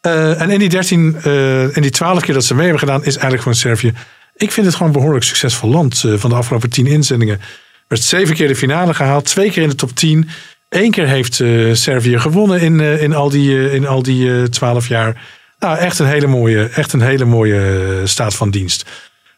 Eh, 0.00 0.40
en 0.40 0.50
in 0.50 0.58
die 0.58 0.68
13, 0.68 1.16
eh, 1.22 1.76
in 1.76 1.82
die 1.82 1.90
12 1.90 2.22
keer 2.22 2.34
dat 2.34 2.44
ze 2.44 2.54
mee 2.54 2.62
hebben 2.62 2.80
gedaan, 2.80 3.00
is 3.00 3.12
eigenlijk 3.12 3.42
gewoon 3.42 3.58
Servië. 3.58 3.92
Ik 4.36 4.50
vind 4.50 4.66
het 4.66 4.74
gewoon 4.74 4.92
een 4.92 4.98
behoorlijk 4.98 5.24
succesvol 5.24 5.70
land. 5.70 6.04
Eh, 6.04 6.14
van 6.16 6.30
de 6.30 6.36
afgelopen 6.36 6.70
10 6.70 6.86
inzendingen 6.86 7.40
werd 7.88 8.02
zeven 8.02 8.34
keer 8.34 8.48
de 8.48 8.56
finale 8.56 8.94
gehaald, 8.94 9.24
twee 9.24 9.50
keer 9.50 9.62
in 9.62 9.68
de 9.68 9.74
top 9.74 9.96
10. 9.96 10.28
Eén 10.70 10.90
keer 10.90 11.06
heeft 11.06 11.40
eh, 11.40 11.72
Servië 11.72 12.18
gewonnen 12.18 12.60
in, 12.60 12.80
eh, 12.80 13.02
in 13.02 13.14
al 13.14 13.30
die, 13.30 13.58
eh, 13.58 13.74
in 13.74 13.86
al 13.86 14.02
die 14.02 14.40
eh, 14.40 14.44
12 14.44 14.88
jaar. 14.88 15.22
Nou, 15.58 15.78
echt 15.78 15.98
een 15.98 16.06
hele 16.06 16.26
mooie, 16.26 16.68
echt 16.68 16.92
een 16.92 17.00
hele 17.00 17.24
mooie 17.24 18.00
staat 18.04 18.34
van 18.34 18.50
dienst. 18.50 18.84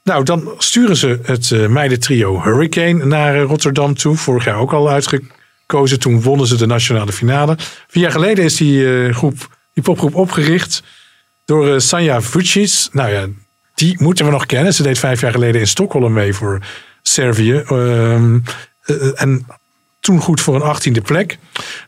Nou, 0.04 0.24
dan 0.24 0.54
sturen 0.58 0.96
ze 0.96 1.18
het 1.22 1.50
eh, 1.50 1.66
meidentrio 1.66 2.42
Hurricane 2.42 3.04
naar 3.04 3.40
Rotterdam 3.40 3.94
toe. 3.94 4.16
Vorig 4.16 4.44
jaar 4.44 4.58
ook 4.58 4.72
al 4.72 4.90
uitgekozen. 4.90 5.98
Toen 5.98 6.22
wonnen 6.22 6.46
ze 6.46 6.56
de 6.56 6.66
nationale 6.66 7.12
finale. 7.12 7.56
Vier 7.88 8.02
jaar 8.02 8.12
geleden 8.12 8.44
is 8.44 8.56
die, 8.56 9.12
groep, 9.12 9.56
die 9.74 9.82
popgroep 9.82 10.14
opgericht 10.14 10.82
door 11.44 11.80
Sanja 11.80 12.20
Vucic. 12.20 12.88
Nou 12.92 13.10
ja, 13.10 13.26
die 13.74 13.96
moeten 13.98 14.24
we 14.24 14.30
nog 14.30 14.46
kennen. 14.46 14.74
Ze 14.74 14.82
deed 14.82 14.98
vijf 14.98 15.20
jaar 15.20 15.32
geleden 15.32 15.60
in 15.60 15.66
Stockholm 15.66 16.12
mee 16.12 16.34
voor 16.34 16.60
Servië. 17.02 17.62
Ehm, 17.66 18.38
eh, 18.82 19.22
en 19.22 19.46
toen 20.02 20.20
goed 20.20 20.40
voor 20.40 20.54
een 20.54 20.62
achttiende 20.62 21.00
plek. 21.00 21.38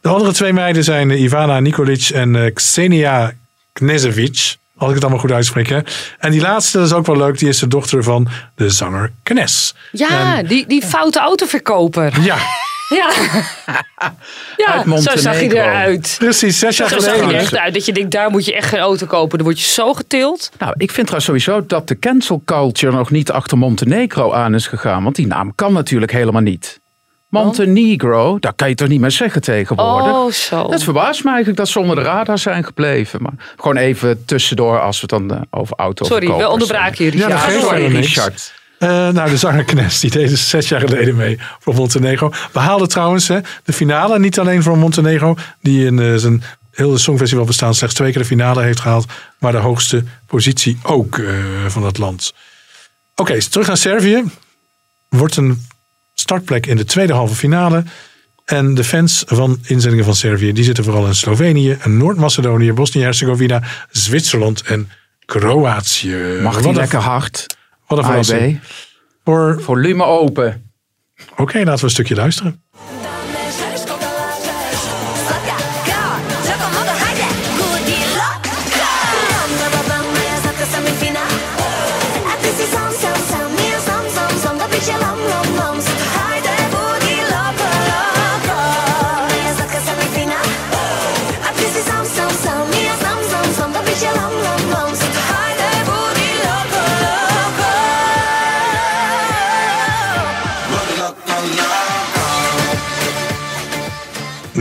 De 0.00 0.08
andere 0.08 0.32
twee 0.32 0.52
meiden 0.52 0.84
zijn 0.84 1.10
eh, 1.10 1.22
Ivana 1.22 1.60
Nikolic 1.60 2.08
en 2.08 2.36
eh, 2.36 2.52
Xenia 2.54 3.32
Knezevic. 3.72 4.56
Als 4.76 4.88
ik 4.88 4.94
het 4.94 5.02
allemaal 5.02 5.20
goed 5.20 5.32
uitspreek. 5.32 5.68
Hè. 5.68 5.80
En 6.18 6.30
die 6.30 6.40
laatste, 6.40 6.78
dat 6.78 6.86
is 6.86 6.92
ook 6.92 7.06
wel 7.06 7.16
leuk. 7.16 7.38
Die 7.38 7.48
is 7.48 7.58
de 7.58 7.66
dochter 7.66 8.02
van 8.02 8.28
de 8.54 8.70
zanger 8.70 9.12
Knes. 9.22 9.74
Ja, 9.92 10.42
die, 10.42 10.66
die 10.66 10.82
foute 10.82 11.18
autoverkoper. 11.18 12.12
Ja. 12.22 12.36
Ja, 12.88 13.10
ja 14.86 15.00
zo 15.00 15.16
zag 15.16 15.34
hij 15.34 15.48
eruit. 15.48 16.16
Precies, 16.18 16.58
zes 16.58 16.76
jaar 16.76 16.88
Zo 16.88 16.98
zag 16.98 17.04
geleden. 17.04 17.26
hij 17.26 17.34
er 17.34 17.42
echt 17.42 17.56
uit. 17.56 17.74
Dat 17.74 17.86
je 17.86 17.92
denkt, 17.92 18.10
daar 18.10 18.30
moet 18.30 18.44
je 18.44 18.54
echt 18.54 18.68
geen 18.68 18.80
auto 18.80 19.06
kopen. 19.06 19.38
Dan 19.38 19.46
word 19.46 19.60
je 19.60 19.66
zo 19.66 19.94
getild. 19.94 20.50
Nou, 20.58 20.74
ik 20.76 20.90
vind 20.90 21.06
trouwens 21.06 21.24
sowieso 21.24 21.66
dat 21.66 21.88
de 21.88 21.98
cancel 21.98 22.42
culture 22.44 22.92
nog 22.92 23.10
niet 23.10 23.30
achter 23.30 23.58
Montenegro 23.58 24.32
aan 24.32 24.54
is 24.54 24.66
gegaan. 24.66 25.02
Want 25.02 25.16
die 25.16 25.26
naam 25.26 25.54
kan 25.54 25.72
natuurlijk 25.72 26.12
helemaal 26.12 26.42
niet. 26.42 26.80
Montenegro, 27.42 28.38
dat 28.38 28.52
kan 28.56 28.68
je 28.68 28.74
toch 28.74 28.88
niet 28.88 29.00
meer 29.00 29.10
zeggen 29.10 29.42
tegenwoordig? 29.42 30.12
Oh, 30.12 30.30
zo. 30.30 30.70
Het 30.70 30.84
verbaast 30.84 31.24
me 31.24 31.28
eigenlijk 31.28 31.58
dat 31.58 31.68
ze 31.68 31.78
onder 31.78 31.96
de 31.96 32.02
radar 32.02 32.38
zijn 32.38 32.64
gebleven. 32.64 33.22
Maar 33.22 33.32
gewoon 33.56 33.76
even 33.76 34.24
tussendoor 34.24 34.80
als 34.80 35.00
we 35.00 35.06
het 35.10 35.28
dan 35.28 35.38
eh, 35.38 35.42
over 35.50 35.76
auto's 35.76 36.08
Sorry, 36.08 36.26
we 36.26 36.48
onderbraken 36.48 37.04
je, 37.04 37.16
Ja, 37.16 37.28
dat 37.28 37.60
sorry. 37.60 37.86
Richard. 37.86 38.52
Eh, 38.78 38.88
nou, 39.08 39.30
de 39.30 39.36
zanger 39.36 39.64
Knes, 39.64 40.00
die 40.00 40.10
deed 40.10 40.28
dus 40.28 40.48
zes 40.48 40.68
jaar 40.68 40.80
geleden 40.80 41.16
mee 41.16 41.38
voor 41.58 41.74
Montenegro. 41.74 42.32
Behaalde 42.52 42.86
trouwens 42.86 43.28
hè, 43.28 43.38
de 43.64 43.72
finale, 43.72 44.18
niet 44.18 44.38
alleen 44.38 44.62
voor 44.62 44.78
Montenegro, 44.78 45.36
die 45.60 45.86
in 45.86 45.98
eh, 45.98 46.14
zijn 46.14 46.42
hele 46.70 46.98
Songfestival 46.98 47.44
bestaan 47.44 47.74
slechts 47.74 47.96
twee 47.96 48.12
keer 48.12 48.20
de 48.20 48.28
finale 48.28 48.62
heeft 48.62 48.80
gehaald, 48.80 49.06
maar 49.38 49.52
de 49.52 49.58
hoogste 49.58 50.04
positie 50.26 50.78
ook 50.82 51.18
eh, 51.18 51.34
van 51.66 51.82
dat 51.82 51.98
land. 51.98 52.34
Oké, 53.16 53.48
terug 53.48 53.66
naar 53.66 53.76
Servië. 53.76 54.24
Wordt 55.08 55.36
een 55.36 55.66
startplek 56.14 56.66
in 56.66 56.76
de 56.76 56.84
tweede 56.84 57.12
halve 57.12 57.34
finale. 57.34 57.82
En 58.44 58.74
de 58.74 58.84
fans 58.84 59.22
van 59.26 59.58
inzendingen 59.66 60.04
van 60.04 60.14
Servië, 60.14 60.52
die 60.52 60.64
zitten 60.64 60.84
vooral 60.84 61.06
in 61.06 61.14
Slovenië, 61.14 61.76
en 61.80 61.96
Noord-Macedonië, 61.96 62.72
Bosnië-Herzegovina, 62.72 63.62
Zwitserland 63.90 64.62
en 64.62 64.88
Kroatië. 65.24 66.16
Mag 66.42 66.52
Wat 66.54 66.62
die 66.62 66.72
een- 66.72 66.76
lekker 66.78 66.98
hard? 66.98 67.46
Wat 67.86 67.98
een 67.98 68.04
verrassing. 68.04 68.60
Voor... 69.24 69.60
Volume 69.62 70.04
open. 70.04 70.70
Oké, 71.36 71.58
laten 71.58 71.74
we 71.76 71.82
een 71.84 71.90
stukje 71.90 72.14
luisteren. 72.14 72.63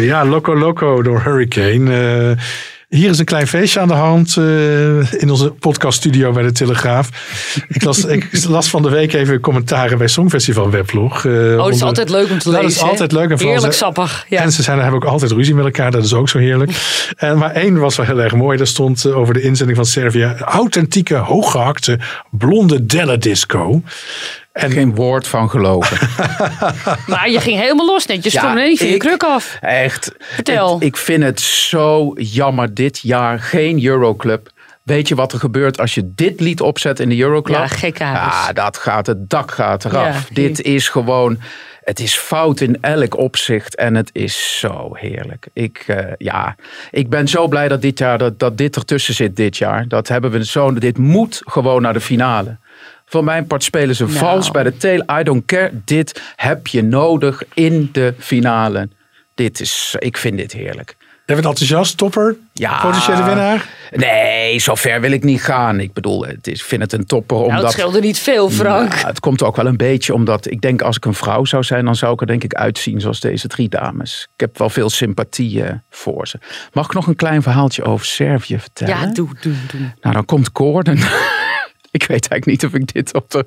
Ja, 0.06 0.26
Loco 0.26 0.58
Loco 0.58 1.02
door 1.02 1.22
Hurricane. 1.24 1.92
Eh, 2.38 2.44
hier 2.90 3.10
is 3.10 3.20
een 3.20 3.26
klein 3.26 3.48
feestje 3.48 3.80
aan 3.80 3.88
de 3.88 3.94
hand 3.94 4.38
eh, 4.38 5.14
in 5.14 5.30
onze 5.30 5.50
podcaststudio 5.52 6.32
bij 6.32 6.44
de 6.44 6.52
Telegraaf. 6.52 7.10
Ik 7.68 7.84
las, 7.84 8.06
ik 8.16 8.30
las 8.48 8.70
van 8.70 8.82
de 8.82 8.90
week 8.90 9.14
even 9.14 9.40
commentaaren 9.40 9.98
bij 9.98 10.08
Songfestival 10.08 10.70
Weblog. 10.70 11.26
eh, 11.26 11.32
Oh, 11.32 11.58
dat 11.58 11.74
is 11.74 11.82
altijd 11.84 12.10
leuk 12.10 12.30
om 12.30 12.40
te 12.40 12.50
lezen. 12.50 12.64
Dat 12.64 12.72
is 12.72 12.82
altijd 12.82 13.12
leuk. 13.12 13.30
En 13.30 13.38
vooral 13.38 13.54
Heerlijk 13.54 13.74
sappig. 13.74 14.26
Ja. 14.30 14.42
En 14.42 14.52
ze 14.52 14.64
zijn, 14.64 14.78
hebben 14.80 14.96
ook 14.96 15.06
altijd 15.10 15.32
ruzie 15.32 15.56
met 15.56 15.66
elkaar. 15.66 15.92
Dat 15.92 16.04
is 16.04 16.14
ook 16.14 16.30
zo 16.30 16.38
heerlijk. 16.38 16.72
En, 17.16 17.38
maar 17.38 17.52
één 17.52 17.80
was 17.80 17.96
wel 17.96 18.06
heel 18.06 18.22
erg 18.22 18.34
mooi. 18.36 18.58
Daar 18.58 18.68
stond 18.68 19.06
over 19.06 19.34
de 19.34 19.42
inzending 19.42 19.78
van 19.78 19.86
Servië. 19.86 20.34
Authentieke, 20.40 21.16
hooggehakte, 21.16 22.00
blonde 22.32 22.86
Della 22.86 23.16
Disco. 23.16 23.82
En 24.54 24.72
Geen 24.72 24.96
woord 24.96 25.28
van 25.28 25.50
gelogen. 25.50 25.98
Maar 27.08 27.30
je 27.30 27.40
ging 27.40 27.60
helemaal 27.60 27.86
los 27.86 28.06
net. 28.06 28.24
Je 28.24 28.30
Ja, 28.34 28.40
sprong 28.40 28.58
ineens 28.58 28.80
van 28.80 28.88
je 28.88 28.98
kruk 28.98 29.24
af. 29.24 29.58
Echt. 29.62 30.12
Vertel. 30.20 30.74
Het- 30.74 30.84
ik 30.84 30.98
vind 30.98 31.24
het 31.24 31.40
zo 31.42 32.14
jammer 32.16 32.74
dit 32.74 33.00
jaar. 33.00 33.40
Geen 33.40 33.86
Euroclub. 33.86 34.50
Weet 34.84 35.08
je 35.08 35.16
wat 35.16 35.34
er 35.34 35.40
gebeurt 35.40 35.80
als 35.80 35.94
je 35.96 36.12
dit 36.16 36.40
lied 36.40 36.62
opzet 36.62 37.00
in 37.00 37.10
de 37.10 37.18
Euroclub? 37.20 37.58
Ja, 37.58 37.68
gekke 37.68 38.04
huis. 38.04 38.34
Ja, 38.34 38.54
dat 38.54 38.78
gaat, 38.78 39.08
het 39.08 39.30
dak 39.30 39.52
gaat 39.52 39.86
eraf. 39.86 40.28
Ja, 40.30 40.34
dit 40.34 40.62
is 40.62 40.90
gewoon, 40.90 41.40
het 41.84 42.00
is 42.00 42.16
fout 42.18 42.60
in 42.62 42.78
elk 42.82 43.18
opzicht 43.18 43.76
en 43.76 43.96
het 43.96 44.10
is 44.14 44.60
zo 44.60 44.90
heerlijk. 44.94 45.48
Ik, 45.54 45.84
eh, 45.88 45.98
ja, 46.18 46.56
ik 46.92 47.10
ben 47.10 47.28
zo 47.28 47.48
blij 47.48 47.68
dat 47.68 47.82
dit 47.82 48.00
jaar, 48.00 48.18
dat, 48.18 48.40
dat 48.40 48.58
dit 48.58 48.76
ertussen 48.76 49.14
zit 49.14 49.36
dit 49.36 49.58
jaar. 49.58 49.88
Dat 49.88 50.08
hebben 50.08 50.32
we 50.32 50.46
zo, 50.46 50.74
dit 50.74 50.98
moet 50.98 51.42
gewoon 51.46 51.82
naar 51.82 51.94
de 51.94 52.02
finale. 52.02 52.58
Voor 53.14 53.24
mijn 53.24 53.48
part 53.48 53.64
spelen 53.64 53.96
ze 53.96 54.04
Nou. 54.06 54.18
vals 54.18 54.52
bij 54.52 54.64
de 54.64 54.78
tail. 54.78 55.04
I 55.20 55.24
don't 55.24 55.46
care. 55.46 55.72
Dit 55.86 56.22
heb 56.36 56.68
je 56.68 56.84
nodig 56.84 57.44
in 57.54 57.90
de 57.92 58.14
finale. 58.18 58.90
Dit 59.36 59.60
is, 59.60 59.96
ik 60.00 60.18
vind 60.18 60.38
dit 60.38 60.52
heerlijk. 60.52 60.96
Bent 61.26 61.46
enthousiast, 61.46 61.98
topper? 61.98 62.36
Ja. 62.54 62.82
Potentiële 62.82 63.24
winnaar? 63.24 63.70
Nee, 63.92 64.60
zover 64.60 65.02
wil 65.02 65.12
ik 65.12 65.24
niet 65.24 65.44
gaan. 65.44 65.80
Ik 65.80 65.94
bedoel, 65.94 66.26
het 66.26 66.48
is, 66.48 66.60
ik 66.60 66.66
vind 66.66 66.82
het 66.82 66.94
een 66.94 67.06
topper. 67.06 67.38
Nou, 67.38 67.50
Omdat, 67.50 67.64
het 67.64 67.72
scheelde 67.72 68.00
niet 68.00 68.20
veel, 68.20 68.50
Frank. 68.50 68.90
Nou, 68.90 69.06
het 69.08 69.20
komt 69.20 69.44
ook 69.44 69.56
wel 69.56 69.66
een 69.66 69.78
beetje 69.78 70.14
omdat 70.14 70.52
ik 70.52 70.62
denk 70.62 70.82
als 70.82 70.96
ik 70.96 71.06
een 71.06 71.14
vrouw 71.14 71.46
zou 71.46 71.64
zijn, 71.64 71.86
dan 71.86 71.96
zou 71.96 72.14
ik 72.14 72.22
er 72.22 72.28
denk 72.28 72.44
ik 72.44 72.54
uitzien 72.54 73.02
zoals 73.02 73.20
deze 73.20 73.48
drie 73.48 73.70
dames. 73.70 74.28
Ik 74.34 74.40
heb 74.40 74.58
wel 74.58 74.70
veel 74.70 74.90
sympathie 74.90 75.64
voor 75.90 76.28
ze. 76.28 76.40
Mag 76.72 76.86
ik 76.86 76.94
nog 76.94 77.08
een 77.08 77.16
klein 77.16 77.42
verhaaltje 77.42 77.84
over 77.84 78.06
Servië 78.06 78.60
vertellen? 78.60 79.00
Ja, 79.00 79.06
doe, 79.06 79.30
doe, 79.42 79.54
doe. 79.72 79.82
Nou, 80.02 80.16
dan 80.16 80.26
komt 80.26 80.50
Gordon. 80.54 81.00
ik 81.98 82.04
weet 82.04 82.28
eigenlijk 82.28 82.46
niet 82.46 82.66
of 82.66 82.74
ik 82.74 82.94
dit 82.94 83.14
op 83.14 83.32
de. 83.32 83.46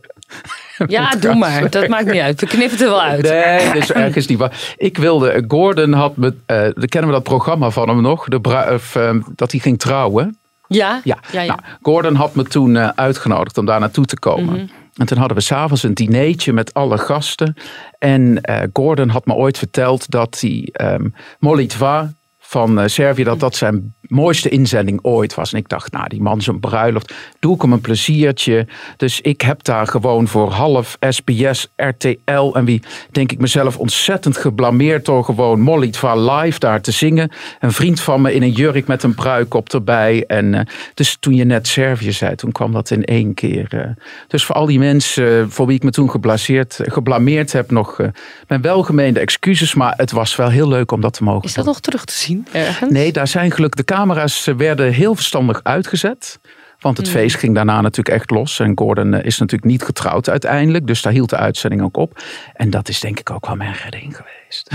Ja, 0.86 1.10
doe 1.10 1.34
maar. 1.34 1.70
Dat 1.70 1.88
maakt 1.88 2.12
niet 2.12 2.20
uit. 2.20 2.40
We 2.40 2.46
knippen 2.46 2.70
het 2.70 2.80
er 2.80 2.88
wel 2.88 3.02
uit. 3.02 3.22
Nee, 3.22 3.78
is 3.78 3.92
ergens 3.92 4.26
niet 4.26 4.38
waar. 4.38 4.74
Ik 4.76 4.98
wilde, 4.98 5.44
Gordon 5.48 5.92
had 5.92 6.16
me, 6.16 6.34
eh, 6.46 6.60
dan 6.60 6.86
kennen 6.86 7.10
we 7.10 7.16
dat 7.16 7.22
programma 7.22 7.70
van 7.70 7.88
hem 7.88 8.02
nog, 8.02 8.28
de 8.28 8.40
of, 8.72 8.96
eh, 8.96 9.14
dat 9.34 9.50
hij 9.50 9.60
ging 9.60 9.78
trouwen. 9.78 10.38
Ja? 10.68 11.00
Ja, 11.04 11.18
ja, 11.32 11.40
ja. 11.40 11.46
Nou, 11.46 11.60
Gordon 11.82 12.14
had 12.14 12.34
me 12.34 12.42
toen 12.42 12.76
eh, 12.76 12.88
uitgenodigd 12.94 13.58
om 13.58 13.66
daar 13.66 13.80
naartoe 13.80 14.04
te 14.04 14.18
komen. 14.18 14.54
Mhm. 14.54 14.66
En 14.94 15.06
toen 15.06 15.18
hadden 15.18 15.36
we 15.36 15.42
s'avonds 15.42 15.82
een 15.82 15.94
dineetje 15.94 16.52
met 16.52 16.74
alle 16.74 16.98
gasten. 16.98 17.56
En 17.98 18.40
eh, 18.40 18.62
Gordon 18.72 19.08
had 19.08 19.26
me 19.26 19.34
ooit 19.34 19.58
verteld 19.58 20.10
dat 20.10 20.38
die 20.40 20.72
ehm 20.72 21.08
Molitva 21.38 22.12
van 22.38 22.80
eh, 22.80 22.86
Servië, 22.86 23.24
dat 23.24 23.40
dat 23.40 23.56
zijn 23.56 23.94
mooiste 24.08 24.48
inzending 24.48 24.98
ooit 25.02 25.34
was. 25.34 25.52
En 25.52 25.58
ik 25.58 25.68
dacht, 25.68 25.92
nou, 25.92 26.08
die 26.08 26.22
man 26.22 26.40
zijn 26.40 26.60
bruiloft, 26.60 27.14
doe 27.38 27.54
ik 27.54 27.62
hem 27.62 27.72
een 27.72 27.80
pleziertje. 27.80 28.66
Dus 28.96 29.20
ik 29.20 29.40
heb 29.40 29.64
daar 29.64 29.86
gewoon 29.86 30.28
voor 30.28 30.50
half 30.50 30.96
SBS, 31.10 31.68
RTL 31.76 32.52
en 32.52 32.64
wie, 32.64 32.82
denk 33.10 33.32
ik 33.32 33.38
mezelf, 33.38 33.78
ontzettend 33.78 34.36
geblameerd 34.36 35.04
door 35.04 35.24
gewoon 35.24 35.60
Molitva 35.60 36.14
live 36.16 36.58
daar 36.58 36.80
te 36.80 36.90
zingen. 36.90 37.30
Een 37.60 37.72
vriend 37.72 38.00
van 38.00 38.20
me 38.20 38.34
in 38.34 38.42
een 38.42 38.50
jurk 38.50 38.86
met 38.86 39.02
een 39.02 39.14
pruik 39.14 39.54
erbij. 39.54 40.24
En 40.26 40.54
eh, 40.54 40.60
dus 40.94 41.16
toen 41.20 41.34
je 41.34 41.44
net 41.44 41.66
Servië 41.66 42.12
zei, 42.12 42.34
toen 42.34 42.52
kwam 42.52 42.72
dat 42.72 42.90
in 42.90 43.04
één 43.04 43.34
keer. 43.34 43.66
eh. 43.70 44.04
dus 44.28 44.44
voor 44.44 44.54
al 44.54 44.66
die 44.66 44.78
mensen 44.78 45.40
eh, 45.40 45.44
voor 45.48 45.66
wie 45.66 45.76
ik 45.76 45.82
me 45.82 45.90
toen 45.90 46.10
geblaseerd, 46.10 46.80
geblameerd 46.82 47.52
heb, 47.52 47.70
nog 47.70 48.00
mijn 48.46 48.60
welgemeende 48.60 49.20
excuses. 49.20 49.74
Maar 49.74 49.94
het 49.96 50.10
was 50.10 50.36
wel 50.36 50.48
heel 50.48 50.68
leuk 50.68 50.92
om 50.92 51.00
dat 51.00 51.12
te 51.12 51.24
mogen 51.24 51.44
Is 51.44 51.54
dat 51.54 51.64
nog 51.64 51.80
terug 51.80 52.04
te 52.04 52.14
zien 52.14 52.46
ergens? 52.52 52.90
Nee, 52.90 53.12
daar 53.12 53.28
zijn 53.28 53.50
gelukkig 53.50 53.84
de 53.84 53.92
camera's 54.00 54.44
werden 54.56 54.92
heel 54.92 55.14
verstandig 55.14 55.60
uitgezet. 55.62 56.38
Want 56.80 56.96
het 56.96 57.06
Mm. 57.06 57.12
feest 57.12 57.36
ging 57.36 57.54
daarna 57.54 57.80
natuurlijk 57.80 58.16
echt 58.16 58.30
los. 58.30 58.58
En 58.60 58.72
Gordon 58.78 59.14
eh, 59.14 59.24
is 59.24 59.38
natuurlijk 59.38 59.70
niet 59.70 59.82
getrouwd 59.82 60.28
uiteindelijk. 60.28 60.86
Dus 60.86 61.02
daar 61.02 61.12
hield 61.12 61.30
de 61.30 61.36
uitzending 61.36 61.82
ook 61.82 61.96
op. 61.96 62.22
En 62.54 62.70
dat 62.70 62.88
is 62.88 63.00
denk 63.00 63.20
ik 63.20 63.30
ook 63.30 63.46
wel 63.46 63.56
mijn 63.56 63.74
redding 63.82 64.16
geweest. 64.16 64.70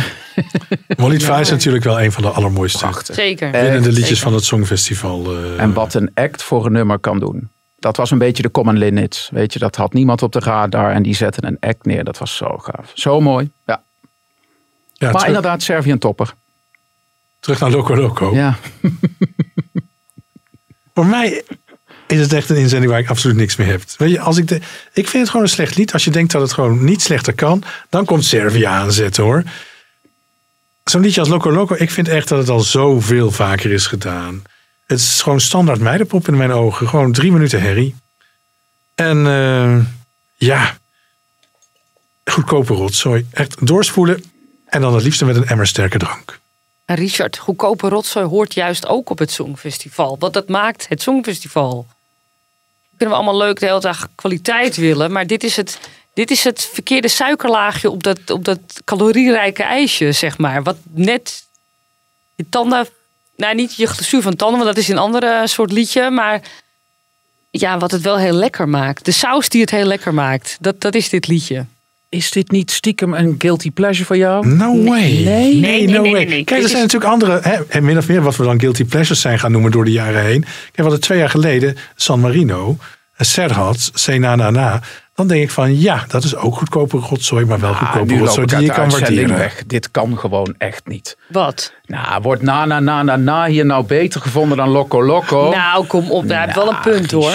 Molitva 0.97 1.39
is 1.39 1.49
natuurlijk 1.49 1.83
wel 1.83 2.01
een 2.01 2.11
van 2.11 2.23
de 2.23 2.29
allermooiste 2.29 2.87
Zeker. 3.03 3.51
winnende 3.51 3.77
Echt, 3.77 3.85
liedjes 3.85 4.07
zeker. 4.07 4.23
van 4.23 4.33
het 4.33 4.43
Songfestival. 4.43 5.25
eh. 5.35 5.61
En 5.61 5.73
wat 5.73 5.93
een 5.93 6.11
act 6.13 6.43
voor 6.43 6.65
een 6.65 6.71
nummer 6.71 6.99
kan 6.99 7.19
doen. 7.19 7.49
Dat 7.79 7.97
was 7.97 8.11
een 8.11 8.17
beetje 8.17 8.43
de 8.43 8.51
common 8.51 8.77
limits. 8.77 9.29
Weet 9.31 9.53
je, 9.53 9.59
dat 9.59 9.75
had 9.75 9.93
niemand 9.93 10.21
op 10.23 10.31
de 10.31 10.39
radar. 10.39 10.91
En 10.91 11.03
die 11.03 11.15
zetten 11.15 11.45
een 11.45 11.57
act 11.59 11.85
neer. 11.85 12.03
Dat 12.03 12.17
was 12.17 12.35
zo 12.35 12.57
gaaf. 12.57 12.91
Zo 12.93 13.19
mooi. 13.21 13.49
Ja. 13.65 13.81
Ja, 14.93 15.07
maar 15.07 15.11
terug- 15.11 15.27
inderdaad, 15.27 15.61
Servië 15.63 15.91
een 15.91 15.99
topper. 15.99 16.33
Terug 17.41 17.59
naar 17.59 17.71
Loco 17.71 17.95
Loco. 17.95 18.33
Ja. 18.33 18.57
Voor 20.93 21.05
mij 21.05 21.43
is 22.07 22.19
het 22.19 22.33
echt 22.33 22.49
een 22.49 22.55
inzending 22.55 22.91
waar 22.91 23.01
ik 23.01 23.09
absoluut 23.09 23.35
niks 23.35 23.55
mee 23.55 23.67
heb. 23.67 23.81
Weet 23.97 24.11
je, 24.11 24.19
als 24.19 24.37
ik, 24.37 24.47
de, 24.47 24.55
ik 24.93 25.07
vind 25.07 25.23
het 25.23 25.29
gewoon 25.29 25.45
een 25.45 25.51
slecht 25.51 25.75
lied. 25.75 25.93
Als 25.93 26.03
je 26.03 26.11
denkt 26.11 26.31
dat 26.31 26.41
het 26.41 26.53
gewoon 26.53 26.83
niet 26.83 27.01
slechter 27.01 27.33
kan, 27.33 27.63
dan 27.89 28.05
komt 28.05 28.25
Servië 28.25 28.63
aanzetten 28.63 29.23
hoor. 29.23 29.43
Zo'n 30.83 31.01
liedje 31.01 31.19
als 31.19 31.29
Loco 31.29 31.51
Loco, 31.51 31.75
ik 31.77 31.91
vind 31.91 32.07
echt 32.07 32.27
dat 32.27 32.37
het 32.39 32.49
al 32.49 32.59
zoveel 32.59 33.31
vaker 33.31 33.71
is 33.71 33.87
gedaan. 33.87 34.41
Het 34.85 34.99
is 34.99 35.21
gewoon 35.21 35.41
standaard 35.41 35.79
meidenpop 35.79 36.27
in 36.27 36.37
mijn 36.37 36.51
ogen. 36.51 36.87
Gewoon 36.87 37.11
drie 37.11 37.31
minuten 37.31 37.61
herrie. 37.61 37.95
En 38.95 39.27
eh, 39.27 39.77
ja, 40.35 40.77
goedkope 42.25 42.73
rotzooi. 42.73 43.27
Echt 43.31 43.67
doorspoelen 43.67 44.23
en 44.65 44.81
dan 44.81 44.93
het 44.93 45.03
liefste 45.03 45.25
met 45.25 45.35
een 45.35 45.47
emmer 45.47 45.67
sterke 45.67 45.97
drank. 45.97 46.39
Richard, 46.93 47.37
goedkope 47.37 47.89
rotzooi 47.89 48.25
hoort 48.25 48.53
juist 48.53 48.87
ook 48.87 49.09
op 49.09 49.19
het 49.19 49.31
Songfestival. 49.31 50.15
Want 50.19 50.33
dat 50.33 50.49
maakt 50.49 50.85
het 50.89 51.01
Songfestival. 51.01 51.87
Kunnen 52.97 53.17
we 53.17 53.23
allemaal 53.23 53.47
leuk 53.47 53.59
de 53.59 53.65
hele 53.65 53.79
dag 53.79 54.07
kwaliteit 54.15 54.75
willen. 54.75 55.11
Maar 55.11 55.27
dit 55.27 55.43
is 55.43 55.55
het, 55.55 55.79
dit 56.13 56.31
is 56.31 56.43
het 56.43 56.69
verkeerde 56.73 57.07
suikerlaagje 57.07 57.89
op 57.89 58.03
dat, 58.03 58.29
op 58.29 58.45
dat 58.45 58.59
calorierijke 58.83 59.63
ijsje, 59.63 60.11
zeg 60.11 60.37
maar. 60.37 60.63
Wat 60.63 60.77
net 60.89 61.45
je 62.35 62.45
tanden... 62.49 62.87
Nou, 63.35 63.55
niet 63.55 63.75
je 63.75 63.87
glazuur 63.87 64.21
van 64.21 64.35
tanden, 64.35 64.59
want 64.59 64.75
dat 64.75 64.83
is 64.83 64.89
een 64.89 64.97
andere 64.97 65.47
soort 65.47 65.71
liedje. 65.71 66.09
Maar 66.09 66.41
ja, 67.51 67.77
wat 67.77 67.91
het 67.91 68.01
wel 68.01 68.17
heel 68.17 68.33
lekker 68.33 68.69
maakt. 68.69 69.05
De 69.05 69.11
saus 69.11 69.49
die 69.49 69.61
het 69.61 69.69
heel 69.69 69.85
lekker 69.85 70.13
maakt. 70.13 70.57
Dat, 70.59 70.81
dat 70.81 70.95
is 70.95 71.09
dit 71.09 71.27
liedje. 71.27 71.65
Is 72.11 72.31
dit 72.31 72.51
niet 72.51 72.71
stiekem 72.71 73.13
een 73.13 73.35
guilty 73.37 73.71
pleasure 73.71 74.05
voor 74.05 74.17
jou? 74.17 74.47
No 74.47 74.83
way. 74.83 75.21
Nee, 75.23 75.55
nee, 75.55 75.87
no 75.87 76.11
way. 76.11 76.25
Kijk, 76.43 76.61
er 76.63 76.69
zijn 76.69 76.81
natuurlijk 76.81 77.11
andere, 77.11 77.39
hè, 77.41 77.57
en 77.67 77.83
min 77.83 77.97
of 77.97 78.07
meer 78.07 78.21
wat 78.21 78.35
we 78.35 78.43
dan 78.43 78.59
guilty 78.59 78.85
pleasures 78.85 79.21
zijn 79.21 79.39
gaan 79.39 79.51
noemen 79.51 79.71
door 79.71 79.85
de 79.85 79.91
jaren 79.91 80.23
heen. 80.25 80.41
Kijk, 80.41 80.75
we 80.75 80.81
hadden 80.81 81.01
twee 81.01 81.17
jaar 81.17 81.29
geleden 81.29 81.77
San 81.95 82.19
Marino, 82.19 82.77
Serhat, 83.17 83.91
Sena 83.93 84.35
na 84.35 84.49
na. 84.49 84.79
Dan 85.15 85.27
denk 85.27 85.43
ik 85.43 85.49
van 85.51 85.79
ja, 85.79 86.05
dat 86.07 86.23
is 86.23 86.35
ook 86.35 86.55
goedkope 86.55 86.97
rotzooi, 86.97 87.45
maar 87.45 87.59
wel 87.59 87.73
goedkope 87.73 87.99
Ah, 88.13 88.19
loop 88.19 88.19
rotzooi 88.19 88.45
die 88.47 88.59
je 88.61 88.71
kan 88.71 88.89
waarderen. 88.89 89.37
weg. 89.37 89.63
Dit 89.67 89.91
kan 89.91 90.17
gewoon 90.17 90.55
echt 90.57 90.87
niet. 90.87 91.17
Wat? 91.27 91.73
Nou, 91.85 92.21
wordt 92.21 92.41
na 92.41 92.65
na 92.65 92.79
na 92.79 93.03
na 93.03 93.15
na 93.15 93.45
hier 93.45 93.65
nou 93.65 93.85
beter 93.85 94.21
gevonden 94.21 94.57
dan 94.57 94.69
Loco 94.69 95.03
Loco? 95.03 95.49
Nou, 95.49 95.85
kom 95.85 96.11
op. 96.11 96.27
Hij 96.29 96.41
heeft 96.43 96.55
wel 96.55 96.69
een 96.69 96.79
punt 96.81 97.11
hoor. 97.11 97.31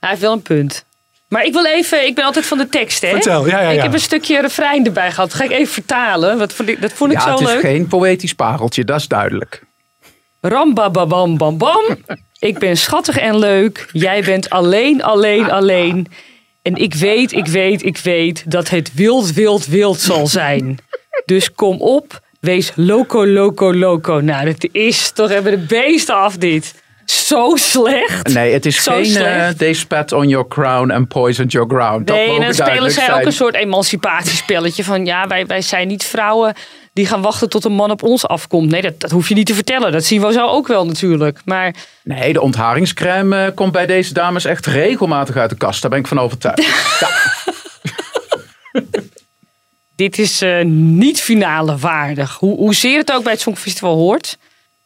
Hij 0.00 0.08
heeft 0.08 0.20
wel 0.20 0.32
een 0.32 0.42
punt. 0.42 0.84
Maar 1.28 1.44
ik 1.44 1.52
wil 1.52 1.66
even, 1.66 2.06
ik 2.06 2.14
ben 2.14 2.24
altijd 2.24 2.46
van 2.46 2.58
de 2.58 2.68
tekst, 2.68 3.02
hè? 3.02 3.10
Vertel, 3.10 3.46
ja, 3.46 3.60
ja, 3.60 3.68
Ik 3.68 3.76
ja. 3.76 3.82
heb 3.82 3.92
een 3.92 4.00
stukje 4.00 4.40
refrein 4.40 4.86
erbij 4.86 5.10
gehad. 5.10 5.30
Dat 5.30 5.38
ga 5.38 5.44
ik 5.44 5.50
even 5.50 5.72
vertalen. 5.72 6.40
Ik, 6.66 6.80
dat 6.80 6.92
vond 6.92 7.12
ik 7.12 7.18
ja, 7.18 7.24
zo 7.24 7.30
het 7.30 7.40
is 7.40 7.46
leuk. 7.46 7.60
geen 7.60 7.86
poëtisch 7.86 8.34
pareltje, 8.34 8.84
dat 8.84 9.00
is 9.00 9.08
duidelijk. 9.08 9.62
Rambababam 10.40 11.36
bam 11.36 11.58
bam. 11.58 11.82
Ik 12.38 12.58
ben 12.58 12.76
schattig 12.76 13.18
en 13.18 13.38
leuk. 13.38 13.88
Jij 13.92 14.22
bent 14.22 14.50
alleen, 14.50 15.02
alleen, 15.02 15.50
alleen. 15.50 16.06
En 16.62 16.74
ik 16.74 16.94
weet, 16.94 17.32
ik 17.32 17.46
weet, 17.46 17.84
ik 17.84 17.98
weet 17.98 18.50
dat 18.50 18.68
het 18.68 18.94
wild, 18.94 19.32
wild, 19.32 19.66
wild 19.66 20.00
zal 20.00 20.26
zijn. 20.26 20.78
Dus 21.24 21.52
kom 21.52 21.80
op, 21.80 22.20
wees 22.40 22.72
loco, 22.74 23.26
loco, 23.26 23.74
loco. 23.74 24.20
Nou, 24.20 24.44
dat 24.44 24.68
is 24.72 25.10
toch 25.10 25.30
even 25.30 25.50
de 25.50 25.66
beesten 25.66 26.14
af 26.14 26.36
dit. 26.36 26.74
Zo 27.10 27.56
slecht. 27.56 28.28
Nee, 28.34 28.52
het 28.52 28.66
is 28.66 28.82
Zo 28.82 28.92
geen 28.92 29.06
slecht. 29.06 29.52
eh, 29.52 29.58
They 29.58 29.72
spat 29.72 30.12
on 30.12 30.28
your 30.28 30.48
crown 30.48 30.90
and 30.90 31.08
poisoned 31.08 31.52
your 31.52 31.68
ground. 31.68 32.08
Nee, 32.08 32.34
en 32.34 32.40
dan 32.40 32.54
spelen 32.54 32.90
zij 32.90 33.04
ook 33.04 33.10
zijn. 33.14 33.26
een 33.26 33.32
soort 33.32 33.54
emancipatiespelletje 33.54 34.84
van 34.84 35.04
ja, 35.06 35.26
wij, 35.26 35.46
wij 35.46 35.60
zijn 35.62 35.88
niet 35.88 36.04
vrouwen 36.04 36.54
die 36.92 37.06
gaan 37.06 37.22
wachten 37.22 37.48
tot 37.48 37.64
een 37.64 37.72
man 37.72 37.90
op 37.90 38.02
ons 38.02 38.26
afkomt. 38.26 38.70
Nee, 38.70 38.82
dat, 38.82 39.00
dat 39.00 39.10
hoef 39.10 39.28
je 39.28 39.34
niet 39.34 39.46
te 39.46 39.54
vertellen. 39.54 39.92
Dat 39.92 40.04
zien 40.04 40.20
we 40.20 40.32
zo 40.32 40.46
ook 40.46 40.66
wel 40.66 40.86
natuurlijk. 40.86 41.40
Maar 41.44 41.74
Nee, 42.02 42.32
de 42.32 42.40
ontharingscrème 42.40 43.44
eh, 43.44 43.54
komt 43.54 43.72
bij 43.72 43.86
deze 43.86 44.12
dames 44.12 44.44
echt 44.44 44.66
regelmatig 44.66 45.36
uit 45.36 45.50
de 45.50 45.56
kast. 45.56 45.80
Daar 45.82 45.90
ben 45.90 46.00
ik 46.00 46.06
van 46.06 46.18
overtuigd. 46.18 46.62
ja. 47.00 47.08
dit 49.96 50.18
is 50.18 50.42
eh, 50.42 50.64
niet 50.64 51.20
finale 51.20 51.76
waardig. 51.76 52.36
Hoe, 52.36 52.56
hoezeer 52.56 52.98
het 52.98 53.12
ook 53.12 53.22
bij 53.22 53.32
het 53.32 53.40
Songfestival 53.40 53.96
hoort. 53.96 54.36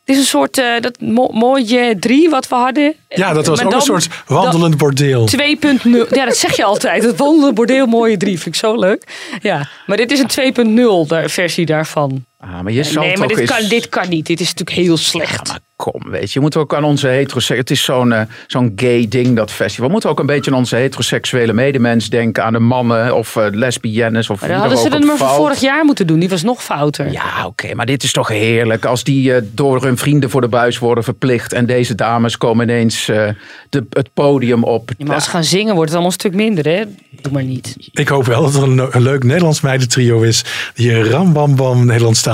Het 0.04 0.14
is 0.14 0.18
een 0.18 0.28
soort 0.28 0.58
eh, 0.58 0.80
dat 0.80 1.00
mo- 1.00 1.30
mooie 1.32 1.96
drie 1.98 2.30
wat 2.30 2.48
we 2.48 2.54
hadden. 2.54 2.94
Ja, 3.08 3.32
dat 3.32 3.46
was 3.46 3.58
Maar 3.58 3.66
ook 3.66 3.74
een 3.74 3.80
soort 3.80 4.08
wandelend 4.26 4.76
bordeel. 4.76 5.28
2.0. 5.28 6.08
Ja, 6.10 6.24
dat 6.24 6.36
zeg 6.36 6.56
je 6.56 6.64
altijd. 6.64 7.02
Het 7.04 7.16
wandelende 7.18 7.52
bordeel 7.52 7.86
mooie 7.86 8.16
drie. 8.16 8.40
Vind 8.40 8.54
ik 8.54 8.60
zo 8.60 8.78
leuk. 8.78 9.04
Ja, 9.40 9.68
maar 9.86 9.96
dit 9.96 10.10
is 10.10 10.18
een 10.18 10.26
2.0 10.28 11.06
daar- 11.06 11.30
versie 11.30 11.66
daarvan. 11.66 12.24
Ah, 12.44 12.60
maar 12.60 12.73
je 12.73 12.82
zal 12.82 13.02
nee, 13.02 13.16
maar 13.16 13.28
toch 13.28 13.39
dit 13.39 13.51
eens- 13.51 13.59
kan, 13.59 13.69
dit 13.69 13.89
kan 13.89 14.09
niet. 14.09 14.27
Dit 14.27 14.40
is 14.40 14.55
natuurlijk 14.55 14.86
heel 14.86 14.97
slecht. 14.97 15.60
Kom, 15.77 16.10
weet 16.10 16.23
je, 16.23 16.31
je 16.32 16.40
moet 16.40 16.56
ook 16.56 16.74
aan 16.74 16.85
onze 16.85 17.09
heteroseksuele... 17.09 17.60
Het 17.60 17.70
is 17.70 17.85
zo'n 17.85 18.12
eh, 18.12 18.23
zo'n 18.47 18.73
gay 18.77 19.09
ding, 19.09 19.36
dat 19.36 19.51
festival. 19.51 19.86
We 19.86 19.93
moeten 19.93 20.10
ook 20.10 20.19
een 20.19 20.27
beetje 20.27 20.51
aan 20.51 20.56
onze 20.56 20.77
heteroseksuele 20.77 21.52
medemens 21.52 22.10
denken. 22.10 22.44
Aan 22.44 22.52
de 22.52 22.59
mannen 22.59 23.16
of 23.16 23.36
eh, 23.36 23.47
lesbiennes 23.51 24.31
of 24.31 24.40
Maar 24.40 24.48
dan 24.48 24.59
hadden 24.59 24.78
er 24.78 24.90
ze 24.90 24.97
op 24.97 25.05
maar 25.05 25.16
voor 25.16 25.28
vorig 25.28 25.60
jaar 25.60 25.85
moeten 25.85 26.06
doen. 26.06 26.19
Die 26.19 26.28
was 26.28 26.43
nog 26.43 26.62
fouter. 26.62 27.12
Ja, 27.12 27.47
oké, 27.47 27.74
maar 27.74 27.86
dit 27.86 28.02
is 28.02 28.12
toch 28.12 28.28
heerlijk. 28.28 28.85
Als 28.85 29.05
die 29.05 29.35
eh, 29.35 29.43
door 29.52 29.82
hun 29.85 29.97
vrienden 29.97 30.31
voor 30.31 30.40
de 30.40 30.48
buis 30.48 30.78
worden 30.78 31.05
verplicht... 31.05 31.52
en 31.52 31.66
deze 31.66 31.94
dames 31.94 32.36
komen 32.39 32.69
ineens 32.69 33.09
eh, 33.09 33.28
de, 33.69 33.86
het 33.90 34.12
podium 34.14 34.64
op. 34.64 34.90
Ja, 34.97 35.05
maar 35.06 35.14
als 35.14 35.24
ze 35.24 35.31
gaan 35.31 35.44
zingen 35.44 35.74
wordt 35.74 35.90
het 35.90 35.98
allemaal 36.01 36.06
een 36.06 36.20
stuk 36.20 36.35
minder, 36.35 36.64
hè? 36.64 36.82
Doe 37.20 37.32
maar 37.32 37.44
niet. 37.44 37.77
Ik 37.93 38.09
hoop 38.09 38.24
wel 38.24 38.43
dat 38.43 38.55
er 38.55 38.62
een, 38.62 38.89
een 38.90 39.02
leuk 39.02 39.24
Nederlands 39.24 39.60
meidentrio 39.60 40.20
is 40.20 40.44
die 40.74 40.94
een 40.94 41.05
rambambam 41.05 41.86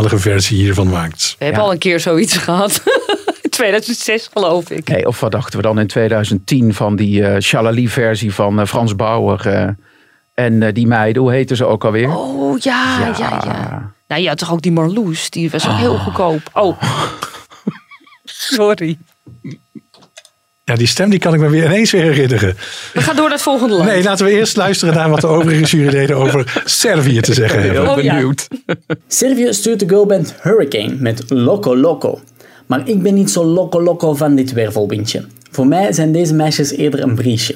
Nederlandstalige 0.02 0.38
versie 0.38 0.56
hiervan 0.56 0.88
maakt. 0.88 1.34
We 1.38 1.44
hebben 1.44 1.62
al 1.62 1.72
een 1.72 1.78
keer 1.78 2.00
zoiets 2.00 2.36
gehad. 2.46 2.82
In 3.42 3.50
2006 3.50 4.28
geloof 4.32 4.70
ik. 4.70 4.88
Nee, 4.88 5.06
of 5.06 5.20
wat 5.20 5.32
dachten 5.32 5.56
we 5.56 5.62
dan 5.62 5.78
in 5.78 5.86
2010 5.86 6.74
van 6.74 6.96
die 6.96 7.24
eh 7.24 7.40
Shalali-versie 7.40 8.34
van 8.34 8.60
eh, 8.60 8.66
Frans 8.66 8.96
Bauer... 8.96 9.46
eh, 9.46 9.68
en 10.34 10.62
eh, 10.62 10.74
die 10.74 10.86
meiden, 10.86 11.22
hoe 11.22 11.32
heten 11.32 11.56
ze 11.56 11.64
ook 11.64 11.84
alweer? 11.84 12.16
Oh 12.16 12.58
ja, 12.58 12.98
ja, 12.98 13.14
ja. 13.18 13.92
Nou, 14.08 14.26
had 14.26 14.38
toch 14.38 14.52
ook 14.52 14.62
die 14.62 14.72
Marloes? 14.72 15.30
Die 15.30 15.50
was 15.50 15.68
ook 15.68 15.76
heel 15.76 15.98
goedkoop. 15.98 16.40
Oh. 16.52 16.82
Sorry. 18.24 18.98
Ja, 20.68 20.74
die 20.74 20.86
stem 20.86 21.10
die 21.10 21.18
kan 21.18 21.34
ik 21.34 21.40
me 21.40 21.48
weer 21.48 21.64
ineens 21.64 21.90
weer 21.90 22.02
herinneren. 22.02 22.56
We 22.92 23.00
gaan 23.00 23.16
door 23.16 23.24
naar 23.24 23.32
het 23.32 23.42
volgende 23.42 23.74
land. 23.74 23.88
Nee, 23.88 24.02
laten 24.02 24.26
we 24.26 24.32
eerst 24.32 24.56
luisteren 24.56 24.94
naar 24.94 25.10
wat 25.10 25.20
de 25.20 25.26
overige 25.26 25.64
juryleden 25.64 26.16
over 26.16 26.60
Servië 26.64 27.20
te 27.20 27.34
zeggen 27.34 27.62
hebben. 27.62 27.88
Oh, 27.88 27.94
benieuwd. 27.94 28.48
Servië 29.08 29.52
stuurt 29.52 29.80
de 29.80 29.88
girlband 29.88 30.34
Hurricane 30.40 30.94
met 30.98 31.24
Loco 31.28 31.76
Loco. 31.76 32.20
Maar 32.66 32.88
ik 32.88 33.02
ben 33.02 33.14
niet 33.14 33.30
zo 33.30 33.44
loco 33.44 33.82
loco 33.82 34.14
van 34.14 34.34
dit 34.34 34.52
wervelwindje. 34.52 35.24
Voor 35.50 35.66
mij 35.66 35.92
zijn 35.92 36.12
deze 36.12 36.34
meisjes 36.34 36.70
eerder 36.70 37.02
een 37.02 37.14
briesje. 37.14 37.54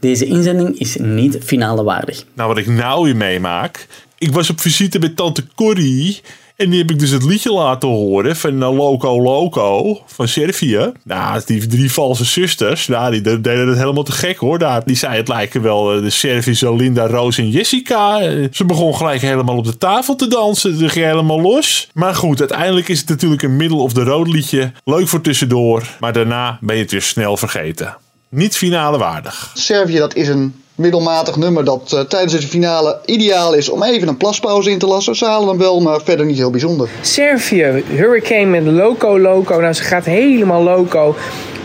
Deze 0.00 0.24
inzending 0.24 0.78
is 0.78 0.96
niet 0.96 1.38
finale 1.44 1.82
waardig. 1.82 2.24
Nou, 2.34 2.48
wat 2.48 2.58
ik 2.58 2.66
nou 2.66 3.04
weer 3.04 3.16
meemaak. 3.16 3.86
Ik 4.18 4.32
was 4.32 4.50
op 4.50 4.60
visite 4.60 4.98
bij 4.98 5.12
tante 5.14 5.44
Corrie. 5.54 6.20
En 6.56 6.70
die 6.70 6.78
heb 6.78 6.90
ik 6.90 6.98
dus 6.98 7.10
het 7.10 7.24
liedje 7.24 7.52
laten 7.52 7.88
horen 7.88 8.36
van 8.36 8.62
eh, 8.62 8.76
Loco 8.76 9.22
Loco 9.22 10.00
van 10.06 10.28
Servië. 10.28 10.92
Nou, 11.04 11.40
die 11.46 11.66
drie 11.66 11.92
valse 11.92 12.24
zusters, 12.24 12.86
nou, 12.86 13.10
die 13.10 13.20
de- 13.20 13.40
deden 13.40 13.68
het 13.68 13.78
helemaal 13.78 14.02
te 14.02 14.12
gek 14.12 14.36
hoor. 14.38 14.58
Daar, 14.58 14.82
die 14.84 14.96
zei 14.96 15.16
het 15.16 15.28
lijken 15.28 15.62
wel 15.62 15.94
eh, 15.94 16.02
de 16.02 16.10
Servische 16.10 16.74
Linda, 16.74 17.06
Roos 17.06 17.38
en 17.38 17.50
Jessica. 17.50 18.20
Eh, 18.20 18.44
Ze 18.52 18.64
begon 18.64 18.96
gelijk 18.96 19.20
helemaal 19.20 19.56
op 19.56 19.64
de 19.64 19.78
tafel 19.78 20.16
te 20.16 20.28
dansen. 20.28 20.78
Ze 20.78 20.88
ging 20.88 21.06
helemaal 21.06 21.40
los. 21.40 21.88
Maar 21.94 22.14
goed, 22.14 22.40
uiteindelijk 22.40 22.88
is 22.88 23.00
het 23.00 23.08
natuurlijk 23.08 23.42
een 23.42 23.56
middel 23.56 23.78
of 23.78 23.92
de 23.92 24.02
rood 24.04 24.28
liedje. 24.28 24.72
Leuk 24.84 25.08
voor 25.08 25.20
tussendoor. 25.20 25.82
Maar 26.00 26.12
daarna 26.12 26.58
ben 26.60 26.76
je 26.76 26.82
het 26.82 26.90
weer 26.90 27.02
snel 27.02 27.36
vergeten. 27.36 27.96
Niet 28.28 28.56
finale 28.56 28.98
waardig. 28.98 29.50
Servië, 29.54 29.98
dat 29.98 30.14
is 30.14 30.28
een 30.28 30.54
middelmatig 30.74 31.36
nummer 31.36 31.64
dat 31.64 31.92
eh, 31.92 32.00
tijdens 32.00 32.32
deze 32.32 32.48
finale 32.48 33.00
ideaal 33.04 33.54
is 33.54 33.68
om 33.68 33.82
even 33.82 34.08
een 34.08 34.16
plaspauze 34.16 34.70
in 34.70 34.78
te 34.78 34.86
lassen. 34.86 35.16
Ze 35.16 35.24
halen 35.24 35.48
hem 35.48 35.58
wel, 35.58 35.80
maar 35.80 36.00
verder 36.00 36.26
niet 36.26 36.36
heel 36.36 36.50
bijzonder. 36.50 36.88
Servië, 37.00 37.82
Hurricane 37.86 38.46
met 38.46 38.64
Loco 38.64 39.20
Loco. 39.20 39.60
Nou, 39.60 39.72
ze 39.72 39.82
gaat 39.82 40.04
helemaal 40.04 40.62
loco. 40.62 41.14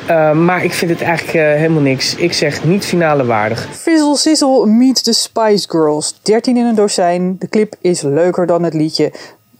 Eh, 0.08 0.32
maar 0.32 0.64
ik 0.64 0.74
vind 0.74 0.92
het 0.92 1.02
eigenlijk 1.02 1.38
eh, 1.38 1.44
helemaal 1.44 1.82
niks. 1.82 2.16
Ik 2.16 2.34
zeg 2.34 2.64
niet 2.64 2.86
finale 2.86 3.26
waardig. 3.26 3.68
Fizzle 3.72 4.18
Sizzle 4.18 4.66
meet 4.66 5.04
the 5.04 5.14
Spice 5.14 5.70
Girls. 5.70 6.20
13 6.22 6.58
in 6.58 6.66
een 6.66 6.76
dozijn. 6.76 7.36
De 7.40 7.50
clip 7.50 7.76
is 7.82 8.02
leuker 8.02 8.46
dan 8.46 8.64
het 8.64 8.74
liedje. 8.74 9.12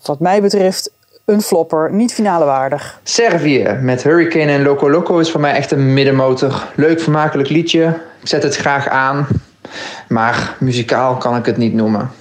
Wat 0.06 0.20
mij 0.20 0.42
betreft 0.42 0.92
een 1.30 1.42
flopper. 1.42 1.94
Niet 1.94 2.14
finale 2.14 2.46
waardig. 2.46 3.00
Servië 3.04 3.78
met 3.82 4.04
Hurricane 4.04 4.52
en 4.52 4.64
Loco 4.64 4.92
Loco 4.92 5.20
is 5.20 5.32
voor 5.32 5.40
mij 5.40 5.54
echt 5.54 5.72
een 5.72 5.94
middenmotor. 5.94 6.64
Leuk, 6.76 7.02
vermakelijk 7.02 7.50
liedje. 7.50 7.86
Ik 8.22 8.28
zet 8.28 8.44
het 8.44 8.56
graag 8.56 8.88
aan. 8.88 9.28
Maar 10.08 10.56
muzikaal 10.60 11.18
kan 11.18 11.36
ik 11.36 11.46
het 11.46 11.58
niet 11.58 11.74
noemen. 11.74 12.12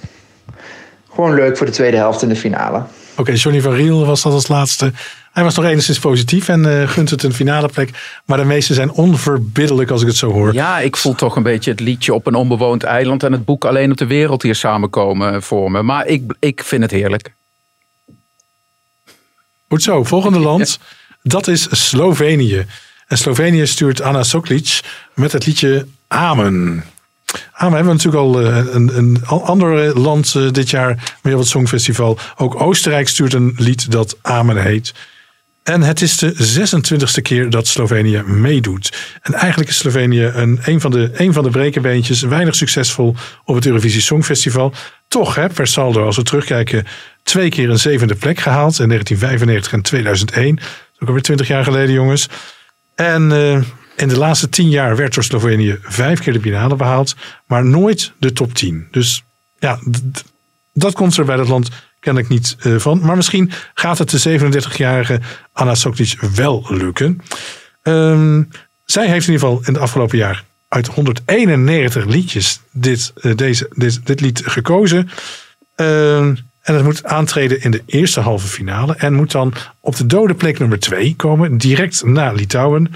Gewoon 1.13 1.33
leuk 1.33 1.57
voor 1.57 1.65
de 1.65 1.71
tweede 1.71 1.97
helft 1.97 2.21
in 2.21 2.29
de 2.29 2.35
finale. 2.35 2.83
Oké, 3.17 3.31
Johnny 3.31 3.61
van 3.61 3.73
Riel 3.73 4.05
was 4.05 4.21
dat 4.21 4.33
als 4.33 4.47
laatste. 4.47 4.91
Hij 5.31 5.43
was 5.43 5.55
nog 5.55 5.65
enigszins 5.65 5.99
positief 5.99 6.47
en 6.49 6.81
eh, 6.81 6.87
gunt 6.87 7.09
het 7.09 7.23
een 7.23 7.33
finale 7.33 7.67
plek. 7.67 8.21
Maar 8.25 8.37
de 8.37 8.43
meeste 8.43 8.73
zijn 8.73 8.91
onverbiddelijk 8.91 9.89
als 9.91 10.01
ik 10.01 10.07
het 10.07 10.15
zo 10.15 10.31
hoor. 10.31 10.53
Ja, 10.53 10.79
ik 10.79 10.97
voel 10.97 11.15
toch 11.15 11.35
een 11.35 11.43
beetje 11.43 11.71
het 11.71 11.79
liedje 11.79 12.13
op 12.13 12.27
een 12.27 12.35
onbewoond 12.35 12.83
eiland... 12.83 13.23
en 13.23 13.31
het 13.31 13.45
boek 13.45 13.65
Alleen 13.65 13.91
op 13.91 13.97
de 13.97 14.07
wereld 14.07 14.41
hier 14.41 14.55
samenkomen 14.55 15.43
voor 15.43 15.71
me. 15.71 15.83
Maar 15.83 16.07
ik, 16.07 16.23
ik 16.39 16.63
vind 16.63 16.81
het 16.81 16.91
heerlijk. 16.91 17.37
Goed 19.69 19.83
zo, 19.83 20.03
volgende 20.03 20.39
land. 20.49 20.79
Dat 21.23 21.47
is 21.47 21.67
Slovenië. 21.89 22.65
En 23.07 23.17
Slovenië 23.17 23.67
stuurt 23.67 24.01
Anna 24.01 24.23
Soklic 24.23 24.79
met 25.13 25.31
het 25.31 25.45
liedje 25.45 25.87
Amen. 26.07 26.83
Amen 27.51 27.75
hebben 27.75 27.97
we 27.97 28.03
natuurlijk 28.03 28.23
al 28.23 28.41
eh, 28.41 28.73
een, 28.73 28.97
een 28.97 29.25
ander 29.25 29.99
land 29.99 30.35
eh, 30.35 30.51
dit 30.51 30.69
jaar 30.69 31.17
mee 31.21 31.33
op 31.33 31.39
het 31.39 31.49
Songfestival. 31.49 32.17
Ook 32.37 32.61
Oostenrijk 32.61 33.07
stuurt 33.07 33.33
een 33.33 33.53
lied 33.57 33.91
dat 33.91 34.17
Amen 34.21 34.61
heet. 34.61 34.93
En 35.63 35.81
het 35.81 36.01
is 36.01 36.17
de 36.17 36.33
26e 36.35 37.21
keer 37.21 37.49
dat 37.49 37.67
Slovenië 37.67 38.21
meedoet. 38.21 38.93
En 39.21 39.33
eigenlijk 39.33 39.69
is 39.69 39.77
Slovenië 39.77 40.23
een, 40.23 40.59
een, 40.63 40.81
van 40.81 40.91
de, 40.91 41.11
een 41.13 41.33
van 41.33 41.43
de 41.43 41.49
brekenbeentjes, 41.49 42.21
weinig 42.21 42.55
succesvol 42.55 43.15
op 43.45 43.55
het 43.55 43.65
Eurovisie 43.65 44.01
Songfestival. 44.01 44.73
Toch, 45.07 45.35
hè, 45.35 45.49
per 45.49 45.67
saldo, 45.67 46.05
als 46.05 46.15
we 46.15 46.23
terugkijken, 46.23 46.85
twee 47.29 47.49
keer 47.49 47.69
een 47.69 47.79
zevende 47.79 48.15
plek 48.15 48.39
gehaald 48.39 48.79
in 48.79 48.87
1995 48.87 49.73
en 49.73 49.81
2001. 49.81 50.55
Dat 50.55 50.65
is 50.65 50.99
ook 50.99 51.07
alweer 51.07 51.23
20 51.23 51.47
jaar 51.47 51.63
geleden, 51.63 51.93
jongens. 51.93 52.29
En 52.95 53.31
eh, 53.31 53.61
in 53.95 54.07
de 54.07 54.17
laatste 54.17 54.49
tien 54.49 54.69
jaar 54.69 54.95
werd 54.95 55.13
door 55.13 55.23
Slovenië 55.23 55.79
vijf 55.81 56.19
keer 56.19 56.33
de 56.33 56.41
finale 56.41 56.75
behaald, 56.75 57.15
maar 57.45 57.65
nooit 57.65 58.11
de 58.19 58.33
top 58.33 58.53
10. 58.53 58.87
Dus 58.91 59.23
ja, 59.59 59.79
dat 60.73 60.93
komt 60.93 61.17
er 61.17 61.25
bij 61.25 61.35
dat 61.35 61.47
land 61.47 61.69
kennelijk 61.99 62.31
niet 62.31 62.55
eh, 62.59 62.75
van. 62.77 62.99
Maar 62.99 63.15
misschien 63.15 63.51
gaat 63.73 63.97
het 63.97 64.09
de 64.09 64.39
37-jarige 64.39 65.19
Anna 65.53 65.75
Soklic 65.75 66.19
wel 66.35 66.65
lukken. 66.69 67.21
Ehm, 67.81 68.43
zij 68.85 69.07
heeft 69.07 69.27
in 69.27 69.33
ieder 69.33 69.47
geval 69.47 69.63
in 69.65 69.73
het 69.73 69.81
afgelopen 69.81 70.17
jaar 70.17 70.43
uit 70.67 70.87
191 70.87 72.05
liedjes 72.05 72.59
dit, 72.71 73.13
eh, 73.15 73.35
deze, 73.35 73.69
dit, 73.73 74.05
dit 74.05 74.21
lied 74.21 74.41
gekozen. 74.45 75.09
Uh, 75.75 76.31
en 76.69 76.75
het 76.75 76.83
moet 76.83 77.03
aantreden 77.03 77.61
in 77.61 77.71
de 77.71 77.81
eerste 77.85 78.19
halve 78.19 78.47
finale. 78.47 78.95
En 78.95 79.13
moet 79.13 79.31
dan 79.31 79.53
op 79.79 79.95
de 79.95 80.05
dode 80.05 80.33
plek 80.33 80.59
nummer 80.59 80.79
2 80.79 81.13
komen, 81.15 81.57
direct 81.57 82.05
na 82.05 82.31
Litouwen. 82.31 82.91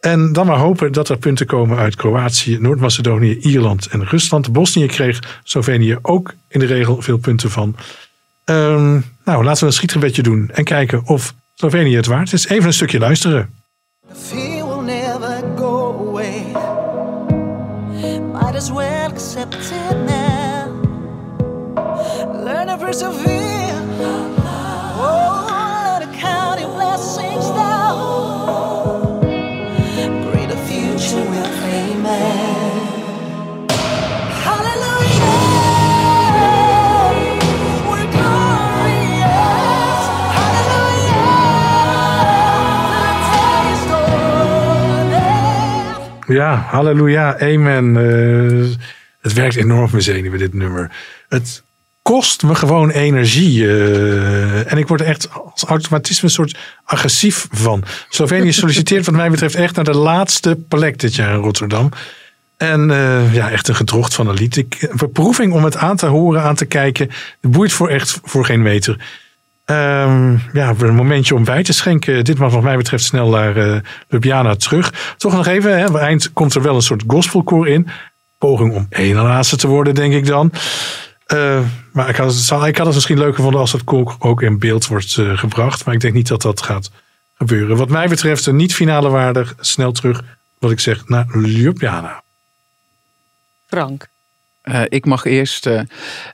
En 0.00 0.32
dan 0.32 0.46
maar 0.46 0.58
hopen 0.58 0.92
dat 0.92 1.08
er 1.08 1.18
punten 1.18 1.46
komen 1.46 1.78
uit 1.78 1.96
Kroatië, 1.96 2.58
Noord-Macedonië, 2.60 3.38
Ierland 3.40 3.86
en 3.86 4.04
Rusland. 4.04 4.52
Bosnië 4.52 4.86
kreeg 4.86 5.40
Slovenië 5.42 5.98
ook 6.02 6.34
in 6.48 6.60
de 6.60 6.66
regel 6.66 7.02
veel 7.02 7.18
punten 7.18 7.50
van. 7.50 7.76
Ehm, 8.44 9.00
nou, 9.24 9.44
laten 9.44 9.60
we 9.60 9.66
een 9.66 9.72
schietgebedje 9.72 10.22
doen 10.22 10.50
en 10.54 10.64
kijken 10.64 11.02
of 11.06 11.34
Slovenië 11.54 11.96
het 11.96 12.06
waard 12.06 12.32
is. 12.32 12.48
Even 12.48 12.66
een 12.66 12.72
stukje 12.72 12.98
luisteren. 12.98 13.54
Ja, 46.26 46.54
halleluja, 46.54 47.38
amen. 47.38 47.96
Eh, 47.96 48.76
het 49.20 49.32
werkt 49.32 49.56
enorm 49.56 50.00
zenuwen, 50.00 50.38
dit 50.38 50.54
nummer. 50.54 50.90
Het 51.28 51.62
kost 52.04 52.42
me 52.42 52.54
gewoon 52.54 52.90
energie. 52.90 53.66
eh, 53.66 54.72
en 54.72 54.78
ik 54.78 54.88
word 54.88 55.00
er 55.00 55.06
echt 55.06 55.28
als 55.52 55.64
automatisme 55.64 56.28
een 56.28 56.34
soort 56.34 56.56
agressief 56.84 57.46
van. 57.50 57.84
Slovenië 58.08 58.52
solliciteert 58.52 59.06
wat 59.06 59.14
mij 59.14 59.30
betreft 59.30 59.54
echt 59.54 59.76
naar 59.76 59.84
de 59.84 59.96
laatste 59.96 60.58
plek 60.68 60.98
dit 60.98 61.14
jaar 61.14 61.34
in 61.34 61.40
Rotterdam. 61.40 61.88
En 62.56 62.90
eh, 62.90 63.34
ja, 63.34 63.50
echt 63.50 63.68
een 63.68 63.74
gedrocht 63.74 64.14
van 64.14 64.28
een 64.28 64.34
lied. 64.34 64.56
Ik, 64.56 64.76
een 64.80 64.96
beproeving 64.96 65.52
om 65.52 65.64
het 65.64 65.76
aan 65.76 65.96
te 65.96 66.06
horen, 66.06 66.42
aan 66.42 66.54
te 66.54 66.64
kijken. 66.64 67.10
Boeit 67.40 67.72
voor 67.72 67.88
echt 67.88 68.20
voor 68.24 68.44
geen 68.44 68.62
meter. 68.62 68.96
Ehm, 69.64 70.36
ja, 70.52 70.74
een 70.78 70.94
momentje 70.94 71.34
om 71.34 71.44
bij 71.44 71.62
te 71.62 71.72
schenken. 71.72 72.24
Dit 72.24 72.38
mag 72.38 72.52
wat 72.52 72.62
mij 72.62 72.76
betreft 72.76 73.04
snel 73.04 73.28
naar 73.28 73.56
eh 73.56 73.76
Ljubljana 74.08 74.54
terug. 74.54 75.14
Toch 75.16 75.32
nog 75.32 75.46
even, 75.46 75.78
hè, 75.78 75.98
eind 75.98 76.32
komt 76.32 76.54
er 76.54 76.62
wel 76.62 76.74
een 76.74 76.82
soort 76.82 77.04
gospelkoor 77.06 77.68
in. 77.68 77.88
Poging 78.38 78.74
om 78.74 78.86
één 78.90 79.16
laatste 79.16 79.56
te 79.56 79.66
worden, 79.66 79.94
denk 79.94 80.14
ik 80.14 80.26
dan. 80.26 80.52
Eh, 81.34 81.60
maar 81.92 82.08
ik 82.08 82.16
had, 82.16 82.34
het, 82.34 82.66
ik 82.66 82.76
had 82.76 82.86
het 82.86 82.94
misschien 82.94 83.18
leuker 83.18 83.34
gevonden 83.34 83.60
als 83.60 83.72
dat 83.72 83.84
koor 83.84 84.16
ook 84.18 84.42
in 84.42 84.58
beeld 84.58 84.86
wordt 84.86 85.16
eh, 85.16 85.38
gebracht. 85.38 85.84
Maar 85.84 85.94
ik 85.94 86.00
denk 86.00 86.14
niet 86.14 86.28
dat 86.28 86.42
dat 86.42 86.62
gaat 86.62 86.90
gebeuren. 87.34 87.76
Wat 87.76 87.88
mij 87.88 88.08
betreft 88.08 88.46
een 88.46 88.56
niet-finale 88.56 89.08
waardig. 89.08 89.54
Snel 89.60 89.92
terug, 89.92 90.22
wat 90.58 90.70
ik 90.70 90.80
zeg, 90.80 91.08
naar 91.08 91.38
Ljubljana. 91.38 92.22
Frank. 93.66 94.08
Eh, 94.64 94.82
ik 94.88 95.04
mag 95.04 95.24
eerst. 95.24 95.66
eh, 95.66 95.80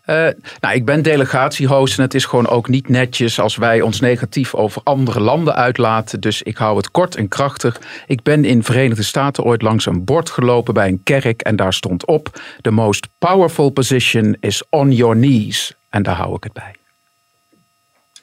eh, 0.05 0.35
nou, 0.61 0.75
ik 0.75 0.85
ben 0.85 1.03
delegatiehost 1.03 1.97
en 1.97 2.03
het 2.03 2.15
is 2.15 2.25
gewoon 2.25 2.49
ook 2.49 2.69
niet 2.69 2.89
netjes 2.89 3.41
als 3.41 3.57
wij 3.57 3.81
ons 3.81 4.01
negatief 4.01 4.55
over 4.55 4.81
andere 4.85 5.21
landen 5.21 5.55
uitlaten. 5.55 6.21
Dus 6.21 6.43
ik 6.43 6.57
hou 6.57 6.77
het 6.77 6.91
kort 6.91 7.17
en 7.17 7.29
krachtig. 7.29 7.81
Ik 8.07 8.23
ben 8.23 8.45
in 8.45 8.65
Verenigde 8.65 9.03
Staten 9.03 9.45
ooit 9.45 9.63
langs 9.63 9.87
een 9.87 10.05
bord 10.05 10.31
gelopen 10.31 10.75
bij 10.75 10.89
een 10.89 11.03
kerk 11.03 11.43
en 11.43 11.57
daar 11.57 11.73
stond 11.73 12.07
op: 12.07 12.41
The 12.61 12.71
most 12.71 13.07
powerful 13.19 13.71
position 13.71 14.37
is 14.41 14.63
on 14.69 14.93
your 14.93 15.17
knees. 15.17 15.75
En 15.89 16.03
daar 16.03 16.17
hou 16.17 16.35
ik 16.35 16.45
het 16.45 16.53
bij. 16.53 16.75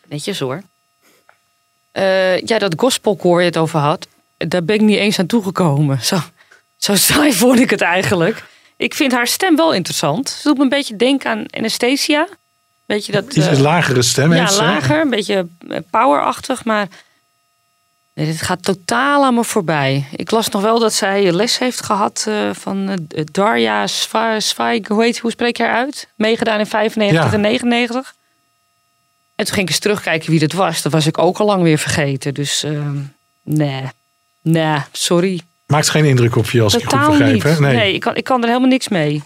Netjes 0.06 0.40
hoor. 0.40 0.62
Ja, 2.46 2.60
dat 2.60 2.74
gospelkoor 2.78 3.40
je 3.40 3.46
het 3.46 3.58
over 3.58 3.80
had, 3.80 4.08
daar 4.38 4.64
ben 4.64 4.76
ik 4.76 4.82
niet 4.82 4.98
eens 4.98 5.20
aan 5.20 5.26
toegekomen. 5.26 6.02
Zo, 6.04 6.18
zo 6.78 6.96
saai 6.96 7.34
vond 7.34 7.60
ik 7.60 7.70
het 7.70 7.82
eigenlijk. 7.82 8.44
Ik 8.78 8.94
vind 8.94 9.12
haar 9.12 9.28
stem 9.28 9.56
wel 9.56 9.74
interessant. 9.74 10.30
Ze 10.30 10.48
doet 10.48 10.58
me 10.58 10.64
een 10.64 10.70
beetje 10.70 10.96
denken 10.96 11.30
aan 11.32 11.46
Anastasia. 11.50 12.28
Beetje 12.86 13.12
dat, 13.12 13.26
Iets 13.36 13.46
eh, 13.48 13.52
een 13.52 13.62
lagere 13.62 14.02
stem 14.02 14.34
Ja, 14.34 14.40
heeft 14.40 14.54
ze. 14.54 14.62
lager, 14.62 15.02
een 15.02 15.10
beetje 15.10 15.48
eh, 15.70 15.80
powerachtig, 15.90 16.66
maar 16.66 16.88
nee, 18.14 18.26
dit 18.26 18.42
gaat 18.42 18.64
totaal 18.64 19.26
aan 19.26 19.34
me 19.34 19.44
voorbij. 19.44 20.06
Ik 20.16 20.32
las 20.32 20.50
nog 20.50 20.62
wel 20.62 20.80
dat 20.80 20.94
zij 20.94 21.32
les 21.32 21.58
heeft 21.58 21.82
gehad 21.84 22.26
eh, 22.28 22.50
van 22.54 22.90
eh, 22.90 23.24
Darja 23.32 23.86
hoe, 24.88 25.04
heet, 25.04 25.18
hoe 25.18 25.32
spreek 25.32 25.58
je 25.58 25.64
haar 25.64 25.76
uit? 25.76 26.08
Meegedaan 26.16 26.60
in 26.60 26.68
95 26.68 27.26
Ja. 27.26 27.34
en 27.34 27.42
99. 27.42 28.16
En 29.36 29.46
toen 29.46 29.54
ging 29.54 29.68
ik 29.68 29.74
eens 29.74 29.82
terugkijken 29.82 30.30
wie 30.30 30.40
dat 30.40 30.52
was. 30.52 30.82
Dat 30.82 30.92
was 30.92 31.06
ik 31.06 31.18
ook 31.18 31.38
al 31.38 31.46
lang 31.46 31.64
weer 31.64 31.78
vergeten. 31.78 32.34
Dus 32.34 32.64
ehm, 32.64 32.98
nee, 33.44 33.84
nee, 34.42 34.78
sorry. 34.92 35.42
Maakt 35.68 35.90
geen 35.90 36.06
indruk 36.06 36.36
op 36.36 36.50
je 36.50 36.62
als 36.62 36.76
ik 36.76 36.82
Totaal 36.84 37.04
goed 37.04 37.12
begrijp. 37.18 37.34
niet. 37.34 37.44
Hè? 37.44 37.60
Nee, 37.60 37.94
ik, 37.94 38.00
kan, 38.00 38.16
ik 38.16 38.24
kan 38.24 38.42
er 38.42 38.48
helemaal 38.48 38.70
niks 38.70 38.88
mee. 38.88 39.24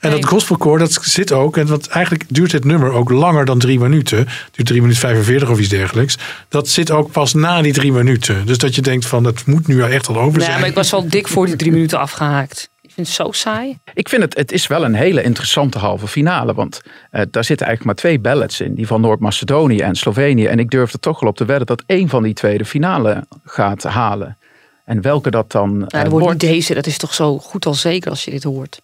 En 0.00 0.10
dat 0.10 0.24
gospelkoor, 0.24 0.78
dat 0.78 0.98
zit 1.02 1.32
ook. 1.32 1.56
En 1.56 1.66
wat 1.66 1.86
eigenlijk 1.86 2.24
duurt 2.28 2.50
dit 2.50 2.64
nummer 2.64 2.90
ook 2.90 3.10
langer 3.10 3.44
dan 3.44 3.58
drie 3.58 3.78
minuten. 3.80 4.18
Het 4.18 4.28
duurt 4.50 4.68
drie 4.68 4.80
minuten 4.80 5.00
45 5.00 5.50
of 5.50 5.58
iets 5.58 5.68
dergelijks. 5.68 6.18
Dat 6.48 6.68
zit 6.68 6.90
ook 6.90 7.10
pas 7.10 7.34
na 7.34 7.62
die 7.62 7.72
drie 7.72 7.92
minuten. 7.92 8.46
Dus 8.46 8.58
dat 8.58 8.74
je 8.74 8.82
denkt 8.82 9.06
van, 9.06 9.24
het 9.24 9.46
moet 9.46 9.66
nu 9.66 9.82
echt 9.82 10.08
al 10.08 10.16
over 10.20 10.38
Nee, 10.38 10.46
zijn. 10.46 10.60
maar 10.60 10.68
ik 10.68 10.74
was 10.74 10.90
wel 10.90 11.08
dik 11.08 11.28
voor 11.28 11.46
die 11.46 11.56
drie 11.56 11.72
minuten 11.72 11.98
afgehaakt. 11.98 12.70
Ik 12.82 12.90
vind 12.94 13.06
het 13.06 13.16
zo 13.16 13.32
saai. 13.32 13.78
Ik 13.94 14.08
vind 14.08 14.22
het, 14.22 14.36
het 14.36 14.52
is 14.52 14.66
wel 14.66 14.84
een 14.84 14.94
hele 14.94 15.22
interessante 15.22 15.78
halve 15.78 16.06
finale. 16.08 16.54
Want 16.54 16.80
eh, 17.10 17.22
daar 17.30 17.44
zitten 17.44 17.66
eigenlijk 17.66 17.84
maar 17.84 17.94
twee 17.94 18.18
ballads 18.18 18.60
in. 18.60 18.74
Die 18.74 18.86
van 18.86 19.00
Noord-Macedonië 19.00 19.78
en 19.80 19.94
Slovenië. 19.94 20.46
En 20.46 20.58
ik 20.58 20.70
durf 20.70 20.92
er 20.92 21.00
toch 21.00 21.20
wel 21.20 21.28
op 21.30 21.36
te 21.36 21.44
wedden 21.44 21.66
dat 21.66 21.82
één 21.86 22.08
van 22.08 22.22
die 22.22 22.34
twee 22.34 22.58
de 22.58 22.64
finale 22.64 23.26
gaat 23.44 23.82
halen. 23.82 24.36
En 24.84 25.00
welke 25.00 25.30
dat 25.30 25.52
dan 25.52 25.76
Nou, 25.78 25.86
eh, 25.88 26.00
wordt 26.00 26.10
wordt. 26.24 26.42
niet 26.42 26.50
deze. 26.50 26.74
Dat 26.74 26.86
is 26.86 26.98
toch 26.98 27.14
zo 27.14 27.38
goed 27.38 27.66
als 27.66 27.80
zeker 27.80 28.10
als 28.10 28.24
je 28.24 28.30
dit 28.30 28.42
hoort. 28.42 28.80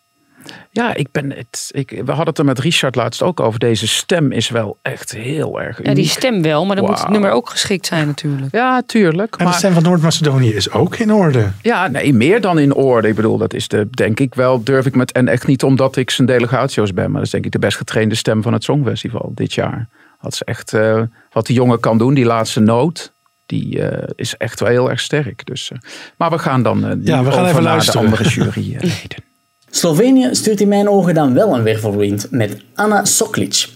Ja, 0.70 0.94
ik 0.94 1.08
ben 1.12 1.30
het. 1.32 1.70
Ik, 1.70 1.90
we 1.90 2.06
hadden 2.06 2.26
het 2.26 2.38
er 2.38 2.44
met 2.44 2.58
Richard 2.58 2.94
laatst 2.94 3.22
ook 3.22 3.40
over. 3.40 3.58
Deze 3.58 3.88
stem 3.88 4.32
is 4.32 4.48
wel 4.48 4.78
echt 4.82 5.10
heel 5.10 5.60
erg. 5.60 5.80
Ja, 5.82 5.94
die 5.94 6.08
stem 6.08 6.42
wel, 6.42 6.66
maar 6.66 6.76
dan 6.76 6.84
moet 6.84 6.98
het 6.98 7.08
nummer 7.08 7.30
ook 7.30 7.50
geschikt 7.50 7.86
zijn 7.86 8.06
natuurlijk. 8.06 8.54
Ja, 8.54 8.82
tuurlijk. 8.86 9.36
En 9.36 9.46
de 9.46 9.52
stem 9.52 9.72
van 9.72 9.82
Noord-Macedonië 9.82 10.54
is 10.54 10.70
ook 10.70 10.96
in 10.96 11.12
orde. 11.12 11.50
Ja, 11.62 11.86
nee, 11.88 12.14
meer 12.14 12.40
dan 12.40 12.58
in 12.58 12.74
orde. 12.74 13.08
Ik 13.08 13.14
bedoel, 13.14 13.38
dat 13.38 13.54
is 13.54 13.68
de, 13.68 13.88
denk 13.90 14.20
ik 14.20 14.34
wel, 14.34 14.62
durf 14.64 14.86
ik 14.86 14.94
met. 14.94 15.12
En 15.12 15.28
echt 15.28 15.46
niet 15.46 15.62
omdat 15.62 15.96
ik 15.96 16.10
zijn 16.10 16.26
delegatiehost 16.26 16.94
ben, 16.94 17.04
maar 17.04 17.14
dat 17.14 17.24
is 17.24 17.30
denk 17.30 17.44
ik 17.44 17.52
de 17.52 17.58
best 17.58 17.76
getrainde 17.76 18.14
stem 18.14 18.42
van 18.42 18.52
het 18.52 18.64
Songfestival 18.64 19.32
dit 19.34 19.54
jaar. 19.54 19.88
Dat 20.20 20.32
is 20.32 20.42
echt 20.42 20.72
eh, 20.72 21.02
wat 21.32 21.46
die 21.46 21.56
jongen 21.56 21.80
kan 21.80 21.98
doen, 21.98 22.14
die 22.14 22.24
laatste 22.24 22.60
noot. 22.60 23.12
Die 23.50 23.82
eh, 23.82 24.08
is 24.14 24.36
echt 24.36 24.60
wel 24.60 24.68
heel 24.68 24.90
erg 24.90 25.00
sterk. 25.00 25.46
Dus, 25.46 25.70
eh, 25.72 25.78
maar 26.16 26.30
we 26.30 26.38
gaan 26.38 26.62
dan 26.62 26.84
eh, 26.86 26.90
Ja, 27.02 27.24
we 27.24 27.30
gaan 27.30 27.38
over 27.38 27.50
even 27.50 27.62
naar 27.62 27.72
luisteren. 27.72 28.00
de 28.00 28.06
andere 28.06 28.28
jury. 28.34 28.72
reden. 28.78 29.24
Slovenië 29.70 30.28
stuurt 30.32 30.60
in 30.60 30.68
mijn 30.68 30.88
ogen 30.88 31.14
dan 31.14 31.34
wel 31.34 31.54
een 31.54 31.62
wervelwind 31.62 32.26
met 32.30 32.56
Anna 32.74 33.04
Soklic. 33.04 33.68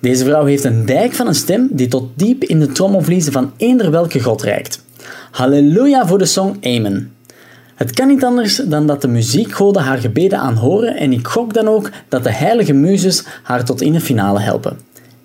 Deze 0.00 0.24
vrouw 0.24 0.44
heeft 0.44 0.64
een 0.64 0.86
dijk 0.86 1.12
van 1.12 1.26
een 1.26 1.34
stem 1.34 1.68
die 1.70 1.88
tot 1.88 2.10
diep 2.18 2.44
in 2.44 2.60
de 2.60 2.72
trommelvliezen 2.72 3.32
van 3.32 3.52
eender 3.56 3.90
welke 3.90 4.20
god 4.20 4.42
reikt. 4.42 4.84
Halleluja 5.30 6.06
voor 6.06 6.18
de 6.18 6.24
song 6.26 6.56
Amen. 6.60 7.12
Het 7.74 7.92
kan 7.92 8.08
niet 8.08 8.24
anders 8.24 8.56
dan 8.56 8.86
dat 8.86 9.00
de 9.00 9.08
muziekgoden 9.08 9.82
haar 9.82 9.98
gebeden 9.98 10.38
aanhoren 10.38 10.96
en 10.96 11.12
ik 11.12 11.26
gok 11.26 11.54
dan 11.54 11.68
ook 11.68 11.90
dat 12.08 12.22
de 12.24 12.32
heilige 12.32 12.72
muzes 12.72 13.24
haar 13.42 13.64
tot 13.64 13.80
in 13.80 13.92
de 13.92 14.00
finale 14.00 14.40
helpen. 14.40 14.78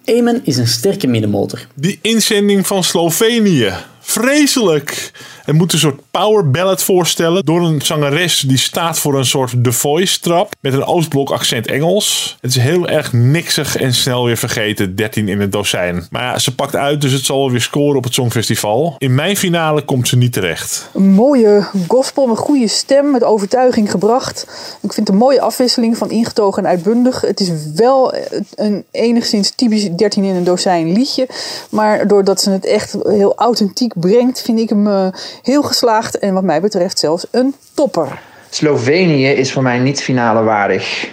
Amen 0.09 0.41
is 0.43 0.57
een 0.57 0.67
sterke 0.67 1.07
middenmotor. 1.07 1.67
Die 1.73 1.99
inzending 2.01 2.67
van 2.67 2.83
Slovenië. 2.83 3.73
Vreselijk. 4.09 5.11
Het 5.45 5.55
moet 5.55 5.73
een 5.73 5.79
soort 5.79 6.01
power 6.11 6.51
ballad 6.51 6.83
voorstellen 6.83 7.45
door 7.45 7.61
een 7.61 7.81
zangeres 7.81 8.39
die 8.39 8.57
staat 8.57 8.99
voor 8.99 9.17
een 9.17 9.25
soort 9.25 9.63
The 9.63 9.71
Voice 9.71 10.19
trap 10.19 10.55
met 10.61 10.73
een 10.73 10.85
Oostblok 10.85 11.29
accent 11.31 11.67
Engels. 11.67 12.37
Het 12.41 12.49
is 12.51 12.57
heel 12.57 12.87
erg 12.87 13.13
niksig 13.13 13.77
en 13.77 13.93
snel 13.93 14.25
weer 14.25 14.37
vergeten, 14.37 14.95
13 14.95 15.27
in 15.27 15.41
het 15.41 15.51
dozijn. 15.51 16.07
Maar 16.09 16.21
ja, 16.21 16.39
ze 16.39 16.55
pakt 16.55 16.75
uit, 16.75 17.01
dus 17.01 17.11
het 17.11 17.25
zal 17.25 17.51
weer 17.51 17.61
scoren 17.61 17.97
op 17.97 18.03
het 18.03 18.13
Songfestival. 18.13 18.95
In 18.97 19.15
mijn 19.15 19.37
finale 19.37 19.81
komt 19.81 20.07
ze 20.07 20.17
niet 20.17 20.33
terecht. 20.33 20.89
Een 20.93 21.09
mooie 21.09 21.67
gospel 21.87 22.27
met 22.27 22.37
goede 22.37 22.67
stem, 22.67 23.11
met 23.11 23.23
overtuiging 23.23 23.91
gebracht. 23.91 24.41
Ik 24.81 24.93
vind 24.93 25.07
het 25.07 25.09
een 25.09 25.23
mooie 25.23 25.41
afwisseling 25.41 25.97
van 25.97 26.09
ingetogen 26.09 26.63
en 26.63 26.69
uitbundig. 26.69 27.21
Het 27.21 27.39
is 27.39 27.49
wel 27.75 28.13
een 28.55 28.85
enigszins 28.91 29.51
typisch 29.55 29.89
13 29.91 30.23
in 30.23 30.35
een 30.35 30.43
dozijn 30.43 30.91
liedje. 30.91 31.27
Maar 31.69 32.07
doordat 32.07 32.41
ze 32.41 32.49
het 32.49 32.65
echt 32.65 32.95
heel 33.03 33.35
authentiek 33.35 33.93
brengt, 33.99 34.41
vind 34.41 34.59
ik 34.59 34.69
hem 34.69 34.87
eh, 34.87 35.07
heel 35.41 35.63
geslaagd 35.63 36.19
en 36.19 36.33
wat 36.33 36.43
mij 36.43 36.61
betreft 36.61 36.99
zelfs 36.99 37.25
een 37.31 37.55
topper. 37.73 38.19
Slovenië 38.49 39.27
is 39.27 39.51
voor 39.51 39.63
mij 39.63 39.79
niet 39.79 40.03
finale 40.03 40.43
waardig. 40.43 41.07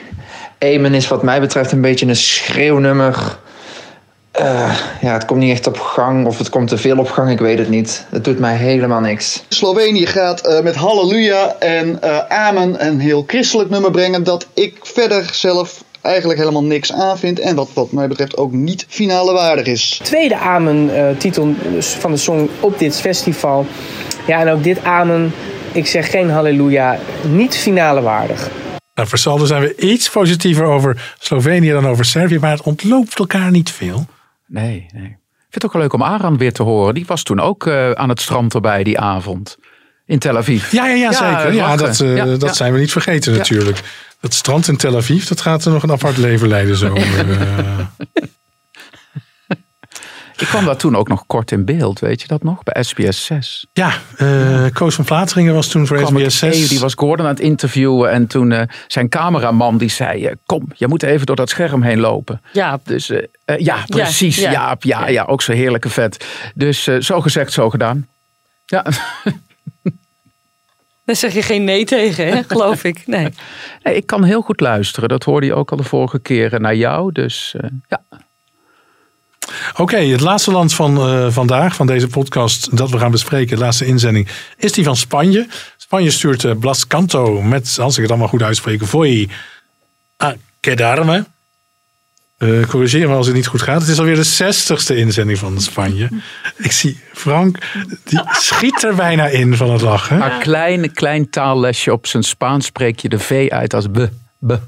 Emen 0.59 0.95
is 0.95 1.09
wat 1.09 1.23
mij 1.23 1.41
betreft 1.41 1.73
een 1.73 1.81
beetje 1.81 2.07
een 2.07 2.17
schreeuwnummer. 2.17 3.39
Eh, 4.31 4.79
ja, 5.01 5.13
het 5.13 5.25
komt 5.25 5.41
niet 5.41 5.53
echt 5.53 5.67
op 5.67 5.79
gang 5.79 6.27
of 6.27 6.39
het 6.39 6.49
komt 6.49 6.69
te 6.69 6.77
veel 6.77 6.99
op 6.99 7.11
gang, 7.11 7.31
ik 7.31 7.39
weet 7.39 7.59
het 7.59 7.69
niet. 7.69 8.07
Het 8.11 8.25
doet 8.25 8.39
mij 8.39 8.57
helemaal 8.57 9.01
niks. 9.01 9.45
Slovenië 9.49 10.07
gaat 10.07 10.41
eh, 10.41 10.63
met 10.63 10.75
Halleluja 10.75 11.55
en 11.59 12.03
Amen 12.29 12.87
een 12.87 13.01
heel 13.01 13.25
christelijk 13.27 13.71
nummer 13.71 13.91
brengen 13.91 14.25
dat 14.25 14.47
ik 14.55 14.79
verder 14.83 15.29
zelf 15.33 15.85
eigenlijk 16.05 16.39
helemaal 16.39 16.65
niks 16.65 16.93
aan 16.93 17.19
vind 17.19 17.39
en 17.39 17.57
wat 17.57 17.73
wat 17.73 17.93
mij 17.93 18.09
betreft 18.09 18.37
ook 18.37 18.53
niet 18.53 18.87
finale 18.89 19.33
waardig 19.33 19.67
is. 19.67 20.01
Tweede 20.03 20.37
Amen-titel 20.37 21.55
van 21.79 22.11
de 22.11 22.17
song 22.17 22.49
op 22.61 22.79
dit 22.79 23.01
festival. 23.01 23.67
Ja, 24.27 24.41
en 24.41 24.49
ook 24.49 24.63
dit 24.63 24.85
Amen, 24.85 25.33
ik 25.73 25.87
zeg 25.87 26.11
geen 26.11 26.31
halleluja, 26.31 26.99
niet 27.29 27.57
finale 27.57 28.01
waardig. 28.01 28.51
Nou, 28.95 29.09
voor 29.09 29.19
saldo 29.19 29.45
zijn 29.45 29.63
we 29.63 29.77
iets 29.77 30.11
positiever 30.11 30.65
over 30.65 31.15
Slovenië 31.19 31.71
dan 31.71 31.87
over 31.87 32.05
Servië, 32.05 32.39
maar 32.39 32.51
het 32.51 32.63
ontloopt 32.63 33.19
elkaar 33.19 33.51
niet 33.51 33.71
veel. 33.71 34.07
Nee, 34.47 34.87
nee. 34.93 35.17
Ik 35.47 35.61
vind 35.61 35.63
het 35.63 35.65
ook 35.65 35.73
wel 35.73 35.83
leuk 35.83 35.93
om 35.93 36.03
Aran 36.03 36.39
weer 36.39 36.53
te 36.53 36.63
horen. 36.63 36.95
Die 36.95 37.07
was 37.07 37.23
toen 37.23 37.41
ook 37.41 37.67
eh, 37.67 37.91
aan 37.91 38.09
het 38.09 38.21
strand 38.21 38.55
erbij 38.55 38.85
die 38.85 38.99
avond. 38.99 39.59
In 40.07 40.19
Tel 40.19 40.37
Aviv. 40.37 40.73
Ja, 40.73 40.87
ja, 40.87 40.95
ja 40.95 41.13
zeker. 41.13 41.53
Ja, 41.55 41.77
dat, 41.77 42.01
eh, 42.01 42.17
Ja, 42.17 42.25
dat 42.25 42.43
ja. 42.43 42.53
zijn 42.53 42.73
we 42.73 42.79
niet 42.79 42.93
vergeten 42.93 43.33
Ja. 43.33 43.39
natuurlijk. 43.39 43.81
Dat 44.21 44.35
strand 44.35 44.69
in 44.69 44.77
Tel 44.77 44.97
Aviv, 44.97 45.25
dat 45.25 45.41
gaat 45.41 45.65
er 45.65 45.73
nog 45.73 45.83
een 45.83 45.91
apart 45.91 46.17
leven 46.17 46.49
leiden 46.49 46.77
zo. 46.77 46.95
eh. 46.95 47.79
Ik 50.37 50.47
kwam 50.47 50.65
daar 50.65 50.77
toen 50.77 50.97
ook 50.97 51.09
nog 51.09 51.27
kort 51.27 51.51
in 51.53 51.65
beeld, 51.65 51.99
weet 51.99 52.21
je 52.21 52.27
dat 52.27 52.43
nog? 52.43 52.63
Bij 52.63 52.83
SBS 52.83 53.25
6. 53.25 53.67
ja, 53.73 53.93
eh, 54.17 54.65
Koos 54.73 54.95
van 54.95 55.05
Plateringen 55.05 55.55
was 55.55 55.69
toen 55.69 55.87
voor 55.87 55.97
kwam 55.97 56.19
SBS 56.19 56.39
6. 56.39 56.53
tegen, 56.55 56.69
die 56.69 56.79
was 56.81 56.95
Gordon 56.95 57.27
aan 57.27 57.33
het 57.33 57.41
interviewen. 57.41 58.11
En 58.11 58.27
toen 58.27 58.53
eh, 58.53 58.63
zijn 58.87 59.09
cameraman 59.09 59.79
die 59.79 59.89
zei... 59.89 60.31
kom, 60.47 60.67
je 60.75 60.89
moet 60.89 61.03
even 61.03 61.27
door 61.27 61.37
dat 61.37 61.51
scherm 61.51 61.83
heen 61.83 62.01
lopen. 62.01 62.41
Ja. 62.53 62.79
Dus 62.85 63.11
ja, 63.57 63.85
precies. 63.87 64.37
ja. 64.37 64.51
Ja, 64.51 64.77
ja, 64.79 65.09
ja, 65.09 65.25
ook 65.25 65.43
zo 65.43 65.53
heerlijke 65.53 65.89
vet. 65.89 66.27
Dus 66.55 66.87
eh, 66.87 67.01
zo 67.01 67.21
gezegd, 67.21 67.53
zo 67.53 67.71
gedaan. 67.71 68.07
Ja. 68.67 68.85
Daar 71.05 71.17
zeg 71.17 71.35
je 71.35 71.43
geen 71.43 71.65
nee 71.65 71.85
tegen, 71.85 72.27
hè? 72.27 72.43
geloof 72.43 72.85
ik. 72.85 73.07
Nee. 73.07 73.29
Nee, 73.83 73.97
ik 73.97 74.07
kan 74.07 74.25
heel 74.25 74.41
goed 74.41 74.61
luisteren. 74.61 75.09
Dat 75.09 75.25
hoorde 75.25 75.47
je 75.47 75.55
ook 75.55 75.71
al 75.71 75.77
de 75.77 75.83
vorige 75.83 76.19
keren 76.19 76.61
naar 76.61 76.75
jou. 76.75 77.13
Dus 77.13 77.55
eh, 77.59 77.71
ja. 77.89 78.03
Oké, 79.77 79.97
het 79.97 80.21
laatste 80.21 80.51
land 80.51 80.75
van 80.75 80.97
eh, 80.97 81.27
vandaag, 81.31 81.75
van 81.75 81.87
deze 81.87 82.07
podcast, 82.07 82.77
dat 82.77 82.91
we 82.91 82.99
gaan 82.99 83.11
bespreken, 83.11 83.57
de 83.57 83.63
laatste 83.63 83.87
inzending, 83.87 84.29
is 84.57 84.73
die 84.73 84.85
van 84.85 84.97
Spanje. 84.97 85.47
Spanje 85.77 86.11
stuurt 86.11 86.45
eh, 86.45 86.53
Blas 86.59 86.87
Canto 86.87 87.43
met, 87.43 87.79
als 87.81 87.97
ik 87.97 88.03
het 88.03 88.11
allemaal 88.11 88.29
goed 88.29 88.43
uitspreek, 88.43 88.85
Voy 88.85 89.29
a 90.23 90.35
quedarme. 90.61 91.25
Eh 92.39 92.67
corrigeer 92.67 93.09
me 93.09 93.15
als 93.15 93.27
het 93.27 93.35
niet 93.35 93.47
goed 93.47 93.63
gaat. 93.63 93.81
Het 93.81 93.91
is 93.91 93.99
alweer 93.99 94.15
de 94.15 94.23
zestigste 94.23 94.97
inzending 94.97 95.39
van 95.39 95.61
Spanje. 95.61 96.09
Ik 96.57 96.73
zie 96.73 97.01
Frank, 97.13 97.59
die 98.05 98.21
schiet 98.31 98.83
er 98.83 98.95
bijna 98.95 99.27
in 99.27 99.57
van 99.57 99.71
het 99.71 99.81
lachen. 99.81 100.19
Maar 100.19 100.39
klein, 100.39 100.93
klein 100.93 101.31
taallesje 101.31 101.93
op 101.93 102.07
zijn 102.07 102.23
Spaans 102.23 102.67
spreek 102.67 102.99
je 102.99 103.09
de 103.09 103.19
V 103.19 103.49
uit 103.51 103.75
als 103.75 103.87
b. 103.87 104.09
b. 104.47 104.61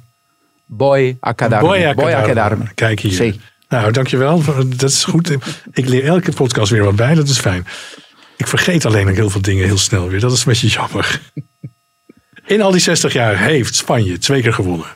Boy 0.66 1.16
acadarme. 1.20 1.68
Boy 1.68 1.84
Acadarme. 1.84 2.16
acadarme. 2.16 2.64
Kijk 2.74 3.00
hier. 3.00 3.36
Nou, 3.68 3.92
dankjewel. 3.92 4.42
Dat 4.76 4.90
is 4.90 5.04
goed. 5.04 5.36
Ik 5.72 5.88
leer 5.88 6.04
elke 6.04 6.32
podcast 6.32 6.70
weer 6.70 6.84
wat 6.84 6.96
bij. 6.96 7.14
Dat 7.14 7.28
is 7.28 7.38
fijn. 7.38 7.66
Ik 8.36 8.46
vergeet 8.46 8.84
alleen 8.84 9.08
ook 9.08 9.14
heel 9.14 9.30
veel 9.30 9.40
dingen 9.40 9.64
heel 9.64 9.78
snel 9.78 10.08
weer. 10.08 10.20
Dat 10.20 10.32
is 10.32 10.38
een 10.38 10.44
beetje 10.52 10.68
jammer. 10.68 11.20
In 12.46 12.62
al 12.62 12.70
die 12.70 12.80
60 12.80 13.12
jaar 13.12 13.38
heeft 13.38 13.74
Spanje 13.74 14.18
twee 14.18 14.42
keer 14.42 14.52
gewonnen. 14.52 14.86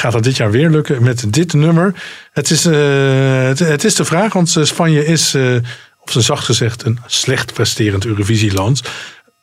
Gaat 0.00 0.12
dat 0.12 0.22
dit 0.22 0.36
jaar 0.36 0.50
weer 0.50 0.70
lukken 0.70 1.02
met 1.02 1.32
dit 1.32 1.52
nummer? 1.52 1.94
Het 2.32 2.50
is, 2.50 2.66
eh, 2.66 3.42
het, 3.42 3.58
het 3.58 3.84
is 3.84 3.94
de 3.94 4.04
vraag, 4.04 4.32
want 4.32 4.56
eh, 4.56 4.64
Spanje 4.64 5.06
is, 5.06 5.34
eh, 5.34 5.54
op 6.00 6.10
zijn 6.10 6.24
zacht 6.24 6.44
gezegd, 6.44 6.84
een 6.84 6.98
slecht 7.06 7.52
presterend 7.52 8.06
Eurovisieland. 8.06 8.82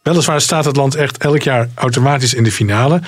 Weliswaar 0.01 0.41
staat 0.41 0.65
het 0.65 0.75
land 0.75 0.95
echt 0.95 1.17
elk 1.17 1.41
jaar 1.41 1.69
automatisch 1.75 2.33
in 2.33 2.43
de 2.43 2.51
finale. 2.51 3.01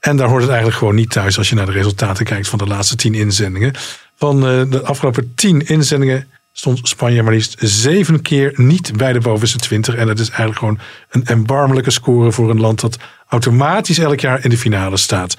En 0.00 0.16
daar 0.16 0.28
hoort 0.28 0.40
het 0.40 0.50
eigenlijk 0.50 0.78
gewoon 0.78 0.94
niet 0.94 1.10
thuis 1.10 1.38
als 1.38 1.48
je 1.48 1.54
naar 1.54 1.66
de 1.66 1.72
resultaten 1.72 2.24
kijkt 2.24 2.48
van 2.48 2.58
de 2.58 2.66
laatste 2.66 2.96
tien 2.96 3.14
inzendingen. 3.14 3.74
Van 4.16 4.40
de 4.70 4.82
afgelopen 4.82 5.32
tien 5.34 5.66
inzendingen 5.66 6.28
stond 6.52 6.88
Spanje 6.88 7.22
maar 7.22 7.32
liefst 7.32 7.56
zeven 7.58 8.22
keer 8.22 8.52
niet 8.56 8.96
bij 8.96 9.12
de 9.12 9.20
bovenste 9.20 9.58
twintig. 9.58 9.94
En 9.94 10.06
dat 10.06 10.18
is 10.18 10.28
eigenlijk 10.28 10.58
gewoon 10.58 10.78
een 11.10 11.26
erbarmelijke 11.26 11.90
score 11.90 12.32
voor 12.32 12.50
een 12.50 12.60
land 12.60 12.80
dat 12.80 12.98
automatisch 13.28 13.98
elk 13.98 14.20
jaar 14.20 14.44
in 14.44 14.50
de 14.50 14.58
finale 14.58 14.96
staat. 14.96 15.36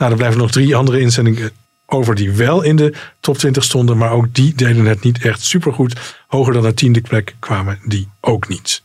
Nou, 0.00 0.12
er 0.12 0.18
blijven 0.18 0.38
nog 0.40 0.50
drie 0.50 0.76
andere 0.76 1.00
inzendingen 1.00 1.50
over 1.86 2.14
die 2.14 2.32
wel 2.32 2.62
in 2.62 2.76
de 2.76 2.94
top 3.20 3.38
20 3.38 3.64
stonden. 3.64 3.96
Maar 3.96 4.10
ook 4.10 4.26
die 4.34 4.54
deden 4.54 4.84
het 4.84 5.02
niet 5.02 5.24
echt 5.24 5.42
supergoed. 5.42 5.96
Hoger 6.26 6.52
dan 6.52 6.62
de 6.62 6.74
tiende 6.74 7.00
plek 7.00 7.34
kwamen 7.38 7.78
die 7.84 8.08
ook 8.20 8.48
niet. 8.48 8.82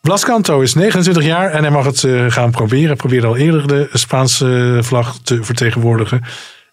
Blas 0.00 0.24
Canto 0.24 0.60
is 0.60 0.74
29 0.74 1.24
jaar 1.24 1.50
en 1.50 1.62
hij 1.62 1.70
mag 1.70 1.84
het 1.84 2.04
eh, 2.04 2.30
gaan 2.30 2.50
proberen. 2.50 2.86
Hij 2.86 2.96
probeerde 2.96 3.26
al 3.26 3.36
eerder 3.36 3.66
de 3.66 3.88
Spaanse 3.92 4.78
vlag 4.82 5.18
te 5.22 5.44
vertegenwoordigen. 5.44 6.22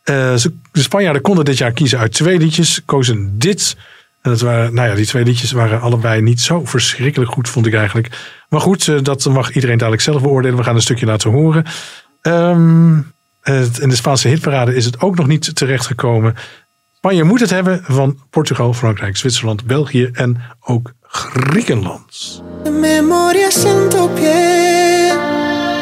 Eh, 0.03 0.35
de 0.71 0.81
Spanjaarden 0.81 1.21
konden 1.21 1.45
dit 1.45 1.57
jaar 1.57 1.71
kiezen 1.71 1.99
uit 1.99 2.13
twee 2.13 2.37
liedjes. 2.37 2.81
Kozen 2.85 3.39
dit. 3.39 3.75
En 4.21 4.31
dat 4.31 4.41
waren, 4.41 4.73
nou 4.73 4.89
ja, 4.89 4.95
die 4.95 5.05
twee 5.05 5.23
liedjes 5.23 5.51
waren 5.51 5.81
allebei 5.81 6.21
niet 6.21 6.41
zo 6.41 6.65
verschrikkelijk 6.65 7.31
goed, 7.31 7.49
vond 7.49 7.65
ik 7.65 7.73
eigenlijk. 7.73 8.07
Maar 8.49 8.61
goed, 8.61 8.87
eh, 8.87 8.95
dat 9.01 9.25
mag 9.25 9.51
iedereen 9.51 9.77
dadelijk 9.77 10.03
zelf 10.03 10.21
beoordelen. 10.21 10.57
We 10.57 10.63
gaan 10.63 10.75
een 10.75 10.81
stukje 10.81 11.05
laten 11.05 11.31
horen. 11.31 11.65
Het- 12.21 13.05
in 13.43 13.89
de 13.89 13.95
Spaanse 13.95 14.27
hitparade 14.27 14.75
is 14.75 14.85
het 14.85 15.01
ook 15.01 15.15
nog 15.17 15.27
niet 15.27 15.55
terechtgekomen. 15.55 16.35
Spanje 16.95 17.23
moet 17.23 17.39
het 17.39 17.49
hebben 17.49 17.83
van 17.87 18.19
Portugal, 18.29 18.73
Frankrijk, 18.73 19.17
Zwitserland, 19.17 19.65
België 19.65 20.09
en 20.13 20.41
ook 20.59 20.93
Griekenland. 21.01 22.41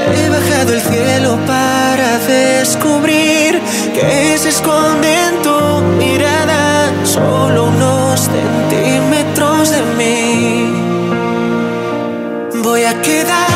He 0.02 0.30
bajado 0.30 0.74
el 0.74 0.82
cielo 0.82 1.38
para 1.46 2.18
descubrir 2.26 3.60
que 3.94 4.38
se 4.38 4.50
esconde 4.50 5.14
en 5.28 5.42
tu 5.42 5.82
mirada 5.98 6.90
solo 7.04 7.68
unos 7.68 8.20
centímetros 8.20 9.70
de 9.70 9.82
mí. 9.98 10.74
Voy 12.64 12.84
a 12.86 12.94
quedarme, 13.02 13.49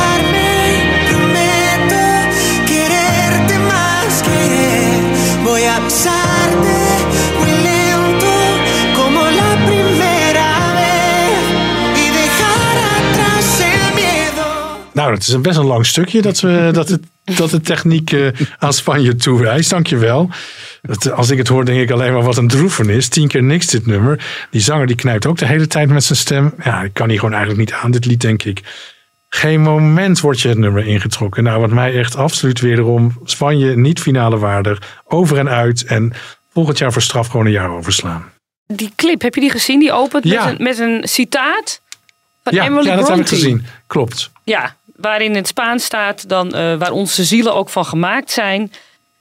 Nou, 14.94 15.10
dat 15.12 15.20
is 15.22 15.28
een 15.28 15.42
best 15.42 15.58
een 15.58 15.66
lang 15.66 15.86
stukje 15.86 16.22
dat, 16.22 16.40
we, 16.40 16.70
dat, 16.74 16.90
het, 16.90 17.02
dat 17.38 17.50
de 17.50 17.62
techniek 17.62 18.12
eh, 18.12 18.28
aan 18.60 18.74
Spanje 18.74 19.16
toewijst. 19.16 19.70
Dankjewel. 19.70 20.30
Dat, 20.82 21.12
als 21.12 21.30
ik 21.30 21.38
het 21.38 21.48
hoor, 21.48 21.66
denk 21.66 21.82
ik 21.82 21.92
alleen 21.92 22.14
maar 22.14 22.24
wat 22.24 22.38
een 22.38 22.48
droefenis. 22.48 23.08
Tien 23.08 23.28
keer 23.28 23.44
niks 23.44 23.66
dit 23.68 23.86
nummer. 23.86 24.26
Die 24.50 24.62
zanger 24.62 24.88
die 24.88 24.96
knijpt 24.96 25.26
ook 25.26 25.38
de 25.38 25.46
hele 25.46 25.68
tijd 25.68 25.90
met 25.90 26.04
zijn 26.04 26.20
stem. 26.20 26.54
Ja, 26.64 26.82
ik 26.82 26.94
kan 26.94 27.10
hier 27.10 27.20
gewoon 27.20 27.36
eigenlijk 27.36 27.70
niet 27.70 27.80
aan, 27.82 27.92
dit 27.92 28.06
lied, 28.06 28.22
denk 28.22 28.44
ik. 28.44 28.62
Geen 29.30 29.62
moment 29.62 30.20
wordt 30.20 30.42
je 30.42 30.48
het 30.50 30.58
nummer 30.58 30.88
ingetrokken. 30.88 31.44
Nou, 31.44 31.60
wat 31.60 31.70
mij 31.72 31.94
echt 32.00 32.16
absoluut 32.16 32.60
wederom 32.60 33.18
Spanje 33.24 33.76
niet 33.76 34.00
finale 34.00 34.38
waardig. 34.38 35.02
Over 35.06 35.38
en 35.38 35.50
uit. 35.50 35.84
En 35.86 36.14
volgend 36.54 36.78
jaar 36.78 36.92
voor 36.94 37.02
straf 37.02 37.28
gewoon 37.28 37.46
een 37.46 37.52
jaar 37.52 37.70
overslaan. 37.72 38.24
Die 38.68 38.92
clip, 38.96 39.22
heb 39.22 39.36
je 39.36 39.42
die 39.42 39.50
gezien? 39.50 39.80
Die 39.80 39.92
opent 39.92 40.24
Ja. 40.24 40.46
met, 40.46 40.54
een, 40.58 40.64
met 40.64 40.80
een 40.80 41.08
citaat 41.08 41.82
van 42.44 42.54
Ja, 42.54 42.64
Emily 42.64 42.88
ja, 42.88 42.96
dat 42.96 43.08
heb 43.08 43.18
ik 43.18 43.24
Bronte. 43.24 43.36
gezien. 43.36 43.66
Klopt. 43.88 44.32
Ja, 44.44 44.76
waarin 45.04 45.30
in 45.30 45.36
het 45.36 45.48
Spaans 45.48 45.84
staat 45.84 46.30
dan 46.30 46.54
eh, 46.54 46.76
waar 46.76 46.92
onze 46.92 47.24
zielen 47.24 47.54
ook 47.54 47.70
van 47.70 47.86
gemaakt 47.86 48.32
zijn. 48.32 48.72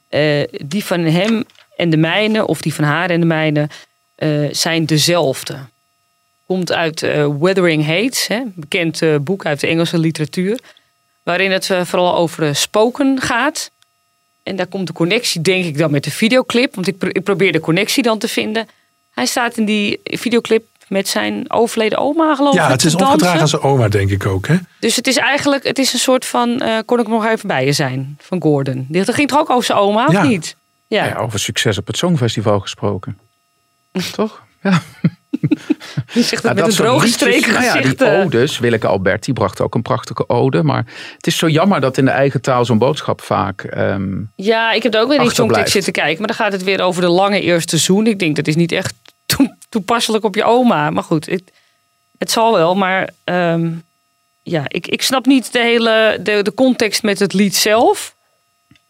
Eh, 0.09 0.43
die 0.65 0.85
van 0.85 1.01
hem 1.01 1.45
en 1.77 1.91
de 1.91 1.97
mijne, 1.97 2.47
of 2.47 2.61
die 2.61 2.75
van 2.75 2.85
haar 2.85 3.11
en 3.11 3.21
de 3.21 3.27
mijne, 3.27 3.69
eh, 4.15 4.29
zijn 4.51 4.87
dezelfde. 4.87 5.59
Komt 6.47 6.73
uit 6.73 7.01
Wuthering 7.41 7.85
Heights, 7.85 8.27
hè, 8.27 8.37
een 8.37 8.53
bekend 8.57 9.25
boek 9.25 9.47
uit 9.47 9.61
de 9.61 9.67
Engelse 9.67 9.99
literatuur. 9.99 10.59
Waarin 11.23 11.51
het 11.51 11.67
vooral 11.67 12.15
over 12.15 12.57
spoken 12.57 13.21
gaat. 13.21 13.71
En 14.43 14.57
daar 14.57 14.67
komt 14.67 14.87
de 14.87 14.93
connectie, 14.93 15.41
denk 15.41 15.65
ik, 15.65 15.79
dan 15.79 15.91
met 15.91 16.05
de 16.05 16.11
videoclip. 16.11 16.75
Want 16.75 16.87
ik 16.87 17.23
probeer 17.25 17.53
de 17.53 17.61
connectie 17.61 18.03
dan 18.03 18.19
te 18.19 18.29
vinden. 18.29 18.69
Hij 19.15 19.27
staat 19.27 19.57
in 19.57 19.65
die 19.65 20.01
videoclip 20.05 20.67
met 20.93 21.09
zijn 21.09 21.51
overleden 21.51 21.99
oma, 21.99 22.35
geloof 22.35 22.55
ik. 22.55 22.61
Ja, 22.61 22.71
het 22.71 22.85
is 22.85 22.95
opgedragen 22.95 23.41
aan 23.41 23.49
zijn 23.49 23.63
oma, 23.63 23.89
denk 23.89 24.11
ik 24.11 24.27
ook. 24.27 24.47
Hè? 24.47 24.57
Dus 24.79 24.97
het 24.97 25.07
is 25.07 25.17
eigenlijk 25.17 25.67
het 25.67 25.79
is 25.79 25.93
een 25.93 25.99
soort 25.99 26.25
van. 26.25 26.61
eh, 26.61 26.79
kon 26.85 27.01
ik 27.01 27.09
nog 27.09 27.27
even 27.27 27.49
bij 27.49 27.65
je 27.65 27.73
zijn? 27.73 28.17
Van 28.21 28.43
Gordon. 28.43 28.87
Die- 28.89 29.05
Dat 29.05 29.15
ging 29.15 29.29
toch 29.29 29.39
ook 29.39 29.51
over 29.51 29.65
zijn 29.65 29.79
oma, 29.79 30.07
of 30.07 30.13
Ja. 30.13 30.23
niet? 30.23 30.57
Ja. 30.87 31.05
Ja, 31.05 31.17
over 31.17 31.39
succes 31.39 31.79
op 31.79 31.87
het 31.87 31.97
Songfestival 31.97 32.61
gesproken. 32.61 33.19
Toch? 34.15 34.43
Ja. 34.63 34.81
Die 36.13 36.23
zegt 36.23 36.31
het 36.31 36.43
Ja, 36.43 36.53
met 36.53 36.65
een 36.79 36.85
droge 36.85 37.07
streek 37.07 37.47
nou 37.47 37.65
ja, 37.65 37.81
die 37.81 37.97
eh. 37.97 38.21
odes, 38.25 38.59
Willeke 38.59 38.87
Albert, 38.87 39.25
die 39.25 39.35
bracht 39.35 39.61
ook 39.61 39.75
een 39.75 39.83
prachtige 39.83 40.29
ode. 40.29 40.63
Maar 40.63 40.85
het 41.17 41.27
is 41.27 41.37
zo 41.37 41.49
jammer 41.49 41.81
dat 41.81 41.97
in 41.99 42.05
de 42.05 42.11
eigen 42.11 42.41
taal 42.41 42.65
zo'n 42.65 42.79
boodschap 42.79 43.21
vaak... 43.23 43.63
ehm, 43.63 44.03
Ja, 44.37 44.73
ik 44.73 44.83
heb 44.83 44.95
er 44.95 45.01
ook 45.01 45.09
weer 45.09 45.21
in 45.21 45.31
songtekst 45.31 45.73
zitten 45.73 45.93
kijken. 45.93 46.19
Maar 46.19 46.27
dan 46.27 46.37
gaat 46.37 46.53
het 46.53 46.63
weer 46.63 46.81
over 46.81 47.03
de 47.03 47.09
lange 47.09 47.41
eerste 47.41 47.79
zoen. 47.79 48.07
Ik 48.07 48.19
denk 48.19 48.37
dat 48.37 48.47
is 48.47 48.57
niet 48.57 48.73
echt 48.73 48.95
toepasselijk 49.69 50.25
op 50.25 50.35
je 50.35 50.45
oma. 50.45 50.91
Maar 50.91 51.03
goed, 51.03 51.27
het, 51.27 51.43
het 52.19 52.31
zal 52.31 52.53
wel. 52.53 52.75
Maar 52.75 53.09
ehm, 53.25 53.71
ja, 54.43 54.65
ik, 54.69 54.87
ik 54.87 55.03
snap 55.03 55.27
niet 55.27 55.53
de 55.53 55.61
hele 55.61 56.19
de, 56.23 56.43
de 56.43 56.55
context 56.55 57.03
met 57.03 57.19
het 57.19 57.33
lied 57.33 57.57
zelf. 57.57 58.15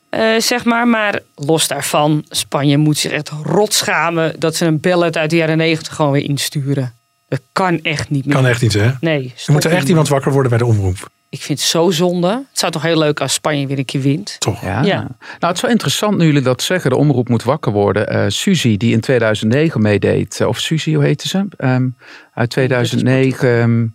eh, 0.09 0.37
zeg 0.39 0.65
maar, 0.65 0.89
maar 0.89 1.21
los 1.35 1.69
daarvan, 1.69 2.25
Spanje 2.29 2.77
moet 2.77 2.99
zich 2.99 3.13
echt 3.13 3.29
rot 3.43 3.75
schamen 3.75 4.35
dat 4.39 4.57
ze 4.57 4.65
een 4.65 4.81
ballad 4.81 5.17
uit 5.17 5.31
de 5.31 5.37
jaren 5.37 5.57
negentig 5.57 5.95
gewoon 5.95 6.13
weer 6.13 6.25
insturen. 6.25 6.95
Dat 7.29 7.41
kan 7.53 7.83
echt 7.83 8.11
niet 8.11 8.25
meer. 8.25 8.35
Kan 8.35 8.47
echt 8.47 8.63
niet, 8.63 8.73
hè? 8.73 8.91
Nee. 9.01 9.33
Er 9.47 9.53
moet 9.53 9.65
er 9.65 9.73
echt 9.73 9.89
iemand 9.89 10.09
wakker 10.09 10.33
worden 10.33 10.51
bij 10.51 10.59
de 10.59 10.67
omroep. 10.67 11.11
Ik 11.33 11.43
vind 11.43 11.59
het 11.59 11.69
zo 11.69 11.91
zonde. 11.91 12.29
Het 12.29 12.59
zou 12.59 12.73
toch 12.73 12.83
heel 12.83 12.99
leuk 12.99 13.21
als 13.21 13.33
Spanje 13.33 13.67
weer 13.67 13.79
een 13.79 13.85
keer 13.85 14.01
wint. 14.01 14.37
Toch? 14.41 14.63
Ja. 14.63 14.83
Ja. 14.83 14.97
Nou, 14.99 15.09
het 15.39 15.57
is 15.57 15.61
wel 15.61 15.71
interessant 15.71 16.17
nu 16.19 16.25
jullie 16.27 16.43
dat 16.43 16.63
zeggen. 16.63 16.91
De 16.91 16.97
omroep 16.97 17.29
moet 17.29 17.43
wakker 17.43 17.73
worden. 17.73 18.09
Eh 18.09 18.25
Suzy, 18.29 18.77
die 18.77 18.93
in 18.93 19.01
2009 19.01 19.83
meedeed. 19.83 20.41
eh, 20.41 20.47
Of 20.49 20.59
Suzy, 20.59 20.95
hoe 20.95 21.05
heette 21.05 21.29
ze? 21.29 21.47
Ehm, 21.57 21.89
uit 22.35 22.51
2009. 22.51 23.95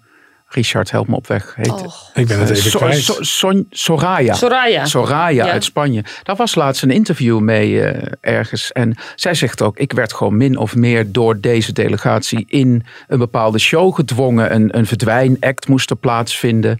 Richard, 0.49 0.91
help 0.91 1.07
me 1.07 1.15
op 1.15 1.27
weg. 1.27 1.53
Heet, 1.55 1.67
Ik 2.13 2.27
ben 2.27 2.39
het 2.39 2.49
Eh, 2.49 2.57
even 2.57 2.71
So- 2.71 2.77
kwijt. 2.77 3.03
So- 3.19 3.63
Soraya. 3.69 4.33
Soraya. 4.33 4.85
Soraya 4.85 5.45
Ja. 5.45 5.51
uit 5.51 5.63
Spanje. 5.63 6.03
Daar 6.23 6.35
was 6.35 6.55
laatst 6.55 6.83
een 6.83 6.91
interview 6.91 7.39
mee 7.39 7.81
eh, 7.81 8.11
ergens. 8.21 8.71
En 8.71 8.95
zij 9.15 9.33
zegt 9.33 9.61
ook, 9.61 9.77
ik 9.77 9.91
werd 9.93 10.13
gewoon 10.13 10.37
min 10.37 10.57
of 10.57 10.75
meer 10.75 11.11
door 11.11 11.39
deze 11.39 11.71
delegatie 11.73 12.45
in 12.47 12.85
een 13.07 13.17
bepaalde 13.19 13.59
show 13.59 13.95
gedwongen. 13.95 14.53
Een, 14.53 14.77
een 14.77 14.85
verdwijnact 14.85 15.67
moest 15.67 15.89
er 15.89 15.95
plaatsvinden. 15.95 16.79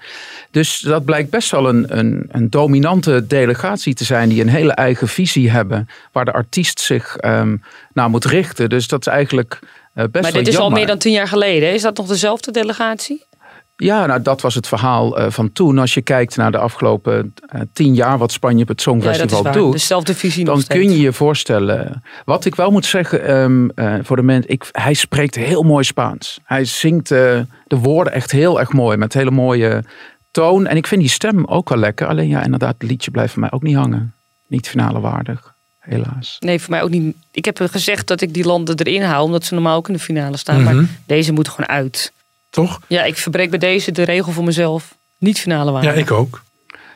Dus 0.52 0.80
dat 0.80 1.06
blijkt 1.06 1.30
best 1.30 1.52
wel 1.52 1.70
een, 1.70 1.98
een, 1.98 2.26
een 2.32 2.50
dominante 2.50 3.28
delegatie 3.28 3.94
te 3.94 4.04
zijn 4.04 4.30
die 4.30 4.42
een 4.42 4.50
hele 4.50 4.74
eigen 4.74 5.08
visie 5.08 5.50
hebben. 5.50 5.90
Waar 6.12 6.26
de 6.26 6.34
artiest 6.34 6.80
zich 6.80 7.16
ehm, 7.18 7.56
naar 7.94 8.10
moet 8.10 8.26
richten. 8.26 8.70
Dus 8.70 8.88
dat 8.88 9.00
is 9.00 9.08
eigenlijk 9.08 9.60
eh, 9.94 10.04
best 10.12 10.24
maar 10.24 10.34
dit 10.34 10.48
is 10.48 10.58
al 10.58 10.70
meer 10.70 10.88
dan 10.88 10.98
tien 10.98 11.12
jaar 11.12 11.28
geleden. 11.28 11.74
Is 11.74 11.82
dat 11.82 11.98
nog 11.98 12.08
dezelfde 12.08 12.52
delegatie? 12.52 13.26
Ja, 13.80 14.06
nou, 14.06 14.22
dat 14.22 14.42
was 14.42 14.56
het 14.56 14.68
verhaal 14.68 15.18
eh, 15.18 15.32
van 15.32 15.52
toen. 15.52 15.78
Als 15.78 15.94
je 15.94 16.02
kijkt 16.02 16.36
naar 16.36 16.52
de 16.52 16.58
afgelopen 16.58 17.34
eh, 17.48 17.62
tien 17.74 17.94
jaar 17.94 18.18
wat 18.18 18.32
Spanje 18.32 18.62
op 18.62 18.68
het 18.68 18.78
Ja, 18.78 18.84
Songfestival 18.84 19.44
waar. 19.44 19.54
doet. 19.54 19.72
Dezelfde 19.72 20.16
visie 20.16 20.46
dan 20.46 20.64
kun 20.68 20.92
je 20.92 21.00
je 21.00 21.14
voorstellen. 21.14 22.04
Wat 22.26 22.46
ik 22.46 22.56
wel 22.56 22.72
moet 22.72 22.86
zeggen 22.86 23.24
ehm, 23.26 23.70
eh, 23.70 23.94
voor 24.04 24.16
de 24.16 24.22
mensen, 24.22 24.52
ik, 24.52 24.70
hij 24.72 24.94
spreekt 24.94 25.36
heel 25.36 25.64
mooi 25.64 25.84
Spaans. 25.84 26.40
Hij 26.44 26.66
zingt 26.66 27.08
de 27.08 27.48
woorden 27.68 28.14
echt 28.14 28.32
heel 28.32 28.60
erg 28.60 28.74
mooi 28.74 28.98
met 28.98 29.14
hele 29.14 29.32
mooie 29.32 29.84
toon. 30.32 30.68
En 30.68 30.78
ik 30.78 30.88
vind 30.88 31.02
die 31.02 31.10
stem 31.10 31.46
ook 31.46 31.70
wel 31.70 31.78
lekker. 31.78 32.08
Alleen 32.08 32.28
ja, 32.28 32.44
inderdaad, 32.44 32.76
het 32.78 32.90
liedje 32.90 33.12
blijft 33.12 33.32
voor 33.32 33.42
mij 33.42 33.52
ook 33.52 33.64
niet 33.64 33.76
hangen. 33.76 34.14
Niet 34.48 34.68
finale 34.68 35.00
waardig, 35.00 35.54
helaas. 35.80 36.38
Nee, 36.40 36.60
voor 36.62 36.70
mij 36.70 36.82
ook 36.82 36.90
niet. 36.90 37.16
Ik 37.32 37.46
heb 37.46 37.60
gezegd 37.72 38.08
dat 38.08 38.22
ik 38.22 38.34
die 38.34 38.46
landen 38.46 38.78
erin 38.78 39.02
hou, 39.02 39.26
omdat 39.26 39.44
ze 39.44 39.54
normaal 39.54 39.76
ook 39.76 39.88
in 39.88 39.94
de 39.94 40.00
finale 40.00 40.38
staan. 40.38 40.62
Mhm. 40.64 40.76
Maar 40.76 40.86
deze 41.06 41.32
moet 41.32 41.50
gewoon 41.50 41.70
uit. 41.70 42.12
Toch? 42.58 42.80
Ja, 42.88 43.04
ik 43.04 43.18
verbreek 43.18 43.50
bij 43.50 43.60
deze 43.60 43.92
de 43.92 44.04
regel 44.04 44.32
voor 44.32 44.44
mezelf. 44.44 44.96
Niet 45.18 45.40
finale 45.40 45.72
waren. 45.72 45.94
Ja, 45.94 46.00
ik 46.00 46.12
ook. 46.12 46.44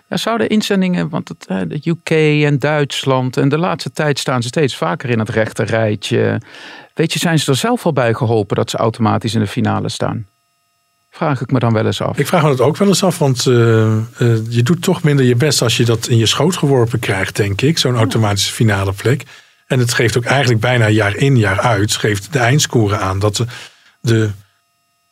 Ja, 0.10 0.18
zouden 0.18 0.50
inzendingen, 0.50 1.10
want 1.10 1.28
het, 1.28 1.46
eh, 1.48 1.58
de 1.68 1.82
UK 1.84 2.10
en 2.46 2.60
Duitsland 2.60 3.38
en 3.38 3.50
de 3.50 3.58
laatste 3.58 3.92
tijd 3.92 4.20
staan 4.20 4.42
ze 4.42 4.48
steeds 4.48 4.76
vaker 4.76 5.10
in 5.10 5.20
het 5.20 5.30
rechte 5.30 5.64
rijtje. 5.64 6.42
Weet 6.94 7.14
je, 7.14 7.20
zijn 7.20 7.40
ze 7.40 7.52
er 7.52 7.58
zelf 7.58 7.86
al 7.86 7.94
bij 7.94 8.14
geholpen 8.14 8.56
dat 8.56 8.70
ze 8.70 8.78
automatisch 8.78 9.34
in 9.34 9.40
de 9.40 9.48
finale 9.48 9.90
staan? 9.90 10.26
Vraag 11.12 11.42
ik 11.42 11.52
me 11.52 11.60
dan 11.60 11.74
wel 11.74 11.86
eens 11.86 12.02
af. 12.02 12.18
Ik 12.18 12.28
vraag 12.28 12.42
me 12.44 12.50
dat 12.50 12.62
ook 12.62 12.78
wel 12.78 12.88
eens 12.88 13.04
af, 13.04 13.18
want 13.18 13.48
eh, 13.48 13.98
eh, 13.98 14.02
je 14.50 14.64
doet 14.64 14.82
toch 14.82 15.04
minder 15.04 15.26
je 15.26 15.36
best 15.36 15.62
als 15.62 15.78
je 15.78 15.86
dat 15.86 16.08
in 16.08 16.18
je 16.18 16.26
schoot 16.26 16.58
geworpen 16.58 17.00
krijgt, 17.00 17.36
denk 17.36 17.62
ik. 17.62 17.78
Zo'n 17.78 17.96
automatische 17.96 18.54
finale 18.54 18.94
plek. 18.94 19.24
En 19.68 19.80
het 19.80 19.94
geeft 19.94 20.18
ook 20.18 20.26
eigenlijk 20.26 20.62
bijna 20.62 20.90
jaar 20.90 21.16
in, 21.16 21.38
jaar 21.38 21.60
uit, 21.60 21.96
geeft 21.96 22.34
de 22.34 22.40
eindscore 22.40 22.98
aan 22.98 23.20
dat 23.20 23.36
de, 23.36 23.46
de 24.02 24.30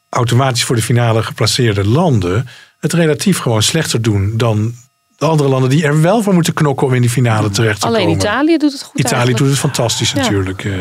automatisch 0.09 0.63
voor 0.63 0.75
de 0.75 0.81
finale 0.81 1.23
geplaceerde 1.23 1.87
landen 1.87 2.47
het 2.79 2.93
relatief 2.93 3.39
gewoon 3.39 3.61
slechter 3.63 4.01
doen 4.01 4.33
dan 4.37 4.73
de 5.17 5.25
andere 5.25 5.49
landen 5.49 5.69
die 5.69 5.83
er 5.83 6.01
wel 6.01 6.21
voor 6.21 6.33
moeten 6.33 6.53
knokken 6.53 6.87
om 6.87 6.93
in 6.93 7.01
die 7.01 7.09
finale 7.09 7.49
terecht 7.49 7.81
te 7.81 7.87
Alleen 7.87 8.01
komen. 8.05 8.15
Italië 8.19 8.57
doet 8.57 8.71
het 8.71 8.81
goed 8.83 8.99
Italië 8.99 9.13
eigenlijk. 9.15 9.37
doet 9.37 9.49
het 9.49 9.59
fantastisch 9.59 10.11
Ja. 10.11 10.17
natuurlijk. 10.21 10.63
eh. 10.65 10.71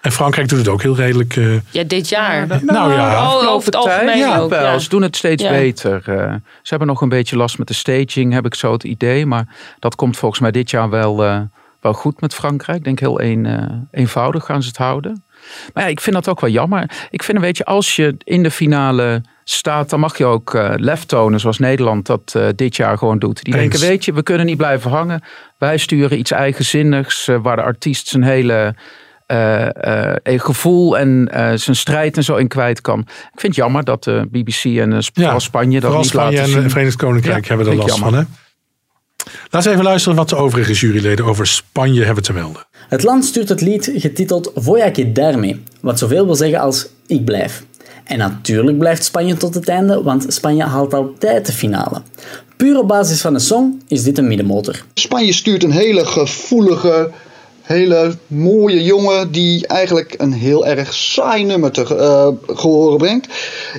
en 0.00 0.12
Frankrijk 0.12 0.48
doet 0.48 0.58
het 0.58 0.68
ook 0.68 0.82
heel 0.82 0.96
redelijk. 0.96 1.36
eh, 1.36 1.54
Ja, 1.70 1.82
dit 1.82 2.08
jaar. 2.08 2.46
nou 2.64 2.92
ja. 2.92 3.34
Oh, 3.36 3.48
over 3.48 3.66
het 3.66 3.76
algemeen 3.76 4.18
ja, 4.18 4.38
ook. 4.38 4.50
ja. 4.52 4.78
Ze 4.78 4.88
doen 4.88 5.02
het 5.02 5.16
steeds 5.16 5.42
Ja. 5.42 5.50
beter. 5.50 5.94
Eh, 6.06 6.34
ze 6.34 6.68
hebben 6.68 6.88
nog 6.88 7.00
een 7.00 7.08
beetje 7.08 7.36
last 7.36 7.58
met 7.58 7.66
de 7.68 7.74
staging, 7.74 8.32
heb 8.32 8.46
ik 8.46 8.54
zo 8.54 8.72
het 8.72 8.84
idee. 8.84 9.26
Maar 9.26 9.46
dat 9.78 9.94
komt 9.94 10.16
volgens 10.16 10.40
mij 10.40 10.50
dit 10.50 10.70
jaar 10.70 10.90
wel, 10.90 11.24
eh, 11.24 11.40
wel 11.80 11.92
goed 11.92 12.20
met 12.20 12.34
Frankrijk. 12.34 12.78
Ik 12.78 12.84
denk 12.84 13.00
heel 13.00 13.20
een, 13.20 13.46
eh, 13.46 13.64
eenvoudig 14.00 14.44
gaan 14.44 14.62
ze 14.62 14.68
het 14.68 14.76
houden. 14.76 15.24
Maar 15.74 15.82
ja, 15.84 15.88
ik 15.90 16.00
vind 16.00 16.14
dat 16.16 16.28
ook 16.28 16.40
wel 16.40 16.50
jammer. 16.50 16.90
Ik 17.10 17.22
vind, 17.22 17.38
weet 17.40 17.56
je, 17.56 17.64
als 17.64 17.96
je 17.96 18.14
in 18.24 18.42
de 18.42 18.50
finale 18.50 19.22
staat, 19.44 19.90
dan 19.90 20.00
mag 20.00 20.18
je 20.18 20.24
ook 20.24 20.58
lef 20.76 21.04
tonen 21.04 21.40
zoals 21.40 21.58
Nederland 21.58 22.06
dat 22.06 22.32
eh, 22.36 22.46
dit 22.56 22.76
jaar 22.76 22.98
gewoon 22.98 23.18
doet. 23.18 23.42
Die 23.42 23.54
Eens. 23.54 23.62
denken, 23.70 23.88
weet 23.88 24.04
je, 24.04 24.12
we 24.12 24.22
kunnen 24.22 24.46
niet 24.46 24.56
blijven 24.56 24.90
hangen. 24.90 25.22
Wij 25.58 25.76
sturen 25.78 26.18
iets 26.18 26.30
eigenzinnigs 26.30 27.28
eh, 27.28 27.36
waar 27.42 27.56
de 27.56 27.62
artiest 27.62 28.08
zijn 28.08 28.22
hele 28.22 28.74
gevoel 30.24 30.98
en 30.98 31.28
zijn 31.54 31.76
strijd 31.76 32.16
en 32.16 32.24
zo 32.24 32.36
in 32.36 32.48
kwijt 32.48 32.80
kan. 32.80 32.98
Ik 33.00 33.06
vind 33.40 33.42
het 33.42 33.54
jammer 33.54 33.84
dat 33.84 34.04
de 34.04 34.28
BBC 34.30 34.64
en 34.64 35.02
Sp- 35.02 35.34
Spanje 35.36 35.80
dat 35.80 35.96
niet 35.96 36.06
Spanje 36.06 36.30
laten 36.30 36.44
en 36.44 36.48
zien. 36.52 36.62
het 36.62 36.72
Verenigd 36.72 36.96
Koninkrijk 36.96 37.42
Ja, 37.46 37.54
hebben 37.54 37.72
er 37.72 37.78
last 37.78 37.98
van. 37.98 38.14
Hè? 38.14 38.22
Laten 39.50 39.68
we 39.68 39.74
even 39.74 39.84
luisteren 39.84 40.16
wat 40.16 40.28
de 40.28 40.36
overige 40.36 40.72
juryleden 40.72 41.24
over 41.24 41.46
Spanje 41.46 42.04
hebben 42.04 42.24
te 42.24 42.32
melden. 42.32 42.66
Het 42.88 43.02
land 43.02 43.24
stuurt 43.24 43.48
het 43.48 43.60
lied 43.60 43.92
getiteld 43.94 44.50
Voy 44.54 44.80
a 44.80 44.90
quedarme, 44.90 45.58
wat 45.80 45.98
zoveel 45.98 46.24
wil 46.24 46.34
zeggen 46.34 46.60
als 46.60 46.86
ik 47.06 47.24
blijf. 47.24 47.64
En 48.04 48.18
natuurlijk 48.18 48.78
blijft 48.78 49.04
Spanje 49.04 49.36
tot 49.36 49.54
het 49.54 49.68
einde, 49.68 50.02
want 50.02 50.24
Spanje 50.28 50.64
haalt 50.64 50.94
altijd 50.94 51.46
de 51.46 51.52
finale. 51.52 52.02
Puur 52.56 52.78
op 52.78 52.88
basis 52.88 53.20
van 53.20 53.32
de 53.32 53.38
song 53.38 53.82
is 53.88 54.02
dit 54.02 54.18
een 54.18 54.28
middenmotor. 54.28 54.84
Spanje 54.94 55.32
stuurt 55.32 55.62
een 55.62 55.70
hele 55.70 56.06
gevoelige, 56.06 57.10
hele 57.62 58.14
mooie 58.26 58.84
jongen 58.84 59.32
die 59.32 59.66
eigenlijk 59.66 60.14
een 60.18 60.32
heel 60.32 60.66
erg 60.66 60.94
saai 60.94 61.44
nummer 61.44 61.70
te 61.70 61.96
eh, 61.96 62.56
gehoren 62.56 62.98
brengt. 62.98 63.26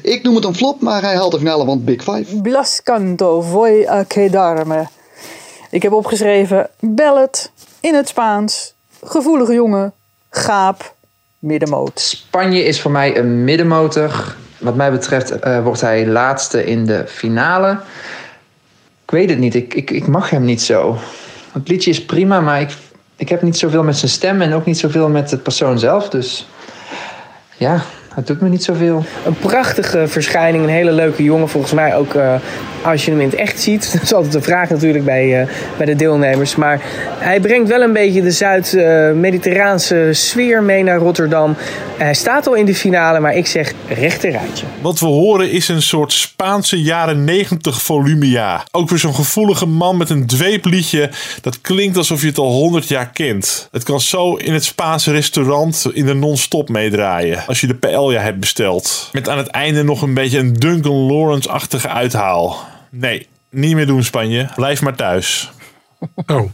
Ik 0.02 0.24
noem 0.24 0.36
het 0.36 0.45
een 0.45 0.56
flop, 0.56 0.82
maar 0.82 1.02
hij 1.02 1.15
haalt 1.15 1.32
de 1.32 1.38
finale 1.38 1.65
van 1.65 1.84
Big 1.84 2.03
Five. 2.03 2.41
Blas 2.41 2.82
canto, 2.84 3.41
voy 3.41 3.86
a 3.88 4.03
quedarme. 4.03 4.88
Ik 5.74 5.82
heb 5.82 5.91
opgeschreven 5.91 6.70
ballad 6.80 7.52
in 7.80 7.95
het 7.95 8.08
Spaans, 8.08 8.74
gevoelige 9.04 9.54
jongen, 9.54 9.94
gaap, 10.30 10.94
middenmoot. 11.40 12.00
Spanje 12.00 12.64
is 12.64 12.82
voor 12.82 12.91
mij 12.91 13.18
een 13.18 13.44
middenmotor. 13.44 14.36
Wat 14.58 14.76
mij 14.76 14.91
betreft 14.91 15.40
eh, 15.40 15.64
wordt 15.64 15.82
hij 15.82 16.08
laatste 16.08 16.66
in 16.66 16.86
de 16.86 17.04
finale. 17.08 17.80
Ik 19.04 19.12
weet 19.12 19.30
het 19.30 19.40
niet, 19.40 19.56
ik, 19.56 19.74
ik, 19.74 19.91
ik 19.91 20.08
mag 20.08 20.30
hem 20.30 20.44
niet 20.44 20.62
zo. 20.62 20.98
Het 21.52 21.68
liedje 21.68 21.90
is 21.90 22.06
prima, 22.06 22.41
maar 22.41 22.62
ik, 22.62 22.78
ik 23.16 23.30
heb 23.30 23.41
niet 23.41 23.58
zoveel 23.58 23.84
met 23.84 23.98
zijn 23.98 24.12
stem 24.12 24.41
en 24.41 24.54
ook 24.54 24.66
niet 24.66 24.80
zoveel 24.80 25.10
met 25.10 25.30
de 25.30 25.38
persoon 25.38 25.80
zelf. 25.80 26.10
Dus 26.10 26.48
ja, 27.58 27.82
het 28.14 28.28
doet 28.28 28.41
me 28.41 28.50
niet 28.50 28.64
zoveel. 28.64 29.06
Een 29.26 29.38
prachtige 29.40 30.08
verschijning, 30.08 30.64
een 30.64 30.70
hele 30.70 30.91
leuke 30.91 31.24
jongen. 31.24 31.50
Volgens 31.50 31.74
mij 31.74 31.95
ook 31.95 32.14
eh, 32.14 32.36
als 32.84 33.06
je 33.06 33.12
hem 33.12 33.20
in 33.20 33.30
het 33.30 33.36
echt 33.36 33.62
ziet. 33.62 33.90
Dat 33.94 34.02
is 34.02 34.14
altijd 34.14 34.34
een 34.34 34.44
vraag 34.44 34.70
natuurlijk 34.70 35.06
bij, 35.06 35.42
eh, 35.42 35.48
bij 35.78 35.86
de 35.86 35.96
deelnemers. 35.96 36.56
Maar 36.56 36.82
hij 37.20 37.40
brengt 37.40 37.70
wel 37.70 37.82
een 37.82 37.94
beetje 37.94 38.22
de 38.22 38.32
Zuid-Mediterraanse 38.32 40.10
sfeer 40.12 40.64
mee 40.64 40.84
naar 40.84 40.98
Rotterdam. 40.98 41.56
Hij 41.98 42.14
staat 42.14 42.48
al 42.48 42.54
in 42.54 42.66
de 42.66 42.76
finale, 42.76 43.20
maar 43.20 43.36
ik 43.36 43.48
zeg 43.48 43.74
rechterrijtje. 43.88 44.66
Wat 44.82 45.00
we 45.00 45.06
horen 45.06 45.52
is 45.52 45.68
een 45.68 45.82
soort 45.82 46.14
Spaanse 46.14 46.82
jaren 46.82 47.24
90 47.24 47.82
volumia. 47.82 48.64
Ook 48.72 48.90
weer 48.90 49.00
zo'n 49.00 49.16
gevoelige 49.16 49.66
man 49.66 49.98
met 49.98 50.10
een 50.10 50.28
dweepliedje. 50.28 51.10
Dat 51.42 51.62
klinkt 51.62 51.98
alsof 51.98 52.22
je 52.22 52.28
het 52.28 52.38
al 52.38 52.52
100 52.52 52.88
jaar 52.88 53.10
kent. 53.10 53.68
Het 53.72 53.84
kan 53.84 54.02
zo 54.02 54.36
in 54.36 54.54
het 54.54 54.64
Spaanse 54.64 55.12
restaurant 55.12 55.90
in 55.94 56.06
de 56.06 56.14
non-stop 56.14 56.70
meedraaien. 56.70 57.44
Als 57.48 57.62
je 57.62 57.68
de 57.68 57.76
paella 57.76 58.22
hebt 58.22 58.40
besteld. 58.40 59.10
Met 59.12 59.30
aan 59.30 59.38
het 59.38 59.48
einde 59.48 59.84
nog 59.84 60.02
een 60.02 60.14
beetje 60.14 60.40
een 60.40 60.54
Duncan 60.54 60.96
Lawrence-achtige 60.96 61.90
uithaal. 61.90 62.72
Nee, 62.95 63.28
niet 63.49 63.76
meer 63.76 63.86
doen 63.86 64.03
Spanje. 64.03 64.49
Blijf 64.56 64.82
maar 64.82 64.95
thuis. 64.95 65.52
Oh. 66.28 66.53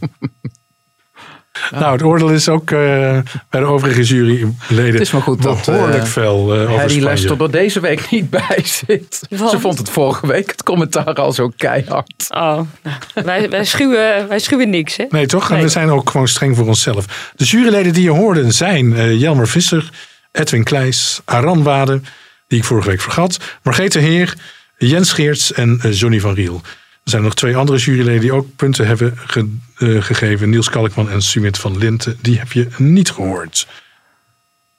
Nou, 1.70 1.92
het 1.92 2.02
oordeel 2.02 2.28
is 2.30 2.48
ook 2.48 2.70
eh, 2.70 3.18
bij 3.50 3.60
de 3.60 3.64
overige 3.64 4.02
juryleden 4.02 4.92
Het 4.92 5.00
is 5.00 5.10
maar 5.10 5.22
goed 5.22 5.42
dat 5.42 5.64
behoorlijk 5.64 6.02
eh, 6.02 6.08
fel 6.08 6.54
eh, 6.54 6.60
over 6.60 6.66
Harry 6.68 6.88
Spanje. 6.88 7.00
Lester 7.00 7.42
er 7.42 7.50
deze 7.50 7.80
week 7.80 8.10
niet 8.10 8.30
bij 8.30 8.62
zit. 8.64 9.26
Want? 9.30 9.50
Ze 9.50 9.60
vond 9.60 9.78
het 9.78 9.90
vorige 9.90 10.26
week 10.26 10.50
het 10.50 10.62
commentaar 10.62 11.14
al 11.14 11.32
zo 11.32 11.52
keihard. 11.56 12.26
Oh, 12.28 12.38
nou, 12.38 12.66
wij, 13.24 13.50
wij, 13.50 13.64
schuwen, 13.64 14.28
wij 14.28 14.38
schuwen 14.38 14.70
niks, 14.70 14.96
hè? 14.96 15.04
Nee, 15.10 15.26
toch? 15.26 15.48
En 15.48 15.54
Nee. 15.54 15.62
we 15.62 15.68
zijn 15.68 15.90
ook 15.90 16.10
gewoon 16.10 16.28
streng 16.28 16.56
voor 16.56 16.66
onszelf. 16.66 17.32
De 17.36 17.44
juryleden 17.44 17.92
die 17.92 18.02
je 18.02 18.10
hoorde 18.10 18.50
zijn 18.52 18.96
eh, 18.96 19.20
Jelmer 19.20 19.48
Visser, 19.48 19.90
Edwin 20.32 20.64
Kleijs, 20.64 21.20
Aran 21.24 21.62
Wade, 21.62 22.00
die 22.46 22.58
ik 22.58 22.64
vorige 22.64 22.88
week 22.88 23.00
vergat, 23.00 23.38
Margrethe 23.62 23.98
Heer, 23.98 24.36
Jens 24.86 25.12
Geerts 25.12 25.52
en 25.52 25.78
eh, 25.82 25.92
Johnny 25.92 26.20
van 26.20 26.34
Riel. 26.34 26.60
Er 27.04 27.10
zijn 27.10 27.22
nog 27.22 27.34
twee 27.34 27.56
andere 27.56 27.78
juryleden 27.78 28.20
die 28.20 28.32
ook 28.32 28.56
punten 28.56 28.86
hebben 28.86 29.18
eh, 29.26 30.02
gegeven. 30.02 30.50
Niels 30.50 30.70
Kalkman 30.70 31.10
en 31.10 31.22
Sumit 31.22 31.58
van 31.58 31.78
Linten. 31.78 32.18
Die 32.20 32.38
heb 32.38 32.52
je 32.52 32.68
niet 32.76 33.10
gehoord. 33.10 33.66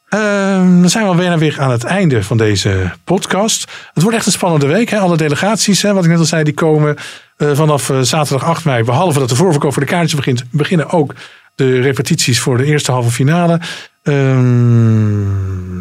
Ehm, 0.09 0.81
dan 0.81 0.89
zijn 0.89 1.03
we 1.03 1.09
alweer 1.09 1.37
weer 1.37 1.59
aan 1.59 1.71
het 1.71 1.83
einde 1.83 2.23
van 2.23 2.37
deze 2.37 2.91
podcast. 3.03 3.71
Het 3.93 4.03
wordt 4.03 4.17
echt 4.17 4.25
een 4.25 4.31
spannende 4.31 4.67
week. 4.67 4.89
Hè? 4.89 4.99
Alle 4.99 5.17
delegaties, 5.17 5.81
hè, 5.81 5.93
wat 5.93 6.03
ik 6.03 6.09
net 6.09 6.19
al 6.19 6.25
zei, 6.25 6.43
die 6.43 6.53
komen 6.53 6.97
eh, 7.37 7.51
vanaf 7.53 7.91
zaterdag 8.01 8.47
8 8.47 8.65
mei. 8.65 8.83
Behalve 8.83 9.19
dat 9.19 9.29
de 9.29 9.35
voorverkoop 9.35 9.73
voor 9.73 9.81
de 9.81 9.87
kaartjes 9.87 10.15
begint, 10.15 10.43
beginnen 10.51 10.89
ook 10.89 11.13
de 11.55 11.81
repetities 11.81 12.39
voor 12.39 12.57
de 12.57 12.65
eerste 12.65 12.91
halve 12.91 13.11
finale. 13.11 13.59
Ehm, 14.03 15.77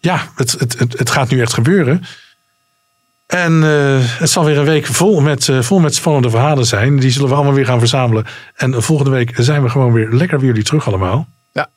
ja, 0.00 0.32
het, 0.34 0.52
het, 0.52 0.78
het, 0.78 0.98
het 0.98 1.10
gaat 1.10 1.30
nu 1.30 1.40
echt 1.40 1.54
gebeuren. 1.54 2.04
En 3.26 3.62
eh, 3.62 3.98
het 4.00 4.30
zal 4.30 4.44
weer 4.44 4.58
een 4.58 4.64
week 4.64 4.86
vol 4.86 5.20
met, 5.20 5.48
eh, 5.48 5.60
vol 5.60 5.78
met 5.78 5.94
spannende 5.94 6.30
verhalen 6.30 6.66
zijn. 6.66 6.98
Die 6.98 7.10
zullen 7.10 7.28
we 7.28 7.34
allemaal 7.34 7.52
weer 7.52 7.66
gaan 7.66 7.78
verzamelen. 7.78 8.24
En 8.54 8.82
volgende 8.82 9.10
week 9.10 9.32
zijn 9.34 9.62
we 9.62 9.68
gewoon 9.68 9.92
weer 9.92 10.08
lekker 10.10 10.38
bij 10.38 10.46
jullie 10.46 10.62
terug 10.62 10.86
allemaal. 10.86 11.28
Ja. 11.52 11.68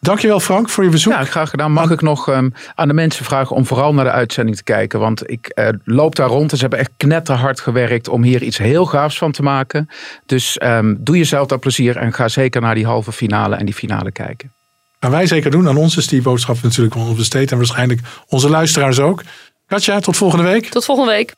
Dankjewel 0.00 0.40
Frank 0.40 0.68
voor 0.68 0.84
je 0.84 0.90
bezoek. 0.90 1.12
Ja, 1.12 1.24
graag 1.24 1.50
gedaan. 1.50 1.72
Mag 1.72 1.90
ik 1.90 2.00
nog 2.00 2.28
ehm, 2.28 2.50
aan 2.74 2.88
de 2.88 2.94
mensen 2.94 3.24
vragen 3.24 3.56
om 3.56 3.66
vooral 3.66 3.94
naar 3.94 4.04
de 4.04 4.10
uitzending 4.10 4.56
te 4.56 4.62
kijken. 4.62 5.00
Want 5.00 5.30
ik 5.30 5.46
eh, 5.46 5.68
loop 5.84 6.14
daar 6.16 6.28
rond 6.28 6.50
en 6.50 6.56
ze 6.56 6.62
hebben 6.62 6.80
echt 6.80 6.90
knetterhard 6.96 7.60
gewerkt 7.60 8.08
om 8.08 8.22
hier 8.22 8.42
iets 8.42 8.58
heel 8.58 8.86
gaafs 8.86 9.18
van 9.18 9.32
te 9.32 9.42
maken. 9.42 9.88
Dus 10.26 10.58
ehm, 10.58 10.94
doe 10.98 11.16
jezelf 11.16 11.46
dat 11.46 11.60
plezier 11.60 11.96
en 11.96 12.12
ga 12.12 12.28
zeker 12.28 12.60
naar 12.60 12.74
die 12.74 12.86
halve 12.86 13.12
finale 13.12 13.56
en 13.56 13.64
die 13.64 13.74
finale 13.74 14.12
kijken. 14.12 14.52
Gaan 15.00 15.10
wij 15.10 15.26
zeker 15.26 15.50
doen. 15.50 15.68
Aan 15.68 15.76
ons 15.76 15.96
is 15.96 16.06
die 16.06 16.22
boodschap 16.22 16.62
natuurlijk 16.62 16.94
onbesteed. 16.94 17.50
En 17.50 17.56
waarschijnlijk 17.56 18.00
onze 18.28 18.48
luisteraars 18.48 18.98
ook. 18.98 19.22
Katja, 19.68 20.00
tot 20.00 20.16
volgende 20.16 20.44
week. 20.44 20.68
Tot 20.68 20.84
volgende 20.84 21.12
week. 21.12 21.34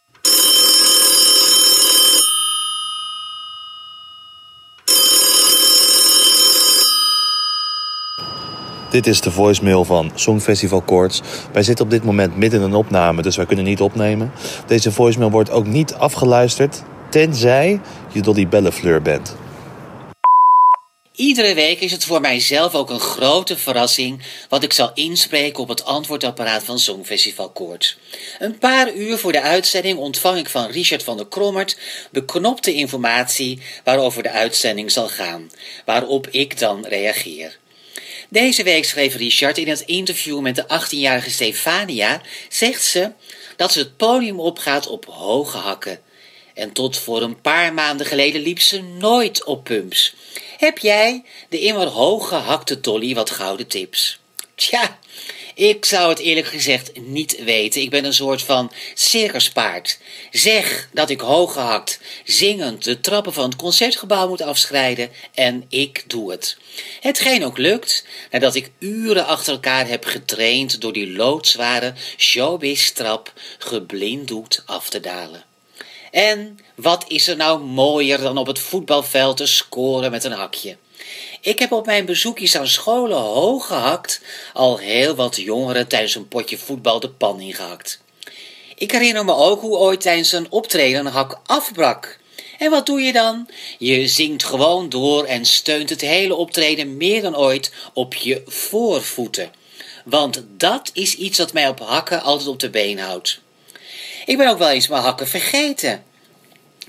Dit 8.90 9.06
is 9.06 9.20
de 9.20 9.30
voicemail 9.30 9.84
van 9.84 10.10
Songfestival 10.14 10.80
Koorts. 10.80 11.22
Wij 11.52 11.62
zitten 11.62 11.84
op 11.84 11.90
dit 11.90 12.04
moment 12.04 12.36
midden 12.36 12.60
in 12.60 12.66
een 12.66 12.74
opname, 12.74 13.22
dus 13.22 13.36
wij 13.36 13.46
kunnen 13.46 13.64
niet 13.64 13.80
opnemen. 13.80 14.32
Deze 14.66 14.92
voicemail 14.92 15.30
wordt 15.30 15.50
ook 15.50 15.66
niet 15.66 15.94
afgeluisterd, 15.94 16.82
tenzij 17.08 17.80
je 18.12 18.22
Dolly 18.22 18.48
Bellefleur 18.48 19.02
bent. 19.02 19.36
Iedere 21.20 21.54
week 21.54 21.80
is 21.80 21.92
het 21.92 22.04
voor 22.04 22.20
mijzelf 22.20 22.74
ook 22.74 22.90
een 22.90 23.00
grote 23.00 23.56
verrassing 23.56 24.22
wat 24.48 24.62
ik 24.62 24.72
zal 24.72 24.90
inspreken 24.94 25.62
op 25.62 25.68
het 25.68 25.84
antwoordapparaat 25.84 26.64
van 26.64 26.78
Songfestival 26.78 27.50
Koorts. 27.50 27.98
Een 28.38 28.58
paar 28.58 28.94
uur 28.94 29.18
voor 29.18 29.32
de 29.32 29.40
uitzending 29.40 29.98
ontvang 29.98 30.38
ik 30.38 30.48
van 30.48 30.70
Richard 30.70 31.02
van 31.02 31.16
der 31.16 31.26
Krommert 31.26 31.78
beknopte 32.10 32.74
informatie 32.74 33.60
waarover 33.84 34.22
de 34.22 34.30
uitzending 34.30 34.92
zal 34.92 35.08
gaan, 35.08 35.50
waarop 35.84 36.28
ik 36.30 36.58
dan 36.58 36.86
reageer. 36.86 37.58
Deze 38.28 38.62
week 38.62 38.84
schreef 38.84 39.16
Richard 39.16 39.58
in 39.58 39.68
het 39.68 39.80
interview 39.80 40.40
met 40.40 40.54
de 40.54 40.64
18-jarige 40.64 41.30
Stefania, 41.30 42.20
zegt 42.48 42.84
ze 42.84 43.10
dat 43.56 43.72
ze 43.72 43.78
het 43.78 43.96
podium 43.96 44.40
opgaat 44.40 44.86
op 44.86 45.04
hoge 45.04 45.56
hakken. 45.56 46.00
En 46.54 46.72
tot 46.72 46.98
voor 46.98 47.22
een 47.22 47.40
paar 47.40 47.74
maanden 47.74 48.06
geleden 48.06 48.40
liep 48.40 48.60
ze 48.60 48.82
nooit 48.82 49.44
op 49.44 49.64
pumps. 49.64 50.14
Heb 50.58 50.78
jij, 50.78 51.24
de 51.48 51.60
immer 51.60 51.86
hooggehakte 51.86 52.80
Dolly, 52.80 53.14
wat 53.14 53.30
gouden 53.30 53.66
tips? 53.66 54.18
Tja, 54.54 54.98
ik 55.54 55.84
zou 55.84 56.08
het 56.08 56.18
eerlijk 56.18 56.46
gezegd 56.46 57.00
niet 57.00 57.44
weten. 57.44 57.80
Ik 57.80 57.90
ben 57.90 58.04
een 58.04 58.14
soort 58.14 58.42
van 58.42 58.72
circuspaard. 58.94 59.98
Zeg 60.30 60.88
dat 60.92 61.10
ik 61.10 61.20
hooggehakt, 61.20 62.00
zingend 62.24 62.84
de 62.84 63.00
trappen 63.00 63.32
van 63.32 63.44
het 63.44 63.56
concertgebouw 63.56 64.28
moet 64.28 64.42
afschrijden 64.42 65.10
en 65.34 65.64
ik 65.68 66.04
doe 66.06 66.30
het. 66.30 66.56
Hetgeen 67.00 67.44
ook 67.44 67.58
lukt, 67.58 68.04
nadat 68.30 68.54
ik 68.54 68.70
uren 68.78 69.26
achter 69.26 69.52
elkaar 69.52 69.88
heb 69.88 70.04
getraind 70.04 70.80
door 70.80 70.92
die 70.92 71.12
loodzware 71.12 71.94
showbiz-trap 72.16 73.32
geblinddoekt 73.58 74.62
af 74.66 74.90
te 74.90 75.00
dalen. 75.00 75.49
En 76.10 76.58
wat 76.74 77.04
is 77.08 77.28
er 77.28 77.36
nou 77.36 77.60
mooier 77.60 78.18
dan 78.20 78.38
op 78.38 78.46
het 78.46 78.58
voetbalveld 78.58 79.36
te 79.36 79.46
scoren 79.46 80.10
met 80.10 80.24
een 80.24 80.32
hakje? 80.32 80.76
Ik 81.40 81.58
heb 81.58 81.72
op 81.72 81.86
mijn 81.86 82.04
bezoekjes 82.04 82.56
aan 82.56 82.66
scholen 82.66 83.18
hoog 83.18 83.66
gehakt, 83.66 84.20
al 84.52 84.78
heel 84.78 85.14
wat 85.14 85.36
jongeren 85.36 85.88
tijdens 85.88 86.14
een 86.14 86.28
potje 86.28 86.58
voetbal 86.58 87.00
de 87.00 87.10
pan 87.10 87.40
ingehakt. 87.40 88.00
Ik 88.74 88.92
herinner 88.92 89.24
me 89.24 89.34
ook 89.34 89.60
hoe 89.60 89.76
ooit 89.76 90.00
tijdens 90.00 90.32
een 90.32 90.50
optreden 90.50 91.06
een 91.06 91.12
hak 91.12 91.40
afbrak. 91.46 92.18
En 92.58 92.70
wat 92.70 92.86
doe 92.86 93.00
je 93.00 93.12
dan? 93.12 93.48
Je 93.78 94.08
zingt 94.08 94.44
gewoon 94.44 94.88
door 94.88 95.24
en 95.24 95.44
steunt 95.44 95.90
het 95.90 96.00
hele 96.00 96.34
optreden 96.34 96.96
meer 96.96 97.22
dan 97.22 97.36
ooit 97.36 97.72
op 97.92 98.14
je 98.14 98.42
voorvoeten. 98.46 99.50
Want 100.04 100.44
dat 100.56 100.90
is 100.92 101.14
iets 101.14 101.38
wat 101.38 101.52
mij 101.52 101.68
op 101.68 101.80
hakken 101.80 102.22
altijd 102.22 102.48
op 102.48 102.60
de 102.60 102.70
been 102.70 102.98
houdt. 102.98 103.40
Ik 104.30 104.36
ben 104.36 104.48
ook 104.48 104.58
wel 104.58 104.70
eens 104.70 104.88
mijn 104.88 105.02
hakken 105.02 105.28
vergeten 105.28 106.04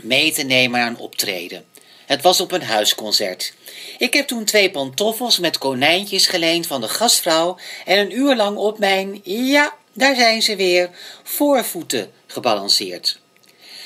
mee 0.01 0.31
te 0.31 0.43
nemen 0.43 0.81
een 0.81 0.97
optreden. 0.97 1.65
Het 2.05 2.21
was 2.21 2.39
op 2.39 2.51
een 2.51 2.63
huisconcert. 2.63 3.53
Ik 3.97 4.13
heb 4.13 4.27
toen 4.27 4.45
twee 4.45 4.71
pantoffels 4.71 5.39
met 5.39 5.57
konijntjes 5.57 6.27
geleend 6.27 6.67
van 6.67 6.81
de 6.81 6.87
gastvrouw 6.87 7.57
en 7.85 7.97
een 7.97 8.17
uur 8.17 8.35
lang 8.35 8.57
op 8.57 8.79
mijn, 8.79 9.21
ja, 9.23 9.73
daar 9.93 10.15
zijn 10.15 10.41
ze 10.41 10.55
weer, 10.55 10.89
voorvoeten 11.23 12.11
gebalanceerd. 12.27 13.19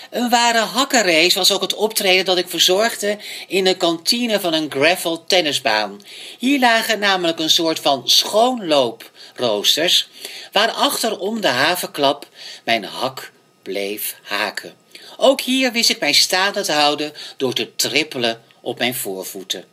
Een 0.10 0.30
ware 0.30 0.60
hakkenrace 0.60 1.38
was 1.38 1.52
ook 1.52 1.62
het 1.62 1.76
optreden 1.76 2.26
dat 2.26 2.38
ik 2.38 2.50
verzorgde 2.50 3.18
in 3.48 3.64
de 3.64 3.78
kantine 3.78 4.40
van 4.40 4.54
een 4.54 4.72
gravel 4.72 5.26
tennisbaan. 5.26 6.02
Hier 6.40 6.60
lagen 6.60 7.00
namelijk 7.00 7.40
een 7.40 7.50
soort 7.50 7.80
van 7.80 8.10
schoonlooproosters, 8.10 10.10
waar 10.52 10.72
achterom 10.72 11.42
de 11.42 11.48
havenklap 11.48 12.28
mijn 12.64 12.84
hak 12.84 13.34
bleef 13.66 14.16
haken. 14.24 14.74
Ook 15.18 15.42
hier 15.42 15.72
wist 15.72 15.90
ik 15.90 16.00
mij 16.00 16.14
staande 16.14 16.62
te 16.62 16.72
houden 16.72 17.14
door 17.38 17.54
te 17.54 17.76
trippelen 17.76 18.42
op 18.62 18.78
mijn 18.78 18.96
voorvoeten. 18.96 19.66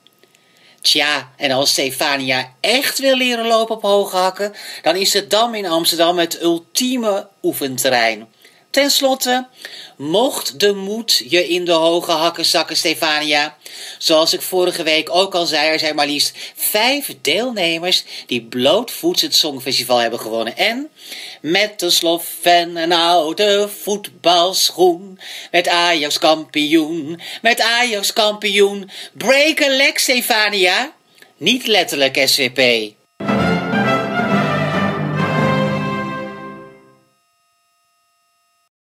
Tja, 0.81 1.33
en 1.37 1.51
als 1.51 1.71
Stefania 1.71 2.55
echt 2.61 2.99
wil 2.99 3.17
leren 3.17 3.47
lopen 3.47 3.77
op 3.77 3.83
hoge 3.83 4.17
hakken, 4.17 4.55
dan 4.83 4.97
is 4.97 5.11
de 5.11 5.27
Dam 5.27 5.55
in 5.55 5.67
Amsterdam 5.67 6.19
het 6.19 6.43
ultieme 6.43 7.29
oefenterrein. 7.43 8.29
Ten 8.73 8.91
slotte, 8.91 9.47
mocht 9.97 10.61
de 10.61 10.75
moed 10.75 11.23
je 11.29 11.49
in 11.49 11.65
de 11.65 11.73
hoge 11.73 12.11
hakken 12.11 12.45
zakken, 12.45 12.77
Stefania. 12.77 13.57
Zoals 13.99 14.33
ik 14.33 14.43
vorige 14.43 14.83
week 14.83 15.09
ook 15.11 15.35
al 15.35 15.47
zei, 15.47 15.69
er 15.69 15.79
zijn 15.79 15.95
maar 15.95 16.07
liefst 16.07 16.37
vijf 16.55 17.15
deelnemers 17.23 18.05
die 18.27 18.43
blootvoets 18.43 19.23
het 19.23 19.35
Songfestival 19.35 19.99
hebben 19.99 20.21
gewonnen. 20.21 20.57
En 20.57 20.89
met 21.41 21.81
de 21.81 21.91
slof 21.91 22.39
en 22.43 22.77
een 22.77 22.93
oude 22.93 23.69
voetbalschoen, 23.83 25.21
met 25.51 25.69
Ajax 25.69 26.19
kampioen, 26.19 27.21
met 27.43 27.61
Ajax 27.61 28.13
kampioen, 28.13 28.91
break 29.13 29.63
a 29.63 29.69
leg, 29.69 30.01
Stefania. 30.01 30.93
Niet 31.37 31.67
letterlijk 31.67 32.23
SVP. 32.25 32.93